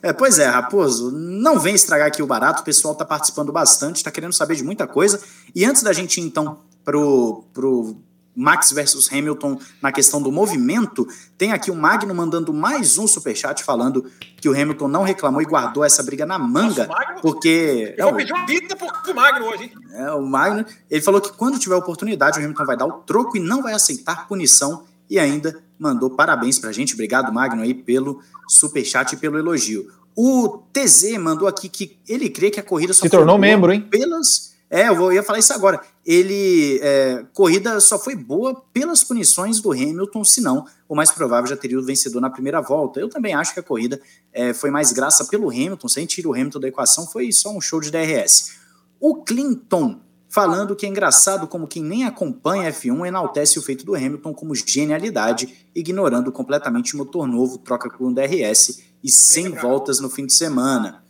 É, 0.01 0.12
pois 0.12 0.39
é, 0.39 0.47
Raposo, 0.47 1.12
não 1.12 1.60
vem 1.60 1.76
estragar 1.76 2.08
aqui 2.08 2.24
o 2.24 2.28
barato, 2.28 2.64
o 2.64 2.66
pessoal 2.66 2.93
está 2.93 3.06
participando 3.06 3.51
bastante, 3.51 3.97
está 3.97 4.10
querendo 4.10 4.34
saber 4.34 4.56
de 4.56 4.64
muita 4.64 4.88
coisa. 4.88 5.22
E 5.53 5.64
antes 5.64 5.84
da 5.84 5.93
gente 5.93 6.20
então, 6.20 6.66
pro, 6.86 7.44
pro 7.52 7.98
Max 8.36 8.72
versus 8.72 9.12
Hamilton 9.12 9.58
na 9.82 9.92
questão 9.92 10.22
do 10.22 10.32
movimento, 10.32 11.08
tem 11.38 11.54
aqui 11.54 11.72
o 11.72 11.76
Magno 11.76 12.14
mandando 12.14 12.54
mais 12.54 12.98
um 12.98 13.08
superchat 13.08 13.64
falando 13.64 14.06
que 14.38 14.50
o 14.50 14.52
Hamilton 14.52 14.88
não 14.90 15.04
reclamou 15.04 15.42
e 15.42 15.46
guardou 15.46 15.84
essa 15.84 16.04
briga 16.04 16.26
na 16.26 16.38
manga, 16.38 16.86
Nossa, 16.86 17.22
porque... 17.22 17.96
Eu 17.98 18.08
vou 18.08 18.16
pedir 18.16 18.34
uma 18.34 18.46
vida 18.46 18.76
pro 18.76 19.16
Magno 19.16 19.46
hoje, 19.48 19.64
hein? 19.64 19.72
É, 19.94 20.12
o 20.12 20.22
Magno, 20.22 20.66
ele 20.92 21.02
falou 21.02 21.22
que 21.22 21.32
quando 21.32 21.58
tiver 21.58 21.76
oportunidade 21.76 22.38
o 22.38 22.44
Hamilton 22.44 22.66
vai 22.66 22.78
dar 22.78 22.86
o 22.86 22.92
troco 23.00 23.38
e 23.38 23.40
não 23.40 23.64
vai 23.64 23.74
aceitar 23.74 24.28
punição 24.28 24.84
e 25.10 25.18
ainda 25.18 25.58
mandou 25.80 26.10
parabéns 26.10 26.60
pra 26.60 26.72
gente, 26.72 26.94
obrigado 26.94 27.34
Magno 27.34 27.62
aí 27.62 27.74
pelo 27.74 28.22
superchat 28.48 29.14
e 29.14 29.18
pelo 29.18 29.38
elogio. 29.38 29.88
O 30.16 30.64
TZ 30.72 31.18
mandou 31.20 31.48
aqui 31.48 31.68
que 31.68 32.00
ele 32.08 32.30
crê 32.30 32.50
que 32.50 32.60
a 32.60 32.64
corrida 32.64 32.94
só 32.94 33.02
se 33.02 33.10
tornou 33.10 33.38
membro, 33.38 33.72
hein? 33.72 33.82
Pelas 33.82 34.55
é, 34.76 34.90
eu, 34.90 34.96
vou, 34.98 35.08
eu 35.08 35.14
ia 35.14 35.24
falar 35.24 35.40
isso 35.40 35.54
agora. 35.54 35.80
Ele, 36.06 36.82
é, 36.84 37.24
corrida 37.34 37.80
só 37.80 37.98
foi 37.98 38.14
boa 38.14 38.62
pelas 38.74 39.06
punições 39.06 39.62
do 39.62 39.72
Hamilton, 39.72 40.24
senão 40.26 40.66
o 40.90 40.94
mais 40.94 41.12
provável 41.12 41.48
já 41.48 41.56
teria 41.56 41.80
o 41.80 41.82
vencedor 41.82 42.20
na 42.20 42.30
primeira 42.30 42.60
volta. 42.60 43.00
Eu 43.00 43.08
também 43.08 43.34
acho 43.34 43.54
que 43.54 43.60
a 43.62 43.64
corrida 43.64 44.02
é, 44.34 44.54
foi 44.54 44.70
mais 44.70 44.92
graça 44.92 45.24
pelo 45.24 45.50
Hamilton, 45.50 45.88
sem 45.88 46.06
tirar 46.06 46.28
o 46.28 46.34
Hamilton 46.34 46.60
da 46.60 46.68
equação, 46.68 47.08
foi 47.08 47.32
só 47.32 47.52
um 47.52 47.62
show 47.62 47.80
de 47.80 47.90
DRS. 47.90 48.52
O 49.00 49.24
Clinton 49.24 50.02
falando 50.28 50.76
que 50.76 50.86
é 50.86 50.90
engraçado 50.90 51.48
como 51.48 51.66
quem 51.66 51.82
nem 51.82 52.04
acompanha 52.04 52.70
F1 52.70 53.08
enaltece 53.08 53.58
o 53.58 53.62
feito 53.62 53.86
do 53.86 53.96
Hamilton 53.96 54.34
como 54.34 54.54
genialidade, 54.54 55.70
ignorando 55.74 56.30
completamente 56.34 56.96
o 56.96 56.98
motor 56.98 57.26
novo, 57.26 57.58
troca 57.60 57.90
com 57.90 58.08
o 58.08 58.14
DRS 58.14 58.82
e 59.02 59.10
sem 59.10 59.50
voltas 59.52 60.02
no 60.02 60.10
fim 60.10 60.26
de 60.26 60.34
semana. 60.34 61.05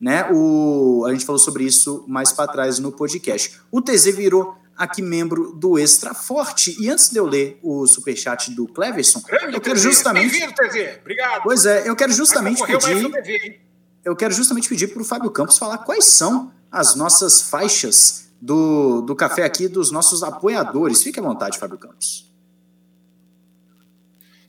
Né? 0.00 0.30
O, 0.32 1.04
a 1.06 1.12
gente 1.12 1.24
falou 1.24 1.38
sobre 1.38 1.64
isso 1.64 2.04
mais 2.06 2.32
para 2.32 2.50
trás 2.50 2.78
no 2.78 2.92
podcast. 2.92 3.60
O 3.70 3.82
TZ 3.82 4.14
virou 4.16 4.56
aqui 4.76 5.02
membro 5.02 5.52
do 5.52 5.78
Extra 5.78 6.14
Forte. 6.14 6.76
E 6.80 6.88
antes 6.88 7.10
de 7.10 7.18
eu 7.18 7.26
ler 7.26 7.58
o 7.62 7.86
superchat 7.86 8.52
do 8.52 8.66
Cleverson, 8.68 9.20
Grande 9.26 9.54
eu 9.54 9.60
quero 9.60 9.78
justamente. 9.78 10.30
Bem-vindo, 10.30 10.54
TZ. 10.54 11.00
Obrigado. 11.00 11.42
Pois 11.42 11.66
é, 11.66 11.88
eu 11.88 11.96
quero 11.96 12.12
justamente 12.12 12.64
pedir. 12.64 13.10
TV, 13.10 13.60
eu 14.04 14.14
quero 14.14 14.32
justamente 14.32 14.68
pedir 14.68 14.88
para 14.88 15.02
o 15.02 15.04
Fábio 15.04 15.30
Campos 15.30 15.58
falar 15.58 15.78
quais 15.78 16.04
são 16.04 16.52
as 16.70 16.94
nossas 16.94 17.42
faixas 17.42 18.30
do, 18.40 19.02
do 19.02 19.16
café 19.16 19.42
aqui 19.44 19.66
dos 19.66 19.90
nossos 19.90 20.22
apoiadores. 20.22 21.02
Fique 21.02 21.18
à 21.18 21.22
vontade, 21.22 21.58
Fábio 21.58 21.78
Campos. 21.78 22.27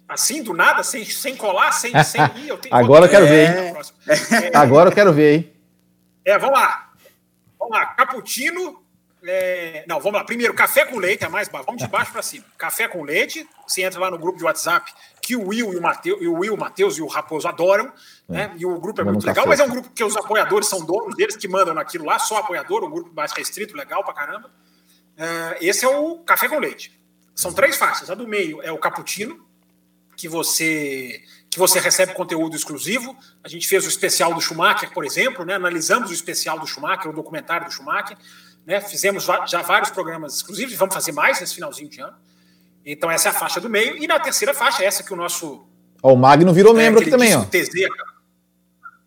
Assim, 0.10 0.41
do 0.41 0.53
nada, 0.53 0.82
sem, 0.84 1.05
sem 1.05 1.36
colar, 1.36 1.72
sem, 1.72 1.91
sem 2.03 2.22
ir. 2.43 2.49
Eu 2.49 2.57
tenho, 2.57 2.76
Agora 2.76 3.05
eu 3.05 3.10
quero 3.10 3.28
ver, 3.28 3.49
hein? 3.49 3.74
É, 4.51 4.57
Agora 4.57 4.89
eu 4.89 4.93
quero 4.93 5.14
ver, 5.14 5.36
hein? 5.36 5.53
É, 6.26 6.38
vamos 6.39 6.60
lá. 6.60 6.89
Vamos 7.60 7.78
lá. 7.78 7.86
Cappuccino. 7.86 8.84
É, 9.24 9.86
não, 9.88 9.99
vamos 9.99 10.20
lá. 10.20 10.24
Primeiro, 10.24 10.53
café 10.53 10.86
com 10.86 10.97
leite, 10.97 11.24
é 11.24 11.30
mais 11.30 11.47
baixo. 11.47 11.66
Vamos 11.68 11.84
de 11.84 11.88
baixo 11.88 12.12
para 12.12 12.24
cima. 12.24 12.43
Café 12.57 12.88
com 12.88 13.03
leite. 13.03 13.47
Você 13.68 13.84
entra 13.84 13.99
lá 13.99 14.10
no 14.10 14.18
grupo 14.18 14.39
de 14.39 14.43
WhatsApp 14.43 14.91
que 15.22 15.36
o 15.36 15.47
Will 15.47 15.74
e 15.74 15.78
o 15.78 15.82
Mateus, 15.82 16.22
e 16.22 16.28
o 16.28 16.34
Will, 16.39 16.55
o 16.55 16.57
Matheus 16.57 16.97
e 16.97 17.03
o 17.03 17.07
Raposo 17.07 17.47
adoram, 17.47 17.93
é. 18.30 18.34
né? 18.34 18.55
E 18.57 18.66
o 18.66 18.80
grupo 18.80 19.01
é 19.01 19.03
muito 19.03 19.24
legal, 19.28 19.45
mas 19.45 19.60
é 19.60 19.64
um 19.64 19.70
grupo 19.70 19.91
que 19.91 20.03
os 20.03 20.18
apoiadores 20.18 20.68
são 20.68 20.84
donos 20.84 21.16
deles 21.16 21.36
que 21.36 21.47
mandam 21.47 21.76
naquilo 21.76 22.05
lá, 22.05 22.18
só 22.18 22.38
apoiador, 22.38 22.84
um 22.84 22.89
grupo 22.89 23.12
mais 23.14 23.32
restrito, 23.32 23.78
legal 23.78 24.03
pra 24.03 24.12
caramba. 24.12 24.47
Uh, 24.47 25.55
esse 25.62 25.86
é 25.86 25.88
o 25.88 26.18
café 26.20 26.47
com 26.47 26.57
leite. 26.57 26.99
São 27.36 27.53
três 27.53 27.78
faixas. 27.78 28.10
A 28.10 28.16
do 28.16 28.28
meio 28.28 28.60
é 28.64 28.72
o 28.72 28.78
cappuccino, 28.80 29.45
que 30.20 30.28
você 30.28 31.22
que 31.50 31.58
você 31.58 31.80
recebe 31.80 32.14
conteúdo 32.14 32.56
exclusivo. 32.56 33.18
A 33.44 33.48
gente 33.48 33.68
fez 33.68 33.84
o 33.86 33.90
especial 33.90 34.34
do 34.36 34.42
Schumacher, 34.42 34.92
por 34.92 35.04
exemplo, 35.04 35.44
né? 35.44 35.56
analisamos 35.56 36.12
o 36.12 36.14
especial 36.14 36.60
do 36.60 36.68
Schumacher, 36.68 37.10
o 37.10 37.14
documentário 37.14 37.66
do 37.66 37.74
Schumacher, 37.74 38.16
né? 38.68 38.80
fizemos 38.82 39.26
já 39.48 39.62
vários 39.64 39.90
programas 39.90 40.36
exclusivos 40.36 40.74
e 40.74 40.78
vamos 40.78 40.94
fazer 40.94 41.12
mais 41.12 41.40
nesse 41.40 41.56
finalzinho 41.56 41.90
de 41.90 42.02
ano. 42.02 42.16
Então 42.86 43.10
essa 43.10 43.30
é 43.30 43.32
a 43.32 43.34
faixa 43.34 43.60
do 43.60 43.68
meio. 43.68 43.98
E 43.98 44.06
na 44.06 44.20
terceira 44.20 44.54
faixa, 44.54 44.84
essa 44.84 45.02
que 45.02 45.12
o 45.12 45.16
nosso... 45.16 45.66
o 46.04 46.16
Magno 46.16 46.54
virou 46.54 46.74
é, 46.76 46.78
membro 46.78 47.02
aqui 47.02 47.10
também. 47.10 47.36
Ó. 47.36 47.44
TZ, 47.46 47.70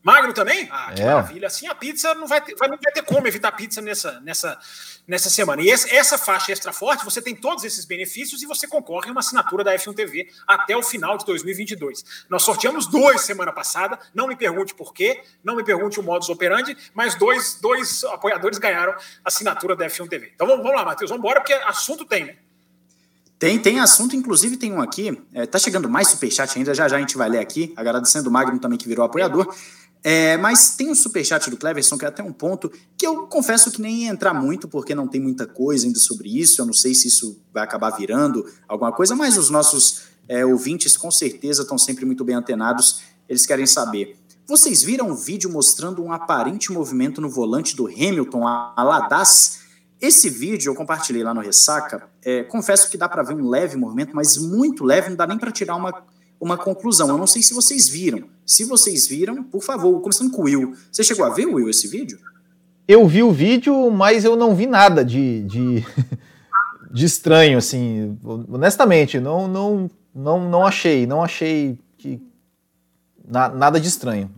Magno 0.02 0.32
também? 0.32 0.68
Ah, 0.70 0.92
que 0.94 1.00
é. 1.00 1.06
maravilha. 1.06 1.46
Assim 1.46 1.68
a 1.68 1.74
pizza 1.74 2.12
não 2.14 2.26
vai 2.26 2.40
ter, 2.40 2.56
vai, 2.56 2.68
não 2.68 2.76
vai 2.82 2.92
ter 2.92 3.02
como 3.02 3.26
evitar 3.28 3.52
pizza 3.52 3.80
nessa, 3.80 4.20
nessa, 4.20 4.58
nessa 5.06 5.30
semana. 5.30 5.62
E 5.62 5.68
esse, 5.68 5.94
essa 5.94 6.18
faixa 6.18 6.50
extra 6.50 6.72
forte, 6.72 7.04
você 7.04 7.22
tem 7.22 7.36
todos 7.36 7.62
esses 7.62 7.84
benefícios 7.84 8.42
e 8.42 8.46
você 8.46 8.66
concorre 8.66 9.08
a 9.08 9.12
uma 9.12 9.20
assinatura 9.20 9.62
da 9.62 9.74
F1 9.74 9.94
TV 9.94 10.28
até 10.46 10.76
o 10.76 10.82
final 10.82 11.16
de 11.16 11.24
2022. 11.24 12.04
Nós 12.28 12.42
sorteamos 12.42 12.86
dois 12.86 13.20
semana 13.20 13.52
passada, 13.52 13.98
não 14.12 14.26
me 14.26 14.34
pergunte 14.34 14.74
por 14.74 14.92
quê, 14.92 15.22
não 15.44 15.54
me 15.54 15.62
pergunte 15.62 16.00
o 16.00 16.02
modus 16.02 16.28
operandi, 16.28 16.76
mas 16.92 17.14
dois, 17.14 17.58
dois 17.60 18.02
apoiadores 18.04 18.58
ganharam 18.58 18.94
assinatura 19.24 19.76
da 19.76 19.86
F1 19.86 20.08
TV. 20.08 20.32
Então 20.34 20.46
vamos, 20.46 20.64
vamos 20.64 20.78
lá, 20.78 20.84
Matheus, 20.84 21.10
vamos 21.10 21.24
embora, 21.24 21.40
porque 21.40 21.52
assunto 21.52 22.04
tem, 22.04 22.24
né? 22.24 22.36
Tem, 23.42 23.58
tem 23.58 23.80
assunto, 23.80 24.14
inclusive 24.14 24.56
tem 24.56 24.72
um 24.72 24.80
aqui. 24.80 25.20
É, 25.34 25.44
tá 25.44 25.58
chegando 25.58 25.88
mais 25.88 26.06
superchat 26.06 26.56
ainda, 26.56 26.72
já 26.72 26.86
já 26.86 26.96
a 26.96 27.00
gente 27.00 27.16
vai 27.16 27.28
ler 27.28 27.40
aqui. 27.40 27.74
Agradecendo 27.76 28.28
o 28.28 28.32
Magno 28.32 28.56
também 28.60 28.78
que 28.78 28.86
virou 28.86 29.04
apoiador. 29.04 29.52
É, 30.04 30.36
mas 30.36 30.74
tem 30.74 30.90
um 30.90 30.94
superchat 30.94 31.48
do 31.48 31.56
Cleverson, 31.56 31.96
que 31.96 32.04
é 32.04 32.08
até 32.08 32.22
um 32.22 32.32
ponto 32.32 32.70
que 32.96 33.06
eu 33.06 33.26
confesso 33.28 33.70
que 33.70 33.80
nem 33.80 34.04
ia 34.04 34.10
entrar 34.10 34.34
muito, 34.34 34.66
porque 34.66 34.94
não 34.94 35.06
tem 35.06 35.20
muita 35.20 35.46
coisa 35.46 35.86
ainda 35.86 35.98
sobre 36.00 36.28
isso. 36.40 36.60
Eu 36.60 36.66
não 36.66 36.72
sei 36.72 36.94
se 36.94 37.08
isso 37.08 37.40
vai 37.52 37.62
acabar 37.62 37.90
virando 37.90 38.44
alguma 38.66 38.92
coisa, 38.92 39.14
mas 39.14 39.36
os 39.36 39.48
nossos 39.48 40.02
é, 40.28 40.44
ouvintes 40.44 40.96
com 40.96 41.10
certeza 41.10 41.62
estão 41.62 41.78
sempre 41.78 42.04
muito 42.04 42.24
bem 42.24 42.34
antenados. 42.34 43.02
Eles 43.28 43.46
querem 43.46 43.66
saber. 43.66 44.18
Vocês 44.44 44.82
viram 44.82 45.08
um 45.08 45.14
vídeo 45.14 45.48
mostrando 45.48 46.02
um 46.02 46.12
aparente 46.12 46.72
movimento 46.72 47.20
no 47.20 47.28
volante 47.30 47.76
do 47.76 47.86
Hamilton, 47.86 48.46
a 48.46 48.82
Ladas? 48.82 49.60
Esse 50.00 50.28
vídeo 50.28 50.70
eu 50.70 50.74
compartilhei 50.74 51.22
lá 51.22 51.32
no 51.32 51.40
Ressaca. 51.40 52.08
É, 52.24 52.42
confesso 52.42 52.90
que 52.90 52.98
dá 52.98 53.08
para 53.08 53.22
ver 53.22 53.34
um 53.34 53.48
leve 53.48 53.76
movimento, 53.76 54.16
mas 54.16 54.36
muito 54.36 54.84
leve, 54.84 55.10
não 55.10 55.16
dá 55.16 55.28
nem 55.28 55.38
para 55.38 55.52
tirar 55.52 55.76
uma 55.76 55.92
uma 56.42 56.58
conclusão. 56.58 57.08
Eu 57.08 57.16
não 57.16 57.26
sei 57.26 57.40
se 57.40 57.54
vocês 57.54 57.88
viram. 57.88 58.24
Se 58.44 58.64
vocês 58.64 59.06
viram, 59.06 59.44
por 59.44 59.62
favor, 59.62 60.00
começando 60.00 60.32
com 60.32 60.42
o 60.42 60.44
Will. 60.46 60.76
Você 60.90 61.04
chegou 61.04 61.24
a 61.24 61.30
ver, 61.30 61.46
Will, 61.46 61.70
esse 61.70 61.86
vídeo? 61.86 62.18
Eu 62.88 63.06
vi 63.06 63.22
o 63.22 63.30
vídeo, 63.30 63.88
mas 63.92 64.24
eu 64.24 64.34
não 64.34 64.52
vi 64.52 64.66
nada 64.66 65.04
de, 65.04 65.44
de, 65.44 65.86
de 66.90 67.04
estranho, 67.06 67.58
assim. 67.58 68.18
Honestamente, 68.24 69.20
não, 69.20 69.46
não, 69.46 69.90
não, 70.12 70.50
não 70.50 70.66
achei. 70.66 71.06
Não 71.06 71.22
achei 71.22 71.78
que 71.96 72.20
na, 73.24 73.48
nada 73.48 73.78
de 73.78 73.86
estranho. 73.86 74.28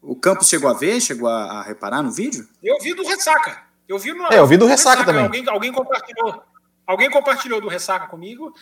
O 0.00 0.16
Campos 0.16 0.48
chegou 0.48 0.70
a 0.70 0.72
ver, 0.74 0.98
chegou 0.98 1.28
a, 1.28 1.60
a, 1.60 1.62
reparar 1.62 2.02
no 2.02 2.10
vídeo? 2.10 2.48
Eu 2.62 2.78
vi 2.80 2.94
do 2.94 3.06
Ressaca. 3.06 3.64
Eu 3.86 3.98
vi 3.98 4.14
no, 4.14 4.32
é, 4.32 4.38
eu 4.38 4.46
vi 4.46 4.56
do 4.56 4.64
Ressaca, 4.64 5.02
ressaca 5.02 5.12
também. 5.12 5.24
Alguém, 5.24 5.46
alguém 5.46 5.72
compartilhou. 5.72 6.42
Alguém 6.86 7.10
compartilhou 7.10 7.60
do 7.60 7.68
Ressaca 7.68 8.06
comigo. 8.06 8.54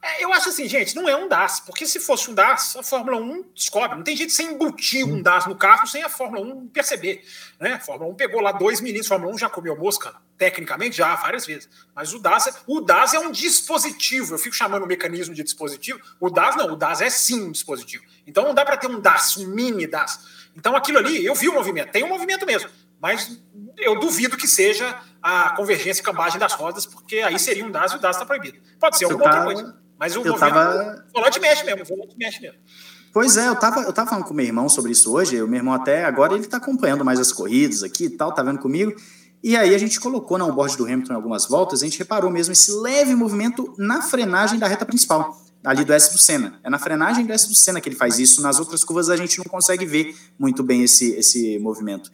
É, 0.00 0.22
eu 0.22 0.32
acho 0.32 0.48
assim, 0.50 0.68
gente, 0.68 0.94
não 0.94 1.08
é 1.08 1.16
um 1.16 1.28
DAS, 1.28 1.58
porque 1.60 1.84
se 1.84 1.98
fosse 1.98 2.30
um 2.30 2.34
DAS, 2.34 2.76
a 2.76 2.84
Fórmula 2.84 3.16
1 3.16 3.50
descobre. 3.52 3.96
Não 3.96 4.04
tem 4.04 4.16
jeito 4.16 4.30
de 4.30 4.36
você 4.36 4.44
embutir 4.44 5.04
um 5.04 5.20
DAS 5.20 5.46
no 5.46 5.56
carro 5.56 5.88
sem 5.88 6.04
a 6.04 6.08
Fórmula 6.08 6.44
1 6.46 6.68
perceber. 6.68 7.24
Né? 7.58 7.74
A 7.74 7.80
Fórmula 7.80 8.12
1 8.12 8.14
pegou 8.14 8.40
lá 8.40 8.52
dois 8.52 8.80
meninos, 8.80 9.06
a 9.06 9.08
Fórmula 9.08 9.34
1 9.34 9.38
já 9.38 9.50
comeu 9.50 9.76
mosca, 9.76 10.14
tecnicamente, 10.36 10.96
já 10.96 11.16
várias 11.16 11.44
vezes. 11.44 11.68
Mas 11.96 12.14
o 12.14 12.20
DAS, 12.20 12.46
é, 12.46 12.52
o 12.68 12.80
DAS 12.80 13.14
é 13.14 13.18
um 13.18 13.32
dispositivo. 13.32 14.34
Eu 14.34 14.38
fico 14.38 14.54
chamando 14.54 14.84
o 14.84 14.86
mecanismo 14.86 15.34
de 15.34 15.42
dispositivo. 15.42 16.00
O 16.20 16.30
DAS 16.30 16.54
não, 16.54 16.72
o 16.72 16.76
DAS 16.76 17.00
é 17.00 17.10
sim 17.10 17.42
um 17.42 17.50
dispositivo. 17.50 18.04
Então 18.24 18.44
não 18.44 18.54
dá 18.54 18.64
para 18.64 18.76
ter 18.76 18.86
um 18.86 19.00
DAS, 19.00 19.36
um 19.36 19.48
mini 19.48 19.86
DAS. 19.88 20.20
Então 20.56 20.76
aquilo 20.76 20.98
ali, 20.98 21.24
eu 21.24 21.34
vi 21.34 21.48
o 21.48 21.54
movimento, 21.54 21.90
tem 21.90 22.04
um 22.04 22.08
movimento 22.08 22.46
mesmo. 22.46 22.70
Mas 23.00 23.40
eu 23.76 23.98
duvido 23.98 24.36
que 24.36 24.46
seja 24.46 25.00
a 25.20 25.50
convergência 25.50 26.00
e 26.00 26.04
cambagem 26.04 26.38
das 26.38 26.52
rodas, 26.52 26.86
porque 26.86 27.16
aí 27.16 27.38
seria 27.38 27.64
um 27.64 27.70
DAS 27.70 27.92
e 27.92 27.96
o 27.96 27.98
DAS 27.98 28.16
está 28.16 28.26
proibido. 28.26 28.58
Pode 28.78 28.96
ser 28.96 29.06
alguma 29.06 29.24
outra 29.24 29.42
coisa. 29.44 29.87
Mas 29.98 30.16
o, 30.16 30.22
eu 30.22 30.34
tava... 30.34 31.04
o 31.08 31.12
volante 31.12 31.40
mexe 31.40 31.64
mesmo, 31.64 31.82
o 31.82 31.86
volante 31.86 32.16
mexe 32.16 32.40
mesmo. 32.40 32.58
Pois 33.12 33.36
é, 33.36 33.48
eu 33.48 33.56
tava, 33.56 33.80
eu 33.80 33.92
tava 33.92 34.08
falando 34.08 34.24
com 34.24 34.32
o 34.32 34.36
meu 34.36 34.46
irmão 34.46 34.68
sobre 34.68 34.92
isso 34.92 35.12
hoje. 35.12 35.40
O 35.42 35.48
meu 35.48 35.58
irmão 35.58 35.74
até 35.74 36.04
agora 36.04 36.34
ele 36.34 36.46
tá 36.46 36.58
acompanhando 36.58 37.04
mais 37.04 37.18
as 37.18 37.32
corridas 37.32 37.82
aqui 37.82 38.04
e 38.04 38.10
tal, 38.10 38.32
tá 38.32 38.42
vendo 38.42 38.58
comigo. 38.58 38.94
E 39.42 39.56
aí 39.56 39.74
a 39.74 39.78
gente 39.78 40.00
colocou 40.00 40.36
na 40.36 40.44
onboard 40.44 40.76
do 40.76 40.84
Hamilton 40.84 41.12
em 41.12 41.16
algumas 41.16 41.46
voltas, 41.46 41.82
a 41.82 41.84
gente 41.84 41.98
reparou 41.98 42.30
mesmo 42.30 42.52
esse 42.52 42.72
leve 42.72 43.14
movimento 43.14 43.72
na 43.78 44.02
frenagem 44.02 44.58
da 44.58 44.66
reta 44.66 44.84
principal, 44.84 45.40
ali 45.64 45.84
do 45.84 45.92
S 45.92 46.12
do 46.12 46.18
Senna. 46.18 46.58
É 46.62 46.68
na 46.68 46.78
frenagem 46.78 47.24
do 47.24 47.32
S 47.32 47.48
do 47.48 47.54
Senna 47.54 47.80
que 47.80 47.88
ele 47.88 47.96
faz 47.96 48.18
isso, 48.18 48.42
nas 48.42 48.58
outras 48.58 48.82
curvas 48.82 49.08
a 49.08 49.16
gente 49.16 49.38
não 49.38 49.44
consegue 49.44 49.86
ver 49.86 50.14
muito 50.36 50.62
bem 50.62 50.82
esse, 50.82 51.12
esse 51.12 51.58
movimento. 51.60 52.10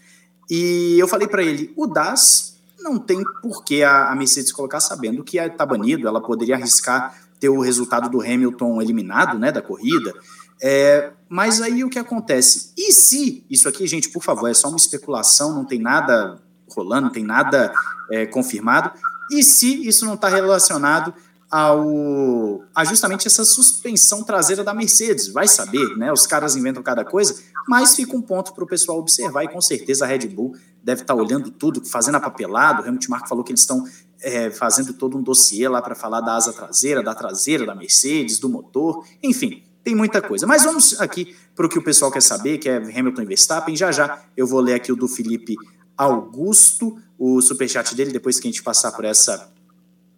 E 0.50 0.96
eu 0.98 1.08
falei 1.08 1.26
para 1.26 1.42
ele, 1.42 1.72
o 1.76 1.86
DAS 1.86 2.58
não 2.78 2.98
tem 2.98 3.24
por 3.40 3.64
que 3.64 3.82
a, 3.82 4.10
a 4.10 4.14
Mercedes 4.14 4.52
colocar 4.52 4.80
sabendo 4.80 5.24
que 5.24 5.38
está 5.38 5.64
banido, 5.64 6.06
ela 6.06 6.20
poderia 6.20 6.56
arriscar 6.56 7.18
ter 7.44 7.50
o 7.50 7.60
resultado 7.60 8.08
do 8.08 8.22
Hamilton 8.22 8.80
eliminado 8.80 9.38
né, 9.38 9.52
da 9.52 9.60
corrida. 9.60 10.14
É, 10.62 11.12
mas 11.28 11.60
aí 11.60 11.84
o 11.84 11.90
que 11.90 11.98
acontece? 11.98 12.72
E 12.74 12.90
se, 12.90 13.44
isso 13.50 13.68
aqui, 13.68 13.86
gente, 13.86 14.08
por 14.08 14.22
favor, 14.22 14.48
é 14.48 14.54
só 14.54 14.68
uma 14.68 14.78
especulação, 14.78 15.54
não 15.54 15.66
tem 15.66 15.78
nada 15.78 16.40
rolando, 16.74 17.02
não 17.02 17.12
tem 17.12 17.22
nada 17.22 17.70
é, 18.10 18.24
confirmado. 18.24 18.92
E 19.30 19.44
se 19.44 19.86
isso 19.86 20.06
não 20.06 20.14
está 20.14 20.28
relacionado 20.28 21.12
ao 21.50 22.64
a 22.74 22.82
justamente 22.84 23.26
essa 23.26 23.44
suspensão 23.44 24.24
traseira 24.24 24.64
da 24.64 24.72
Mercedes? 24.72 25.28
Vai 25.28 25.46
saber, 25.46 25.96
né? 25.98 26.10
Os 26.10 26.26
caras 26.26 26.56
inventam 26.56 26.82
cada 26.82 27.04
coisa, 27.04 27.36
mas 27.68 27.94
fica 27.94 28.16
um 28.16 28.22
ponto 28.22 28.54
para 28.54 28.64
o 28.64 28.66
pessoal 28.66 28.98
observar 28.98 29.44
e 29.44 29.48
com 29.48 29.60
certeza 29.60 30.04
a 30.04 30.08
Red 30.08 30.28
Bull 30.28 30.56
deve 30.82 31.02
estar 31.02 31.14
tá 31.14 31.20
olhando 31.20 31.50
tudo, 31.50 31.84
fazendo 31.84 32.16
a 32.16 32.20
papelada. 32.20 32.90
O 32.90 33.28
falou 33.28 33.44
que 33.44 33.52
eles 33.52 33.60
estão 33.60 33.84
é, 34.24 34.50
fazendo 34.50 34.94
todo 34.94 35.18
um 35.18 35.22
dossiê 35.22 35.68
lá 35.68 35.82
para 35.82 35.94
falar 35.94 36.22
da 36.22 36.34
asa 36.34 36.52
traseira, 36.52 37.02
da 37.02 37.14
traseira 37.14 37.66
da 37.66 37.74
Mercedes, 37.74 38.38
do 38.38 38.48
motor, 38.48 39.06
enfim. 39.22 39.62
Tem 39.84 39.94
muita 39.94 40.22
coisa. 40.22 40.46
Mas 40.46 40.64
vamos 40.64 40.98
aqui 40.98 41.36
para 41.54 41.66
o 41.66 41.68
que 41.68 41.78
o 41.78 41.82
pessoal 41.82 42.10
quer 42.10 42.22
saber, 42.22 42.56
que 42.56 42.70
é 42.70 42.76
Hamilton 42.76 43.20
e 43.20 43.26
Verstappen. 43.26 43.76
Já 43.76 43.92
já 43.92 44.24
eu 44.34 44.46
vou 44.46 44.60
ler 44.60 44.74
aqui 44.74 44.90
o 44.90 44.96
do 44.96 45.06
Felipe 45.06 45.56
Augusto, 45.94 46.98
o 47.18 47.42
superchat 47.42 47.94
dele, 47.94 48.10
depois 48.10 48.40
que 48.40 48.48
a 48.48 48.50
gente 48.50 48.62
passar 48.62 48.92
por 48.92 49.04
essa, 49.04 49.52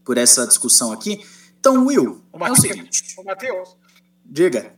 por 0.05 0.17
essa 0.17 0.47
discussão 0.47 0.93
aqui. 0.93 1.21
Então, 1.59 1.85
Will, 1.85 2.23
o 2.33 2.47
é 2.47 2.51
o 2.53 2.55
seguinte. 2.55 3.17
O 3.19 3.25
Matheus. 3.25 3.77
Diga. 4.25 4.73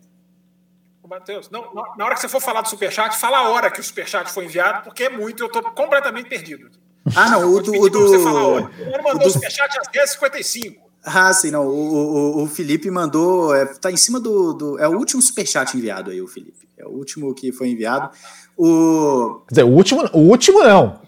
O 1.02 1.08
Matheus, 1.08 1.50
não, 1.50 1.70
na 1.96 2.04
hora 2.06 2.14
que 2.14 2.22
você 2.22 2.28
for 2.28 2.40
falar 2.40 2.62
do 2.62 2.68
superchat, 2.70 3.14
fala 3.18 3.38
a 3.38 3.48
hora 3.50 3.70
que 3.70 3.80
o 3.80 3.84
superchat 3.84 4.30
foi 4.32 4.46
enviado, 4.46 4.84
porque 4.84 5.04
é 5.04 5.10
muito, 5.10 5.42
eu 5.42 5.48
estou 5.48 5.62
completamente 5.72 6.30
perdido. 6.30 6.70
Ah, 7.14 7.30
não, 7.30 7.54
o 7.54 7.62
do. 7.62 7.72
O 7.72 7.88
do 7.88 8.08
você 8.08 8.22
falar 8.22 8.70
mandou 9.02 9.14
o 9.14 9.18
do... 9.18 9.30
superchat 9.30 9.78
às 9.78 9.88
10h55. 9.88 10.76
Ah, 11.04 11.32
sim, 11.32 11.50
não. 11.50 11.66
O, 11.66 12.40
o, 12.40 12.42
o 12.42 12.46
Felipe 12.46 12.90
mandou. 12.90 13.54
É, 13.54 13.64
tá 13.66 13.90
em 13.90 13.96
cima 13.96 14.20
do, 14.20 14.52
do. 14.52 14.78
É 14.78 14.88
o 14.88 14.92
último 14.92 15.22
superchat 15.22 15.76
enviado 15.76 16.10
aí, 16.10 16.20
o 16.20 16.26
Felipe. 16.26 16.68
É 16.76 16.84
o 16.86 16.90
último 16.90 17.34
que 17.34 17.52
foi 17.52 17.68
enviado. 17.68 18.10
O... 18.56 19.42
Quer 19.48 19.54
dizer, 19.54 19.64
o 19.64 19.68
último, 19.68 20.08
o 20.12 20.18
último 20.18 20.62
não. 20.62 21.00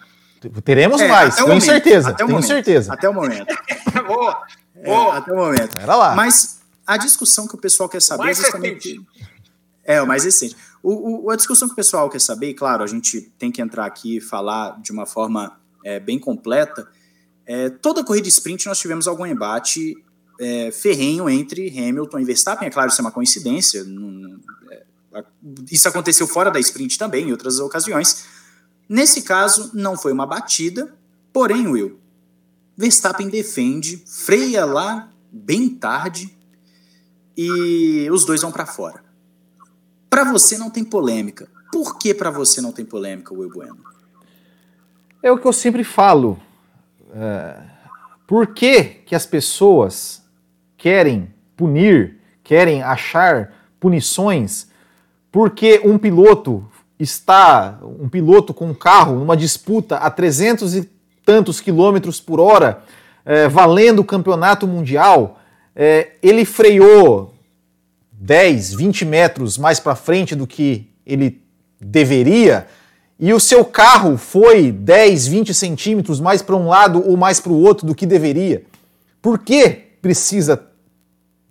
Teremos 0.64 1.01
é, 1.01 1.09
mais, 1.09 1.34
tenho 1.34 1.48
momento, 1.48 1.64
certeza. 1.64 2.14
Tenho 2.14 2.28
momento, 2.30 2.46
certeza. 2.46 2.94
Até 2.94 3.09
o 3.09 3.14
momento. 3.14 3.55
boa, 4.07 4.42
boa. 4.82 5.14
É, 5.14 5.18
até 5.18 5.32
o 5.32 5.36
momento. 5.36 5.78
Era 5.78 5.96
lá. 5.96 6.14
Mas 6.14 6.61
a 6.86 6.96
discussão 6.96 7.46
que 7.46 7.55
o 7.55 7.59
pessoal 7.59 7.88
quer 7.88 8.01
saber 8.01 8.24
mais 8.24 8.38
é 8.38 8.42
justamente. 8.42 8.88
Recente. 8.88 9.07
É, 9.84 10.01
o 10.01 10.07
mais 10.07 10.24
recente. 10.24 10.57
O, 10.82 11.26
o, 11.26 11.30
a 11.30 11.36
discussão 11.36 11.68
que 11.68 11.72
o 11.72 11.76
pessoal 11.76 12.09
quer 12.09 12.20
saber, 12.20 12.51
e 12.51 12.55
claro, 12.55 12.82
a 12.82 12.86
gente 12.86 13.20
tem 13.38 13.53
que 13.53 13.61
entrar 13.61 13.84
aqui 13.84 14.16
e 14.16 14.20
falar 14.20 14.80
de 14.80 14.92
uma 14.92 15.05
forma 15.05 15.60
é, 15.85 16.01
bem 16.01 16.18
completa. 16.18 16.89
É, 17.47 17.70
toda 17.70 18.05
corrida 18.05 18.28
sprint 18.28 18.66
nós 18.66 18.78
tivemos 18.78 19.09
algum 19.09 19.26
embate 19.26 19.97
é, 20.39 20.70
ferrenho 20.70 21.28
entre 21.28 21.68
Hamilton 21.68 22.20
e 22.20 22.24
Verstappen. 22.24 22.68
É 22.68 22.70
claro, 22.70 22.91
isso 22.91 23.01
é 23.01 23.05
uma 23.05 23.11
coincidência. 23.11 23.85
Não, 23.85 24.41
isso 25.70 25.89
aconteceu 25.89 26.26
fora 26.26 26.51
da 26.51 26.61
sprint 26.61 26.99
também, 26.99 27.28
em 27.28 27.33
outras 27.33 27.59
ocasiões. 27.59 28.24
Nesse 28.89 29.22
caso, 29.22 29.70
não 29.74 29.97
foi 29.97 30.12
uma 30.12 30.26
batida, 30.26 30.93
porém, 31.33 31.68
Will, 31.68 31.99
Verstappen 32.76 33.28
defende, 33.28 34.03
freia 34.07 34.64
lá 34.64 35.12
bem 35.31 35.68
tarde 35.68 36.37
e 37.37 38.09
os 38.11 38.24
dois 38.24 38.43
vão 38.43 38.51
para 38.51 38.66
fora. 38.66 39.05
Para 40.09 40.24
você 40.24 40.59
não 40.59 40.70
tem 40.70 40.83
polêmica. 40.83 41.49
Por 41.72 41.99
que 41.99 42.12
para 42.12 42.31
você 42.31 42.61
não 42.61 42.72
tem 42.72 42.85
polêmica, 42.85 43.33
Will 43.33 43.51
Bueno? 43.51 43.78
É 45.23 45.31
o 45.31 45.39
que 45.39 45.47
eu 45.47 45.53
sempre 45.53 45.85
falo. 45.85 46.39
É, 47.14 47.57
por 48.27 48.49
que, 48.49 48.85
que 48.85 49.14
as 49.14 49.27
pessoas 49.27 50.23
querem 50.77 51.33
punir, 51.57 52.18
querem 52.43 52.83
achar 52.83 53.53
punições 53.79 54.71
porque 55.31 55.81
um 55.85 55.97
piloto 55.97 56.66
está, 56.99 57.79
um 57.83 58.09
piloto 58.09 58.53
com 58.53 58.66
um 58.66 58.75
carro 58.75 59.16
numa 59.16 59.37
disputa 59.37 59.97
a 59.97 60.11
300 60.11 60.75
e 60.75 60.91
tantos 61.25 61.61
quilômetros 61.61 62.21
por 62.21 62.41
hora, 62.41 62.83
é, 63.25 63.47
valendo 63.47 64.01
o 64.01 64.05
campeonato 64.05 64.66
mundial, 64.66 65.39
é, 65.77 66.12
ele 66.23 66.45
freou 66.45 67.35
10, 68.12 68.75
20 68.75 69.05
metros 69.05 69.57
mais 69.57 69.79
para 69.79 69.95
frente 69.95 70.35
do 70.35 70.47
que 70.47 70.91
ele 71.07 71.43
deveria, 71.81 72.66
e 73.21 73.35
o 73.35 73.39
seu 73.39 73.62
carro 73.66 74.16
foi 74.16 74.73
10, 74.73 75.27
20 75.27 75.53
centímetros 75.53 76.18
mais 76.18 76.41
para 76.41 76.57
um 76.57 76.66
lado 76.66 77.05
ou 77.07 77.18
mais 77.18 77.39
para 77.39 77.53
o 77.53 77.61
outro 77.61 77.87
do 77.87 77.95
que 77.95 78.07
deveria. 78.07 78.64
Por 79.21 79.39
que 79.39 79.68
precisa? 80.01 80.62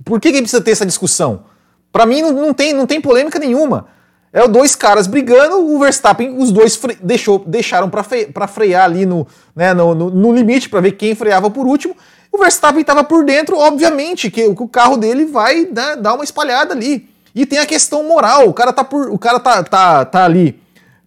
Por 0.04 0.20
que, 0.20 0.32
que 0.32 0.42
precisa 0.42 0.64
ter 0.64 0.72
essa 0.72 0.86
discussão? 0.86 1.44
Para 1.92 2.08
mim 2.08 2.24
não, 2.24 2.32
não, 2.32 2.54
tem, 2.56 2.74
não 2.74 2.88
tem 2.88 3.00
polêmica 3.00 3.38
nenhuma. 3.38 3.86
É 4.34 4.48
dois 4.48 4.76
caras 4.76 5.06
brigando, 5.06 5.58
o 5.60 5.78
Verstappen, 5.78 6.36
os 6.38 6.52
dois 6.52 6.80
deixou, 7.04 7.44
deixaram 7.46 7.88
para 7.88 8.48
frear 8.48 8.86
ali 8.86 9.06
no, 9.06 9.28
né, 9.56 9.72
no, 9.72 9.94
no, 9.94 10.10
no 10.10 10.34
limite 10.34 10.70
para 10.70 10.82
ver 10.82 10.94
quem 10.94 11.14
freava 11.14 11.52
por 11.52 11.68
último. 11.68 11.96
O 12.32 12.40
Verstappen 12.40 12.82
estava 12.82 13.04
por 13.04 13.24
dentro, 13.24 13.58
obviamente, 13.58 14.32
que, 14.32 14.56
que, 14.56 14.64
o 14.64 14.68
carro 14.68 14.98
dele 14.98 15.26
vai 15.26 15.68
né, 15.72 15.96
dar 15.96 16.16
uma 16.16 16.24
espalhada 16.24 16.74
ali. 16.74 17.10
E 17.36 17.46
tem 17.46 17.60
a 17.60 17.66
questão 17.66 18.04
moral, 18.04 18.50
o 18.50 18.54
cara 18.54 18.74
tá, 18.74 18.84
por, 18.84 19.10
o 19.12 19.20
cara 19.20 19.40
tá, 19.40 19.64
tá, 19.64 20.06
tá 20.06 20.26
ali 20.26 20.60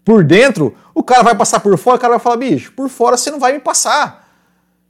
por 0.04 0.24
dentro, 0.24 0.76
o 0.94 1.02
cara 1.02 1.22
vai 1.22 1.34
passar 1.34 1.60
por 1.60 1.76
fora, 1.78 1.96
o 1.96 2.00
cara 2.00 2.14
vai 2.14 2.20
falar, 2.20 2.36
bicho, 2.36 2.72
por 2.72 2.88
fora 2.88 3.16
você 3.16 3.30
não 3.30 3.38
vai 3.38 3.52
me 3.52 3.60
passar. 3.60 4.28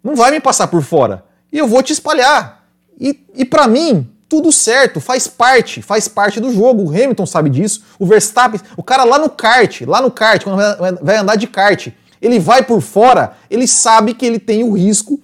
Não 0.03 0.17
vai 0.17 0.31
me 0.31 0.41
passar 0.41 0.67
por 0.67 0.83
fora. 0.83 1.25
E 1.53 1.59
eu 1.59 1.67
vou 1.67 1.83
te 1.83 1.93
espalhar. 1.93 2.65
E, 2.99 3.21
e 3.35 3.45
para 3.45 3.67
mim, 3.69 4.09
tudo 4.29 4.51
certo, 4.51 5.01
faz 5.01 5.29
parte, 5.29 5.83
faz 5.83 6.09
parte 6.09 6.41
do 6.41 6.53
jogo. 6.53 6.85
O 6.85 6.89
Hamilton 6.89 7.27
sabe 7.27 7.51
disso, 7.51 7.85
o 7.99 8.07
Verstappen, 8.07 8.61
o 8.77 8.83
cara 8.83 9.05
lá 9.05 9.19
no 9.19 9.29
kart, 9.29 9.83
lá 9.83 10.01
no 10.01 10.11
kart, 10.11 10.43
quando 10.43 10.59
vai 11.03 11.19
andar 11.19 11.37
de 11.37 11.47
kart, 11.47 11.89
ele 12.21 12.39
vai 12.39 12.63
por 12.63 12.81
fora, 12.81 13.37
ele 13.51 13.67
sabe 13.67 14.15
que 14.15 14.25
ele 14.25 14.39
tem 14.39 14.65
o 14.65 14.73
risco, 14.73 15.21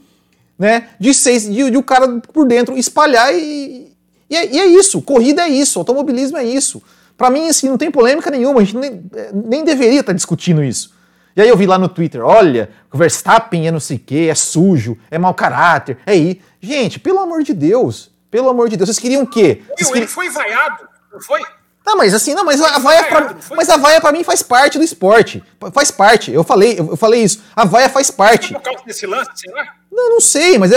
né, 0.59 0.89
de 0.99 1.15
ser 1.15 1.39
de, 1.41 1.71
de 1.71 1.77
o 1.77 1.83
cara 1.83 2.21
por 2.33 2.47
dentro 2.47 2.77
espalhar 2.77 3.33
e, 3.33 3.97
e, 4.29 4.37
é, 4.37 4.53
e 4.53 4.61
é 4.61 4.67
isso. 4.67 5.01
Corrida 5.01 5.43
é 5.43 5.49
isso, 5.49 5.79
automobilismo 5.79 6.37
é 6.37 6.45
isso. 6.45 6.83
Para 7.19 7.31
mim, 7.31 7.49
assim, 7.49 7.69
não 7.69 7.77
tem 7.77 7.91
polêmica 7.91 8.31
nenhuma, 8.31 8.61
a 8.61 8.65
gente 8.65 8.77
nem, 8.77 9.03
nem 9.33 9.65
deveria 9.65 9.99
estar 9.99 10.13
tá 10.13 10.17
discutindo 10.17 10.63
isso. 10.63 10.95
E 11.35 11.43
aí 11.43 11.49
eu 11.49 11.57
vi 11.57 11.67
lá 11.67 11.77
no 11.77 11.89
Twitter, 11.89 12.25
olha, 12.25 12.71
o 12.93 12.97
Verstappen 12.97 13.67
é 13.67 13.73
não 13.73 13.81
sei 13.81 13.97
o 13.97 14.01
quê, 14.01 14.29
é 14.31 14.35
sujo, 14.37 14.97
é 15.11 15.19
mau 15.19 15.35
caráter, 15.35 15.99
é 16.07 16.13
aí. 16.13 16.41
Gente, 16.61 17.01
pelo 17.01 17.19
amor 17.19 17.43
de 17.43 17.53
Deus, 17.53 18.13
pelo 18.31 18.49
amor 18.49 18.69
de 18.69 18.77
Deus, 18.77 18.89
vocês 18.89 19.01
queriam 19.01 19.25
o 19.25 19.27
quê? 19.27 19.63
Vocês 19.77 19.91
Ele 19.91 20.07
foi 20.07 20.31
vaiado, 20.31 20.89
não 21.13 21.21
foi? 21.21 21.43
Não, 21.85 21.97
mas 21.97 22.15
assim, 22.15 22.35
não, 22.35 22.45
mas 22.45 22.61
a 22.61 22.79
vaia, 22.79 23.05
pra, 23.05 23.37
mas 23.57 23.69
a 23.69 23.77
vaia 23.77 24.01
para 24.01 24.13
mim 24.13 24.23
faz 24.23 24.43
parte 24.43 24.79
do 24.79 24.85
esporte. 24.85 25.43
Faz 25.73 25.91
parte. 25.91 26.31
Eu 26.31 26.45
falei, 26.45 26.79
eu 26.79 26.97
falei 26.99 27.23
isso. 27.23 27.43
A 27.57 27.65
vaia 27.65 27.89
faz 27.89 28.11
parte. 28.11 28.53
Por 28.53 28.63
causa 28.63 28.85
desse 28.85 29.07
lance, 29.07 29.31
sei 29.35 29.51
lá? 29.53 29.75
Não, 29.91 30.11
não 30.11 30.21
sei, 30.21 30.59
mas 30.59 30.71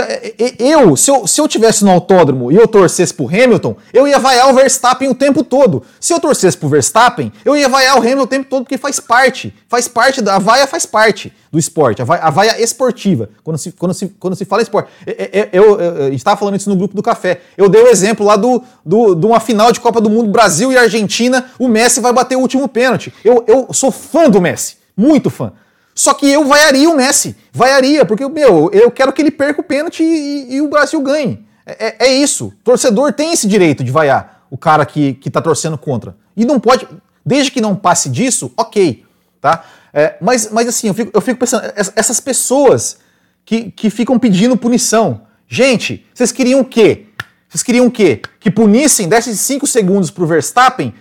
eu, 0.58 0.96
se 0.96 1.10
eu, 1.10 1.26
se 1.26 1.40
eu 1.40 1.46
tivesse 1.46 1.84
no 1.84 1.90
autódromo 1.90 2.50
e 2.50 2.56
eu 2.56 2.66
torcesse 2.66 3.12
pro 3.12 3.26
Hamilton, 3.26 3.76
eu 3.92 4.08
ia 4.08 4.18
vaiar 4.18 4.50
o 4.50 4.54
Verstappen 4.54 5.08
o 5.08 5.14
tempo 5.14 5.44
todo. 5.44 5.82
Se 6.00 6.14
eu 6.14 6.18
torcesse 6.18 6.56
pro 6.56 6.68
Verstappen, 6.68 7.30
eu 7.44 7.54
ia 7.54 7.68
vaiar 7.68 7.96
o 7.96 8.00
Hamilton 8.00 8.22
o 8.22 8.26
tempo 8.26 8.48
todo, 8.48 8.62
porque 8.64 8.78
faz 8.78 8.98
parte. 8.98 9.54
Faz 9.68 9.86
parte, 9.86 10.22
da, 10.22 10.36
a 10.36 10.38
vaia 10.38 10.66
faz 10.66 10.86
parte 10.86 11.32
do 11.52 11.58
esporte, 11.58 12.00
a 12.00 12.04
vaia, 12.04 12.22
a 12.22 12.30
vaia 12.30 12.62
esportiva, 12.62 13.28
quando 13.44 13.58
se, 13.58 13.72
quando, 13.72 13.92
se, 13.92 14.08
quando 14.18 14.34
se 14.34 14.46
fala 14.46 14.62
esporte. 14.62 14.90
Eu, 15.06 15.48
eu, 15.52 15.80
eu, 15.80 16.02
a 16.04 16.10
gente 16.10 16.16
estava 16.16 16.36
falando 16.38 16.56
isso 16.56 16.70
no 16.70 16.76
grupo 16.76 16.96
do 16.96 17.02
café. 17.02 17.42
Eu 17.56 17.68
dei 17.68 17.82
o 17.82 17.88
exemplo 17.88 18.24
lá 18.24 18.36
do, 18.36 18.62
do, 18.84 19.14
de 19.14 19.26
uma 19.26 19.40
final 19.40 19.70
de 19.70 19.78
Copa 19.78 20.00
do 20.00 20.08
Mundo, 20.08 20.30
Brasil 20.30 20.72
e 20.72 20.76
Argentina, 20.78 21.46
o 21.58 21.68
Messi 21.68 22.00
vai 22.00 22.12
bater 22.12 22.36
o 22.36 22.40
último 22.40 22.66
pênalti. 22.66 23.12
Eu, 23.22 23.44
eu 23.46 23.68
sou 23.72 23.92
fã 23.92 24.30
do 24.30 24.40
Messi, 24.40 24.76
muito 24.96 25.28
fã. 25.28 25.52
Só 25.94 26.14
que 26.14 26.26
eu 26.26 26.44
vaiaria 26.46 26.88
o 26.88 26.96
Messi. 26.96 27.36
Vaiaria, 27.52 28.04
porque, 28.04 28.26
meu, 28.28 28.70
eu 28.72 28.90
quero 28.90 29.12
que 29.12 29.20
ele 29.20 29.30
perca 29.30 29.60
o 29.60 29.64
pênalti 29.64 30.02
e, 30.02 30.54
e 30.54 30.60
o 30.60 30.68
Brasil 30.68 31.00
ganhe. 31.00 31.44
É, 31.66 31.86
é, 31.86 31.96
é, 32.06 32.14
isso. 32.14 32.52
Torcedor 32.64 33.12
tem 33.12 33.32
esse 33.32 33.46
direito 33.46 33.84
de 33.84 33.90
vaiar 33.90 34.46
o 34.50 34.56
cara 34.56 34.84
que, 34.86 35.14
que 35.14 35.30
tá 35.30 35.40
torcendo 35.40 35.76
contra. 35.78 36.16
E 36.36 36.44
não 36.44 36.58
pode. 36.58 36.88
Desde 37.24 37.50
que 37.50 37.60
não 37.60 37.76
passe 37.76 38.08
disso, 38.08 38.52
ok. 38.56 39.04
Tá? 39.40 39.64
É, 39.92 40.16
mas, 40.20 40.50
mas 40.50 40.66
assim, 40.66 40.88
eu 40.88 40.94
fico, 40.94 41.10
eu 41.14 41.20
fico 41.20 41.38
pensando, 41.38 41.70
essas 41.76 42.18
pessoas 42.18 42.98
que, 43.44 43.70
que 43.70 43.90
ficam 43.90 44.18
pedindo 44.18 44.56
punição. 44.56 45.22
Gente, 45.46 46.06
vocês 46.14 46.32
queriam 46.32 46.60
o 46.60 46.64
quê? 46.64 47.06
Vocês 47.48 47.62
queriam 47.62 47.86
o 47.86 47.90
quê? 47.90 48.22
Que 48.40 48.50
punissem, 48.50 49.08
dessem 49.08 49.34
5 49.34 49.66
segundos 49.66 50.10
pro 50.10 50.26
Verstappen 50.26 50.94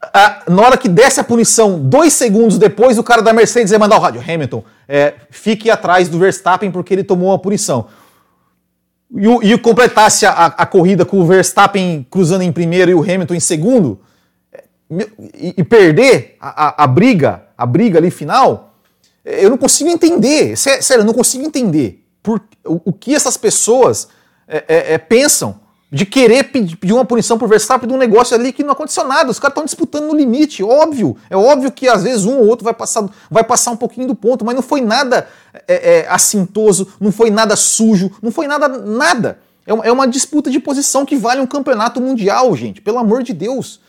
a, 0.00 0.42
na 0.48 0.62
hora 0.62 0.76
que 0.76 0.88
desce 0.88 1.20
a 1.20 1.24
punição, 1.24 1.78
dois 1.78 2.12
segundos 2.12 2.58
depois, 2.58 2.98
o 2.98 3.02
cara 3.02 3.22
da 3.22 3.32
Mercedes 3.32 3.72
ia 3.72 3.78
mandar 3.78 3.96
o 3.96 4.00
rádio. 4.00 4.20
Hamilton, 4.20 4.64
é, 4.88 5.14
fique 5.30 5.70
atrás 5.70 6.08
do 6.08 6.18
Verstappen 6.18 6.70
porque 6.70 6.94
ele 6.94 7.04
tomou 7.04 7.30
uma 7.30 7.38
punição. 7.38 7.86
E, 9.14 9.52
e 9.52 9.58
completasse 9.58 10.26
a, 10.26 10.46
a, 10.46 10.66
corrida 10.66 11.04
com 11.04 11.20
o 11.20 11.26
Verstappen 11.26 12.06
cruzando 12.10 12.42
em 12.42 12.52
primeiro 12.52 12.90
e 12.90 12.94
o 12.94 13.02
Hamilton 13.02 13.34
em 13.34 13.40
segundo, 13.40 14.00
é, 14.52 14.64
e, 15.34 15.54
e 15.56 15.64
perder 15.64 16.36
a, 16.40 16.84
a, 16.84 16.86
briga, 16.86 17.44
a 17.56 17.64
briga 17.64 17.98
ali 17.98 18.10
final, 18.10 18.74
eu 19.24 19.48
não 19.50 19.56
consigo 19.56 19.88
entender. 19.88 20.56
Sério, 20.56 21.02
eu 21.02 21.04
não 21.04 21.14
consigo 21.14 21.44
entender 21.44 22.04
por, 22.22 22.40
o, 22.64 22.80
o 22.86 22.92
que 22.92 23.14
essas 23.14 23.36
pessoas 23.36 24.08
é, 24.46 24.64
é, 24.68 24.94
é 24.94 24.98
pensam 24.98 25.65
de 25.90 26.04
querer 26.04 26.50
pedir 26.50 26.92
uma 26.92 27.04
punição 27.04 27.38
pro 27.38 27.46
Verstappen 27.46 27.88
de 27.88 27.94
um 27.94 27.98
negócio 27.98 28.34
ali 28.36 28.52
que 28.52 28.64
não 28.64 28.72
aconteceu 28.72 29.06
nada. 29.06 29.30
Os 29.30 29.38
caras 29.38 29.52
estão 29.52 29.64
disputando 29.64 30.06
no 30.06 30.16
limite, 30.16 30.62
óbvio. 30.62 31.16
É 31.30 31.36
óbvio 31.36 31.70
que 31.70 31.88
às 31.88 32.02
vezes 32.02 32.24
um 32.24 32.38
ou 32.38 32.46
outro 32.46 32.64
vai 32.64 32.74
passar, 32.74 33.08
vai 33.30 33.44
passar 33.44 33.70
um 33.70 33.76
pouquinho 33.76 34.08
do 34.08 34.14
ponto, 34.14 34.44
mas 34.44 34.54
não 34.54 34.62
foi 34.62 34.80
nada 34.80 35.28
é, 35.68 35.98
é, 35.98 36.08
assintoso, 36.08 36.88
não 37.00 37.12
foi 37.12 37.30
nada 37.30 37.54
sujo, 37.54 38.10
não 38.20 38.32
foi 38.32 38.48
nada, 38.48 38.68
nada. 38.68 39.38
É, 39.64 39.70
é 39.70 39.92
uma 39.92 40.08
disputa 40.08 40.50
de 40.50 40.58
posição 40.58 41.06
que 41.06 41.16
vale 41.16 41.40
um 41.40 41.46
campeonato 41.46 42.00
mundial, 42.00 42.54
gente. 42.56 42.80
Pelo 42.80 42.98
amor 42.98 43.22
de 43.22 43.32
Deus. 43.32 43.80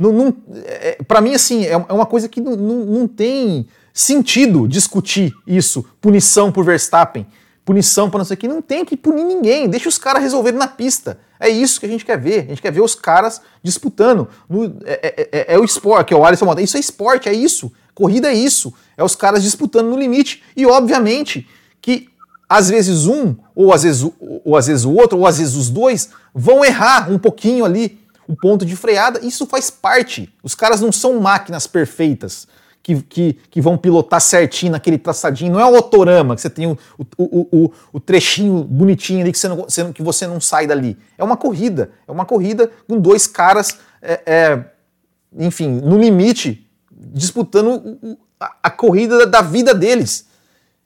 Não, 0.00 0.10
não, 0.10 0.34
é, 0.64 0.98
para 1.06 1.20
mim, 1.20 1.34
assim, 1.34 1.66
é, 1.66 1.72
é 1.72 1.92
uma 1.92 2.06
coisa 2.06 2.30
que 2.30 2.40
não, 2.40 2.56
não, 2.56 2.76
não 2.86 3.08
tem 3.08 3.66
sentido 3.92 4.66
discutir 4.66 5.34
isso, 5.46 5.84
punição 6.00 6.50
por 6.50 6.64
Verstappen 6.64 7.26
punição 7.64 8.10
para 8.10 8.18
não 8.18 8.24
sei 8.24 8.34
o 8.34 8.38
que. 8.38 8.48
Não 8.48 8.62
tem 8.62 8.84
que 8.84 8.96
punir 8.96 9.24
ninguém. 9.24 9.68
Deixa 9.68 9.88
os 9.88 9.98
caras 9.98 10.22
resolverem 10.22 10.58
na 10.58 10.68
pista. 10.68 11.18
É 11.38 11.48
isso 11.48 11.80
que 11.80 11.86
a 11.86 11.88
gente 11.88 12.04
quer 12.04 12.18
ver. 12.18 12.40
A 12.40 12.48
gente 12.48 12.62
quer 12.62 12.72
ver 12.72 12.80
os 12.80 12.94
caras 12.94 13.40
disputando. 13.62 14.28
No, 14.48 14.64
é, 14.84 14.92
é, 15.02 15.28
é, 15.32 15.54
é, 15.54 15.58
o 15.58 15.64
esporte, 15.64 16.08
que 16.08 16.14
é 16.14 16.16
o 16.16 16.24
Alisson 16.24 16.44
Monta. 16.44 16.62
Isso 16.62 16.76
é 16.76 16.80
esporte, 16.80 17.28
é 17.28 17.32
isso. 17.32 17.72
Corrida 17.94 18.28
é 18.28 18.34
isso. 18.34 18.72
É 18.96 19.04
os 19.04 19.14
caras 19.14 19.42
disputando 19.42 19.88
no 19.88 19.98
limite. 19.98 20.42
E, 20.56 20.66
obviamente, 20.66 21.48
que 21.80 22.08
às 22.48 22.68
vezes 22.68 23.06
um, 23.06 23.34
ou 23.54 23.72
às 23.72 23.82
vezes, 23.82 24.06
ou 24.44 24.56
às 24.56 24.66
vezes 24.66 24.84
o 24.84 24.92
outro, 24.92 25.18
ou 25.18 25.26
às 25.26 25.38
vezes 25.38 25.54
os 25.54 25.70
dois, 25.70 26.10
vão 26.34 26.64
errar 26.64 27.10
um 27.10 27.18
pouquinho 27.18 27.64
ali 27.64 27.98
o 28.28 28.36
ponto 28.36 28.64
de 28.64 28.76
freada. 28.76 29.20
Isso 29.24 29.46
faz 29.46 29.70
parte. 29.70 30.32
Os 30.42 30.54
caras 30.54 30.80
não 30.80 30.92
são 30.92 31.20
máquinas 31.20 31.66
perfeitas 31.66 32.46
que, 32.82 33.00
que, 33.02 33.32
que, 33.50 33.60
vão 33.60 33.78
pilotar 33.78 34.20
certinho 34.20 34.72
naquele 34.72 34.98
traçadinho. 34.98 35.52
Não 35.52 35.60
é 35.60 35.70
o 35.70 35.76
autorama, 35.76 36.34
que 36.34 36.40
você 36.40 36.50
tem 36.50 36.66
o, 36.66 36.76
o, 36.98 37.48
o, 37.52 37.72
o 37.92 38.00
trechinho 38.00 38.64
bonitinho 38.64 39.20
ali 39.20 39.32
que 39.32 39.38
você, 39.38 39.48
não, 39.48 39.92
que 39.92 40.02
você 40.02 40.26
não 40.26 40.40
sai 40.40 40.66
dali. 40.66 40.98
É 41.16 41.22
uma 41.22 41.36
corrida. 41.36 41.92
É 42.06 42.10
uma 42.10 42.24
corrida 42.24 42.70
com 42.88 42.98
dois 42.98 43.26
caras, 43.26 43.78
é, 44.00 44.20
é, 44.26 44.64
enfim, 45.38 45.68
no 45.68 45.98
limite, 45.98 46.68
disputando 46.90 48.18
a, 48.40 48.56
a 48.64 48.70
corrida 48.70 49.26
da 49.26 49.40
vida 49.40 49.72
deles. 49.72 50.26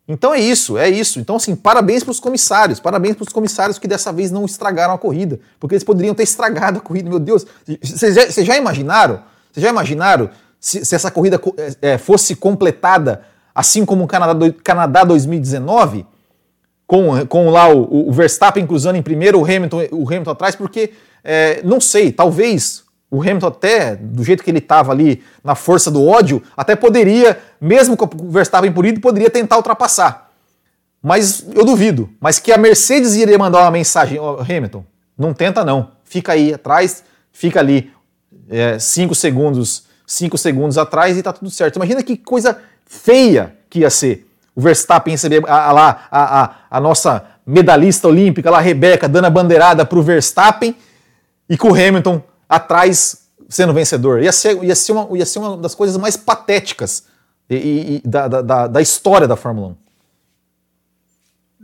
Então 0.08 0.32
é 0.32 0.38
isso, 0.38 0.78
é 0.78 0.88
isso. 0.88 1.18
Então, 1.18 1.36
assim, 1.36 1.56
parabéns 1.56 2.04
para 2.04 2.12
os 2.12 2.20
comissários, 2.20 2.78
parabéns 2.78 3.16
para 3.16 3.24
os 3.24 3.32
comissários 3.32 3.78
que 3.78 3.88
dessa 3.88 4.12
vez 4.12 4.30
não 4.30 4.44
estragaram 4.44 4.94
a 4.94 4.98
corrida, 4.98 5.40
porque 5.58 5.74
eles 5.74 5.82
poderiam 5.82 6.14
ter 6.14 6.22
estragado 6.22 6.78
a 6.78 6.80
corrida. 6.80 7.08
Meu 7.08 7.18
Deus, 7.18 7.44
vocês 7.82 8.14
já, 8.14 8.44
já 8.44 8.56
imaginaram? 8.56 9.22
Vocês 9.50 9.64
já 9.64 9.70
imaginaram 9.70 10.30
se, 10.60 10.84
se 10.84 10.94
essa 10.94 11.10
corrida 11.10 11.40
é, 11.80 11.98
fosse 11.98 12.34
completada 12.34 13.22
assim 13.56 13.86
como 13.86 14.04
o 14.04 14.06
Canadá, 14.06 14.34
do, 14.34 14.52
Canadá 14.52 15.02
2019, 15.02 16.04
com, 16.86 17.26
com 17.26 17.48
lá 17.48 17.68
o, 17.68 18.10
o, 18.10 18.12
Verstappen 18.12 18.66
cruzando 18.66 18.96
em 18.96 19.02
primeiro, 19.02 19.40
o 19.40 19.44
Hamilton, 19.44 19.86
o 19.92 20.06
Hamilton 20.06 20.30
atrás, 20.30 20.54
porque 20.54 20.92
é, 21.24 21.62
não 21.64 21.80
sei, 21.80 22.12
talvez 22.12 22.84
o 23.10 23.22
Hamilton 23.22 23.46
até, 23.46 23.96
do 23.96 24.22
jeito 24.22 24.44
que 24.44 24.50
ele 24.50 24.58
estava 24.58 24.92
ali 24.92 25.22
na 25.42 25.54
força 25.54 25.90
do 25.90 26.06
ódio, 26.06 26.42
até 26.54 26.76
poderia, 26.76 27.38
mesmo 27.58 27.96
com 27.96 28.04
o 28.04 28.30
Verstappen 28.30 28.70
punido, 28.70 29.00
poderia 29.00 29.30
tentar 29.30 29.56
ultrapassar. 29.56 30.30
Mas 31.02 31.46
eu 31.54 31.64
duvido. 31.64 32.10
Mas 32.20 32.38
que 32.38 32.52
a 32.52 32.58
Mercedes 32.58 33.14
iria 33.14 33.38
mandar 33.38 33.60
uma 33.62 33.70
mensagem, 33.70 34.18
oh, 34.18 34.40
Hamilton, 34.40 34.84
não 35.16 35.32
tenta 35.32 35.64
não, 35.64 35.92
fica 36.04 36.32
aí 36.32 36.52
atrás, 36.52 37.02
fica 37.32 37.58
ali 37.58 37.90
5 38.78 39.12
é, 39.12 39.16
segundos 39.16 39.85
cinco 40.06 40.38
segundos 40.38 40.78
atrás 40.78 41.16
e 41.16 41.22
tá 41.22 41.32
tudo 41.32 41.50
certo. 41.50 41.76
Imagina 41.76 42.02
que 42.02 42.16
coisa 42.16 42.58
feia 42.84 43.56
que 43.68 43.80
ia 43.80 43.90
ser 43.90 44.26
o 44.54 44.60
Verstappen 44.60 45.12
receber 45.12 45.42
a, 45.46 45.72
lá 45.72 46.08
a, 46.10 46.42
a, 46.42 46.54
a 46.70 46.80
nossa 46.80 47.24
medalhista 47.44 48.08
olímpica, 48.08 48.50
lá, 48.50 48.58
a 48.58 48.62
Rebeca, 48.62 49.08
dando 49.08 49.26
a 49.26 49.30
bandeirada 49.30 49.84
pro 49.84 50.02
Verstappen 50.02 50.74
e 51.48 51.56
com 51.58 51.70
o 51.70 51.74
Hamilton 51.74 52.22
atrás 52.48 53.26
sendo 53.48 53.72
vencedor. 53.72 54.22
Ia 54.22 54.32
ser, 54.32 54.62
ia 54.64 54.74
ser, 54.74 54.92
uma, 54.92 55.16
ia 55.16 55.26
ser 55.26 55.38
uma 55.38 55.56
das 55.56 55.74
coisas 55.74 55.96
mais 55.96 56.16
patéticas 56.16 57.04
e, 57.48 58.02
e, 58.04 58.08
da, 58.08 58.28
da, 58.28 58.66
da 58.66 58.82
história 58.82 59.28
da 59.28 59.36
Fórmula 59.36 59.68
1. 59.68 59.85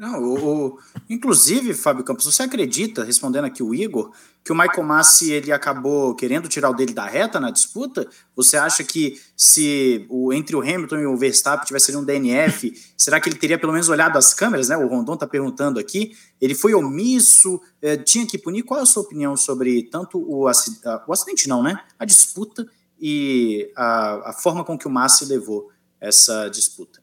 Não, 0.03 0.21
o, 0.21 0.67
o, 0.67 0.79
inclusive, 1.09 1.75
Fábio 1.75 2.03
Campos, 2.03 2.25
você 2.25 2.43
acredita, 2.43 3.05
respondendo 3.05 3.45
aqui 3.45 3.63
o 3.63 3.73
Igor, 3.73 4.11
que 4.43 4.51
o 4.51 4.55
Michael 4.57 4.83
Massi 4.83 5.31
ele 5.31 5.53
acabou 5.53 6.13
querendo 6.17 6.49
tirar 6.49 6.71
o 6.71 6.75
dele 6.75 6.93
da 6.93 7.07
reta 7.07 7.39
na 7.39 7.53
disputa? 7.53 8.09
Você 8.35 8.57
acha 8.57 8.83
que 8.83 9.23
se 9.37 10.05
o, 10.11 10.33
entre 10.33 10.57
o 10.57 10.61
Hamilton 10.61 10.99
e 10.99 11.07
o 11.07 11.17
Verstappen 11.17 11.65
tivesse 11.65 11.97
um 11.97 12.03
DNF, 12.03 12.73
será 12.97 13.21
que 13.21 13.29
ele 13.29 13.39
teria 13.39 13.57
pelo 13.57 13.73
menos 13.73 13.89
olhado 13.89 14.19
as 14.19 14.35
câmeras? 14.35 14.71
Né? 14.71 14.77
O 14.77 14.89
Rondon 14.89 15.15
está 15.15 15.25
perguntando 15.25 15.79
aqui. 15.79 16.17
Ele 16.41 16.57
foi 16.57 16.75
omisso, 16.75 17.61
é, 17.81 17.97
tinha 17.97 18.27
que 18.27 18.37
punir. 18.37 18.65
Qual 18.65 18.81
é 18.81 18.83
a 18.83 18.87
sua 18.87 19.05
opinião 19.05 19.37
sobre 19.37 19.85
tanto 19.85 20.19
o, 20.19 20.49
acidente, 20.49 20.83
o 21.07 21.13
acidente, 21.13 21.49
não, 21.49 21.63
né? 21.63 21.81
A 21.97 22.05
disputa 22.05 22.67
e 23.01 23.71
a, 23.77 24.31
a 24.31 24.33
forma 24.33 24.65
com 24.65 24.77
que 24.77 24.89
o 24.89 24.91
Massi 24.91 25.27
levou 25.27 25.71
essa 26.01 26.49
disputa? 26.49 27.02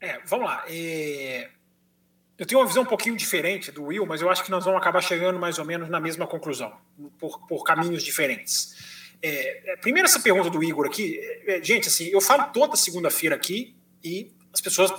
É, 0.00 0.20
vamos 0.24 0.46
lá. 0.46 0.64
É... 0.68 1.50
Eu 2.38 2.46
tenho 2.46 2.60
uma 2.60 2.66
visão 2.66 2.84
um 2.84 2.86
pouquinho 2.86 3.14
diferente 3.16 3.70
do 3.70 3.84
Will, 3.84 4.06
mas 4.06 4.22
eu 4.22 4.30
acho 4.30 4.42
que 4.42 4.50
nós 4.50 4.64
vamos 4.64 4.80
acabar 4.80 5.02
chegando 5.02 5.38
mais 5.38 5.58
ou 5.58 5.64
menos 5.64 5.90
na 5.90 6.00
mesma 6.00 6.26
conclusão, 6.26 6.72
por, 7.18 7.46
por 7.46 7.62
caminhos 7.64 8.02
diferentes. 8.02 8.74
É, 9.22 9.72
é 9.72 9.76
primeiro, 9.76 10.08
essa 10.08 10.20
pergunta 10.20 10.48
do 10.48 10.64
Igor 10.64 10.86
aqui. 10.86 11.18
É, 11.18 11.58
é, 11.58 11.62
gente, 11.62 11.88
assim, 11.88 12.06
eu 12.06 12.20
falo 12.20 12.44
toda 12.44 12.76
segunda-feira 12.76 13.36
aqui 13.36 13.76
e 14.02 14.32
as 14.52 14.60
pessoas 14.62 14.90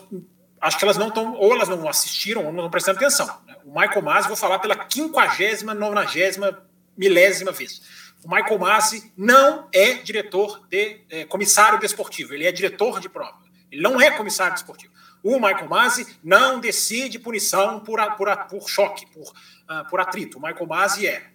acho 0.60 0.78
que 0.78 0.86
elas 0.86 0.98
não 0.98 1.08
estão, 1.08 1.34
ou 1.34 1.52
elas 1.54 1.68
não 1.68 1.90
assistiram, 1.90 2.46
ou 2.46 2.52
não 2.52 2.60
estão 2.60 2.70
prestando 2.70 2.98
atenção. 3.00 3.26
Né? 3.48 3.56
O 3.66 3.72
Michael 3.72 4.04
Masi, 4.04 4.28
vou 4.28 4.38
falar 4.38 4.60
pela 4.60 4.76
quinquagésima, 4.76 5.74
nonagésima, 5.74 6.64
milésima 6.96 7.52
vez. 7.52 7.82
O 8.24 8.30
Michael 8.30 8.60
Masi 8.60 9.12
não 9.18 9.68
é 9.74 9.94
diretor 9.94 10.68
de 10.70 11.02
é, 11.10 11.26
comissário 11.26 11.80
desportivo, 11.80 12.36
ele 12.36 12.46
é 12.46 12.52
diretor 12.52 13.00
de 13.00 13.10
prova. 13.10 13.42
Ele 13.72 13.82
não 13.82 14.00
é 14.02 14.12
comissário 14.12 14.54
desportivo. 14.54 14.92
O 15.24 15.36
Michael 15.36 15.70
Masi 15.70 16.08
não 16.24 16.60
decide 16.60 17.20
punição 17.20 17.80
por, 17.80 18.00
por, 18.16 18.36
por 18.48 18.70
choque, 18.70 19.06
por, 19.08 19.22
uh, 19.22 19.88
por 19.90 20.00
atrito. 20.00 20.38
O 20.38 20.42
Michael 20.42 20.68
Masi 20.68 21.08
é 21.08 21.30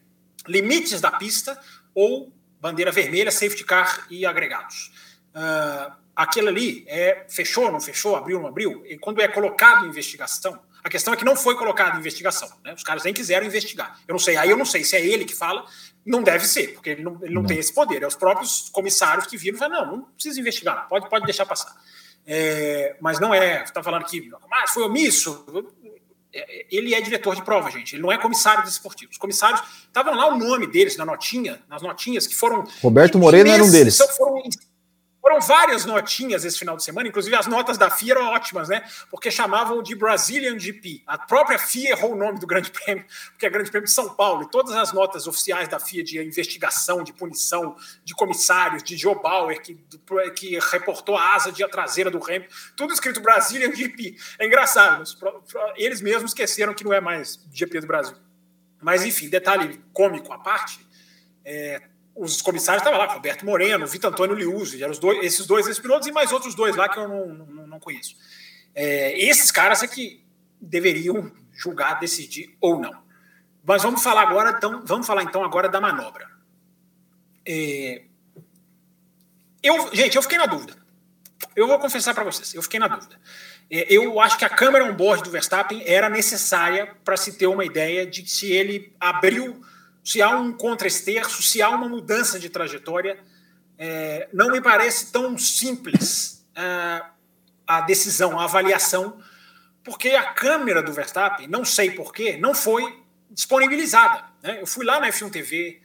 limites 0.46 1.00
da 1.00 1.10
pista 1.10 1.58
ou 1.94 2.32
bandeira 2.60 2.90
vermelha, 2.90 3.30
safety 3.30 3.64
car 3.64 4.06
e 4.10 4.26
agregados. 4.26 4.92
Uh, 5.34 5.92
aquele 6.14 6.48
ali 6.48 6.84
é 6.88 7.26
fechou, 7.28 7.70
não 7.70 7.80
fechou, 7.80 8.16
abriu, 8.16 8.40
não 8.40 8.48
abriu. 8.48 8.84
E 8.86 8.98
quando 8.98 9.20
é 9.20 9.28
colocado 9.28 9.86
em 9.86 9.88
investigação, 9.88 10.58
a 10.82 10.88
questão 10.88 11.12
é 11.12 11.16
que 11.16 11.24
não 11.24 11.36
foi 11.36 11.56
colocado 11.56 11.96
em 11.96 11.98
investigação. 11.98 12.48
Né? 12.64 12.72
Os 12.72 12.82
caras 12.82 13.04
nem 13.04 13.12
quiseram 13.12 13.46
investigar. 13.46 13.98
Eu 14.06 14.12
não 14.12 14.18
sei, 14.18 14.36
aí 14.36 14.48
eu 14.48 14.56
não 14.56 14.64
sei 14.64 14.84
se 14.84 14.96
é 14.96 15.04
ele 15.04 15.24
que 15.24 15.34
fala, 15.34 15.66
não 16.04 16.22
deve 16.22 16.46
ser, 16.46 16.74
porque 16.74 16.90
ele 16.90 17.02
não, 17.02 17.18
ele 17.22 17.34
não, 17.34 17.42
não. 17.42 17.48
tem 17.48 17.58
esse 17.58 17.72
poder. 17.72 18.02
É 18.02 18.06
os 18.06 18.14
próprios 18.14 18.68
comissários 18.70 19.26
que 19.26 19.36
viram 19.36 19.56
e 19.56 19.58
falam: 19.58 19.84
não, 19.84 19.96
não 19.96 20.02
precisa 20.04 20.40
investigar, 20.40 20.88
pode, 20.88 21.08
pode 21.10 21.24
deixar 21.24 21.44
passar. 21.44 21.74
É, 22.26 22.96
mas 23.00 23.20
não 23.20 23.32
é, 23.32 23.58
você 23.58 23.64
está 23.64 23.82
falando 23.82 24.04
que 24.04 24.28
mas 24.50 24.70
foi 24.72 24.82
omisso. 24.82 25.46
É, 26.34 26.66
ele 26.70 26.94
é 26.94 27.00
diretor 27.00 27.34
de 27.36 27.42
prova, 27.42 27.70
gente. 27.70 27.94
Ele 27.94 28.02
não 28.02 28.10
é 28.10 28.18
comissário 28.18 28.64
desportivo. 28.64 29.12
Os 29.12 29.18
comissários 29.18 29.62
estavam 29.86 30.14
lá 30.14 30.26
o 30.28 30.38
nome 30.38 30.66
deles 30.66 30.96
na 30.96 31.04
notinha, 31.04 31.62
nas 31.68 31.82
notinhas 31.82 32.26
que 32.26 32.34
foram. 32.34 32.64
Roberto 32.82 33.18
Moreno 33.18 33.50
era 33.50 33.64
um 33.64 33.70
deles. 33.70 33.96
Foram 34.16 34.42
foram 35.26 35.40
várias 35.40 35.84
notinhas 35.84 36.44
esse 36.44 36.56
final 36.56 36.76
de 36.76 36.84
semana, 36.84 37.08
inclusive 37.08 37.34
as 37.34 37.48
notas 37.48 37.76
da 37.76 37.90
FIA 37.90 38.12
eram 38.12 38.28
ótimas, 38.28 38.68
né? 38.68 38.84
Porque 39.10 39.28
chamavam 39.28 39.82
de 39.82 39.92
Brazilian 39.96 40.56
GP. 40.56 41.02
A 41.04 41.18
própria 41.18 41.58
FIA 41.58 41.90
errou 41.90 42.12
o 42.12 42.16
nome 42.16 42.38
do 42.38 42.46
Grande 42.46 42.70
Prêmio, 42.70 43.04
porque 43.30 43.44
é 43.44 43.50
Grande 43.50 43.68
Prêmio 43.68 43.88
de 43.88 43.92
São 43.92 44.14
Paulo. 44.14 44.44
E 44.44 44.50
todas 44.52 44.76
as 44.76 44.92
notas 44.92 45.26
oficiais 45.26 45.66
da 45.68 45.80
FIA 45.80 46.04
de 46.04 46.22
investigação, 46.22 47.02
de 47.02 47.12
punição, 47.12 47.74
de 48.04 48.14
comissários, 48.14 48.84
de 48.84 48.96
Joe 48.96 49.20
Bauer, 49.20 49.60
que, 49.60 49.76
que 50.36 50.60
reportou 50.70 51.16
a 51.16 51.34
asa 51.34 51.50
de 51.50 51.66
traseira 51.66 52.08
do 52.08 52.22
Hamilton, 52.22 52.54
tudo 52.76 52.92
escrito 52.92 53.20
Brazilian 53.20 53.74
GP. 53.74 54.16
É 54.38 54.46
engraçado, 54.46 55.02
eles 55.74 56.00
mesmos 56.00 56.30
esqueceram 56.30 56.72
que 56.72 56.84
não 56.84 56.92
é 56.92 57.00
mais 57.00 57.44
GP 57.52 57.80
do 57.80 57.88
Brasil. 57.88 58.16
Mas, 58.80 59.04
enfim, 59.04 59.28
detalhe 59.28 59.82
cômico 59.92 60.32
à 60.32 60.38
parte, 60.38 60.78
é, 61.44 61.82
os 62.16 62.40
comissários 62.40 62.82
estavam 62.82 62.98
lá, 62.98 63.12
Roberto 63.12 63.44
Moreno, 63.44 63.86
Vitor 63.86 64.10
Antônio 64.10 64.34
Liuzzi, 64.34 64.82
eram 64.82 64.92
os 64.92 64.98
dois, 64.98 65.24
esses 65.24 65.46
dois 65.46 65.66
ex-pilotos 65.66 66.08
e 66.08 66.12
mais 66.12 66.32
outros 66.32 66.54
dois 66.54 66.74
lá 66.74 66.88
que 66.88 66.98
eu 66.98 67.06
não, 67.06 67.26
não, 67.26 67.66
não 67.66 67.80
conheço. 67.80 68.16
É, 68.74 69.18
esses 69.18 69.50
caras 69.50 69.82
é 69.82 69.88
que 69.88 70.24
deveriam 70.60 71.30
julgar, 71.52 72.00
decidir 72.00 72.56
ou 72.60 72.80
não. 72.80 73.04
Mas 73.64 73.82
vamos 73.82 74.02
falar 74.02 74.22
agora, 74.22 74.54
então, 74.56 74.82
vamos 74.84 75.06
falar 75.06 75.22
então 75.22 75.44
agora 75.44 75.68
da 75.68 75.80
manobra. 75.80 76.28
É, 77.44 78.02
eu, 79.62 79.94
gente, 79.94 80.16
eu 80.16 80.22
fiquei 80.22 80.38
na 80.38 80.46
dúvida. 80.46 80.74
Eu 81.54 81.66
vou 81.66 81.78
confessar 81.78 82.14
para 82.14 82.24
vocês, 82.24 82.54
eu 82.54 82.62
fiquei 82.62 82.78
na 82.78 82.88
dúvida. 82.88 83.18
É, 83.70 83.92
eu 83.92 84.20
acho 84.20 84.38
que 84.38 84.44
a 84.44 84.48
câmera 84.48 84.84
on-board 84.84 85.24
do 85.24 85.30
Verstappen 85.30 85.82
era 85.84 86.08
necessária 86.08 86.94
para 87.04 87.16
se 87.16 87.36
ter 87.36 87.46
uma 87.46 87.64
ideia 87.64 88.06
de 88.06 88.26
se 88.28 88.52
ele 88.52 88.94
abriu, 89.00 89.60
se 90.06 90.22
há 90.22 90.30
um 90.30 90.52
contra-esterço, 90.52 91.42
se 91.42 91.60
há 91.60 91.68
uma 91.68 91.88
mudança 91.88 92.38
de 92.38 92.48
trajetória. 92.48 93.18
É, 93.76 94.28
não 94.32 94.52
me 94.52 94.60
parece 94.60 95.10
tão 95.10 95.36
simples 95.36 96.46
é, 96.54 97.02
a 97.66 97.80
decisão, 97.80 98.38
a 98.38 98.44
avaliação, 98.44 99.20
porque 99.82 100.10
a 100.10 100.22
câmera 100.32 100.80
do 100.80 100.92
Verstappen, 100.92 101.48
não 101.48 101.64
sei 101.64 101.90
porquê, 101.90 102.36
não 102.36 102.54
foi 102.54 103.02
disponibilizada. 103.28 104.22
Né? 104.44 104.60
Eu 104.60 104.66
fui 104.66 104.86
lá 104.86 105.00
na 105.00 105.08
F1 105.08 105.28
TV, 105.28 105.82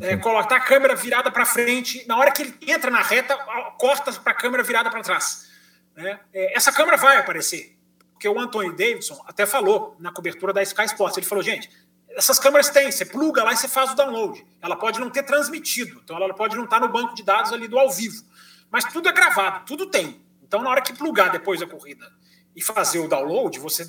é, 0.00 0.16
colocar 0.16 0.56
a 0.56 0.60
câmera 0.60 0.96
virada 0.96 1.30
para 1.30 1.44
frente, 1.44 2.06
na 2.08 2.16
hora 2.16 2.32
que 2.32 2.40
ele 2.40 2.54
entra 2.66 2.90
na 2.90 3.02
reta, 3.02 3.36
corta 3.76 4.10
para 4.14 4.32
a 4.32 4.34
câmera 4.34 4.62
virada 4.62 4.90
para 4.90 5.02
trás. 5.02 5.46
Né? 5.94 6.18
É, 6.32 6.56
essa 6.56 6.72
câmera 6.72 6.96
vai 6.96 7.18
aparecer, 7.18 7.76
porque 8.14 8.26
o 8.26 8.40
Anthony 8.40 8.70
Davidson 8.70 9.22
até 9.26 9.44
falou 9.44 9.94
na 10.00 10.10
cobertura 10.10 10.54
da 10.54 10.62
Sky 10.62 10.86
Sports, 10.86 11.18
ele 11.18 11.26
falou, 11.26 11.44
gente, 11.44 11.70
essas 12.10 12.38
câmeras 12.38 12.70
têm, 12.70 12.90
você 12.90 13.04
pluga 13.04 13.44
lá 13.44 13.52
e 13.52 13.56
você 13.56 13.68
faz 13.68 13.92
o 13.92 13.94
download. 13.94 14.44
Ela 14.60 14.76
pode 14.76 14.98
não 14.98 15.10
ter 15.10 15.22
transmitido, 15.22 16.00
então 16.02 16.16
ela 16.16 16.34
pode 16.34 16.56
não 16.56 16.64
estar 16.64 16.80
no 16.80 16.88
banco 16.88 17.14
de 17.14 17.22
dados 17.22 17.52
ali 17.52 17.68
do 17.68 17.78
ao 17.78 17.90
vivo, 17.90 18.24
mas 18.70 18.84
tudo 18.84 19.08
é 19.08 19.12
gravado, 19.12 19.64
tudo 19.66 19.86
tem. 19.86 20.24
Então 20.42 20.62
na 20.62 20.70
hora 20.70 20.82
que 20.82 20.92
plugar 20.92 21.30
depois 21.30 21.60
da 21.60 21.66
corrida 21.66 22.10
e 22.56 22.62
fazer 22.62 22.98
o 22.98 23.08
download, 23.08 23.58
você 23.58 23.86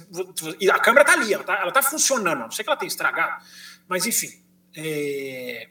e 0.60 0.70
a 0.70 0.78
câmera 0.80 1.02
está 1.02 1.14
ali, 1.14 1.34
ela 1.34 1.41
está 1.41 1.72
tá 1.72 1.82
funcionando, 1.82 2.40
não 2.40 2.52
sei 2.52 2.64
que 2.64 2.70
ela 2.70 2.78
tenha 2.78 2.88
estragado, 2.88 3.44
mas 3.88 4.06
enfim, 4.06 4.44
é... 4.76 5.70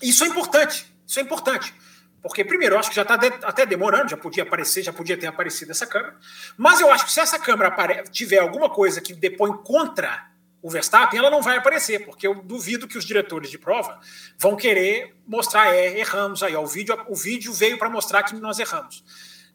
isso 0.00 0.22
é 0.24 0.28
importante, 0.28 0.94
isso 1.06 1.18
é 1.18 1.22
importante. 1.22 1.74
Porque, 2.22 2.44
primeiro, 2.44 2.76
eu 2.76 2.78
acho 2.78 2.88
que 2.88 2.94
já 2.94 3.02
está 3.02 3.16
de, 3.16 3.26
até 3.42 3.66
demorando, 3.66 4.08
já 4.08 4.16
podia 4.16 4.44
aparecer, 4.44 4.84
já 4.84 4.92
podia 4.92 5.16
ter 5.16 5.26
aparecido 5.26 5.72
essa 5.72 5.84
câmera. 5.84 6.16
Mas 6.56 6.80
eu 6.80 6.88
acho 6.92 7.04
que 7.04 7.10
se 7.10 7.18
essa 7.18 7.36
câmera 7.36 7.74
tiver 8.12 8.38
alguma 8.38 8.70
coisa 8.70 9.00
que 9.00 9.12
depõe 9.12 9.52
contra 9.64 10.30
o 10.62 10.70
Verstappen, 10.70 11.18
ela 11.18 11.28
não 11.28 11.42
vai 11.42 11.56
aparecer, 11.56 12.04
porque 12.04 12.26
eu 12.26 12.36
duvido 12.36 12.86
que 12.86 12.96
os 12.96 13.04
diretores 13.04 13.50
de 13.50 13.58
prova 13.58 14.00
vão 14.38 14.54
querer 14.54 15.16
mostrar, 15.26 15.74
é, 15.74 15.98
erramos 15.98 16.42
aí, 16.42 16.54
ó, 16.54 16.62
o, 16.62 16.66
vídeo, 16.66 16.96
o 17.08 17.16
vídeo 17.16 17.52
veio 17.52 17.76
para 17.76 17.90
mostrar 17.90 18.22
que 18.22 18.34
nós 18.36 18.60
erramos. 18.60 19.04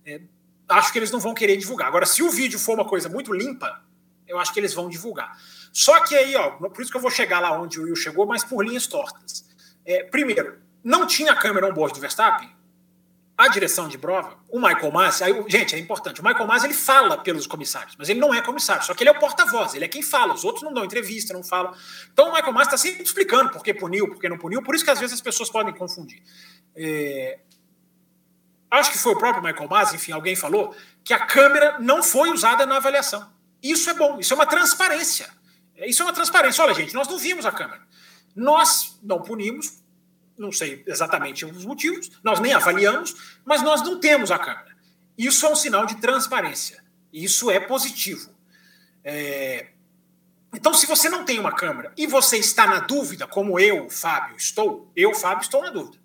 É, 0.05 0.19
acho 0.67 0.91
que 0.91 0.99
eles 0.99 1.09
não 1.09 1.19
vão 1.19 1.33
querer 1.33 1.55
divulgar. 1.55 1.87
Agora, 1.87 2.05
se 2.05 2.21
o 2.21 2.29
vídeo 2.29 2.59
for 2.59 2.73
uma 2.73 2.85
coisa 2.85 3.07
muito 3.07 3.33
limpa, 3.33 3.81
eu 4.27 4.37
acho 4.37 4.53
que 4.53 4.59
eles 4.59 4.73
vão 4.73 4.89
divulgar. 4.89 5.37
Só 5.71 6.01
que 6.01 6.13
aí, 6.13 6.35
ó, 6.35 6.51
por 6.51 6.81
isso 6.81 6.91
que 6.91 6.97
eu 6.97 7.01
vou 7.01 7.11
chegar 7.11 7.39
lá 7.39 7.57
onde 7.57 7.79
o 7.79 7.83
Will 7.83 7.95
chegou, 7.95 8.25
mas 8.25 8.43
por 8.43 8.65
linhas 8.65 8.85
tortas. 8.85 9.45
É, 9.85 10.03
primeiro, 10.03 10.59
não 10.83 11.07
tinha 11.07 11.33
câmera 11.33 11.67
on-board 11.67 11.93
do 11.93 12.01
Verstappen, 12.01 12.49
a 13.37 13.47
direção 13.49 13.87
de 13.87 13.99
prova, 13.99 14.35
o 14.49 14.59
Michael 14.59 14.91
Masi, 14.91 15.23
aí, 15.23 15.45
gente, 15.47 15.75
é 15.75 15.77
importante, 15.77 16.19
o 16.19 16.25
Michael 16.25 16.47
Masi 16.47 16.65
ele 16.65 16.73
fala 16.73 17.19
pelos 17.19 17.45
comissários, 17.45 17.95
mas 17.95 18.09
ele 18.09 18.19
não 18.19 18.33
é 18.33 18.41
comissário, 18.41 18.83
só 18.83 18.95
que 18.95 19.03
ele 19.03 19.11
é 19.11 19.13
o 19.13 19.19
porta-voz, 19.19 19.75
ele 19.75 19.85
é 19.85 19.87
quem 19.87 20.01
fala, 20.01 20.33
os 20.33 20.43
outros 20.43 20.63
não 20.63 20.73
dão 20.73 20.83
entrevista, 20.83 21.33
não 21.33 21.43
falam. 21.43 21.71
Então 22.11 22.29
o 22.29 22.33
Michael 22.33 22.51
Masi 22.51 22.67
está 22.67 22.77
sempre 22.77 23.03
explicando 23.03 23.51
por 23.51 23.63
que 23.63 23.75
puniu, 23.75 24.07
por 24.07 24.19
que 24.19 24.27
não 24.27 24.39
puniu, 24.39 24.63
por 24.63 24.73
isso 24.73 24.83
que 24.83 24.89
às 24.89 24.99
vezes 24.99 25.13
as 25.13 25.21
pessoas 25.21 25.51
podem 25.51 25.71
confundir. 25.71 26.23
É... 26.75 27.39
Acho 28.71 28.91
que 28.91 28.97
foi 28.97 29.13
o 29.13 29.17
próprio 29.17 29.43
Michael 29.43 29.69
Masi, 29.69 29.95
enfim, 29.95 30.13
alguém 30.13 30.35
falou, 30.35 30.75
que 31.03 31.13
a 31.13 31.23
câmera 31.23 31.77
não 31.79 32.01
foi 32.01 32.31
usada 32.31 32.65
na 32.65 32.77
avaliação. 32.77 33.31
Isso 33.61 33.87
é 33.89 33.93
bom, 33.93 34.19
isso 34.19 34.33
é 34.33 34.35
uma 34.35 34.47
transparência. 34.47 35.29
Isso 35.85 36.01
é 36.01 36.05
uma 36.05 36.13
transparência. 36.13 36.63
Olha, 36.63 36.73
gente, 36.73 36.93
nós 36.93 37.07
não 37.07 37.19
vimos 37.19 37.45
a 37.45 37.51
câmera. 37.51 37.81
Nós 38.35 38.99
não 39.03 39.21
punimos, 39.21 39.83
não 40.37 40.51
sei 40.51 40.83
exatamente 40.85 41.45
os 41.45 41.65
motivos, 41.65 42.11
nós 42.23 42.39
nem 42.39 42.53
avaliamos, 42.53 43.15
mas 43.43 43.61
nós 43.61 43.81
não 43.81 43.99
temos 43.99 44.31
a 44.31 44.37
câmera. 44.37 44.75
Isso 45.17 45.45
é 45.45 45.49
um 45.49 45.55
sinal 45.55 45.85
de 45.85 45.95
transparência. 45.95 46.83
Isso 47.11 47.49
é 47.49 47.59
positivo. 47.59 48.29
É... 49.03 49.67
Então, 50.53 50.73
se 50.73 50.85
você 50.85 51.09
não 51.09 51.25
tem 51.25 51.39
uma 51.39 51.51
câmera 51.51 51.91
e 51.97 52.07
você 52.07 52.37
está 52.37 52.67
na 52.67 52.79
dúvida, 52.79 53.27
como 53.27 53.59
eu, 53.59 53.89
Fábio, 53.89 54.35
estou, 54.37 54.91
eu, 54.95 55.13
Fábio, 55.13 55.41
estou 55.41 55.61
na 55.61 55.69
dúvida. 55.69 55.97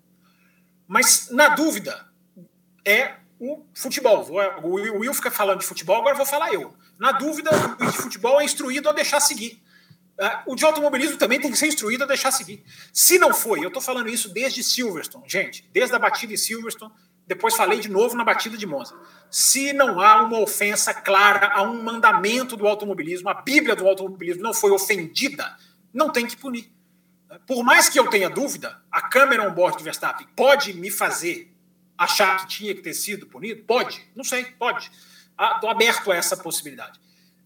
Mas 0.87 1.31
na 1.31 1.51
dúvida 1.51 2.07
é 2.85 3.17
o 3.39 3.65
futebol. 3.75 4.27
O 4.63 4.75
Will 4.75 5.15
fica 5.15 5.31
falando 5.31 5.61
de 5.61 5.67
futebol, 5.67 6.01
agora 6.01 6.17
vou 6.17 6.27
falar 6.27 6.53
eu. 6.53 6.75
Na 6.99 7.13
dúvida, 7.13 7.51
o 7.81 7.93
futebol 7.93 8.41
é 8.41 8.45
instruído 8.45 8.89
a 8.89 8.93
deixar 8.93 9.21
seguir. 9.21 9.62
Ah, 10.21 10.43
o 10.47 10.55
de 10.55 10.65
automobilismo 10.65 11.17
também 11.17 11.41
tem 11.41 11.51
que 11.51 11.57
ser 11.57 11.67
instruído 11.67 12.05
a 12.05 12.07
deixar 12.07 12.31
seguir. 12.31 12.65
Se 12.93 13.19
não 13.19 13.33
foi, 13.33 13.65
eu 13.65 13.69
estou 13.69 13.83
falando 13.83 14.09
isso 14.09 14.29
desde 14.29 14.63
Silverstone, 14.63 15.25
gente, 15.27 15.69
desde 15.73 15.95
a 15.95 15.99
batida 15.99 16.33
em 16.33 16.37
Silverstone, 16.37 16.93
depois 17.27 17.55
falei 17.57 17.81
de 17.81 17.89
novo 17.89 18.17
na 18.17 18.25
batida 18.25 18.57
de 18.57 18.67
Monza. 18.67 18.95
Se 19.31 19.73
não 19.73 20.01
há 20.01 20.23
uma 20.23 20.39
ofensa 20.41 20.93
clara 20.93 21.53
a 21.53 21.63
um 21.63 21.83
mandamento 21.83 22.57
do 22.57 22.67
automobilismo, 22.67 23.29
a 23.29 23.35
Bíblia 23.35 23.75
do 23.75 23.87
automobilismo 23.87 24.43
não 24.43 24.53
foi 24.53 24.71
ofendida, 24.71 25.57
não 25.93 26.11
tem 26.11 26.27
que 26.27 26.37
punir. 26.37 26.71
Por 27.47 27.65
mais 27.65 27.89
que 27.89 27.99
eu 27.99 28.11
tenha 28.11 28.29
dúvida, 28.29 28.83
a 28.91 29.01
câmera 29.01 29.49
on-board 29.49 29.79
do 29.79 29.85
Verstappen 29.85 30.27
pode 30.37 30.75
me 30.75 30.91
fazer 30.91 31.51
achar 31.97 32.41
que 32.41 32.49
tinha 32.49 32.75
que 32.75 32.83
ter 32.83 32.93
sido 32.93 33.27
punido? 33.27 33.63
Pode, 33.65 34.07
não 34.15 34.25
sei, 34.25 34.45
pode. 34.45 34.91
Estou 35.31 35.71
ah, 35.71 35.73
aberto 35.73 36.13
a 36.13 36.17
essa 36.17 36.37
possibilidade. 36.37 37.01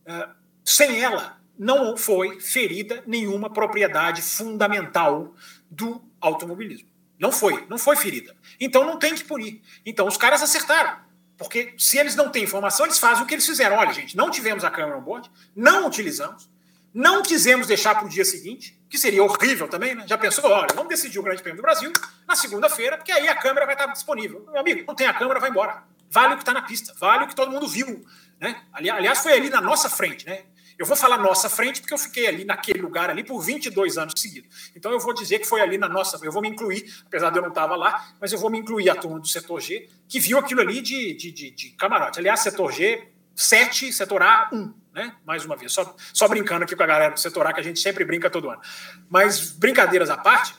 Uh, 0.07 0.35
sem 0.65 1.01
ela, 1.01 1.41
não 1.59 1.97
foi 1.97 2.41
ferida 2.41 3.03
nenhuma 3.07 3.51
propriedade 3.51 4.23
fundamental 4.23 5.35
do 5.70 6.03
automobilismo. 6.20 6.89
Não 7.19 7.33
foi, 7.33 7.66
não 7.69 7.78
foi 7.78 7.97
ferida. 7.97 8.37
Então 8.61 8.85
não 8.85 8.99
tem 8.99 9.15
que 9.15 9.24
punir. 9.24 9.62
Então 9.85 10.07
os 10.07 10.16
caras 10.16 10.43
acertaram. 10.43 10.99
Porque 11.37 11.74
se 11.78 11.99
eles 11.99 12.15
não 12.15 12.31
têm 12.31 12.45
informação, 12.45 12.87
eles 12.87 12.99
fazem 12.99 13.23
o 13.23 13.27
que 13.27 13.35
eles 13.35 13.47
fizeram. 13.47 13.77
Olha, 13.77 13.93
gente, 13.93 14.16
não 14.16 14.31
tivemos 14.31 14.65
a 14.65 14.70
câmera 14.70 14.99
on 14.99 15.03
board, 15.03 15.31
não 15.55 15.87
utilizamos, 15.87 16.49
não 16.93 17.23
quisemos 17.23 17.66
deixar 17.66 17.95
para 17.95 18.07
o 18.07 18.09
dia 18.09 18.24
seguinte, 18.24 18.81
que 18.89 18.97
seria 18.97 19.23
horrível 19.23 19.69
também, 19.69 19.95
né? 19.95 20.07
Já 20.07 20.16
pensou, 20.16 20.51
olha, 20.51 20.69
vamos 20.74 20.89
decidir 20.89 21.19
o 21.19 21.23
Grande 21.23 21.43
Prêmio 21.43 21.61
do 21.61 21.62
Brasil 21.62 21.93
na 22.27 22.35
segunda-feira, 22.35 22.97
porque 22.97 23.12
aí 23.12 23.28
a 23.28 23.35
câmera 23.35 23.66
vai 23.66 23.74
estar 23.74 23.87
disponível. 23.87 24.47
Meu 24.51 24.61
amigo, 24.61 24.85
não 24.87 24.95
tem 24.95 25.07
a 25.07 25.12
câmera, 25.12 25.39
vai 25.39 25.51
embora. 25.51 25.83
Vale 26.09 26.35
o 26.35 26.37
que 26.37 26.43
está 26.43 26.55
na 26.55 26.62
pista, 26.62 26.95
vale 26.99 27.24
o 27.24 27.28
que 27.28 27.35
todo 27.35 27.51
mundo 27.51 27.69
viu. 27.69 28.03
Né? 28.41 28.62
Aliás, 28.73 29.19
foi 29.19 29.35
ali 29.35 29.51
na 29.51 29.61
nossa 29.61 29.91
frente, 29.91 30.24
né? 30.24 30.45
Eu 30.78 30.85
vou 30.85 30.97
falar 30.97 31.16
nossa 31.19 31.48
frente 31.48 31.81
porque 31.81 31.94
eu 31.94 31.98
fiquei 31.98 32.27
ali 32.27 32.44
naquele 32.44 32.81
lugar 32.81 33.09
ali 33.09 33.24
por 33.24 33.40
22 33.40 33.97
anos 33.97 34.15
seguidos. 34.20 34.70
Então 34.77 34.93
eu 34.93 35.01
vou 35.01 35.15
dizer 35.15 35.39
que 35.39 35.47
foi 35.47 35.61
ali 35.61 35.78
na 35.78 35.89
nossa, 35.89 36.19
eu 36.23 36.31
vou 36.31 36.43
me 36.43 36.48
incluir, 36.48 36.85
apesar 37.07 37.31
de 37.31 37.39
eu 37.39 37.43
não 37.43 37.48
estar 37.48 37.65
lá, 37.65 38.09
mas 38.20 38.32
eu 38.32 38.39
vou 38.39 38.51
me 38.51 38.59
incluir 38.59 38.90
a 38.90 38.94
turma 38.94 39.19
do 39.19 39.27
setor 39.27 39.61
G, 39.61 39.89
que 40.07 40.20
viu 40.20 40.39
aquilo 40.39 40.61
ali 40.61 40.82
de, 40.82 41.15
de, 41.15 41.32
de, 41.32 41.51
de 41.51 41.70
camarote. 41.70 42.19
Aliás, 42.19 42.40
setor 42.40 42.73
G, 42.73 43.09
7, 43.35 43.93
setor 43.93 44.23
A, 44.23 44.51
1, 44.53 44.74
né? 44.94 45.16
Mais 45.24 45.44
uma 45.47 45.57
vez, 45.57 45.73
só, 45.73 45.94
só 46.12 46.28
brincando 46.28 46.65
aqui 46.65 46.77
com 46.77 46.82
a 46.82 46.86
galera 46.86 47.15
do 47.15 47.20
setor 47.20 47.47
A, 47.47 47.55
que 47.55 47.61
a 47.61 47.65
gente 47.65 47.81
sempre 47.81 48.05
brinca 48.05 48.28
todo 48.28 48.51
ano. 48.51 48.61
Mas 49.09 49.53
brincadeiras 49.53 50.11
à 50.11 50.16
parte, 50.16 50.55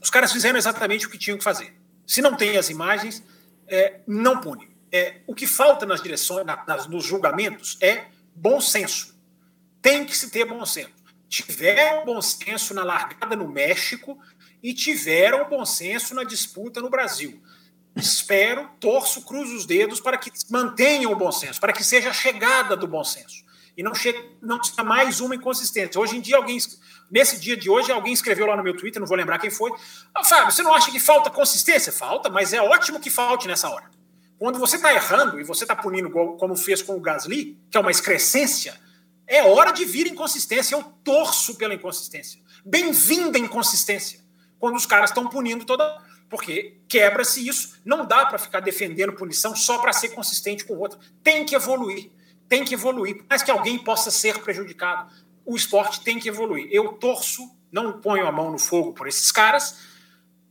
os 0.00 0.08
caras 0.08 0.32
fizeram 0.32 0.58
exatamente 0.58 1.06
o 1.06 1.10
que 1.10 1.18
tinham 1.18 1.36
que 1.36 1.44
fazer. 1.44 1.74
Se 2.06 2.22
não 2.22 2.34
tem 2.34 2.56
as 2.56 2.70
imagens, 2.70 3.22
é, 3.68 4.00
não 4.06 4.40
pune. 4.40 4.70
É, 4.90 5.20
o 5.26 5.34
que 5.34 5.46
falta 5.46 5.84
nas 5.86 6.02
direções, 6.02 6.44
nas, 6.66 6.86
nos 6.86 7.04
julgamentos, 7.04 7.78
é 7.80 8.06
bom 8.34 8.60
senso 8.60 9.11
tem 9.82 10.06
que 10.06 10.16
se 10.16 10.30
ter 10.30 10.44
bom 10.44 10.64
senso. 10.64 10.92
Tiveram 11.28 12.04
bom 12.04 12.22
senso 12.22 12.72
na 12.72 12.84
largada 12.84 13.34
no 13.34 13.48
México 13.48 14.16
e 14.62 14.72
tiveram 14.72 15.48
bom 15.48 15.64
senso 15.66 16.14
na 16.14 16.22
disputa 16.22 16.80
no 16.80 16.88
Brasil. 16.88 17.42
Espero, 17.96 18.70
torço, 18.80 19.22
cruzo 19.22 19.54
os 19.56 19.66
dedos 19.66 20.00
para 20.00 20.16
que 20.16 20.30
mantenham 20.48 21.12
o 21.12 21.16
bom 21.16 21.32
senso, 21.32 21.60
para 21.60 21.72
que 21.72 21.82
seja 21.82 22.10
a 22.10 22.12
chegada 22.12 22.76
do 22.76 22.86
bom 22.86 23.02
senso. 23.02 23.44
E 23.76 23.82
não, 23.82 23.92
não 24.40 24.62
seja 24.62 24.84
mais 24.84 25.20
uma 25.20 25.34
inconsistência. 25.34 26.00
Hoje 26.00 26.16
em 26.16 26.20
dia, 26.20 26.36
alguém, 26.36 26.58
nesse 27.10 27.40
dia 27.40 27.56
de 27.56 27.68
hoje, 27.68 27.90
alguém 27.90 28.12
escreveu 28.12 28.46
lá 28.46 28.56
no 28.56 28.62
meu 28.62 28.76
Twitter, 28.76 29.00
não 29.00 29.06
vou 29.06 29.16
lembrar 29.16 29.38
quem 29.38 29.50
foi. 29.50 29.72
Ah, 30.14 30.22
Fábio, 30.22 30.52
você 30.52 30.62
não 30.62 30.74
acha 30.74 30.90
que 30.90 31.00
falta 31.00 31.30
consistência? 31.30 31.92
Falta, 31.92 32.30
mas 32.30 32.52
é 32.52 32.62
ótimo 32.62 33.00
que 33.00 33.10
falte 33.10 33.48
nessa 33.48 33.68
hora. 33.68 33.90
Quando 34.38 34.58
você 34.58 34.76
está 34.76 34.92
errando 34.92 35.40
e 35.40 35.44
você 35.44 35.64
está 35.64 35.74
punindo 35.74 36.10
como 36.10 36.56
fez 36.56 36.82
com 36.82 36.96
o 36.96 37.00
Gasly, 37.00 37.58
que 37.70 37.76
é 37.76 37.80
uma 37.80 37.90
excrescência, 37.90 38.78
é 39.26 39.42
hora 39.44 39.72
de 39.72 39.84
vir 39.84 40.06
inconsistência. 40.06 40.74
Eu 40.74 40.82
torço 41.04 41.56
pela 41.56 41.74
inconsistência. 41.74 42.40
Bem-vinda 42.64 43.38
inconsistência. 43.38 44.20
Quando 44.58 44.76
os 44.76 44.86
caras 44.86 45.10
estão 45.10 45.28
punindo 45.28 45.64
toda. 45.64 46.00
Porque 46.28 46.78
quebra-se 46.88 47.46
isso. 47.46 47.80
Não 47.84 48.06
dá 48.06 48.26
para 48.26 48.38
ficar 48.38 48.60
defendendo 48.60 49.12
punição 49.12 49.54
só 49.54 49.78
para 49.78 49.92
ser 49.92 50.10
consistente 50.10 50.64
com 50.64 50.74
o 50.74 50.78
outro. 50.78 50.98
Tem 51.22 51.44
que 51.44 51.54
evoluir. 51.54 52.10
Tem 52.48 52.64
que 52.64 52.74
evoluir. 52.74 53.24
Mais 53.28 53.42
que 53.42 53.50
alguém 53.50 53.78
possa 53.78 54.10
ser 54.10 54.38
prejudicado, 54.42 55.12
o 55.44 55.56
esporte 55.56 56.00
tem 56.02 56.18
que 56.18 56.28
evoluir. 56.28 56.68
Eu 56.70 56.92
torço, 56.94 57.50
não 57.70 58.00
ponho 58.00 58.26
a 58.26 58.32
mão 58.32 58.50
no 58.50 58.58
fogo 58.58 58.92
por 58.92 59.08
esses 59.08 59.30
caras, 59.30 59.78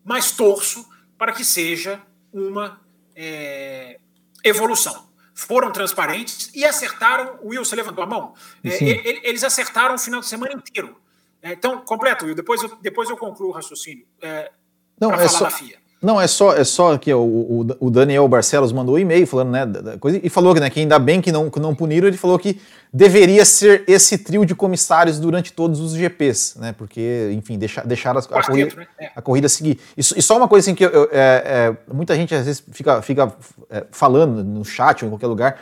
mas 0.03 0.31
torço 0.31 0.87
para 1.17 1.31
que 1.31 1.45
seja 1.45 2.01
uma 2.33 2.81
é, 3.15 3.99
evolução 4.43 5.10
foram 5.41 5.71
transparentes 5.71 6.51
e 6.53 6.63
acertaram. 6.63 7.39
O 7.41 7.49
Will, 7.49 7.65
você 7.65 7.75
levantou 7.75 8.03
a 8.03 8.07
mão? 8.07 8.33
É, 8.63 9.27
eles 9.27 9.43
acertaram 9.43 9.95
o 9.95 9.97
final 9.97 10.19
de 10.19 10.27
semana 10.27 10.53
inteiro. 10.53 10.95
É, 11.41 11.53
então, 11.53 11.81
completo, 11.81 12.25
Will, 12.25 12.35
depois 12.35 12.61
eu, 12.61 12.75
depois 12.81 13.09
eu 13.09 13.17
concluo 13.17 13.49
o 13.49 13.51
raciocínio. 13.51 14.05
É, 14.21 14.51
Não, 14.99 15.11
é 15.13 15.27
só, 15.27 15.49
Não, 16.01 16.19
é 16.19 16.25
só, 16.25 16.55
é 16.55 16.63
só 16.63 16.97
que 16.97 17.13
o, 17.13 17.67
o, 17.79 17.91
Daniel 17.91 18.27
Barcelos 18.27 18.71
mandou 18.71 18.95
um 18.95 18.97
e-mail 18.97 19.27
falando, 19.27 19.51
né, 19.51 19.65
da 19.67 19.99
coisa, 19.99 20.19
e 20.23 20.29
falou 20.29 20.55
né, 20.55 20.67
que 20.67 20.79
ainda 20.79 20.97
bem 20.97 21.21
que 21.21 21.31
não, 21.31 21.47
que 21.47 21.59
não 21.59 21.75
puniram, 21.75 22.07
ele 22.07 22.17
falou 22.17 22.39
que 22.39 22.59
deveria 22.91 23.45
ser 23.45 23.83
esse 23.87 24.17
trio 24.17 24.43
de 24.43 24.55
comissários 24.55 25.19
durante 25.19 25.53
todos 25.53 25.79
os 25.79 25.93
GPs, 25.93 26.59
né, 26.59 26.73
porque, 26.75 27.29
enfim, 27.33 27.55
deixar, 27.55 27.85
deixar 27.85 28.17
a, 28.17 28.19
a, 28.19 28.43
corrida, 28.43 28.75
né? 28.75 28.87
é. 28.99 29.11
a 29.15 29.21
corrida 29.21 29.47
seguir. 29.47 29.79
E, 29.95 29.99
e, 29.99 30.21
só 30.23 30.37
uma 30.37 30.47
coisa 30.47 30.65
assim 30.65 30.73
que 30.73 30.83
eu, 30.83 30.89
eu, 30.89 31.09
é, 31.11 31.77
é, 31.77 31.93
muita 31.93 32.15
gente 32.15 32.33
às 32.33 32.47
vezes 32.47 32.63
fica, 32.71 32.99
fica 33.03 33.31
é, 33.69 33.85
falando 33.91 34.43
no 34.43 34.65
chat 34.65 35.03
ou 35.03 35.07
em 35.07 35.11
qualquer 35.11 35.27
lugar, 35.27 35.59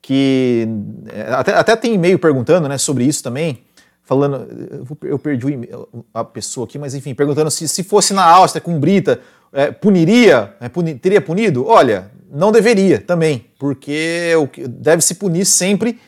que 0.00 0.66
é, 1.12 1.34
até, 1.34 1.54
até 1.54 1.76
tem 1.76 1.92
e-mail 1.92 2.18
perguntando 2.18 2.66
né, 2.66 2.78
sobre 2.78 3.04
isso 3.04 3.22
também, 3.22 3.62
falando, 4.04 4.88
eu 5.02 5.18
perdi 5.18 5.68
a 6.14 6.24
pessoa 6.24 6.64
aqui, 6.64 6.78
mas 6.78 6.94
enfim, 6.94 7.14
perguntando 7.14 7.50
se, 7.50 7.68
se 7.68 7.84
fosse 7.84 8.14
na 8.14 8.24
Áustria 8.24 8.62
com 8.62 8.80
Brita, 8.80 9.20
é, 9.52 9.70
puniria, 9.70 10.54
é, 10.60 10.68
puni, 10.68 10.94
teria 10.94 11.20
punido? 11.20 11.66
Olha, 11.66 12.10
não 12.30 12.50
deveria 12.50 12.98
também, 12.98 13.46
porque 13.58 14.32
deve 14.68 15.02
se 15.02 15.14
punir 15.16 15.44
sempre 15.44 16.00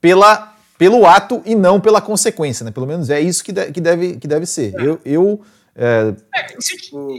pela, 0.00 0.54
pelo 0.78 1.06
ato 1.06 1.42
e 1.46 1.54
não 1.54 1.80
pela 1.80 2.00
consequência, 2.00 2.64
né? 2.64 2.70
Pelo 2.70 2.86
menos 2.86 3.08
é 3.08 3.20
isso 3.20 3.42
que, 3.42 3.52
de, 3.52 3.72
que, 3.72 3.80
deve, 3.80 4.16
que 4.16 4.28
deve 4.28 4.46
ser. 4.46 4.74
É. 4.74 4.82
Eu, 4.82 5.00
eu 5.04 5.40
é... 5.74 6.14
o, 6.92 7.16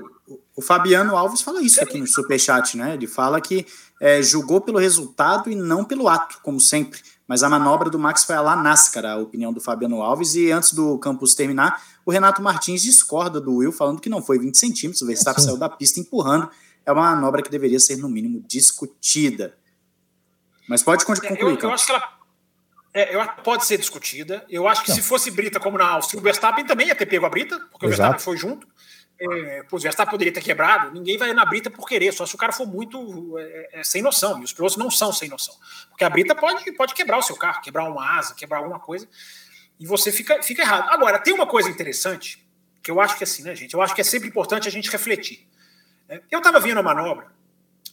o, 0.56 0.62
Fabiano 0.62 1.16
Alves 1.16 1.42
fala 1.42 1.62
isso 1.62 1.82
aqui 1.82 1.98
no 1.98 2.08
Superchat, 2.08 2.78
né? 2.78 2.94
Ele 2.94 3.08
fala 3.08 3.42
que 3.42 3.66
é, 4.00 4.22
julgou 4.22 4.62
pelo 4.62 4.78
resultado 4.78 5.50
e 5.50 5.56
não 5.56 5.84
pelo 5.84 6.08
ato, 6.08 6.40
como 6.44 6.60
sempre 6.60 7.00
mas 7.32 7.44
a 7.44 7.50
manobra 7.50 7.90
do 7.90 7.98
Max 7.98 8.26
foi 8.26 8.36
a 8.36 8.42
lá 8.42 8.58
NASCAR, 8.58 9.06
a 9.06 9.16
opinião 9.16 9.54
do 9.54 9.62
Fabiano 9.62 10.02
Alves. 10.02 10.36
E 10.36 10.52
antes 10.52 10.74
do 10.74 11.00
campus 11.00 11.34
terminar, 11.34 11.82
o 12.06 12.12
Renato 12.12 12.42
Martins 12.42 12.82
discorda 12.84 13.40
do 13.40 13.56
Will, 13.56 13.72
falando 13.72 14.02
que 14.02 14.10
não 14.10 14.22
foi 14.22 14.38
20 14.38 14.58
centímetros, 14.58 15.02
o 15.02 15.08
Verstappen 15.08 15.42
saiu 15.42 15.56
da 15.56 15.70
pista 15.70 16.02
empurrando. 16.02 16.52
É 16.86 16.92
uma 16.92 17.16
manobra 17.16 17.42
que 17.42 17.50
deveria 17.50 17.80
ser, 17.80 17.96
no 17.96 18.10
mínimo, 18.10 18.44
discutida. 18.46 19.56
Mas 20.68 20.84
pode 20.84 21.06
concluir. 21.06 21.40
Eu, 21.40 21.58
eu 21.58 21.72
acho 21.72 21.86
que 21.86 21.94
ela 21.94 22.04
é, 22.94 23.16
eu, 23.16 23.26
pode 23.46 23.66
ser 23.66 23.78
discutida. 23.78 24.46
Eu 24.50 24.68
acho 24.68 24.84
que 24.84 24.90
não. 24.90 24.96
se 24.98 25.02
fosse 25.02 25.32
Brita 25.32 25.58
como 25.58 25.78
na 25.78 25.88
Áustria, 25.88 26.20
o 26.20 26.22
Verstappen 26.22 26.66
também 26.66 26.88
ia 26.88 26.96
ter 26.96 27.06
pego 27.06 27.26
a 27.26 27.30
Brita, 27.30 27.58
porque 27.72 27.86
Exato. 27.86 27.86
o 27.86 28.12
Verstappen 28.12 28.20
foi 28.20 28.36
junto 28.36 28.68
é, 29.22 29.64
o 29.70 29.78
Verstappen 29.78 30.10
poderia 30.10 30.34
ter 30.34 30.42
quebrado, 30.42 30.92
ninguém 30.92 31.16
vai 31.16 31.32
na 31.32 31.46
brita 31.46 31.70
por 31.70 31.88
querer, 31.88 32.12
só 32.12 32.26
se 32.26 32.34
o 32.34 32.38
cara 32.38 32.52
for 32.52 32.66
muito 32.66 33.38
é, 33.38 33.70
é, 33.74 33.84
sem 33.84 34.02
noção. 34.02 34.42
E 34.42 34.44
os 34.44 34.52
pilotos 34.52 34.78
não 34.78 34.90
são 34.90 35.14
sem 35.14 35.30
noção. 35.30 35.56
Porque 35.90 36.04
a 36.04 36.10
brita 36.10 36.34
pode, 36.34 36.72
pode 36.72 36.96
quebrar 36.96 37.20
o 37.20 37.22
seu 37.22 37.36
carro, 37.36 37.62
quebrar 37.62 37.88
uma 37.88 38.18
asa, 38.18 38.34
quebrar 38.34 38.58
alguma 38.58 38.80
coisa, 38.80 39.08
e 39.80 39.86
você 39.86 40.12
fica, 40.12 40.42
fica 40.42 40.64
errado. 40.64 40.90
Agora, 40.90 41.20
tem 41.20 41.34
uma 41.34 41.46
coisa 41.46 41.70
interessante, 41.70 42.44
que 42.82 42.90
eu 42.90 43.00
acho 43.00 43.16
que 43.16 43.24
é 43.24 43.26
assim, 43.26 43.44
né, 43.44 43.56
gente? 43.56 43.74
Eu 43.74 43.82
acho 43.82 43.94
que 43.94 44.02
é 44.02 44.04
sempre 44.04 44.28
importante 44.28 44.68
a 44.68 44.72
gente 44.72 44.90
refletir. 44.90 45.48
É, 46.10 46.22
eu 46.32 46.40
estava 46.40 46.60
vendo 46.60 46.80
a 46.80 46.84
manobra, 46.84 47.32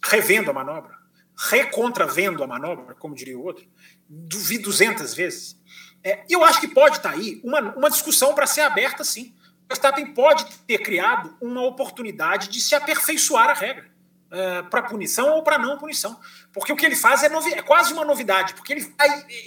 revendo 0.03 0.51
a 0.51 0.55
manobra, 0.55 0.97
recontravendo 1.37 2.43
a 2.43 2.47
manobra, 2.47 2.95
como 2.95 3.15
diria 3.15 3.39
o 3.39 3.45
outro, 3.45 3.67
vi 4.09 4.59
200 4.59 5.15
vezes. 5.15 5.59
É, 6.03 6.25
eu 6.29 6.43
acho 6.43 6.61
que 6.61 6.69
pode 6.69 6.97
estar 6.97 7.11
tá 7.11 7.15
aí 7.17 7.41
uma, 7.45 7.61
uma 7.77 7.91
discussão 7.91 8.35
para 8.35 8.47
ser 8.47 8.63
aberta, 8.63 9.05
sim. 9.05 9.35
Verstappen 9.69 10.15
pode 10.15 10.47
ter 10.67 10.79
criado 10.79 11.37
uma 11.41 11.63
oportunidade 11.63 12.49
de 12.49 12.61
se 12.61 12.75
aperfeiçoar 12.75 13.51
a 13.51 13.55
regra. 13.55 13.99
Uh, 14.31 14.35
é, 14.37 14.63
para 14.63 14.83
punição 14.83 15.31
ou 15.31 15.43
para 15.43 15.59
não 15.59 15.79
punição. 15.79 16.21
Porque 16.53 16.71
o 16.71 16.77
que 16.77 16.85
ele 16.85 16.97
faz 16.97 17.23
é, 17.23 17.29
é, 17.29 17.63
quase 17.63 17.95
uma 17.95 18.05
novidade. 18.05 18.53
Porque 18.53 18.75
ele 18.75 18.95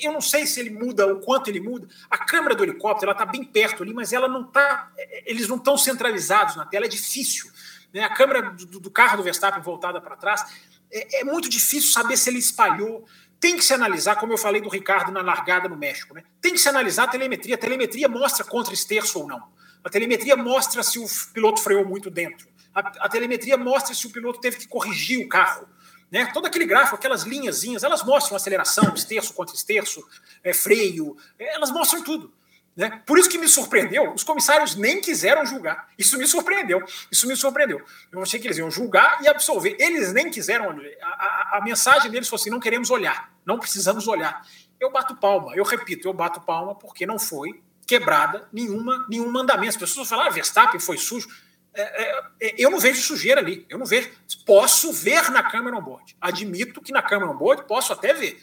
eu 0.02 0.12
não 0.12 0.22
sei 0.22 0.48
se 0.48 0.60
ele 0.60 0.72
muda 0.72 1.06
o 1.06 1.20
quanto 1.20 1.50
ele 1.50 1.60
muda. 1.60 1.88
A 2.10 2.18
câmera 2.18 2.56
do 2.56 2.64
helicóptero 2.64 3.12
ela 3.12 3.20
está 3.20 3.32
bem 3.32 3.44
perto 3.44 3.84
ali, 3.84 3.94
mas 3.94 4.12
ela 4.12 4.28
não 4.28 4.44
tá. 4.44 4.92
Eles 5.24 5.48
não 5.48 5.58
estão 5.58 5.78
centralizados 5.78 6.56
na 6.56 6.66
tela, 6.66 6.86
é 6.86 6.90
difícil. 6.90 7.52
Né? 7.94 8.04
A 8.04 8.10
câmera 8.10 8.42
do, 8.42 8.80
do 8.80 8.90
carro 8.90 9.18
do 9.18 9.24
Verstappen 9.24 9.62
voltada 9.62 10.02
para 10.02 10.16
trás 10.16 10.44
é, 10.92 11.22
é, 11.22 11.24
muito 11.24 11.48
difícil 11.48 11.92
saber 11.92 12.18
se 12.18 12.30
ele 12.30 12.40
espalhou. 12.40 13.06
Tem 13.40 13.58
que 13.58 13.64
se 13.64 13.74
analisar, 13.74 14.16
como 14.18 14.34
eu 14.34 14.38
falei 14.38 14.62
do 14.62 14.70
Ricardo 14.70 15.12
na 15.12 15.22
largada 15.22 15.68
no 15.68 15.76
México, 15.76 16.14
né? 16.14 16.24
Tem 16.40 16.54
que 16.54 16.60
se 16.60 16.70
analisar 16.70 17.06
a 17.06 17.08
telemetria. 17.08 17.56
A 17.56 17.58
telemetria 17.58 18.08
mostra 18.08 18.44
contra 18.44 18.74
esterço 18.74 19.20
ou 19.20 19.28
não. 19.28 19.42
A 19.84 19.90
telemetria 19.90 20.36
mostra 20.36 20.84
se 20.84 21.00
o 21.00 21.06
piloto 21.34 21.62
freou 21.62 21.86
muito 21.86 22.10
dentro. 22.10 22.48
A, 22.74 22.80
a 22.80 23.10
telemetria 23.10 23.58
mostra 23.58 23.94
se 23.94 24.08
o 24.08 24.12
piloto 24.12 24.40
teve 24.40 24.58
que 24.58 24.68
corrigir 24.68 25.26
o 25.26 25.28
carro. 25.28 25.68
Né? 26.12 26.26
Todo 26.34 26.46
aquele 26.46 26.66
gráfico, 26.66 26.96
aquelas 26.96 27.24
linhazinhas, 27.24 27.84
elas 27.84 28.04
mostram 28.04 28.36
aceleração, 28.36 28.94
esterço 28.94 29.34
contra 29.34 29.56
esterço, 29.56 30.06
é, 30.44 30.54
freio, 30.54 31.16
é, 31.40 31.56
elas 31.56 31.72
mostram 31.72 32.04
tudo. 32.04 32.34
Né? 32.76 33.02
Por 33.06 33.18
isso 33.18 33.30
que 33.30 33.38
me 33.38 33.48
surpreendeu, 33.48 34.14
os 34.14 34.24
comissários 34.24 34.76
nem 34.76 35.02
quiseram 35.02 35.46
julgar. 35.46 35.90
Isso 35.98 36.18
me 36.18 36.28
surpreendeu. 36.28 36.84
Isso 37.12 37.28
me 37.28 37.36
surpreendeu. 37.36 37.82
Eu 38.12 38.22
achei 38.22 38.40
que 38.40 38.48
eles 38.48 38.58
iam 38.58 38.72
julgar 38.72 39.22
e 39.22 39.28
absolver. 39.28 39.76
Eles 39.80 40.14
nem 40.14 40.30
quiseram. 40.30 40.70
A, 41.02 41.08
a, 41.08 41.58
a 41.58 41.62
mensagem 41.64 42.10
deles 42.10 42.30
foi 42.30 42.38
assim: 42.38 42.50
não 42.50 42.60
queremos 42.60 42.90
olhar, 42.90 43.34
não 43.46 43.60
precisamos 43.60 44.08
olhar. 44.08 44.46
Eu 44.80 44.92
bato 44.92 45.16
palma, 45.16 45.54
eu 45.56 45.64
repito, 45.64 46.08
eu 46.08 46.14
bato 46.14 46.42
palma 46.42 46.74
porque 46.74 47.06
não 47.06 47.20
foi 47.20 47.62
quebrada 47.92 48.48
nenhuma, 48.54 49.06
nenhum 49.10 49.30
mandamento. 49.30 49.72
As 49.72 49.76
pessoas 49.76 50.08
falam, 50.08 50.26
ah, 50.26 50.30
Verstappen 50.30 50.80
foi 50.80 50.98
sujo. 50.98 51.28
É, 51.74 51.82
é, 51.82 52.24
é, 52.40 52.56
eu 52.58 52.72
não 52.72 52.80
vejo 52.80 53.02
sujeira 53.02 53.42
ali. 53.42 53.66
Eu 53.68 53.78
não 53.78 53.86
vejo. 53.86 54.10
Posso 54.46 54.94
ver 54.94 55.30
na 55.30 55.44
câmera 55.44 55.76
on-board. 55.76 56.16
Admito 56.22 56.82
que 56.82 56.94
na 56.94 57.02
câmera 57.02 57.32
on-board 57.32 57.66
posso 57.68 57.92
até 57.92 58.14
ver. 58.14 58.42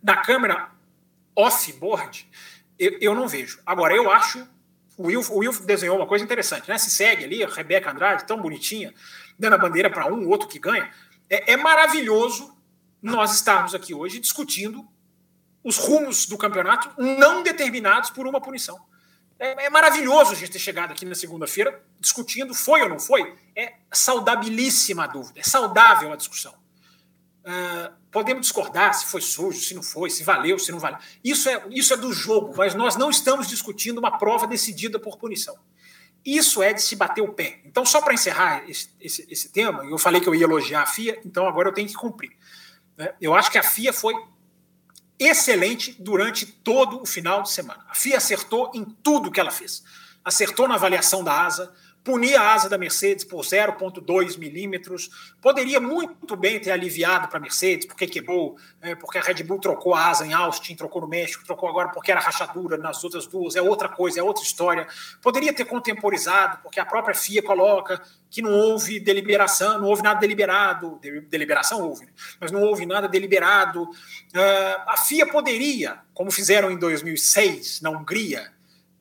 Na 0.00 0.16
câmera 0.18 0.70
off-board, 1.34 2.28
eu, 2.78 2.98
eu, 3.00 3.14
não 3.16 3.26
vejo. 3.26 3.60
Agora, 3.66 3.94
eu 3.94 4.08
acho. 4.12 4.46
O 4.96 5.06
Will, 5.06 5.22
o 5.30 5.38
Will 5.38 5.52
desenhou 5.64 5.96
uma 5.96 6.06
coisa 6.06 6.24
interessante, 6.24 6.68
né? 6.68 6.78
Se 6.78 6.90
segue 6.90 7.24
ali, 7.24 7.42
a 7.42 7.48
Rebeca 7.48 7.90
Andrade, 7.90 8.26
tão 8.26 8.40
bonitinha, 8.40 8.94
dando 9.36 9.54
a 9.54 9.58
bandeira 9.58 9.90
para 9.90 10.12
um, 10.12 10.28
outro 10.28 10.46
que 10.48 10.58
ganha. 10.58 10.88
É, 11.28 11.52
é 11.52 11.56
maravilhoso 11.56 12.56
nós 13.02 13.34
estarmos 13.34 13.74
aqui 13.74 13.92
hoje 13.92 14.20
discutindo 14.20 14.86
os 15.62 15.76
rumos 15.76 16.26
do 16.26 16.38
campeonato 16.38 16.90
não 17.00 17.42
determinados 17.42 18.10
por 18.10 18.26
uma 18.26 18.40
punição. 18.40 18.78
É, 19.38 19.66
é 19.66 19.70
maravilhoso 19.70 20.32
a 20.32 20.34
gente 20.34 20.50
ter 20.50 20.58
chegado 20.58 20.90
aqui 20.90 21.04
na 21.04 21.14
segunda-feira 21.14 21.82
discutindo 22.00 22.54
foi 22.54 22.82
ou 22.82 22.88
não 22.88 22.98
foi. 22.98 23.36
É 23.54 23.74
saudabilíssima 23.92 25.04
a 25.04 25.06
dúvida, 25.06 25.40
é 25.40 25.42
saudável 25.42 26.12
a 26.12 26.16
discussão. 26.16 26.54
Uh, 27.44 27.94
podemos 28.10 28.42
discordar 28.42 28.92
se 28.92 29.06
foi 29.06 29.20
sujo, 29.20 29.58
se 29.60 29.74
não 29.74 29.82
foi, 29.82 30.10
se 30.10 30.22
valeu, 30.22 30.58
se 30.58 30.70
não 30.70 30.78
valeu. 30.78 30.98
Isso 31.24 31.48
é, 31.48 31.62
isso 31.70 31.94
é 31.94 31.96
do 31.96 32.12
jogo, 32.12 32.52
mas 32.56 32.74
nós 32.74 32.96
não 32.96 33.08
estamos 33.08 33.48
discutindo 33.48 33.98
uma 33.98 34.18
prova 34.18 34.46
decidida 34.46 34.98
por 34.98 35.16
punição. 35.16 35.56
Isso 36.24 36.62
é 36.62 36.72
de 36.72 36.82
se 36.82 36.96
bater 36.96 37.22
o 37.22 37.32
pé. 37.32 37.60
Então, 37.64 37.86
só 37.86 38.02
para 38.02 38.12
encerrar 38.12 38.68
esse, 38.68 38.90
esse, 39.00 39.26
esse 39.30 39.48
tema, 39.50 39.84
eu 39.84 39.96
falei 39.96 40.20
que 40.20 40.28
eu 40.28 40.34
ia 40.34 40.44
elogiar 40.44 40.82
a 40.82 40.86
FIA, 40.86 41.20
então 41.24 41.46
agora 41.46 41.68
eu 41.68 41.72
tenho 41.72 41.88
que 41.88 41.94
cumprir. 41.94 42.36
Né? 42.96 43.14
Eu 43.20 43.34
acho 43.34 43.50
que 43.50 43.56
a 43.56 43.62
FIA 43.62 43.92
foi 43.92 44.14
excelente 45.18 45.96
durante 45.98 46.46
todo 46.46 47.02
o 47.02 47.06
final 47.06 47.42
de 47.42 47.50
semana. 47.50 47.84
A 47.88 47.94
FIA 47.94 48.18
acertou 48.18 48.70
em 48.74 48.84
tudo 48.84 49.30
que 49.30 49.40
ela 49.40 49.50
fez. 49.50 49.82
Acertou 50.24 50.68
na 50.68 50.74
avaliação 50.74 51.24
da 51.24 51.44
asa, 51.44 51.72
punir 52.08 52.36
a 52.36 52.54
asa 52.54 52.70
da 52.70 52.78
Mercedes 52.78 53.22
por 53.22 53.44
0,2 53.44 54.38
milímetros. 54.38 55.10
Poderia 55.42 55.78
muito 55.78 56.34
bem 56.36 56.58
ter 56.58 56.70
aliviado 56.70 57.28
para 57.28 57.36
a 57.36 57.40
Mercedes, 57.40 57.86
porque 57.86 58.06
quebrou, 58.06 58.56
é, 58.80 58.94
porque 58.94 59.18
a 59.18 59.20
Red 59.20 59.42
Bull 59.42 59.60
trocou 59.60 59.94
a 59.94 60.06
asa 60.06 60.26
em 60.26 60.32
Austin, 60.32 60.74
trocou 60.74 61.02
no 61.02 61.06
México, 61.06 61.44
trocou 61.44 61.68
agora 61.68 61.90
porque 61.90 62.10
era 62.10 62.18
rachadura 62.18 62.78
nas 62.78 63.04
outras 63.04 63.26
duas, 63.26 63.56
é 63.56 63.60
outra 63.60 63.90
coisa, 63.90 64.20
é 64.20 64.22
outra 64.22 64.42
história. 64.42 64.88
Poderia 65.20 65.52
ter 65.52 65.66
contemporizado, 65.66 66.62
porque 66.62 66.80
a 66.80 66.86
própria 66.86 67.14
FIA 67.14 67.42
coloca 67.42 68.00
que 68.30 68.40
não 68.40 68.52
houve 68.52 68.98
deliberação, 68.98 69.78
não 69.78 69.88
houve 69.88 70.02
nada 70.02 70.18
deliberado. 70.18 70.98
Deliberação 71.28 71.82
houve, 71.82 72.06
né? 72.06 72.12
mas 72.40 72.50
não 72.50 72.62
houve 72.62 72.86
nada 72.86 73.06
deliberado. 73.06 73.82
Uh, 73.82 74.80
a 74.86 74.96
FIA 74.96 75.26
poderia, 75.26 75.98
como 76.14 76.30
fizeram 76.30 76.70
em 76.70 76.78
2006 76.78 77.82
na 77.82 77.90
Hungria, 77.90 78.50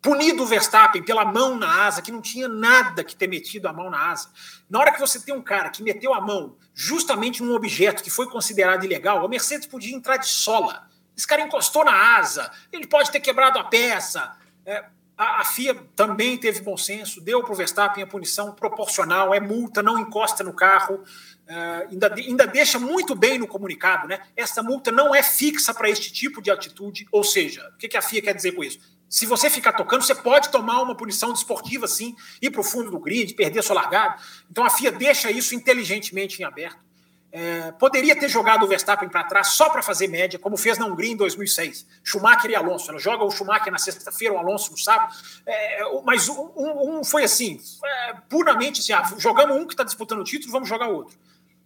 punido 0.07 0.43
o 0.43 0.45
Verstappen 0.45 1.03
pela 1.03 1.25
mão 1.25 1.57
na 1.57 1.85
asa, 1.85 2.01
que 2.01 2.13
não 2.13 2.21
tinha 2.21 2.47
nada 2.47 3.03
que 3.03 3.13
ter 3.13 3.27
metido 3.27 3.67
a 3.67 3.73
mão 3.73 3.89
na 3.89 4.09
asa. 4.09 4.29
Na 4.69 4.79
hora 4.79 4.93
que 4.93 5.01
você 5.01 5.19
tem 5.19 5.35
um 5.35 5.41
cara 5.41 5.69
que 5.69 5.83
meteu 5.83 6.13
a 6.13 6.21
mão 6.21 6.55
justamente 6.73 7.43
num 7.43 7.53
objeto 7.53 8.01
que 8.01 8.09
foi 8.09 8.29
considerado 8.29 8.85
ilegal, 8.85 9.25
a 9.25 9.27
Mercedes 9.27 9.67
podia 9.67 9.93
entrar 9.93 10.15
de 10.15 10.27
sola. 10.27 10.87
Esse 11.15 11.27
cara 11.27 11.41
encostou 11.41 11.83
na 11.83 12.17
asa, 12.17 12.49
ele 12.71 12.87
pode 12.87 13.11
ter 13.11 13.19
quebrado 13.19 13.59
a 13.59 13.65
peça. 13.65 14.31
É, 14.65 14.85
a, 15.17 15.41
a, 15.41 15.43
FIA 15.43 15.75
também 15.93 16.37
teve 16.37 16.61
bom 16.61 16.77
senso, 16.77 17.19
deu 17.19 17.43
para 17.43 17.51
o 17.51 17.55
Verstappen 17.55 18.01
a 18.01 18.07
punição 18.07 18.53
proporcional, 18.53 19.33
é 19.33 19.41
multa, 19.41 19.83
não 19.83 19.99
encosta 19.99 20.41
no 20.41 20.53
carro. 20.53 21.03
Uh, 21.49 21.91
ainda, 21.91 22.13
ainda 22.13 22.47
deixa 22.47 22.79
muito 22.79 23.13
bem 23.13 23.37
no 23.37 23.47
comunicado, 23.47 24.07
né? 24.07 24.21
Essa 24.37 24.63
multa 24.63 24.89
não 24.89 25.13
é 25.13 25.21
fixa 25.21 25.73
para 25.73 25.89
este 25.89 26.13
tipo 26.13 26.41
de 26.41 26.49
atitude, 26.49 27.07
ou 27.11 27.25
seja, 27.25 27.69
o 27.73 27.77
que, 27.77 27.89
que 27.89 27.97
a 27.97 28.01
FIA 28.01 28.21
quer 28.21 28.33
dizer 28.33 28.53
com 28.53 28.63
isso? 28.63 28.79
Se 29.09 29.25
você 29.25 29.49
ficar 29.49 29.73
tocando, 29.73 30.03
você 30.03 30.15
pode 30.15 30.49
tomar 30.49 30.81
uma 30.81 30.95
punição 30.95 31.31
desportiva, 31.31 31.87
sim, 31.87 32.15
ir 32.41 32.51
para 32.51 32.61
o 32.61 32.63
fundo 32.63 32.91
do 32.91 32.99
grid, 32.99 33.33
perder 33.33 33.63
sua 33.63 33.75
largada. 33.75 34.21
Então 34.51 34.65
a 34.65 34.69
FIA 34.69 34.91
deixa 34.91 35.31
isso 35.31 35.55
inteligentemente 35.55 36.41
em 36.41 36.45
aberto. 36.45 36.87
É, 37.31 37.71
poderia 37.73 38.17
ter 38.17 38.29
jogado 38.29 38.63
o 38.63 38.67
Verstappen 38.67 39.07
para 39.09 39.23
trás 39.23 39.49
só 39.49 39.69
para 39.69 39.81
fazer 39.81 40.07
média, 40.07 40.39
como 40.39 40.57
fez 40.57 40.77
na 40.77 40.85
Hungria 40.85 41.11
em 41.11 41.15
2006. 41.15 41.85
Schumacher 42.03 42.49
e 42.49 42.55
Alonso. 42.55 42.89
Ela 42.89 42.99
joga 42.99 43.23
o 43.23 43.31
Schumacher 43.31 43.71
na 43.71 43.77
sexta-feira, 43.77 44.33
o 44.33 44.37
Alonso 44.37 44.71
no 44.71 44.77
sábado. 44.77 45.13
É, 45.45 45.83
mas 46.03 46.29
um, 46.29 46.51
um, 46.55 47.03
foi 47.03 47.23
assim, 47.23 47.61
é, 47.83 48.13
puramente 48.29 48.81
assim: 48.81 48.93
ah, 48.93 49.13
jogamos 49.17 49.55
um 49.55 49.67
que 49.67 49.73
está 49.73 49.83
disputando 49.83 50.19
o 50.19 50.23
título, 50.23 50.51
vamos 50.51 50.67
jogar 50.67 50.87
outro. 50.87 51.17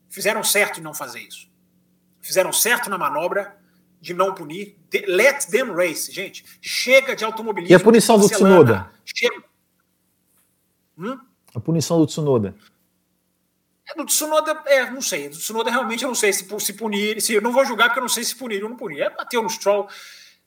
Fizeram 0.09 0.43
certo 0.43 0.79
em 0.79 0.83
não 0.83 0.93
fazer 0.93 1.21
isso. 1.21 1.49
Fizeram 2.19 2.51
certo 2.51 2.89
na 2.89 2.97
manobra 2.97 3.60
de 4.01 4.13
não 4.13 4.33
punir. 4.33 4.75
Let 5.07 5.45
them 5.45 5.73
race, 5.73 6.11
gente. 6.11 6.43
Chega 6.59 7.15
de 7.15 7.23
automobilismo. 7.23 7.71
E 7.71 7.75
a 7.75 7.79
punição 7.79 8.17
do 8.17 8.27
Tsunoda? 8.27 8.91
Chega. 9.05 9.43
Hum? 10.97 11.19
A 11.53 11.59
punição 11.59 11.99
do 11.99 12.07
Tsunoda. 12.07 12.55
É, 13.87 13.95
do 13.95 14.05
Tsunoda, 14.05 14.63
é, 14.65 14.89
não 14.89 15.01
sei. 15.01 15.29
Do 15.29 15.37
Tsunoda 15.37 15.69
realmente 15.69 16.03
eu 16.03 16.07
não 16.07 16.15
sei 16.15 16.33
se, 16.33 16.45
se 16.59 16.73
punir. 16.73 17.21
Se, 17.21 17.33
eu 17.33 17.41
não 17.41 17.51
vou 17.51 17.63
julgar 17.63 17.89
porque 17.89 17.99
eu 17.99 18.03
não 18.03 18.09
sei 18.09 18.23
se 18.23 18.35
punir 18.35 18.63
ou 18.63 18.69
não 18.69 18.75
punir. 18.75 19.01
É 19.01 19.09
bateu 19.09 19.43
no 19.43 19.49
Stroll. 19.49 19.87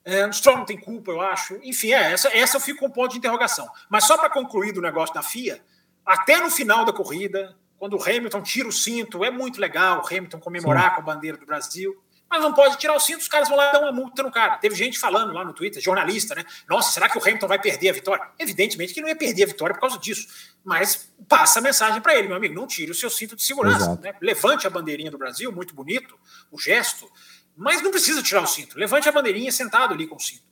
É, 0.03 0.27
o 0.27 0.33
Stroll 0.33 0.57
não 0.57 0.65
tem 0.65 0.77
culpa, 0.77 1.11
eu 1.11 1.21
acho. 1.21 1.57
Enfim, 1.63 1.93
é, 1.93 2.11
essa, 2.11 2.27
essa 2.35 2.57
eu 2.57 2.61
fico 2.61 2.81
com 2.81 2.87
um 2.87 2.91
ponto 2.91 3.11
de 3.11 3.17
interrogação. 3.17 3.67
Mas 3.89 4.03
só 4.03 4.17
para 4.17 4.29
concluir 4.29 4.73
do 4.73 4.81
negócio 4.81 5.15
da 5.15 5.23
FIA, 5.23 5.61
até 6.05 6.39
no 6.41 6.51
final 6.51 6.83
da 6.83 6.91
corrida, 6.91 7.55
quando 7.77 7.97
o 7.97 8.03
Hamilton 8.03 8.41
tira 8.41 8.67
o 8.67 8.71
cinto, 8.71 9.23
é 9.23 9.31
muito 9.31 9.59
legal 9.59 10.03
o 10.03 10.07
Hamilton 10.07 10.39
comemorar 10.39 10.89
Sim. 10.89 10.95
com 10.95 11.01
a 11.01 11.13
bandeira 11.13 11.37
do 11.37 11.45
Brasil. 11.45 11.95
Mas 12.29 12.41
não 12.41 12.53
pode 12.53 12.77
tirar 12.77 12.95
o 12.95 12.99
cinto, 12.99 13.21
os 13.21 13.27
caras 13.27 13.47
vão 13.47 13.57
lá 13.57 13.71
dar 13.71 13.79
uma 13.79 13.91
multa 13.91 14.23
no 14.23 14.31
cara. 14.31 14.57
Teve 14.57 14.75
gente 14.75 14.97
falando 14.97 15.31
lá 15.31 15.45
no 15.45 15.53
Twitter, 15.53 15.81
jornalista, 15.81 16.35
né? 16.35 16.43
Nossa, 16.67 16.91
será 16.91 17.07
que 17.07 17.17
o 17.17 17.21
Hamilton 17.21 17.47
vai 17.47 17.59
perder 17.59 17.89
a 17.89 17.93
vitória? 17.93 18.27
Evidentemente 18.39 18.93
que 18.93 19.01
não 19.01 19.07
ia 19.07 19.15
perder 19.15 19.43
a 19.43 19.47
vitória 19.47 19.75
por 19.75 19.81
causa 19.81 19.97
disso. 19.99 20.27
Mas 20.63 21.13
passa 21.29 21.59
a 21.59 21.61
mensagem 21.61 22.01
para 22.01 22.15
ele, 22.15 22.27
meu 22.27 22.37
amigo, 22.37 22.53
não 22.53 22.67
tire 22.67 22.91
o 22.91 22.95
seu 22.95 23.09
cinto 23.09 23.35
de 23.35 23.43
segurança. 23.43 23.99
Né? 24.01 24.13
Levante 24.21 24.65
a 24.65 24.69
bandeirinha 24.69 25.11
do 25.11 25.17
Brasil, 25.17 25.51
muito 25.51 25.75
bonito 25.75 26.17
o 26.51 26.59
gesto, 26.59 27.09
mas 27.55 27.81
não 27.81 27.91
precisa 27.91 28.21
tirar 28.21 28.41
o 28.41 28.47
cinto. 28.47 28.77
Levante 28.77 29.07
a 29.07 29.11
bandeirinha 29.11 29.51
sentado 29.51 29.93
ali 29.93 30.07
com 30.07 30.15
o 30.15 30.19
cinto. 30.19 30.43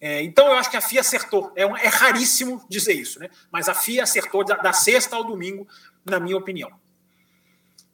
É, 0.00 0.22
então 0.22 0.48
eu 0.48 0.54
acho 0.54 0.70
que 0.70 0.76
a 0.76 0.80
FIA 0.80 1.00
acertou. 1.00 1.52
É, 1.54 1.64
um, 1.64 1.76
é, 1.76 1.86
raríssimo 1.86 2.64
dizer 2.68 2.92
isso, 2.92 3.20
né? 3.20 3.30
Mas 3.50 3.68
a 3.68 3.74
FIA 3.74 4.02
acertou 4.02 4.44
da, 4.44 4.56
da 4.56 4.72
sexta 4.72 5.16
ao 5.16 5.24
domingo, 5.24 5.66
na 6.04 6.18
minha 6.18 6.36
opinião. 6.36 6.70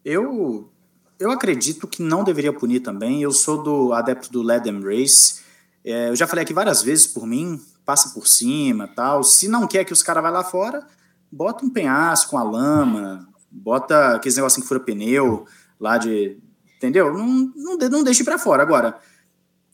Eu 0.05 0.73
eu 1.19 1.31
acredito 1.31 1.89
que 1.89 2.03
não 2.03 2.23
deveria 2.23 2.53
punir 2.53 2.81
também. 2.81 3.23
Eu 3.23 3.33
sou 3.33 3.63
do 3.63 3.93
adepto 3.93 4.31
do 4.31 4.43
Let 4.43 4.63
Them 4.63 4.83
Race. 4.83 5.41
É, 5.85 6.11
eu 6.11 6.17
já 6.17 6.27
falei 6.27 6.45
aqui 6.45 6.55
várias 6.55 6.83
vezes 6.83 7.07
por 7.07 7.27
mim, 7.27 7.61
passa 7.85 8.11
por 8.11 8.27
cima 8.27 8.89
tal. 8.89 9.25
Se 9.25 9.49
não 9.49 9.67
quer 9.67 9.85
que 9.85 9.93
os 9.93 10.03
caras 10.03 10.23
vá 10.23 10.31
lá 10.31 10.45
fora, 10.45 10.87
bota 11.31 11.65
um 11.65 11.71
penhasco 11.71 12.31
com 12.31 12.39
a 12.39 12.43
lama, 12.43 13.29
bota 13.51 14.15
aqueles 14.15 14.37
negocinho 14.37 14.63
que 14.63 14.69
fura 14.69 14.81
pneu 14.81 15.47
lá 15.81 15.99
de. 15.99 16.39
Entendeu? 16.77 17.13
Não, 17.13 17.53
não, 17.57 17.77
não 17.77 18.05
deixe 18.05 18.23
para 18.23 18.39
fora. 18.39 18.63
Agora, 18.63 18.97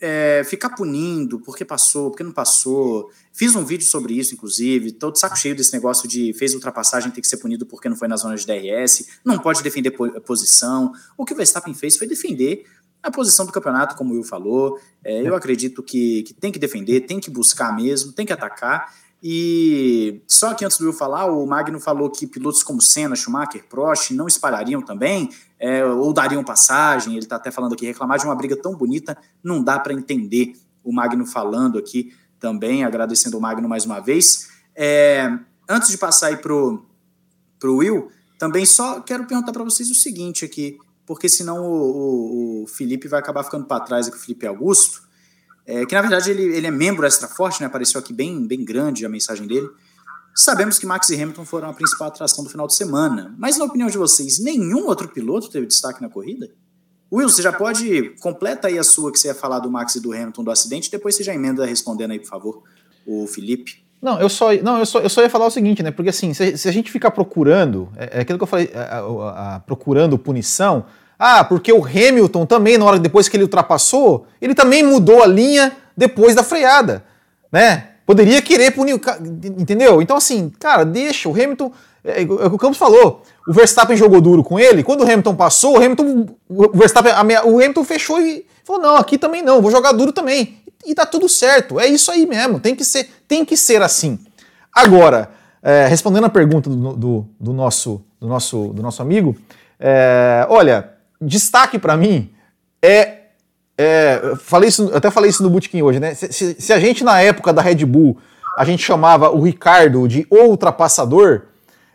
é, 0.00 0.42
ficar 0.44 0.70
punindo 0.70 1.40
porque 1.40 1.64
passou, 1.64 2.10
porque 2.10 2.22
não 2.22 2.32
passou. 2.32 3.10
Fiz 3.32 3.54
um 3.54 3.64
vídeo 3.64 3.86
sobre 3.86 4.14
isso, 4.14 4.34
inclusive. 4.34 4.92
Tô 4.92 5.10
de 5.10 5.18
saco 5.18 5.36
cheio 5.36 5.54
desse 5.54 5.72
negócio 5.72 6.08
de 6.08 6.32
fez 6.34 6.54
ultrapassagem 6.54 7.10
tem 7.10 7.22
que 7.22 7.28
ser 7.28 7.38
punido 7.38 7.64
porque 7.64 7.88
não 7.88 7.96
foi 7.96 8.08
na 8.08 8.16
zona 8.16 8.36
de 8.36 8.46
DRS. 8.46 9.06
Não 9.24 9.38
pode 9.38 9.62
defender 9.62 9.90
posição. 9.90 10.92
O 11.16 11.24
que 11.24 11.32
o 11.32 11.36
Verstappen 11.36 11.74
fez 11.74 11.96
foi 11.96 12.06
defender 12.06 12.64
a 13.02 13.10
posição 13.10 13.44
do 13.44 13.52
campeonato, 13.52 13.96
como 13.96 14.12
o 14.12 14.16
Will 14.16 14.24
falou. 14.24 14.80
É, 15.04 15.20
eu 15.20 15.34
acredito 15.34 15.82
que, 15.82 16.22
que 16.22 16.32
tem 16.32 16.50
que 16.50 16.58
defender, 16.58 17.02
tem 17.02 17.20
que 17.20 17.30
buscar 17.30 17.74
mesmo, 17.76 18.12
tem 18.12 18.24
que 18.24 18.32
atacar. 18.32 18.92
E 19.26 20.22
só 20.28 20.52
que 20.52 20.66
antes 20.66 20.76
do 20.76 20.84
Will 20.84 20.92
falar, 20.92 21.24
o 21.24 21.46
Magno 21.46 21.80
falou 21.80 22.10
que 22.10 22.26
pilotos 22.26 22.62
como 22.62 22.82
Senna, 22.82 23.16
Schumacher, 23.16 23.64
Prost 23.66 24.10
não 24.10 24.28
espalhariam 24.28 24.82
também, 24.82 25.30
é, 25.58 25.82
ou 25.82 26.12
dariam 26.12 26.44
passagem. 26.44 27.14
Ele 27.14 27.24
está 27.24 27.36
até 27.36 27.50
falando 27.50 27.72
aqui, 27.72 27.86
reclamar 27.86 28.18
de 28.18 28.26
uma 28.26 28.34
briga 28.36 28.54
tão 28.54 28.76
bonita, 28.76 29.16
não 29.42 29.64
dá 29.64 29.78
para 29.78 29.94
entender 29.94 30.52
o 30.84 30.92
Magno 30.92 31.24
falando 31.24 31.78
aqui 31.78 32.12
também, 32.38 32.84
agradecendo 32.84 33.38
o 33.38 33.40
Magno 33.40 33.66
mais 33.66 33.86
uma 33.86 33.98
vez. 33.98 34.50
É, 34.76 35.38
antes 35.66 35.88
de 35.88 35.96
passar 35.96 36.26
aí 36.26 36.36
pro, 36.36 36.84
pro 37.58 37.76
Will, 37.76 38.10
também 38.38 38.66
só 38.66 39.00
quero 39.00 39.24
perguntar 39.24 39.52
para 39.52 39.64
vocês 39.64 39.90
o 39.90 39.94
seguinte 39.94 40.44
aqui, 40.44 40.76
porque 41.06 41.30
senão 41.30 41.64
o, 41.64 42.60
o, 42.60 42.62
o 42.64 42.66
Felipe 42.66 43.08
vai 43.08 43.20
acabar 43.20 43.42
ficando 43.42 43.64
para 43.64 43.82
trás 43.82 44.06
aqui, 44.06 44.18
o 44.18 44.20
Felipe 44.20 44.46
Augusto 44.46 45.02
é, 45.66 45.86
que 45.86 45.94
na 45.94 46.00
verdade 46.00 46.30
ele, 46.30 46.42
ele 46.42 46.66
é 46.66 46.70
membro 46.70 47.06
extra 47.06 47.28
forte, 47.28 47.60
né? 47.60 47.66
Apareceu 47.66 47.98
aqui 47.98 48.12
bem, 48.12 48.46
bem 48.46 48.64
grande 48.64 49.04
a 49.04 49.08
mensagem 49.08 49.46
dele. 49.46 49.68
Sabemos 50.34 50.78
que 50.78 50.86
Max 50.86 51.08
e 51.10 51.14
Hamilton 51.14 51.44
foram 51.44 51.70
a 51.70 51.72
principal 51.72 52.08
atração 52.08 52.42
do 52.42 52.50
final 52.50 52.66
de 52.66 52.74
semana, 52.74 53.34
mas 53.38 53.56
na 53.56 53.64
opinião 53.64 53.88
de 53.88 53.96
vocês, 53.96 54.40
nenhum 54.40 54.86
outro 54.86 55.08
piloto 55.08 55.48
teve 55.48 55.66
destaque 55.66 56.02
na 56.02 56.08
corrida? 56.08 56.50
Will, 57.12 57.28
você 57.28 57.40
já 57.40 57.52
pode 57.52 58.10
completa 58.20 58.66
aí 58.66 58.76
a 58.76 58.82
sua 58.82 59.12
que 59.12 59.18
você 59.18 59.28
ia 59.28 59.34
falar 59.34 59.60
do 59.60 59.70
Max 59.70 59.94
e 59.94 60.00
do 60.00 60.12
Hamilton 60.12 60.42
do 60.42 60.50
acidente, 60.50 60.90
depois 60.90 61.14
você 61.14 61.22
já 61.22 61.32
emenda 61.32 61.64
respondendo 61.64 62.10
aí, 62.10 62.18
por 62.18 62.28
favor, 62.28 62.62
o 63.06 63.26
Felipe. 63.28 63.84
Não, 64.02 64.20
eu 64.20 64.28
só, 64.28 64.52
não, 64.54 64.78
eu 64.78 64.84
só, 64.84 64.98
eu 65.00 65.08
só 65.08 65.22
ia 65.22 65.30
falar 65.30 65.46
o 65.46 65.50
seguinte, 65.50 65.82
né? 65.82 65.90
Porque 65.90 66.10
assim, 66.10 66.34
se, 66.34 66.58
se 66.58 66.68
a 66.68 66.72
gente 66.72 66.90
ficar 66.90 67.12
procurando, 67.12 67.88
é, 67.96 68.18
é 68.18 68.20
aquilo 68.20 68.38
que 68.38 68.42
eu 68.42 68.48
falei, 68.48 68.70
é, 68.72 68.78
a, 68.78 69.54
a, 69.54 69.60
procurando 69.60 70.18
punição, 70.18 70.84
ah, 71.18 71.44
porque 71.44 71.72
o 71.72 71.84
Hamilton 71.84 72.46
também, 72.46 72.76
na 72.76 72.84
hora 72.84 72.98
depois 72.98 73.28
que 73.28 73.36
ele 73.36 73.44
ultrapassou, 73.44 74.26
ele 74.40 74.54
também 74.54 74.82
mudou 74.82 75.22
a 75.22 75.26
linha 75.26 75.72
depois 75.96 76.34
da 76.34 76.42
freada, 76.42 77.04
né? 77.50 77.88
Poderia 78.06 78.42
querer 78.42 78.70
punir 78.72 78.94
o 78.94 79.00
entendeu? 79.58 80.02
Então, 80.02 80.16
assim, 80.16 80.52
cara, 80.58 80.84
deixa. 80.84 81.28
O 81.28 81.32
Hamilton. 81.32 81.72
É, 82.04 82.20
é, 82.20 82.24
o 82.24 82.50
que 82.50 82.54
o 82.54 82.58
Campos 82.58 82.76
falou. 82.76 83.22
O 83.48 83.52
Verstappen 83.52 83.96
jogou 83.96 84.20
duro 84.20 84.44
com 84.44 84.60
ele. 84.60 84.82
Quando 84.82 85.00
o 85.00 85.04
Hamilton 85.04 85.34
passou, 85.34 85.74
o 85.74 85.76
Hamilton. 85.76 86.26
O 86.46 86.76
Verstappen. 86.76 87.12
O 87.44 87.56
Hamilton 87.56 87.84
fechou 87.84 88.20
e 88.20 88.44
falou: 88.62 88.82
não, 88.82 88.96
aqui 88.96 89.16
também 89.16 89.42
não, 89.42 89.62
vou 89.62 89.70
jogar 89.70 89.92
duro 89.92 90.12
também. 90.12 90.58
E 90.84 90.94
tá 90.94 91.06
tudo 91.06 91.30
certo. 91.30 91.80
É 91.80 91.86
isso 91.86 92.10
aí 92.10 92.26
mesmo. 92.26 92.60
Tem 92.60 92.74
que 92.74 92.84
ser, 92.84 93.08
tem 93.26 93.42
que 93.42 93.56
ser 93.56 93.80
assim. 93.80 94.18
Agora, 94.70 95.30
é, 95.62 95.86
respondendo 95.86 96.24
a 96.24 96.28
pergunta 96.28 96.68
do, 96.68 96.92
do, 96.92 97.26
do, 97.40 97.52
nosso, 97.54 98.04
do, 98.20 98.28
nosso, 98.28 98.68
do 98.68 98.82
nosso 98.82 99.00
amigo, 99.00 99.34
é, 99.80 100.46
olha, 100.50 100.93
destaque 101.26 101.78
para 101.78 101.96
mim 101.96 102.30
é, 102.82 103.18
é, 103.76 104.34
falei 104.38 104.68
isso, 104.68 104.90
até 104.94 105.10
falei 105.10 105.30
isso 105.30 105.42
no 105.42 105.50
Bootkin 105.50 105.82
hoje, 105.82 105.98
né? 105.98 106.14
Se, 106.14 106.32
se, 106.32 106.56
se, 106.60 106.72
a 106.72 106.78
gente 106.78 107.02
na 107.02 107.20
época 107.20 107.52
da 107.52 107.62
Red 107.62 107.84
Bull 107.84 108.18
a 108.56 108.64
gente 108.64 108.82
chamava 108.82 109.30
o 109.30 109.40
Ricardo 109.40 110.06
de 110.06 110.26
ultrapassador, 110.30 111.42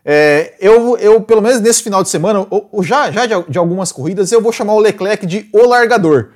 é, 0.03 0.55
eu, 0.59 0.97
eu 0.97 1.21
pelo 1.21 1.41
menos 1.41 1.61
nesse 1.61 1.83
final 1.83 2.03
de 2.03 2.09
semana, 2.09 2.45
já, 2.81 3.11
já 3.11 3.25
de, 3.25 3.33
de, 3.47 3.57
algumas 3.57 3.91
corridas, 3.91 4.31
eu 4.31 4.41
vou 4.41 4.51
chamar 4.51 4.73
o 4.73 4.79
Leclerc 4.79 5.25
de 5.25 5.47
o 5.53 5.65
largador, 5.65 6.31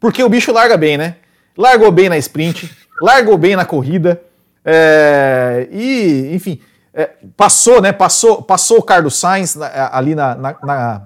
porque 0.00 0.22
o 0.22 0.28
bicho 0.28 0.52
larga 0.52 0.76
bem, 0.76 0.96
né? 0.96 1.16
Largou 1.56 1.92
bem 1.92 2.08
na 2.08 2.18
sprint, 2.18 2.70
largou 3.00 3.36
bem 3.36 3.54
na 3.54 3.64
corrida, 3.64 4.20
é, 4.64 5.68
e 5.70 6.30
enfim, 6.34 6.60
é, 6.92 7.10
passou, 7.36 7.80
né? 7.80 7.92
Passou, 7.92 8.42
passou 8.42 8.78
o 8.78 8.82
Carlos 8.82 9.16
Sainz 9.16 9.56
ali 9.92 10.14
na, 10.14 10.34
na, 10.34 10.56
na 10.62 11.02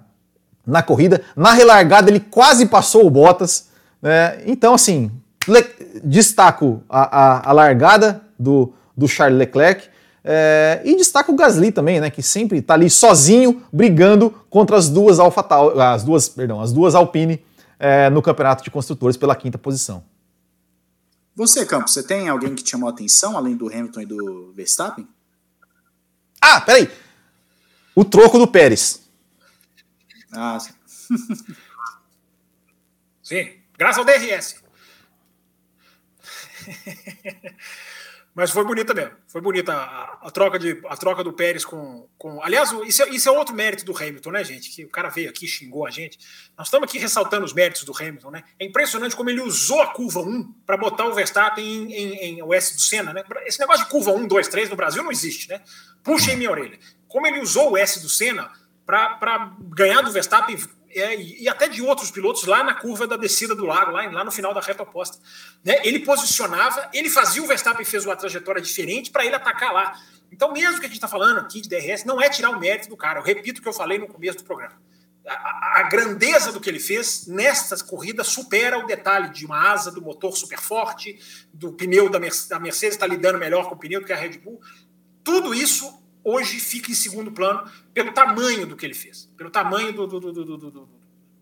na 0.66 0.82
corrida. 0.82 1.22
Na 1.36 1.52
relargada 1.52 2.10
ele 2.10 2.20
quase 2.20 2.66
passou 2.66 3.06
o 3.06 3.10
Bottas. 3.10 3.68
Né? 4.00 4.42
Então, 4.46 4.74
assim, 4.74 5.10
destaco 6.02 6.82
a, 6.88 7.02
a, 7.02 7.50
a, 7.50 7.52
largada 7.52 8.22
do, 8.38 8.72
do 8.96 9.08
Charles 9.08 9.38
Leclerc 9.38 9.88
é, 10.24 10.80
e 10.84 10.96
destaco 10.96 11.32
o 11.32 11.36
Gasly 11.36 11.72
também, 11.72 12.00
né? 12.00 12.08
Que 12.08 12.22
sempre 12.22 12.58
está 12.58 12.74
ali 12.74 12.88
sozinho 12.88 13.62
brigando 13.72 14.30
contra 14.48 14.76
as 14.76 14.88
duas 14.88 15.18
Alfa 15.18 15.44
as 15.92 16.04
duas, 16.04 16.28
perdão, 16.28 16.60
as 16.60 16.72
duas 16.72 16.94
Alpine 16.94 17.44
é, 17.78 18.08
no 18.08 18.22
campeonato 18.22 18.62
de 18.62 18.70
construtores 18.70 19.16
pela 19.16 19.34
quinta 19.34 19.58
posição. 19.58 20.04
Você, 21.34 21.66
Campos, 21.66 21.92
você 21.92 22.02
tem 22.02 22.28
alguém 22.28 22.54
que 22.54 22.62
te 22.62 22.70
chamou 22.70 22.88
a 22.88 22.92
atenção 22.92 23.36
além 23.36 23.56
do 23.56 23.66
Hamilton 23.66 24.00
e 24.02 24.06
do 24.06 24.52
Verstappen? 24.54 25.08
Ah, 26.40 26.60
peraí. 26.60 26.88
O 27.94 28.04
troco 28.04 28.38
do 28.38 28.46
Pérez. 28.46 29.01
Ah, 30.34 30.58
sim. 30.58 30.72
sim, 33.22 33.62
graças 33.76 33.98
ao 33.98 34.04
DRS. 34.04 34.62
Mas 38.34 38.50
foi 38.50 38.64
bonita 38.64 38.94
mesmo. 38.94 39.12
Foi 39.28 39.42
bonita 39.42 39.74
a, 39.74 40.18
a, 40.22 40.30
troca, 40.30 40.58
de, 40.58 40.80
a 40.88 40.96
troca 40.96 41.22
do 41.22 41.34
Pérez 41.34 41.66
com. 41.66 42.08
com... 42.16 42.42
Aliás, 42.42 42.72
isso 42.86 43.02
é, 43.02 43.10
isso 43.10 43.28
é 43.28 43.32
outro 43.32 43.54
mérito 43.54 43.84
do 43.84 43.94
Hamilton, 43.94 44.30
né, 44.30 44.42
gente? 44.42 44.70
Que 44.70 44.84
o 44.84 44.88
cara 44.88 45.10
veio 45.10 45.28
aqui 45.28 45.46
xingou 45.46 45.86
a 45.86 45.90
gente. 45.90 46.18
Nós 46.56 46.68
estamos 46.68 46.88
aqui 46.88 46.98
ressaltando 46.98 47.44
os 47.44 47.52
méritos 47.52 47.84
do 47.84 47.92
Hamilton, 47.94 48.30
né? 48.30 48.44
É 48.58 48.64
impressionante 48.64 49.14
como 49.14 49.28
ele 49.28 49.42
usou 49.42 49.82
a 49.82 49.88
curva 49.88 50.20
1 50.20 50.50
para 50.64 50.78
botar 50.78 51.06
o 51.06 51.12
Verstappen 51.12 51.64
em, 51.64 51.92
em, 51.92 52.14
em, 52.24 52.42
o 52.42 52.54
S 52.54 52.74
do 52.74 52.80
Senna, 52.80 53.12
né? 53.12 53.22
Esse 53.44 53.60
negócio 53.60 53.84
de 53.84 53.90
curva 53.90 54.12
1, 54.12 54.26
2, 54.26 54.48
3 54.48 54.70
no 54.70 54.76
Brasil 54.76 55.02
não 55.02 55.12
existe, 55.12 55.50
né? 55.50 55.60
Puxa 56.02 56.32
em 56.32 56.36
minha 56.36 56.50
orelha. 56.50 56.78
Como 57.08 57.26
ele 57.26 57.40
usou 57.40 57.72
o 57.72 57.76
S 57.76 58.00
do 58.00 58.08
Senna 58.08 58.50
para 59.18 59.56
ganhar 59.74 60.02
do 60.02 60.12
Verstappen 60.12 60.56
é, 60.94 61.16
e 61.16 61.48
até 61.48 61.68
de 61.68 61.80
outros 61.80 62.10
pilotos 62.10 62.44
lá 62.44 62.62
na 62.62 62.74
curva 62.74 63.06
da 63.06 63.16
descida 63.16 63.54
do 63.54 63.64
lago, 63.64 63.92
lá, 63.92 64.08
lá 64.10 64.24
no 64.24 64.30
final 64.30 64.52
da 64.52 64.60
reta 64.60 64.82
oposta. 64.82 65.18
Né? 65.64 65.80
Ele 65.84 66.00
posicionava, 66.00 66.90
ele 66.92 67.08
fazia 67.08 67.42
o 67.42 67.46
Verstappen 67.46 67.84
fez 67.84 68.04
uma 68.04 68.14
trajetória 68.14 68.60
diferente 68.60 69.10
para 69.10 69.24
ele 69.24 69.34
atacar 69.34 69.72
lá. 69.72 69.98
Então, 70.30 70.52
mesmo 70.52 70.80
que 70.80 70.86
a 70.86 70.88
gente 70.88 70.96
está 70.96 71.08
falando 71.08 71.38
aqui 71.38 71.60
de 71.60 71.68
DRS, 71.68 72.04
não 72.04 72.20
é 72.20 72.28
tirar 72.28 72.50
o 72.50 72.60
mérito 72.60 72.88
do 72.88 72.96
cara. 72.96 73.20
Eu 73.20 73.24
repito 73.24 73.60
o 73.60 73.62
que 73.62 73.68
eu 73.68 73.72
falei 73.72 73.98
no 73.98 74.06
começo 74.06 74.38
do 74.38 74.44
programa. 74.44 74.76
a, 75.26 75.80
a, 75.80 75.82
grandeza 75.84 76.52
do 76.52 76.60
que 76.60 76.68
ele 76.68 76.80
fez 76.80 77.26
nesta 77.26 77.76
corrida 77.84 78.24
supera 78.24 78.78
o 78.78 78.86
detalhe 78.86 79.30
de 79.30 79.46
uma 79.46 79.72
asa 79.72 79.90
do 79.90 80.02
motor 80.02 80.36
super 80.36 80.58
forte, 80.58 81.18
do 81.52 81.72
pneu 81.72 82.08
da, 82.08 82.18
Mercedes, 82.18 82.48
da 82.48 82.58
Mercedes 82.58 82.96
está 82.96 83.06
lidando 83.06 83.38
melhor 83.38 83.68
com 83.68 83.74
o 83.74 83.78
pneu 83.78 84.00
do 84.00 84.06
que 84.06 84.12
a 84.12 84.16
Red 84.16 84.38
Bull. 84.38 84.60
Tudo 85.22 85.54
isso 85.54 86.01
hoje 86.24 86.60
fica 86.60 86.90
em 86.90 86.94
segundo 86.94 87.32
plano 87.32 87.70
pelo 87.92 88.12
tamanho 88.12 88.66
do 88.66 88.76
que 88.76 88.86
ele 88.86 88.94
fez, 88.94 89.30
pelo 89.36 89.50
tamanho 89.50 89.92
do, 89.92 90.06
do, 90.06 90.20
do, 90.20 90.56
do, 90.56 90.88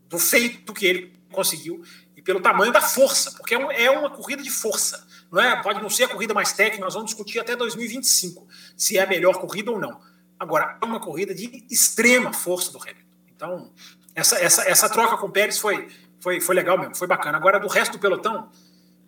do 0.09 0.19
feito 0.19 0.73
que 0.73 0.87
ele 0.87 1.13
conseguiu 1.31 1.83
e 2.17 2.23
pelo 2.23 2.41
tamanho 2.41 2.73
da 2.73 2.81
força, 2.81 3.33
porque 3.33 3.55
é, 3.55 3.85
é 3.85 3.91
uma 3.91 4.11
corrida 4.11 4.43
de 4.43 4.51
força. 4.51 5.07
Não 5.31 5.41
é? 5.41 5.63
Pode 5.63 5.81
não 5.81 5.89
ser 5.89 6.05
a 6.05 6.09
corrida 6.09 6.35
mais 6.35 6.53
técnica, 6.53 6.85
nós 6.85 6.95
vamos 6.95 7.11
discutir 7.11 7.39
até 7.39 7.55
2025 7.55 8.47
se 8.77 8.99
é 8.99 9.03
a 9.03 9.07
melhor 9.07 9.39
corrida 9.39 9.71
ou 9.71 9.79
não. 9.79 10.01
Agora, 10.39 10.79
é 10.81 10.85
uma 10.85 11.01
corrida 11.01 11.35
de 11.35 11.65
extrema 11.71 12.33
força 12.33 12.73
do 12.73 12.79
Hamilton. 12.79 13.03
Então, 13.35 13.73
essa, 14.15 14.37
essa, 14.39 14.63
essa 14.69 14.89
troca 14.89 15.17
com 15.17 15.27
o 15.27 15.31
Pérez 15.31 15.59
foi, 15.59 15.89
foi, 16.21 16.41
foi 16.41 16.55
legal 16.55 16.79
mesmo, 16.79 16.97
foi 16.97 17.07
bacana. 17.07 17.39
Agora, 17.39 17.59
do 17.59 17.69
resto 17.69 17.93
do 17.93 17.99
pelotão, 17.99 18.51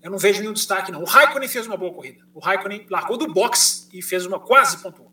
eu 0.03 0.11
não 0.11 0.19
vejo 0.19 0.40
nenhum 0.40 0.53
destaque, 0.53 0.90
não. 0.90 1.03
O 1.03 1.05
Raikkonen 1.05 1.49
fez 1.49 1.66
uma 1.66 1.77
boa 1.77 1.93
corrida. 1.93 2.27
O 2.35 2.40
Raikkonen 2.40 2.86
largou 2.90 3.16
do 3.16 3.32
box 3.32 3.89
e 3.93 4.03
fez 4.03 4.27
uma 4.27 4.40
quase 4.40 4.78
pontuou. 4.78 5.11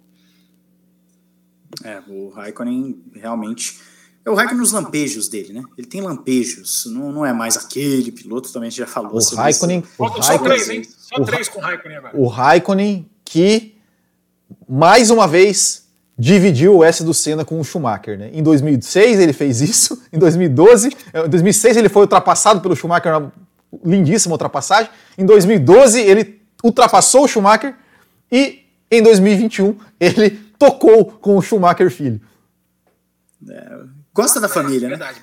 É, 1.84 2.02
o 2.08 2.30
Raikkonen 2.30 3.02
realmente. 3.14 3.80
É 4.26 4.30
o 4.30 4.36
Raikkonen 4.36 4.60
nos 4.60 4.72
lampejos 4.72 5.28
dele, 5.28 5.54
né? 5.54 5.64
Ele 5.78 5.88
tem 5.88 6.02
lampejos, 6.02 6.86
não, 6.88 7.12
não 7.12 7.26
é 7.26 7.32
mais 7.32 7.56
aquele 7.58 8.12
piloto, 8.12 8.52
também 8.52 8.68
a 8.68 8.70
gente 8.70 8.80
já 8.80 8.88
falou. 8.88 9.14
O 9.14 9.36
Raikkonen. 9.36 9.84
O 9.98 10.04
Raikkonen 10.04 10.24
só 10.24 10.38
três, 10.38 10.70
hein? 10.70 10.88
Só 10.98 11.24
três 11.24 11.48
com 11.48 11.60
o 11.60 11.62
Raikkonen 11.62 11.98
agora. 11.98 12.18
O 12.18 12.28
Raikkonen 12.28 13.10
que, 13.24 13.76
mais 14.68 15.10
uma 15.12 15.28
vez, 15.28 15.88
dividiu 16.18 16.78
o 16.78 16.84
S 16.84 17.04
do 17.04 17.14
Senna 17.14 17.46
com 17.46 17.60
o 17.60 17.64
Schumacher. 17.64 18.18
Né? 18.18 18.30
Em 18.34 18.44
2006 18.44 19.20
ele 19.20 19.32
fez 19.32 19.62
isso, 19.62 20.02
em 20.12 20.20
2012, 20.20 20.90
eh, 21.14 21.26
em 21.26 21.30
2006 21.30 21.78
ele 21.78 21.88
foi 21.88 22.02
ultrapassado 22.02 22.60
pelo 22.60 22.76
Schumacher, 22.76 23.16
uma 23.16 23.32
lindíssima 23.86 24.34
ultrapassagem. 24.34 24.92
Em 25.18 25.26
2012 25.26 26.02
ele 26.02 26.42
ultrapassou 26.62 27.24
o 27.24 27.28
Schumacher 27.28 27.74
e 28.30 28.66
em 28.92 29.02
2021 29.02 29.78
ele 29.98 30.49
tocou 30.60 31.06
com 31.06 31.38
o 31.38 31.42
Schumacher 31.42 31.90
filho. 31.90 32.22
É, 33.50 33.80
gosta 34.14 34.42
da 34.42 34.50
família, 34.50 34.88
é, 34.88 34.98
né? 34.98 34.98
Verdade, 34.98 35.20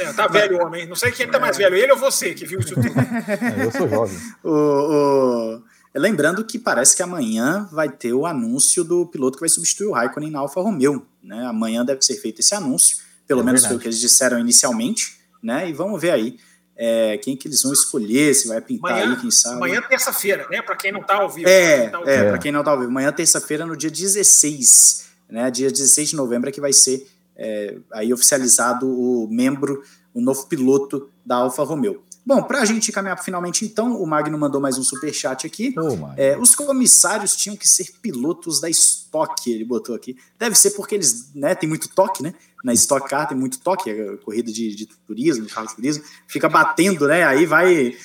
é, 0.00 0.12
tá 0.14 0.26
velho 0.26 0.58
o 0.58 0.66
homem. 0.66 0.88
Não 0.88 0.96
sei 0.96 1.12
quem 1.12 1.28
tá 1.28 1.38
mais 1.38 1.58
velho, 1.58 1.76
ele 1.76 1.92
ou 1.92 1.98
você 1.98 2.32
que 2.34 2.46
viu 2.46 2.58
isso 2.58 2.74
tudo. 2.74 2.88
É, 2.88 3.66
eu 3.66 3.70
sou 3.70 3.88
jovem. 3.88 4.18
o, 4.42 4.50
o... 4.50 5.62
Lembrando 5.94 6.42
que 6.42 6.58
parece 6.58 6.96
que 6.96 7.02
amanhã 7.02 7.68
vai 7.70 7.90
ter 7.90 8.14
o 8.14 8.24
anúncio 8.24 8.82
do 8.82 9.06
piloto 9.06 9.36
que 9.36 9.42
vai 9.42 9.48
substituir 9.50 9.88
o 9.88 9.92
Raikkonen 9.92 10.30
na 10.30 10.38
Alfa 10.38 10.62
Romeo. 10.62 11.06
Né? 11.22 11.44
Amanhã 11.46 11.84
deve 11.84 12.00
ser 12.00 12.16
feito 12.16 12.40
esse 12.40 12.54
anúncio, 12.54 12.96
pelo 13.28 13.42
é 13.42 13.44
menos 13.44 13.66
foi 13.66 13.76
o 13.76 13.78
que 13.78 13.86
eles 13.86 14.00
disseram 14.00 14.38
inicialmente, 14.38 15.18
né? 15.42 15.68
E 15.68 15.72
vamos 15.74 16.00
ver 16.00 16.12
aí 16.12 16.38
é, 16.76 17.18
quem 17.18 17.36
que 17.36 17.46
eles 17.48 17.62
vão 17.62 17.72
escolher, 17.72 18.34
se 18.34 18.48
vai 18.48 18.60
pintar 18.60 18.92
amanhã, 18.92 19.14
aí, 19.14 19.20
quem 19.20 19.30
sabe. 19.30 19.56
Amanhã 19.56 19.82
terça-feira, 19.82 20.46
né? 20.50 20.62
Para 20.62 20.76
quem 20.76 20.92
não 20.92 21.00
está 21.00 21.16
ao 21.16 21.28
vivo. 21.28 21.48
É, 21.48 21.88
tá 21.88 22.00
é, 22.06 22.28
para 22.30 22.38
quem 22.38 22.52
não 22.52 22.60
está 22.60 22.70
ao 22.70 22.78
vivo. 22.78 22.90
Amanhã 22.90 23.12
terça-feira, 23.12 23.66
no 23.66 23.76
dia 23.76 23.90
16, 23.90 25.06
né? 25.28 25.50
Dia 25.50 25.70
16 25.70 26.10
de 26.10 26.16
novembro 26.16 26.48
é 26.48 26.52
que 26.52 26.60
vai 26.60 26.72
ser 26.72 27.06
é, 27.36 27.76
aí 27.92 28.12
oficializado 28.12 28.86
o 28.88 29.28
membro, 29.30 29.82
o 30.14 30.20
novo 30.20 30.46
piloto 30.46 31.10
da 31.24 31.36
Alfa 31.36 31.62
Romeo. 31.62 32.02
Bom, 32.24 32.40
para 32.40 32.60
a 32.60 32.64
gente 32.64 32.92
caminhar 32.92 33.20
finalmente, 33.20 33.64
então, 33.64 34.00
o 34.00 34.06
Magno 34.06 34.38
mandou 34.38 34.60
mais 34.60 34.78
um 34.78 34.82
super 34.84 35.12
chat 35.12 35.44
aqui. 35.44 35.74
Oh, 35.76 36.08
é, 36.16 36.38
os 36.38 36.54
comissários 36.54 37.34
tinham 37.34 37.56
que 37.56 37.68
ser 37.68 37.90
pilotos 38.00 38.60
da 38.60 38.70
Stock, 38.70 39.50
ele 39.50 39.64
botou 39.64 39.92
aqui. 39.92 40.16
Deve 40.38 40.54
ser 40.54 40.70
porque 40.70 40.94
eles 40.94 41.32
né, 41.34 41.52
tem 41.56 41.68
muito 41.68 41.88
toque, 41.88 42.22
né? 42.22 42.32
Na 42.62 42.72
Stock 42.72 43.08
Car 43.08 43.28
tem 43.28 43.36
muito 43.36 43.58
toque, 43.58 43.90
é 43.90 44.16
corrida 44.18 44.52
de, 44.52 44.74
de 44.74 44.86
turismo, 44.86 45.46
carro 45.48 45.66
de 45.66 45.74
turismo, 45.74 46.04
fica 46.28 46.48
batendo, 46.48 47.08
né? 47.08 47.24
Aí 47.24 47.44
vai. 47.44 47.96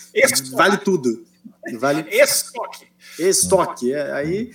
Vale 0.52 0.78
tudo. 0.78 1.24
Vale. 1.80 2.06
Estoque. 2.10 2.88
Estoque. 3.20 3.94
É, 3.94 4.14
aí 4.14 4.52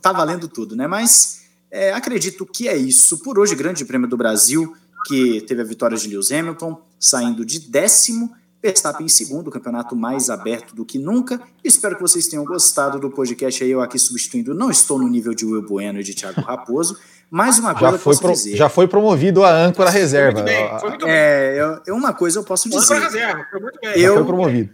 tá 0.00 0.12
valendo 0.12 0.48
tudo, 0.48 0.76
né? 0.76 0.86
Mas 0.86 1.42
é, 1.70 1.92
acredito 1.92 2.46
que 2.46 2.68
é 2.68 2.76
isso. 2.76 3.18
Por 3.18 3.38
hoje, 3.38 3.54
Grande 3.54 3.84
Prêmio 3.84 4.08
do 4.08 4.16
Brasil, 4.16 4.76
que 5.06 5.40
teve 5.42 5.62
a 5.62 5.64
vitória 5.64 5.96
de 5.96 6.08
Lewis 6.08 6.30
Hamilton, 6.30 6.80
saindo 7.00 7.44
de 7.44 7.58
décimo 7.58 8.32
Verstappen 8.62 9.06
em 9.06 9.08
segundo, 9.08 9.48
o 9.48 9.50
campeonato 9.50 9.96
mais 9.96 10.30
aberto 10.30 10.72
do 10.72 10.84
que 10.84 10.96
nunca. 10.96 11.42
Espero 11.64 11.96
que 11.96 12.02
vocês 12.02 12.28
tenham 12.28 12.44
gostado 12.44 13.00
do 13.00 13.10
podcast 13.10 13.64
aí, 13.64 13.70
eu 13.70 13.80
aqui 13.80 13.98
substituindo. 13.98 14.54
Não 14.54 14.70
estou 14.70 15.00
no 15.00 15.08
nível 15.08 15.34
de 15.34 15.44
Will 15.44 15.62
Bueno 15.62 15.98
e 15.98 16.04
de 16.04 16.14
Thiago 16.14 16.40
Raposo. 16.40 16.96
Mais 17.32 17.58
uma 17.58 17.74
coisa 17.74 17.92
já 17.92 17.98
foi, 17.98 18.16
pro, 18.18 18.32
dizer. 18.32 18.56
já 18.56 18.68
foi 18.68 18.86
promovido 18.86 19.42
a 19.42 19.50
âncora 19.50 19.88
reserva. 19.88 20.42
Foi 20.42 20.52
muito 20.52 20.54
bem, 20.54 20.78
foi 20.80 20.88
muito 20.90 21.06
bem. 21.06 21.14
É, 21.14 21.80
eu, 21.86 21.94
uma 21.94 22.12
coisa 22.12 22.38
eu 22.38 22.44
posso 22.44 22.68
dizer. 22.68 22.82
Âncora 22.82 23.00
reserva, 23.00 23.46
foi 23.50 23.60
muito 23.60 23.80
bem. 23.80 23.90
Eu, 23.92 24.00
já 24.00 24.14
foi 24.16 24.24
promovido. 24.26 24.70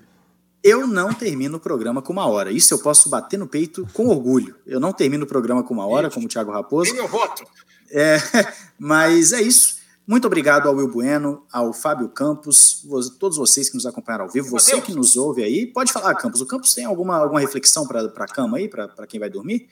Eu 0.65 0.85
não 0.89 1.15
termino 1.15 1.59
o 1.59 1.61
programa 1.61 2.03
com 2.03 2.13
uma 2.13 2.27
hora. 2.27 2.51
Isso 2.51 2.75
eu 2.75 2.81
posso 2.81 3.09
bater 3.09 3.39
no 3.39 3.47
peito 3.47 3.87
com 3.93 4.09
orgulho. 4.09 4.57
Eu 4.67 4.81
não 4.81 4.93
termino 4.93 5.23
o 5.23 5.27
programa 5.29 5.63
com 5.63 5.73
uma 5.73 5.87
hora, 5.87 6.11
como 6.11 6.27
o 6.27 6.29
Thiago 6.29 6.51
Raposo. 6.51 6.91
Tem 6.91 7.01
meu 7.01 7.07
voto. 7.07 7.45
É, 7.93 8.19
mas 8.77 9.33
é 9.33 9.41
isso. 9.41 9.79
Muito 10.05 10.27
obrigado 10.27 10.67
ao 10.67 10.75
Will 10.75 10.89
Bueno, 10.89 11.45
ao 11.53 11.73
Fábio 11.73 12.09
Campos, 12.09 12.85
todos 13.21 13.39
vocês 13.39 13.69
que 13.69 13.77
nos 13.77 13.87
acompanharam 13.87 14.25
ao 14.25 14.31
vivo, 14.33 14.51
você 14.51 14.81
que 14.81 14.93
nos 14.93 15.17
ouve 15.17 15.45
aí. 15.45 15.65
Pode 15.65 15.93
falar, 15.93 16.13
Campos. 16.17 16.41
O 16.41 16.47
Campos 16.47 16.75
tem 16.75 16.85
alguma, 16.85 17.19
alguma 17.19 17.39
reflexão 17.39 17.87
para 17.87 18.01
a 18.03 18.27
cama 18.27 18.57
aí, 18.57 18.69
para 18.69 19.07
quem 19.07 19.21
vai 19.21 19.31
dormir? 19.31 19.69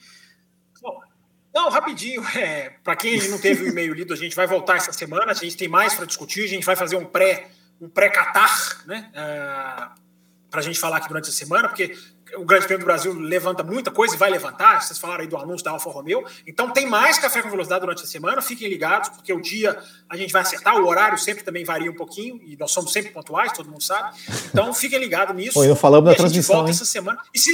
Não, 1.57 1.69
rapidinho. 1.69 2.23
É, 2.37 2.73
para 2.83 2.95
quem 2.95 3.17
não 3.29 3.39
teve 3.39 3.63
o 3.63 3.67
e-mail 3.67 3.93
lido, 3.93 4.13
a 4.13 4.17
gente 4.17 4.35
vai 4.35 4.45
voltar 4.45 4.75
essa 4.75 4.93
semana. 4.93 5.31
A 5.31 5.33
gente 5.33 5.57
tem 5.57 5.67
mais 5.67 5.95
para 5.95 6.05
discutir. 6.05 6.43
A 6.43 6.47
gente 6.47 6.65
vai 6.65 6.75
fazer 6.75 6.95
um 6.95 7.05
pré 7.05 7.47
um 7.79 7.89
pré-catar, 7.89 8.83
né? 8.87 9.11
Uh, 9.11 10.01
para 10.49 10.61
a 10.61 10.63
gente 10.63 10.79
falar 10.79 10.97
aqui 10.97 11.07
durante 11.07 11.29
a 11.29 11.33
semana, 11.33 11.67
porque 11.67 11.95
o 12.35 12.43
Grande 12.43 12.65
Prêmio 12.65 12.83
do 12.83 12.85
Brasil 12.85 13.13
levanta 13.13 13.63
muita 13.63 13.91
coisa 13.91 14.15
e 14.15 14.17
vai 14.17 14.31
levantar. 14.31 14.81
Vocês 14.81 14.97
falaram 14.97 15.21
aí 15.21 15.27
do 15.27 15.37
anúncio 15.37 15.63
da 15.63 15.71
Alfa 15.71 15.89
Romeo. 15.91 16.23
Então 16.47 16.71
tem 16.71 16.87
mais 16.87 17.19
café 17.19 17.41
com 17.41 17.49
velocidade 17.49 17.81
durante 17.81 18.03
a 18.03 18.07
semana. 18.07 18.41
Fiquem 18.41 18.67
ligados, 18.67 19.09
porque 19.09 19.31
o 19.31 19.39
dia 19.39 19.77
a 20.09 20.17
gente 20.17 20.33
vai 20.33 20.41
acertar. 20.41 20.75
O 20.77 20.87
horário 20.87 21.17
sempre 21.17 21.43
também 21.43 21.63
varia 21.63 21.91
um 21.91 21.95
pouquinho 21.95 22.41
e 22.43 22.57
nós 22.57 22.71
somos 22.71 22.91
sempre 22.91 23.11
pontuais, 23.11 23.51
todo 23.51 23.69
mundo 23.69 23.83
sabe. 23.83 24.17
Então 24.47 24.73
fiquem 24.73 24.99
ligados 24.99 25.35
nisso. 25.35 25.53
Pô, 25.53 25.63
eu 25.63 25.75
falamos 25.75 26.09
da 26.09 26.15
transmissão. 26.15 26.55
volta 26.55 26.71
hein? 26.71 26.75
essa 26.75 26.85
semana. 26.85 27.21
E 27.33 27.39
se, 27.39 27.51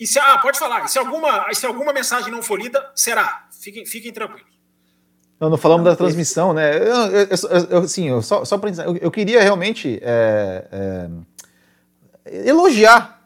e 0.00 0.06
se, 0.06 0.18
ah, 0.18 0.38
pode 0.38 0.58
falar. 0.58 0.86
E 0.86 0.88
se 0.88 0.98
alguma, 0.98 1.52
se 1.52 1.66
alguma 1.66 1.92
mensagem 1.92 2.32
não 2.32 2.42
for 2.42 2.58
lida, 2.58 2.90
será. 2.94 3.44
Fiquem, 3.60 3.84
fiquem 3.84 4.10
tranquilos. 4.10 4.48
Não, 5.38 5.50
não 5.50 5.58
falamos 5.58 5.84
não, 5.84 5.92
da 5.92 5.96
transmissão, 5.96 6.54
né? 6.54 6.76
Eu, 6.76 6.96
eu, 7.12 7.28
eu, 7.70 7.78
assim, 7.80 8.08
eu, 8.08 8.22
só, 8.22 8.44
só 8.44 8.56
para 8.56 8.70
eu, 8.84 8.96
eu 8.96 9.10
queria 9.10 9.42
realmente 9.42 10.00
é, 10.02 11.08
é, 12.24 12.48
elogiar 12.48 13.20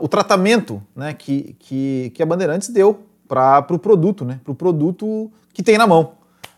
o 0.00 0.06
tratamento 0.06 0.82
né, 0.94 1.14
que, 1.14 1.56
que, 1.58 2.12
que 2.14 2.22
a 2.22 2.26
Bandeirantes 2.26 2.68
deu 2.68 3.06
para 3.26 3.60
o 3.60 3.62
pro 3.62 3.78
produto, 3.78 4.24
né, 4.24 4.38
para 4.44 4.52
o 4.52 4.54
produto 4.54 5.32
que 5.52 5.62
tem 5.62 5.78
na 5.78 5.86
mão. 5.86 6.12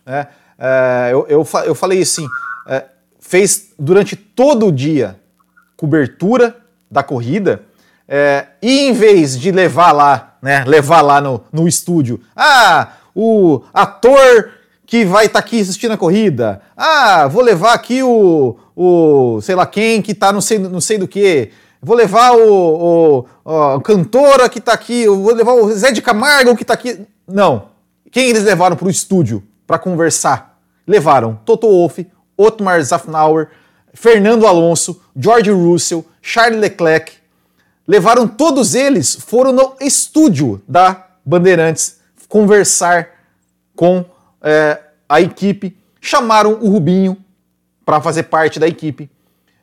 Né? 0.05 0.27
É, 0.57 1.09
eu, 1.11 1.25
eu, 1.29 1.47
eu 1.65 1.75
falei 1.75 2.01
assim, 2.01 2.27
é, 2.67 2.85
fez 3.19 3.73
durante 3.79 4.15
todo 4.17 4.67
o 4.67 4.71
dia 4.71 5.19
cobertura 5.77 6.57
da 6.89 7.01
corrida 7.01 7.63
é, 8.13 8.45
e 8.61 8.81
em 8.81 8.91
vez 8.91 9.39
de 9.39 9.53
levar 9.53 9.93
lá, 9.93 10.35
né, 10.41 10.65
levar 10.67 10.99
lá 11.01 11.21
no, 11.21 11.45
no 11.49 11.65
estúdio, 11.65 12.19
ah, 12.35 12.89
o 13.15 13.61
ator 13.73 14.49
que 14.85 15.05
vai 15.05 15.27
estar 15.27 15.41
tá 15.41 15.45
aqui 15.47 15.61
assistindo 15.61 15.93
a 15.93 15.97
corrida, 15.97 16.61
ah, 16.75 17.29
vou 17.29 17.41
levar 17.41 17.71
aqui 17.71 18.03
o, 18.03 18.57
o 18.75 19.39
sei 19.39 19.55
lá 19.55 19.65
quem 19.65 20.01
que 20.01 20.11
está 20.11 20.33
não 20.33 20.41
sei, 20.41 20.59
não 20.59 20.81
sei 20.81 20.97
do 20.97 21.07
que, 21.07 21.51
vou 21.81 21.95
levar 21.95 22.33
o, 22.33 23.25
o, 23.45 23.75
o 23.75 23.79
cantora 23.79 24.49
que 24.49 24.59
está 24.59 24.73
aqui, 24.73 25.07
vou 25.07 25.33
levar 25.33 25.53
o 25.53 25.71
Zé 25.71 25.93
de 25.93 26.01
Camargo 26.01 26.53
que 26.57 26.63
está 26.63 26.73
aqui. 26.73 26.99
Não. 27.25 27.67
Quem 28.11 28.27
eles 28.27 28.43
levaram 28.43 28.75
para 28.75 28.87
o 28.87 28.91
estúdio 28.91 29.41
para 29.65 29.79
conversar? 29.79 30.59
Levaram 30.85 31.39
Toto 31.45 31.65
Wolff, 31.65 32.05
Otmar 32.35 32.83
Zafnauer, 32.83 33.47
Fernando 33.93 34.45
Alonso, 34.45 35.01
George 35.15 35.49
Russell, 35.49 36.05
Charles 36.21 36.59
Leclerc. 36.59 37.20
Levaram 37.91 38.25
todos 38.25 38.73
eles, 38.73 39.15
foram 39.15 39.51
no 39.51 39.75
estúdio 39.81 40.61
da 40.65 41.09
Bandeirantes 41.25 41.99
conversar 42.29 43.09
com 43.75 44.05
é, 44.41 44.79
a 45.09 45.19
equipe. 45.19 45.75
Chamaram 45.99 46.53
o 46.61 46.69
Rubinho 46.69 47.17
para 47.85 47.99
fazer 47.99 48.23
parte 48.23 48.61
da 48.61 48.65
equipe. 48.65 49.11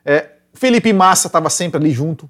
É, 0.05 0.27
Felipe 0.53 0.93
Massa 0.93 1.25
estava 1.25 1.49
sempre 1.49 1.79
ali 1.79 1.89
junto, 1.89 2.29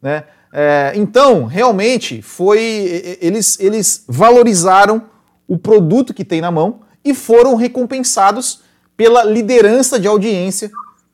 né? 0.00 0.22
É, 0.52 0.92
então, 0.94 1.46
realmente, 1.46 2.22
foi 2.22 3.18
eles, 3.20 3.58
eles 3.58 4.04
valorizaram 4.06 5.02
o 5.48 5.58
produto 5.58 6.14
que 6.14 6.24
tem 6.24 6.40
na 6.40 6.52
mão 6.52 6.82
e 7.04 7.12
foram 7.12 7.56
recompensados 7.56 8.60
pela 8.96 9.24
liderança 9.24 9.98
de 9.98 10.06
audiência 10.06 10.70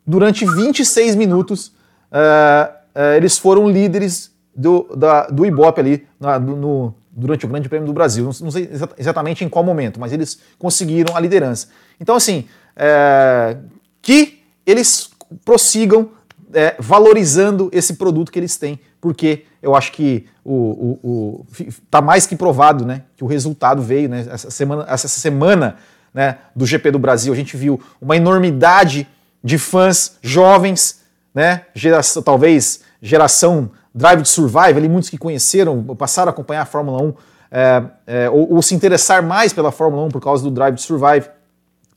durante 0.06 0.44
26 0.44 1.14
minutos. 1.14 1.72
É, 2.12 2.75
eles 3.16 3.38
foram 3.38 3.68
líderes 3.68 4.30
do, 4.54 4.88
da, 4.96 5.26
do 5.26 5.44
Ibope 5.44 5.80
ali 5.80 6.06
na, 6.18 6.38
no, 6.38 6.94
durante 7.10 7.44
o 7.44 7.48
Grande 7.48 7.68
Prêmio 7.68 7.86
do 7.86 7.92
Brasil. 7.92 8.24
Não, 8.24 8.32
não, 8.40 8.50
sei 8.50 8.70
exatamente 8.96 9.44
em 9.44 9.48
qual 9.48 9.64
momento, 9.64 10.00
mas 10.00 10.12
eles 10.12 10.38
conseguiram 10.58 11.16
a 11.16 11.20
liderança. 11.20 11.68
Então, 12.00 12.16
assim, 12.16 12.46
é, 12.74 13.56
que 14.00 14.42
eles 14.64 15.10
prossigam 15.44 16.10
é, 16.52 16.76
valorizando 16.78 17.68
esse 17.72 17.94
produto 17.94 18.32
que 18.32 18.38
eles 18.38 18.56
têm, 18.56 18.78
porque 19.00 19.44
eu 19.62 19.74
acho 19.74 19.92
que 19.92 20.26
o, 20.44 20.54
o, 20.54 21.00
o, 21.02 21.46
tá 21.90 22.00
mais 22.00 22.26
que 22.26 22.36
provado, 22.36 22.84
né, 22.84 23.02
que 23.16 23.24
o 23.24 23.26
resultado 23.26 23.82
veio, 23.82 24.08
né, 24.08 24.26
essa 24.30 24.50
semana, 24.50 24.86
essa 24.88 25.08
semana, 25.08 25.76
né, 26.14 26.38
do 26.54 26.64
GP 26.64 26.90
do 26.92 26.98
Brasil, 26.98 27.32
a 27.32 27.36
gente 27.36 27.56
viu 27.56 27.80
uma 28.00 28.16
enormidade 28.16 29.06
de 29.42 29.58
fãs 29.58 30.16
jovens, 30.22 31.02
né, 31.34 31.66
geração, 31.74 32.22
talvez 32.22 32.85
geração 33.06 33.70
Drive 33.94 34.22
to 34.22 34.28
Survive, 34.28 34.78
ali 34.78 34.88
muitos 34.88 35.08
que 35.08 35.16
conheceram, 35.16 35.82
passaram 35.96 36.28
a 36.28 36.32
acompanhar 36.32 36.62
a 36.62 36.66
Fórmula 36.66 37.02
1, 37.02 37.14
é, 37.50 37.82
é, 38.06 38.30
ou, 38.30 38.54
ou, 38.54 38.62
se 38.62 38.74
interessar 38.74 39.22
mais 39.22 39.52
pela 39.52 39.72
Fórmula 39.72 40.04
1 40.04 40.08
por 40.08 40.20
causa 40.20 40.42
do 40.42 40.50
Drive 40.50 40.74
to 40.74 40.82
Survive, 40.82 41.28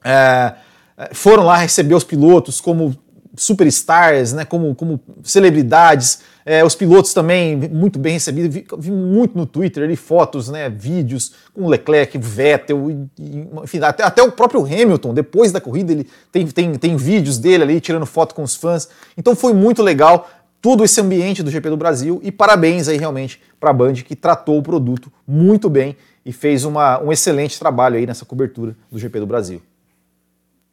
é, 0.04 0.54
é, 0.98 1.10
foram 1.14 1.44
lá 1.44 1.58
receber 1.58 1.96
os 1.96 2.04
pilotos 2.04 2.62
como 2.62 2.96
superstars, 3.36 4.34
né, 4.34 4.44
como, 4.44 4.76
como 4.76 5.00
celebridades, 5.24 6.20
é, 6.46 6.64
os 6.64 6.76
pilotos 6.76 7.14
também 7.14 7.56
muito 7.56 8.00
bem 8.00 8.14
recebidos, 8.14 8.54
vi, 8.54 8.66
vi, 8.78 8.92
muito 8.92 9.38
no 9.38 9.46
Twitter 9.46 9.84
ali 9.84 9.96
fotos, 9.96 10.50
né, 10.50 10.70
vídeos 10.70 11.34
com 11.54 11.68
Leclerc, 11.68 12.18
Vettel, 12.18 12.92
e, 12.92 13.48
enfim, 13.64 13.80
até, 13.82 14.04
até, 14.04 14.22
o 14.22 14.32
próprio 14.32 14.66
Hamilton, 14.66 15.14
depois 15.14 15.52
da 15.52 15.62
corrida, 15.62 15.92
ele 15.92 16.08
tem, 16.32 16.48
tem, 16.48 16.74
tem 16.76 16.98
vídeos 16.98 17.38
dele 17.38 17.64
ali 17.64 17.80
tirando 17.80 18.06
foto 18.06 18.36
com 18.36 18.44
os 18.44 18.56
fãs, 18.56 18.90
então 19.18 19.36
foi 19.36 19.54
muito 19.54 19.82
legal 19.82 20.28
todo 20.62 20.84
esse 20.84 21.00
ambiente 21.00 21.42
do 21.42 21.52
GP 21.52 21.70
do 21.70 21.78
Brasil 21.78 22.20
e 22.24 22.32
parabéns 22.32 22.88
aí 22.88 22.98
realmente 22.98 23.42
para 23.60 23.70
a 23.70 23.74
Band 23.74 23.94
que 23.94 24.16
tratou 24.16 24.58
o 24.58 24.64
produto 24.64 25.12
muito 25.28 25.70
bem 25.70 25.96
e 26.26 26.34
fez 26.34 26.64
uma, 26.64 27.02
um 27.02 27.12
excelente 27.12 27.58
trabalho 27.58 27.98
aí 27.98 28.06
nessa 28.06 28.26
cobertura 28.26 28.76
do 28.92 29.00
GP 29.00 29.20
do 29.20 29.26
Brasil. 29.26 29.62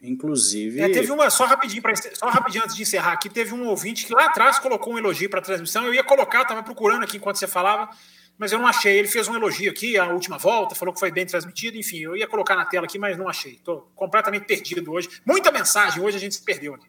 Inclusive. 0.02 0.80
É, 0.80 0.88
teve 0.88 1.10
uma, 1.10 1.30
só 1.30 1.46
rapidinho, 1.46 1.82
pra, 1.82 1.94
só 1.96 2.28
rapidinho 2.28 2.64
antes 2.64 2.76
de 2.76 2.82
encerrar 2.82 3.12
aqui, 3.12 3.28
teve 3.28 3.54
um 3.54 3.66
ouvinte 3.66 4.06
que 4.06 4.14
lá 4.14 4.26
atrás 4.26 4.58
colocou 4.58 4.94
um 4.94 4.98
elogio 4.98 5.28
para 5.28 5.40
a 5.40 5.42
transmissão. 5.42 5.84
Eu 5.84 5.94
ia 5.94 6.04
colocar, 6.04 6.42
estava 6.42 6.62
procurando 6.62 7.02
aqui 7.02 7.16
enquanto 7.16 7.36
você 7.36 7.46
falava, 7.46 7.88
mas 8.38 8.52
eu 8.52 8.58
não 8.58 8.66
achei. 8.66 8.98
Ele 8.98 9.08
fez 9.08 9.26
um 9.26 9.34
elogio 9.34 9.70
aqui, 9.70 9.98
a 9.98 10.12
última 10.12 10.38
volta, 10.38 10.74
falou 10.74 10.92
que 10.92 11.00
foi 11.00 11.10
bem 11.10 11.26
transmitido. 11.26 11.76
Enfim, 11.76 11.98
eu 11.98 12.16
ia 12.16 12.26
colocar 12.26 12.54
na 12.54 12.64
tela 12.64 12.86
aqui, 12.86 12.98
mas 12.98 13.16
não 13.16 13.28
achei. 13.28 13.54
Estou 13.54 13.90
completamente 13.94 14.44
perdido 14.44 14.92
hoje. 14.92 15.08
Muita 15.24 15.50
mensagem, 15.50 16.02
hoje 16.02 16.16
a 16.16 16.20
gente 16.20 16.34
se 16.34 16.42
perdeu 16.42 16.74
aqui. 16.74 16.86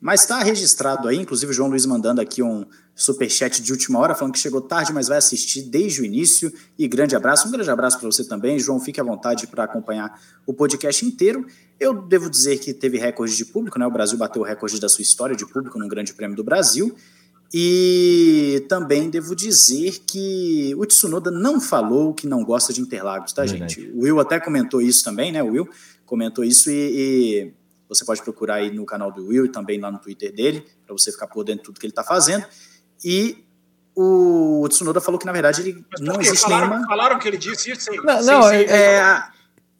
Mas 0.00 0.22
está 0.22 0.42
registrado 0.42 1.08
aí, 1.08 1.16
inclusive 1.16 1.50
o 1.50 1.54
João 1.54 1.70
Luiz 1.70 1.86
mandando 1.86 2.20
aqui 2.20 2.42
um 2.42 2.66
superchat 2.94 3.62
de 3.62 3.72
última 3.72 3.98
hora, 3.98 4.14
falando 4.14 4.34
que 4.34 4.38
chegou 4.38 4.60
tarde, 4.60 4.92
mas 4.92 5.08
vai 5.08 5.18
assistir 5.18 5.62
desde 5.62 6.02
o 6.02 6.04
início. 6.04 6.52
E 6.78 6.86
grande 6.86 7.16
abraço, 7.16 7.48
um 7.48 7.50
grande 7.50 7.70
abraço 7.70 7.98
para 7.98 8.06
você 8.10 8.24
também. 8.24 8.58
João, 8.58 8.78
fique 8.78 9.00
à 9.00 9.04
vontade 9.04 9.46
para 9.46 9.64
acompanhar 9.64 10.20
o 10.46 10.52
podcast 10.52 11.04
inteiro. 11.04 11.46
Eu 11.80 11.94
devo 11.94 12.28
dizer 12.28 12.58
que 12.58 12.72
teve 12.74 12.98
recorde 12.98 13.36
de 13.36 13.44
público, 13.44 13.78
né? 13.78 13.86
O 13.86 13.90
Brasil 13.90 14.18
bateu 14.18 14.42
o 14.42 14.44
recorde 14.44 14.78
da 14.80 14.88
sua 14.88 15.02
história 15.02 15.34
de 15.34 15.46
público 15.46 15.78
no 15.78 15.88
Grande 15.88 16.12
Prêmio 16.14 16.36
do 16.36 16.44
Brasil. 16.44 16.94
E 17.52 18.64
também 18.68 19.08
devo 19.08 19.34
dizer 19.34 20.00
que 20.06 20.74
o 20.76 20.84
Tsunoda 20.84 21.30
não 21.30 21.60
falou 21.60 22.12
que 22.12 22.26
não 22.26 22.44
gosta 22.44 22.72
de 22.72 22.80
Interlagos, 22.80 23.32
tá, 23.32 23.46
gente? 23.46 23.80
O 23.94 24.00
Will 24.02 24.20
até 24.20 24.40
comentou 24.40 24.80
isso 24.82 25.04
também, 25.04 25.32
né? 25.32 25.42
O 25.42 25.52
Will 25.52 25.68
comentou 26.04 26.44
isso 26.44 26.70
e, 26.70 26.74
e 26.74 27.52
você 27.88 28.04
pode 28.04 28.22
procurar 28.22 28.56
aí 28.56 28.70
no 28.70 28.84
canal 28.84 29.12
do 29.12 29.28
Will 29.28 29.46
e 29.46 29.48
também 29.48 29.80
lá 29.80 29.90
no 29.90 29.98
Twitter 29.98 30.34
dele, 30.34 30.66
para 30.84 30.96
você 30.96 31.12
ficar 31.12 31.26
por 31.26 31.44
dentro 31.44 31.60
de 31.60 31.64
tudo 31.66 31.80
que 31.80 31.86
ele 31.86 31.92
está 31.92 32.02
fazendo. 32.02 32.44
E 33.04 33.44
o 33.94 34.66
Tsunoda 34.68 35.00
falou 35.00 35.18
que, 35.18 35.26
na 35.26 35.32
verdade, 35.32 35.62
ele 35.62 35.84
não 36.00 36.20
existe 36.20 36.42
falaram, 36.42 36.68
nenhuma. 36.68 36.86
Falaram 36.86 37.18
que 37.18 37.28
ele 37.28 37.38
disse 37.38 37.70
isso? 37.70 37.90
Sim, 37.90 37.96
não, 37.98 38.22
não 38.22 38.42
sim, 38.42 38.48
sim, 38.48 38.54
é, 38.54 38.96
é, 38.96 39.22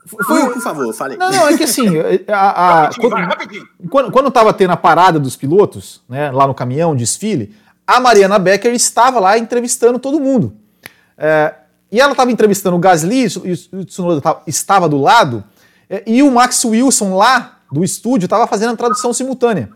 foi, 0.07 0.53
por 0.53 0.63
favor, 0.63 0.95
falei. 0.95 1.19
Não, 1.19 1.31
não, 1.31 1.49
é 1.49 1.57
que 1.57 1.65
assim, 1.65 1.87
a, 2.29 2.35
a, 2.35 2.83
rapidinho, 2.83 3.11
quando, 3.11 3.27
vai, 3.27 3.89
quando, 3.91 4.13
quando 4.13 4.31
tava 4.31 4.53
tendo 4.53 4.71
a 4.71 4.77
parada 4.77 5.19
dos 5.19 5.37
pilotos, 5.37 6.03
né, 6.09 6.31
lá 6.31 6.47
no 6.47 6.55
caminhão, 6.55 6.95
desfile, 6.95 7.55
a 7.87 8.01
Mariana 8.01 8.39
Becker 8.39 8.73
estava 8.73 9.19
lá 9.21 9.37
entrevistando 9.37 9.99
todo 9.99 10.21
mundo. 10.21 10.57
É, 11.19 11.55
e 11.91 12.01
ela 12.01 12.13
estava 12.13 12.31
entrevistando 12.31 12.77
o 12.77 12.79
Gasly, 12.79 13.27
e 13.45 13.77
o 13.77 13.85
Tsunoda 13.85 14.43
estava 14.47 14.89
do 14.89 15.01
lado, 15.01 15.45
é, 15.91 16.03
e 16.07 16.23
o 16.23 16.31
Max 16.31 16.65
Wilson 16.65 17.17
lá 17.17 17.56
do 17.71 17.85
estúdio 17.85 18.27
estava 18.27 18.47
fazendo 18.47 18.73
a 18.73 18.77
tradução 18.77 19.13
simultânea. 19.13 19.69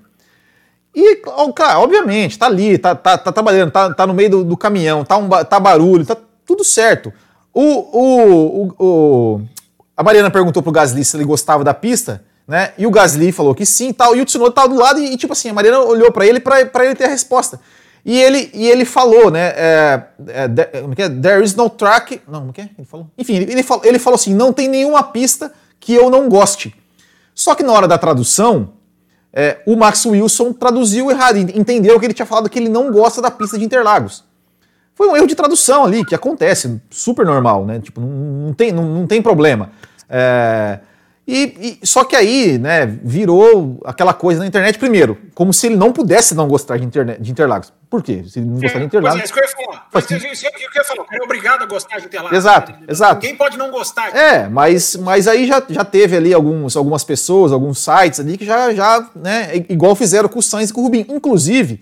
E, 0.95 1.23
cara, 1.55 1.79
obviamente, 1.79 2.39
tá 2.39 2.47
ali, 2.47 2.77
tá, 2.77 2.95
tá, 2.95 3.17
tá 3.17 3.31
trabalhando, 3.31 3.71
tá, 3.71 3.95
tá 3.95 4.07
no 4.07 4.15
meio 4.15 4.31
do, 4.31 4.45
do, 4.45 4.57
caminhão, 4.57 5.05
tá, 5.05 5.17
um, 5.17 5.29
tá 5.29 5.61
barulho, 5.61 6.05
tá 6.05 6.17
tudo 6.45 6.65
certo. 6.65 7.13
O, 7.55 7.63
o, 7.63 8.63
o, 8.63 8.75
o, 8.79 9.41
a 9.97 10.03
Mariana 10.03 10.31
perguntou 10.31 10.63
pro 10.63 10.73
Gasly 10.73 11.05
se 11.05 11.17
ele 11.17 11.25
gostava 11.25 11.63
da 11.63 11.75
pista, 11.75 12.25
né? 12.47 12.73
E 12.77 12.87
o 12.87 12.91
Gasly 12.91 13.31
falou 13.31 13.55
que 13.55 13.65
sim 13.65 13.93
tal. 13.93 14.17
E 14.17 14.21
o 14.21 14.25
Tsunoda 14.25 14.53
tava 14.53 14.69
do 14.69 14.75
lado 14.75 14.99
e, 14.99 15.13
e 15.13 15.17
tipo 15.17 15.33
assim, 15.33 15.51
a 15.51 15.55
Mariana 15.55 15.81
olhou 15.81 16.11
para 16.11 16.27
ele 16.27 16.41
para 16.41 16.85
ele 16.85 16.95
ter 16.97 17.05
a 17.05 17.09
resposta. 17.09 17.61
E 18.05 18.19
ele, 18.19 18.51
e 18.55 18.69
ele 18.69 18.85
falou, 18.85 19.31
né? 19.31 19.53
É, 19.57 20.03
é, 20.29 20.81
como 20.81 20.95
é, 20.97 21.09
There 21.09 21.45
is 21.45 21.55
no 21.55 21.69
track. 21.69 22.21
Não, 22.27 22.41
como 22.41 22.51
é 22.51 22.55
que 22.55 22.61
é? 22.63 22.71
Ele 22.79 22.87
falou. 22.87 23.07
Enfim, 23.17 23.35
ele, 23.35 23.53
ele, 23.53 23.63
falou, 23.63 23.85
ele 23.85 23.99
falou 23.99 24.15
assim: 24.17 24.35
não 24.35 24.53
tem 24.53 24.69
nenhuma 24.69 25.03
pista 25.03 25.53
que 25.79 25.95
eu 25.95 26.11
não 26.11 26.29
goste. 26.29 26.75
Só 27.41 27.55
que 27.55 27.63
na 27.63 27.73
hora 27.73 27.89
da 27.89 27.97
tradução, 27.97 28.75
é, 29.33 29.63
o 29.65 29.75
Max 29.75 30.05
Wilson 30.05 30.53
traduziu 30.53 31.11
errado, 31.11 31.39
entendeu 31.39 31.99
que 31.99 32.05
ele 32.05 32.13
tinha 32.13 32.27
falado 32.27 32.51
que 32.51 32.59
ele 32.59 32.69
não 32.69 32.93
gosta 32.93 33.23
da 33.23 33.31
pista 33.31 33.59
de 33.59 33.65
Interlagos. 33.65 34.23
Foi 34.95 35.09
um 35.09 35.17
erro 35.17 35.27
de 35.27 35.35
tradução 35.35 35.87
ali, 35.87 36.05
que 36.05 36.15
acontece, 36.15 36.79
super 36.91 37.25
normal, 37.25 37.65
né? 37.65 37.81
Tipo, 37.81 37.99
não, 37.99 38.09
não 38.09 38.53
tem, 38.53 38.73
não, 38.73 38.85
não, 38.85 39.07
tem 39.07 39.23
problema. 39.23 39.71
É, 40.07 40.81
e, 41.31 41.79
e, 41.83 41.87
só 41.87 42.03
que 42.03 42.17
aí, 42.17 42.59
né, 42.59 42.87
virou 42.87 43.81
aquela 43.85 44.13
coisa 44.13 44.41
na 44.41 44.47
internet, 44.47 44.79
primeiro, 44.79 45.17
como 45.35 45.53
se 45.53 45.67
ele 45.67 45.77
não 45.77 45.93
pudesse 45.93 46.35
não 46.35 46.49
gostar 46.49 46.77
de, 46.77 46.85
internet, 46.85 47.23
de 47.23 47.31
Interlagos. 47.31 47.73
Por 47.89 48.03
quê? 48.03 48.25
Se 48.27 48.41
ele 48.41 48.47
não 48.47 48.59
gostar 48.59 48.81
de 48.81 48.85
Interlagos. 48.87 49.21
Pois 49.21 49.23
é, 49.23 49.25
isso 49.25 49.33
que 49.33 49.41
eu 49.41 49.45
ia 49.45 49.67
falar. 49.67 49.89
Faz... 49.93 50.11
Isso, 50.11 50.27
isso 50.27 50.51
que 50.51 50.65
eu 50.65 50.83
ia 50.83 50.85
falar. 50.85 51.07
É 51.13 51.23
obrigado 51.23 51.63
a 51.63 51.67
gostar 51.67 51.99
de 52.01 52.07
Interlagos. 52.07 52.37
Exato, 52.37 52.75
exato. 52.89 53.23
Ninguém 53.23 53.37
pode 53.37 53.57
não 53.57 53.71
gostar. 53.71 54.15
É, 54.17 54.49
mas, 54.49 54.97
mas 54.97 55.29
aí 55.29 55.47
já, 55.47 55.63
já 55.69 55.85
teve 55.85 56.17
ali 56.17 56.35
alguns, 56.35 56.77
algumas 56.77 57.05
pessoas, 57.05 57.53
alguns 57.53 57.79
sites 57.79 58.19
ali 58.19 58.37
que 58.37 58.45
já, 58.45 58.75
já, 58.75 59.09
né, 59.15 59.55
igual 59.69 59.95
fizeram 59.95 60.29
com 60.29 60.41
o 60.41 60.43
Sainz 60.43 60.71
e 60.71 60.73
com 60.73 60.81
o 60.81 60.85
Rubinho. 60.85 61.07
Inclusive, 61.11 61.81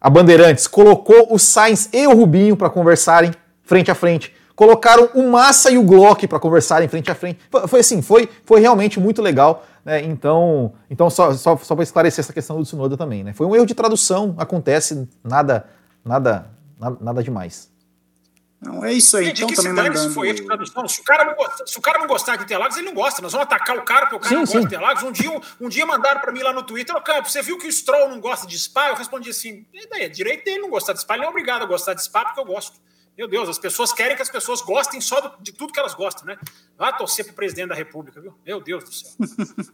a 0.00 0.08
Bandeirantes 0.08 0.66
colocou 0.66 1.28
o 1.30 1.38
Sainz 1.38 1.88
e 1.92 2.06
o 2.06 2.14
Rubinho 2.14 2.56
para 2.56 2.70
conversarem 2.70 3.32
frente 3.64 3.90
a 3.90 3.94
frente 3.94 4.32
colocaram 4.54 5.10
o 5.14 5.30
Massa 5.30 5.70
e 5.70 5.78
o 5.78 5.82
Glock 5.82 6.26
para 6.26 6.38
conversarem 6.38 6.88
frente 6.88 7.10
a 7.10 7.14
frente. 7.14 7.40
Foi 7.68 7.80
assim, 7.80 8.00
foi, 8.02 8.28
foi 8.44 8.60
realmente 8.60 9.00
muito 9.00 9.20
legal. 9.20 9.64
Né? 9.84 10.02
Então, 10.02 10.72
então 10.88 11.10
só, 11.10 11.32
só, 11.34 11.56
só 11.56 11.74
para 11.74 11.84
esclarecer 11.84 12.22
essa 12.22 12.32
questão 12.32 12.56
do 12.56 12.62
Tsunoda 12.62 12.96
também. 12.96 13.22
Né? 13.22 13.32
Foi 13.32 13.46
um 13.46 13.54
erro 13.54 13.66
de 13.66 13.74
tradução, 13.74 14.34
acontece 14.38 15.08
nada, 15.22 15.66
nada, 16.04 16.50
nada, 16.78 16.98
nada 17.00 17.22
demais. 17.22 17.72
Não, 18.64 18.82
é 18.82 18.94
isso 18.94 19.18
aí. 19.18 19.28
Então, 19.28 19.46
também 19.48 19.74
mandando... 19.74 19.98
se 19.98 20.14
foi 20.14 20.28
erro 20.28 20.36
de 20.36 20.46
tradução. 20.46 20.88
Se 20.88 21.00
o, 21.00 21.04
cara 21.04 21.24
não 21.24 21.34
gostar, 21.34 21.66
se 21.66 21.78
o 21.78 21.82
cara 21.82 21.98
não 21.98 22.06
gostar 22.06 22.36
de 22.36 22.44
Interlagos, 22.44 22.76
ele 22.78 22.86
não 22.86 22.94
gosta. 22.94 23.20
Nós 23.20 23.32
vamos 23.32 23.46
atacar 23.46 23.76
o 23.76 23.82
cara 23.82 24.06
porque 24.06 24.16
o 24.16 24.20
cara 24.20 24.28
sim, 24.30 24.34
não 24.36 24.42
gosta 24.42 24.56
sim. 24.56 24.60
de 24.60 24.66
Interlagos. 24.66 25.02
Um 25.02 25.12
dia, 25.12 25.40
um, 25.60 25.68
dia 25.68 25.84
mandaram 25.84 26.20
para 26.20 26.32
mim 26.32 26.42
lá 26.42 26.50
no 26.50 26.62
Twitter, 26.62 26.98
Campo, 27.02 27.28
você 27.28 27.42
viu 27.42 27.58
que 27.58 27.66
o 27.66 27.72
Stroll 27.72 28.08
não 28.08 28.20
gosta 28.20 28.46
de 28.46 28.58
Spa? 28.58 28.88
Eu 28.88 28.94
respondi 28.94 29.28
assim, 29.28 29.66
e 29.74 29.86
daí? 29.86 30.04
É 30.04 30.08
direito 30.08 30.44
dele 30.46 30.60
não 30.60 30.70
gostar 30.70 30.94
de 30.94 31.02
Spa. 31.02 31.14
Ele 31.14 31.26
é 31.26 31.28
obrigado 31.28 31.62
a 31.62 31.66
gostar 31.66 31.92
de 31.92 32.02
Spa 32.02 32.24
porque 32.24 32.40
eu 32.40 32.46
gosto. 32.46 32.80
Meu 33.16 33.28
Deus, 33.28 33.48
as 33.48 33.58
pessoas 33.58 33.92
querem 33.92 34.16
que 34.16 34.22
as 34.22 34.28
pessoas 34.28 34.60
gostem 34.60 35.00
só 35.00 35.20
do, 35.20 35.42
de 35.42 35.52
tudo 35.52 35.72
que 35.72 35.78
elas 35.78 35.94
gostam, 35.94 36.24
né? 36.24 36.36
Vá 36.76 36.92
torcer 36.92 37.24
para 37.24 37.32
o 37.32 37.34
presidente 37.34 37.68
da 37.68 37.74
República, 37.74 38.20
viu? 38.20 38.34
Meu 38.44 38.60
Deus 38.60 38.84
do 38.84 38.92
céu. 38.92 39.10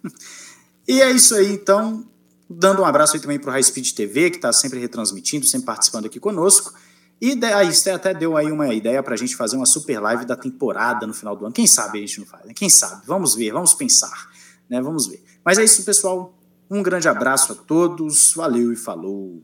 e 0.86 1.00
é 1.00 1.10
isso 1.10 1.34
aí, 1.34 1.52
então. 1.52 2.06
Dando 2.52 2.82
um 2.82 2.84
abraço 2.84 3.14
aí 3.14 3.22
também 3.22 3.38
para 3.38 3.50
o 3.50 3.52
High 3.52 3.62
Speed 3.62 3.92
TV, 3.92 4.30
que 4.30 4.36
está 4.36 4.52
sempre 4.52 4.80
retransmitindo, 4.80 5.46
sempre 5.46 5.66
participando 5.66 6.06
aqui 6.06 6.18
conosco. 6.18 6.74
E 7.20 7.38
aí, 7.44 7.72
você 7.72 7.90
até 7.90 8.12
deu 8.12 8.36
aí 8.36 8.50
uma 8.50 8.74
ideia 8.74 9.02
para 9.02 9.14
a 9.14 9.16
gente 9.16 9.36
fazer 9.36 9.56
uma 9.56 9.66
super 9.66 10.00
live 10.00 10.24
da 10.24 10.34
temporada 10.34 11.06
no 11.06 11.14
final 11.14 11.36
do 11.36 11.44
ano. 11.44 11.54
Quem 11.54 11.66
sabe 11.66 11.98
a 11.98 12.00
gente 12.00 12.18
não 12.18 12.26
faz, 12.26 12.44
né? 12.44 12.52
Quem 12.54 12.68
sabe? 12.68 13.06
Vamos 13.06 13.34
ver, 13.34 13.52
vamos 13.52 13.72
pensar, 13.72 14.30
né? 14.68 14.80
Vamos 14.80 15.06
ver. 15.06 15.22
Mas 15.44 15.58
é 15.58 15.64
isso, 15.64 15.84
pessoal. 15.84 16.34
Um 16.70 16.82
grande 16.82 17.08
abraço 17.08 17.52
a 17.52 17.54
todos. 17.54 18.32
Valeu 18.34 18.72
e 18.72 18.76
falou. 18.76 19.42